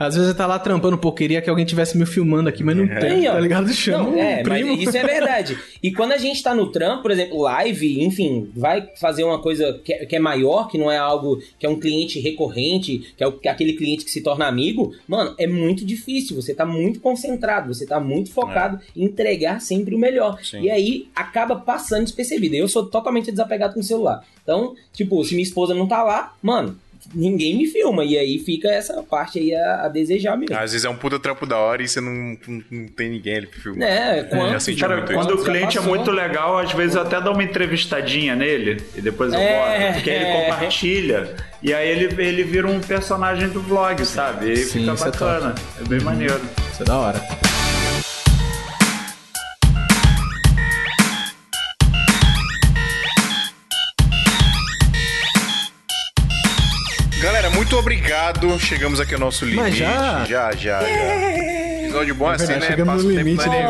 Às 0.07 0.15
vezes 0.15 0.31
você 0.31 0.37
tá 0.37 0.47
lá 0.47 0.59
trampando, 0.59 0.97
pô, 0.99 1.11
queria 1.13 1.41
que 1.43 1.49
alguém 1.51 1.65
tivesse 1.65 1.97
me 1.97 2.05
filmando 2.07 2.49
aqui, 2.49 2.63
mas 2.63 2.77
não 2.77 2.87
tem, 2.87 2.99
Tem, 3.01 3.29
ó. 3.29 3.33
tá 3.33 3.41
ligado? 3.41 3.73
Chama 3.73 4.05
Não, 4.05 4.15
um 4.15 4.19
é, 4.19 4.43
primo. 4.43 4.71
mas 4.77 4.81
isso 4.89 4.97
é 4.97 5.03
verdade. 5.05 5.59
E 5.83 5.93
quando 5.93 6.13
a 6.13 6.19
gente 6.19 6.43
tá 6.43 6.55
no 6.55 6.71
trampo, 6.71 7.03
por 7.03 7.11
exemplo, 7.11 7.41
live, 7.43 8.03
enfim, 8.05 8.49
vai 8.55 8.89
fazer 9.01 9.25
uma 9.25 9.41
coisa 9.41 9.81
que 9.85 9.93
é, 9.93 10.07
que 10.07 10.17
é 10.17 10.19
maior, 10.19 10.69
que 10.69 10.79
não 10.79 10.91
é 10.91 10.97
algo 10.99 11.41
que 11.59 11.67
é 11.67 11.69
um 11.69 11.79
cliente 11.79 12.21
recorrente, 12.21 13.13
que 13.17 13.23
é, 13.25 13.27
o- 13.27 13.33
que 13.33 13.49
é 13.49 13.51
aquele 13.51 13.73
cliente 13.75 14.05
que 14.05 14.11
se 14.11 14.21
torna 14.21 14.47
amigo, 14.47 14.95
mano, 15.09 15.35
é 15.39 15.47
muito 15.47 15.85
difícil. 15.85 16.37
Você 16.37 16.55
tá 16.55 16.65
muito 16.67 17.01
concentrado, 17.01 17.73
você 17.75 17.87
tá 17.87 17.99
muito 18.01 18.31
focado 18.33 18.81
em 18.97 19.05
entregar 19.05 19.61
sempre 19.61 19.95
o 19.95 19.99
melhor. 19.99 20.39
Sim. 20.43 20.63
E 20.63 20.71
aí 20.71 21.09
acaba 21.15 21.57
passando 21.57 22.05
despercebido. 22.05 22.55
Eu 22.55 22.69
sou 22.69 22.87
totalmente 22.87 23.31
desapegado 23.31 23.75
com 23.75 23.81
o 23.81 23.85
celular. 23.85 24.25
Então, 24.43 24.75
tipo, 24.93 25.25
se 25.25 25.35
minha 25.35 25.43
esposa 25.43 25.75
não 25.75 25.87
tá 25.87 26.03
lá, 26.03 26.35
mano, 26.43 26.79
ninguém 27.15 27.57
me 27.57 27.67
filma. 27.67 28.05
E 28.05 28.17
aí 28.17 28.39
fica 28.39 28.69
essa 28.69 29.03
parte 29.03 29.39
aí 29.39 29.55
a, 29.55 29.87
a 29.87 29.89
desejar 29.89 30.37
mesmo. 30.37 30.55
Às 30.57 30.73
vezes 30.73 30.85
é 30.85 30.89
um 30.89 30.97
puta 30.97 31.19
trampo 31.19 31.45
da 31.47 31.59
hora 31.59 31.83
e 31.83 31.89
você 31.89 32.01
não, 32.01 32.13
não, 32.47 32.63
não 32.71 32.89
tem 32.89 33.11
ninguém 33.11 33.37
ali 33.39 33.47
pra 33.47 33.61
filmar. 33.61 33.89
É, 33.89 34.29
já 34.51 34.61
senti 34.61 34.81
Cara, 34.81 34.97
muito 34.99 35.13
quando 35.13 35.35
isso. 35.35 35.43
o 35.43 35.45
cliente 35.45 35.79
é 35.79 35.81
muito 35.81 36.11
legal, 36.11 36.59
às 36.59 36.73
vezes 36.73 36.95
eu 36.97 37.03
até 37.03 37.21
dou 37.21 37.33
uma 37.33 37.43
entrevistadinha 37.43 38.35
nele 38.37 38.83
e 38.97 39.01
depois 39.01 39.33
eu 39.33 39.39
É, 39.39 39.81
boto. 39.87 39.95
Porque 39.95 40.11
ele 40.11 40.25
é. 40.25 40.43
compartilha. 40.45 41.35
E 41.63 41.73
aí 41.73 41.89
ele, 41.89 42.23
ele 42.23 42.43
vira 42.45 42.67
um 42.69 42.81
personagem 42.81 43.49
do 43.49 43.61
vlog, 43.61 44.05
sabe? 44.05 44.47
E 44.47 44.51
aí 44.51 44.57
Sim, 44.59 44.81
fica 44.81 44.93
é 44.93 45.11
bacana. 45.11 45.55
É, 45.81 45.89
bem 45.89 46.01
maneiro. 46.01 46.41
Isso 46.73 46.83
é 46.83 46.85
da 46.87 46.97
hora. 46.97 47.21
Muito 57.55 57.77
obrigado. 57.77 58.59
Chegamos 58.59 59.01
aqui 59.01 59.15
ao 59.15 59.21
nosso 59.21 59.45
limite. 59.45 59.63
Mas 59.63 59.77
já? 59.77 60.25
Já, 60.25 60.53
já, 60.53 60.81
já. 60.83 61.45
Episódio 61.85 62.15
bom 62.15 62.29
assim, 62.29 62.47
verdade, 62.47 62.61
né? 62.65 62.71
chegamos 62.71 62.95
Passa 62.95 63.07
o 63.07 63.11
no 63.11 63.17
limite, 63.17 63.49
né? 63.49 63.65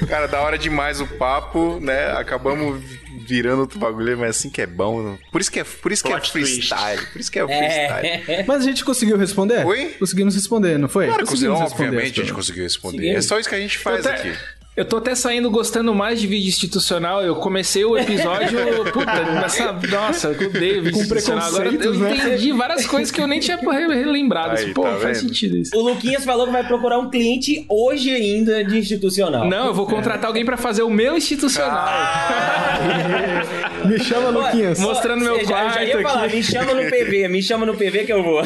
Cara, 0.08 0.26
da 0.26 0.40
hora 0.40 0.58
demais 0.58 1.00
o 1.00 1.06
papo, 1.06 1.78
né? 1.80 2.10
Acabamos 2.12 2.82
virando 3.26 3.60
outro 3.60 3.78
bagulho, 3.78 4.18
mas 4.18 4.30
assim 4.30 4.50
que 4.50 4.60
é 4.62 4.66
bom. 4.66 5.02
né? 5.02 5.18
Por 5.30 5.40
isso 5.40 5.50
que 5.50 5.60
é, 5.60 5.64
por 5.64 5.92
isso 5.92 6.02
que 6.02 6.12
é 6.12 6.18
twist. 6.18 6.32
freestyle. 6.68 7.06
Por 7.12 7.20
isso 7.20 7.30
que 7.30 7.38
é 7.38 7.44
o 7.44 7.46
freestyle. 7.48 8.06
É. 8.28 8.44
Mas 8.46 8.62
a 8.62 8.64
gente 8.64 8.84
conseguiu 8.84 9.16
responder? 9.16 9.64
Oi? 9.64 9.94
Conseguimos 9.98 10.34
responder, 10.34 10.76
não 10.78 10.88
foi? 10.88 11.06
Claro 11.06 11.22
que 11.24 11.30
Conseguimos 11.30 11.60
obviamente 11.60 11.94
a 11.94 12.00
responder. 12.00 12.22
gente 12.24 12.32
conseguiu 12.34 12.64
responder. 12.64 12.96
Conseguimos. 12.96 13.24
É 13.24 13.28
só 13.28 13.38
isso 13.38 13.48
que 13.48 13.54
a 13.54 13.58
gente 13.58 13.78
faz 13.78 14.04
até- 14.06 14.16
aqui. 14.16 14.36
Eu 14.76 14.84
tô 14.84 14.98
até 14.98 15.14
saindo 15.14 15.50
gostando 15.50 15.94
mais 15.94 16.20
de 16.20 16.26
vídeo 16.26 16.48
institucional. 16.48 17.22
Eu 17.22 17.36
comecei 17.36 17.82
o 17.82 17.96
episódio, 17.96 18.58
puta, 18.92 19.22
nessa, 19.32 19.72
nossa, 19.72 20.28
eu 20.28 20.48
odeio 20.50 20.82
vídeo 20.82 20.92
Com 20.92 21.00
institucional. 21.00 21.48
Agora 21.48 21.68
eu 21.70 21.94
né? 21.94 22.14
entendi 22.14 22.52
várias 22.52 22.86
coisas 22.86 23.10
que 23.10 23.18
eu 23.18 23.26
nem 23.26 23.40
tinha 23.40 23.56
re- 23.56 23.94
relembrado. 23.94 24.58
Aí, 24.58 24.74
Pô, 24.74 24.82
tá 24.82 24.90
faz 24.96 25.02
vendo? 25.02 25.28
sentido 25.28 25.56
isso. 25.56 25.74
O 25.74 25.80
Luquinhas 25.80 26.26
falou 26.26 26.44
que 26.44 26.52
vai 26.52 26.62
procurar 26.66 26.98
um 26.98 27.08
cliente 27.08 27.64
hoje 27.70 28.10
ainda 28.14 28.62
de 28.62 28.76
institucional. 28.76 29.48
Não, 29.48 29.68
eu 29.68 29.74
vou 29.74 29.86
contratar 29.86 30.26
alguém 30.26 30.44
pra 30.44 30.58
fazer 30.58 30.82
o 30.82 30.90
meu 30.90 31.16
institucional. 31.16 31.88
Me 33.86 33.98
chama, 33.98 34.28
Luquinhas. 34.28 34.78
Mo- 34.78 34.88
mostrando 34.88 35.24
meu 35.24 35.36
Você 35.38 35.44
já, 35.46 35.62
eu 35.64 35.70
já 35.70 35.84
ia 35.84 35.92
quarto 36.02 36.08
falar, 36.12 36.24
aqui. 36.26 36.36
me 36.36 36.42
chama 36.42 36.74
no 36.74 36.82
PV, 36.90 37.28
me 37.28 37.42
chama 37.42 37.64
no 37.66 37.74
PV 37.74 38.04
que 38.04 38.12
eu 38.12 38.22
vou. 38.22 38.42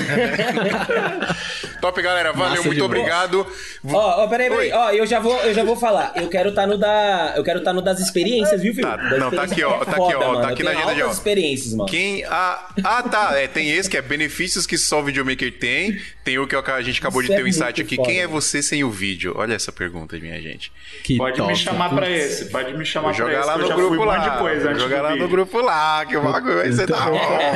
Top, 1.80 2.00
galera. 2.02 2.32
Valeu, 2.32 2.50
Massa 2.56 2.62
muito 2.66 2.84
obrigado. 2.84 3.46
Ó, 3.90 4.24
ó, 4.24 4.26
peraí, 4.28 4.50
peraí. 4.50 4.70
Ó, 4.72 4.90
eu 4.90 5.06
já 5.06 5.18
vou, 5.18 5.34
eu 5.40 5.54
já 5.54 5.64
vou 5.64 5.74
falar. 5.76 6.12
Eu 6.20 6.28
quero 6.28 6.50
estar 6.50 6.66
no 6.66 6.76
da, 6.76 7.34
eu 7.36 7.42
quero 7.42 7.58
estar 7.58 7.72
no 7.72 7.80
das 7.82 7.98
experiências, 8.00 8.60
viu, 8.60 8.74
filho? 8.74 8.86
Tá, 8.86 8.96
Das 8.96 9.18
não, 9.18 9.30
tá 9.30 9.42
aqui, 9.42 9.62
ó, 9.62 9.84
tá 9.84 9.90
aqui, 9.92 9.96
foda, 9.96 10.18
ó, 10.28 10.40
tá 10.40 10.48
aqui 10.48 10.62
na 10.62 10.70
agenda, 10.70 10.90
altas 10.90 11.06
ó. 11.06 11.10
experiências, 11.12 11.74
mano. 11.74 11.88
Quem. 11.88 12.24
Ah, 12.24 12.68
ah, 12.84 13.02
tá. 13.02 13.38
É, 13.38 13.46
tem 13.46 13.70
esse 13.70 13.88
que 13.88 13.96
é 13.96 14.02
benefícios 14.02 14.66
que 14.66 14.76
só 14.76 15.00
o 15.00 15.04
videomaker 15.04 15.58
tem. 15.58 16.00
Tem 16.30 16.38
o 16.38 16.46
que 16.46 16.54
a 16.54 16.80
gente 16.80 17.00
acabou 17.00 17.20
Isso 17.22 17.30
de 17.30 17.34
ter 17.36 17.42
é 17.42 17.44
um 17.44 17.48
insight 17.48 17.64
muito 17.80 17.82
aqui. 17.82 17.96
foda, 17.96 18.08
Quem 18.08 18.20
é 18.20 18.26
você 18.28 18.62
sem 18.62 18.84
o 18.84 18.90
vídeo? 18.90 19.32
Olha 19.36 19.54
essa 19.54 19.72
pergunta, 19.72 20.16
minha 20.16 20.40
gente. 20.40 20.70
Que 21.02 21.16
Pode 21.16 21.38
top. 21.38 21.50
me 21.50 21.58
chamar 21.58 21.88
pra 21.90 22.08
esse, 22.08 22.50
pode 22.50 22.72
me 22.78 22.84
chamar 22.86 23.08
Vou 23.08 23.16
pra 23.16 23.26
jogar 23.26 23.38
esse. 23.40 23.46
lá 23.48 23.58
no 23.58 23.74
grupo 23.74 24.04
lá. 24.04 24.38
coisa 24.38 24.74
jogar 24.78 25.02
lá 25.02 25.16
no 25.16 25.28
grupo 25.28 25.60
lá, 25.60 26.06
que 26.06 26.16
o 26.16 26.22
bagulho 26.22 26.54
vai 26.58 26.72
ser 26.72 26.86
da 26.86 27.04
hora. 27.08 27.52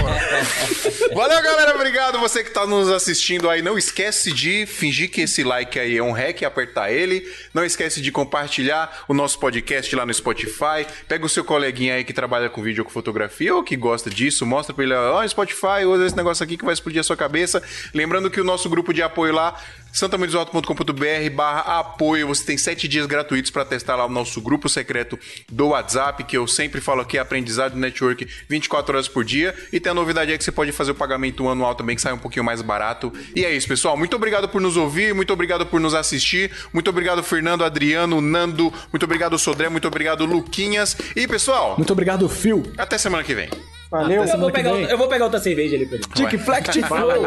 Valeu, 1.15 1.43
galera. 1.43 1.75
Obrigado. 1.77 2.19
Você 2.19 2.43
que 2.43 2.51
tá 2.51 2.67
nos 2.67 2.91
assistindo 2.91 3.49
aí, 3.49 3.63
não 3.63 3.79
esquece 3.79 4.33
de 4.33 4.67
fingir 4.67 5.09
que 5.11 5.21
esse 5.21 5.45
like 5.45 5.79
aí 5.79 5.97
é 5.97 6.03
um 6.03 6.11
hack 6.13 6.41
e 6.43 6.45
apertar 6.45 6.91
ele. 6.91 7.31
Não 7.53 7.65
esquece 7.65 8.01
de 8.01 8.11
compartilhar 8.11 9.05
o 9.07 9.15
nosso 9.15 9.39
podcast 9.39 9.95
lá 9.95 10.05
no 10.05 10.13
Spotify. 10.13 10.85
Pega 11.07 11.25
o 11.25 11.29
seu 11.29 11.45
coleguinha 11.45 11.95
aí 11.95 12.03
que 12.05 12.13
trabalha 12.13 12.49
com 12.51 12.61
vídeo 12.63 12.81
ou 12.83 12.85
com 12.87 12.91
fotografia 12.91 13.55
ou 13.55 13.63
que 13.63 13.77
gosta 13.77 14.11
disso, 14.11 14.45
mostra 14.45 14.75
pra 14.75 14.83
ele, 14.85 14.95
ó, 14.95 15.27
Spotify, 15.29 15.85
usa 15.87 16.07
esse 16.07 16.17
negócio 16.17 16.43
aqui 16.43 16.57
que 16.57 16.65
vai 16.65 16.75
explodir 16.75 17.01
a 17.01 17.05
sua 17.05 17.17
cabeça. 17.17 17.63
Lembrando 17.93 18.31
que 18.31 18.41
o 18.41 18.45
nosso 18.45 18.64
grupo 18.69 18.93
de 18.93 19.03
apoio 19.03 19.35
lá 19.35 19.55
santamanidosalto.com.br 19.95 21.31
barra 21.35 21.79
apoio. 21.79 22.27
Você 22.27 22.45
tem 22.45 22.59
sete 22.59 22.89
dias 22.89 23.07
gratuitos 23.07 23.51
para 23.51 23.65
testar 23.65 23.95
lá 23.95 24.05
o 24.05 24.09
nosso 24.09 24.41
grupo 24.41 24.69
secreto 24.69 25.19
do 25.51 25.69
WhatsApp, 25.69 26.25
que 26.25 26.37
eu 26.37 26.47
sempre 26.47 26.81
falo 26.81 27.01
aqui, 27.01 27.17
é 27.17 27.21
aprendizado 27.21 27.77
network 27.77 28.27
24 28.49 28.97
horas 28.97 29.09
por 29.09 29.25
dia. 29.25 29.55
E 29.73 29.79
tem 29.79 29.93
a 29.93 29.95
novidade 29.95 30.33
aí 30.33 30.37
que 30.37 30.45
você 30.45 30.53
pode 30.53 30.73
fazer 30.73 30.91
o 30.91 30.95
pagamento 30.95 31.49
anual 31.49 31.75
também, 31.75 31.95
que 31.95 32.03
sai 32.03 32.13
um 32.13 32.19
pouquinho 32.19 32.45
mais 32.45 32.61
barato. 32.61 33.13
E 33.37 33.45
é 33.45 33.55
isso, 33.55 33.69
pessoal. 33.69 33.97
Muito 33.97 34.17
obrigado 34.17 34.49
por 34.49 34.61
nos 34.61 34.77
ouvir, 34.77 35.15
muito 35.15 35.33
obrigado 35.33 35.65
por 35.65 35.81
nos 35.81 35.95
assistir. 35.95 36.51
Muito 36.73 36.91
obrigado, 36.91 37.23
Fernando, 37.23 37.65
Adriano, 37.65 38.21
Nando. 38.21 38.73
Muito 38.93 39.05
obrigado, 39.05 39.39
Sodré. 39.39 39.69
Muito 39.69 39.87
obrigado, 39.87 40.27
Luquinhas. 40.27 40.97
E, 41.15 41.29
pessoal, 41.29 41.77
Muito 41.77 41.93
obrigado, 41.93 42.29
Phil. 42.29 42.65
até 42.77 42.99
semana 42.99 43.23
que 43.23 43.35
vem. 43.35 43.49
Valeu. 43.91 44.25
Eu 44.25 44.39
vou, 44.39 44.51
pegar, 44.51 44.71
eu 44.71 44.99
vou 44.99 45.09
pegar 45.09 45.25
outra 45.25 45.39
cerveja 45.41 45.77
ali 45.77 45.87
pra 45.87 45.97
ele. 45.97 46.05
Tic 46.07 46.41
Flex 46.41 46.69
Tic 46.71 46.87
Flow. 46.87 47.23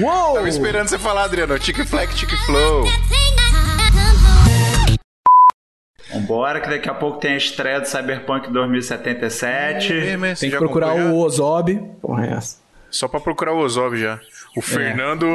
Uou! 0.00 0.34
Tava 0.34 0.48
esperando 0.48 0.88
você 0.88 0.98
falar, 0.98 1.24
Adriano. 1.24 1.58
Tic 1.58 1.76
Flex, 1.86 2.14
Tic 2.14 2.30
Flow. 2.46 2.84
Vambora, 6.12 6.60
que 6.60 6.68
daqui 6.68 6.88
a 6.90 6.94
pouco 6.94 7.18
tem 7.18 7.32
a 7.34 7.36
estreia 7.36 7.80
do 7.80 7.86
Cyberpunk 7.86 8.50
2077. 8.52 9.88
Você 10.18 10.34
Tem 10.40 10.50
que 10.50 10.56
procurar 10.58 10.88
acompanhou? 10.90 11.14
o 11.14 11.20
Ozob. 11.24 11.80
Porra, 12.00 12.26
é 12.26 12.32
essa. 12.34 12.58
Só 12.90 13.08
pra 13.08 13.18
procurar 13.20 13.54
o 13.54 13.58
Ozob 13.60 13.96
já. 13.98 14.20
O 14.56 14.60
Fernando. 14.60 15.26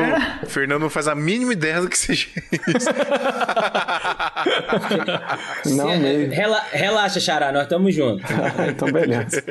O 0.43 0.45
Fernando 0.45 0.81
não 0.81 0.89
faz 0.89 1.07
a 1.07 1.15
mínima 1.15 1.51
ideia 1.53 1.81
do 1.81 1.89
que 1.89 1.97
seja 1.97 2.27
isso. 2.75 2.87
Não 5.75 5.91
Se- 5.91 5.97
mesmo. 5.97 6.33
Rela- 6.33 6.63
relaxa, 6.71 7.19
Xará, 7.19 7.51
nós 7.51 7.63
estamos 7.63 7.93
juntos. 7.95 8.23
então, 8.69 8.91
beleza. 8.91 9.43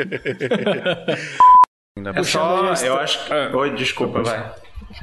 É 2.15 2.23
só, 2.23 2.73
eu 2.85 2.99
acho 2.99 3.25
que... 3.27 3.33
Oi, 3.57 3.75
desculpa, 3.75 4.23
vai. 4.23 4.53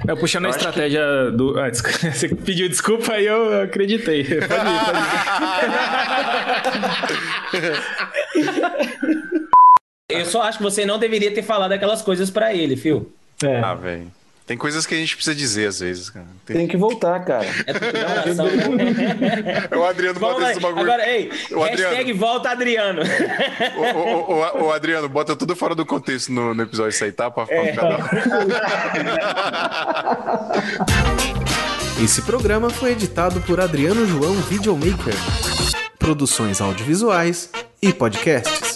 Eu 0.08 0.16
puxando 0.18 0.46
a 0.46 0.48
Eu 0.48 0.50
acho 0.56 0.60
estratégia 0.60 1.32
do. 1.32 1.60
Ah, 1.60 1.70
desculpa, 1.70 1.98
você 2.12 2.30
pediu 2.30 2.70
desculpa 2.70 3.20
e 3.20 3.26
eu 3.26 3.62
acreditei. 3.64 4.24
Pode 4.24 4.44
ir, 4.44 4.80
pode 4.86 5.00
ir. 9.28 9.48
Eu 10.10 10.26
só 10.26 10.42
acho 10.44 10.58
que 10.60 10.64
você 10.64 10.86
não 10.86 10.98
deveria 11.00 11.34
ter 11.34 11.42
falado 11.44 11.72
aquelas 11.74 12.02
coisas 12.02 12.30
pra 12.30 12.54
ele, 12.54 12.76
Phil. 12.76 13.12
É, 13.44 13.60
Ah, 13.60 13.74
velho. 13.76 14.12
Tem 14.46 14.58
coisas 14.58 14.86
que 14.86 14.94
a 14.94 14.98
gente 14.98 15.16
precisa 15.16 15.34
dizer 15.34 15.68
às 15.70 15.80
vezes, 15.80 16.10
cara. 16.10 16.26
Tem- 16.46 16.58
tem 16.58 16.68
que 16.68 16.76
voltar, 16.76 17.18
cara. 17.24 17.46
É 17.66 17.74
tudo 17.74 17.98
relação, 17.98 18.46
né? 18.76 19.68
O 19.78 19.84
Adriano 19.86 20.20
Vamos 20.20 20.36
bota 20.36 20.46
lá. 20.46 20.52
esse 20.52 20.60
bagulho. 20.60 20.82
Agora, 20.84 21.10
ei, 21.10 21.32
O 21.52 21.62
hashtag 21.64 21.86
Adriano. 21.96 22.20
volta 22.20 22.50
Adriano. 22.50 23.02
Ô, 23.78 23.98
ô, 23.98 24.34
ô, 24.34 24.66
ô, 24.66 24.72
Adriano, 24.74 25.08
bota 25.08 25.34
tudo 25.36 25.56
fora 25.56 25.74
do 25.74 25.86
contexto 25.86 26.30
no, 26.32 26.54
no 26.54 26.64
episódio 26.64 26.90
isso 26.90 27.06
aí, 27.06 27.12
tá? 27.14 27.32
Pra, 27.32 27.46
pra 27.46 27.66
ficar 27.66 27.82
da 27.84 27.96
hora. 27.96 28.04
Esse 32.04 32.22
programa 32.24 32.70
foi 32.70 32.92
editado 32.92 33.40
por 33.42 33.62
Adriano 33.62 34.06
João 34.06 34.34
Videomaker. 34.34 35.14
Produções 35.98 36.60
audiovisuais 36.60 37.50
e 37.82 37.94
podcasts. 37.94 38.73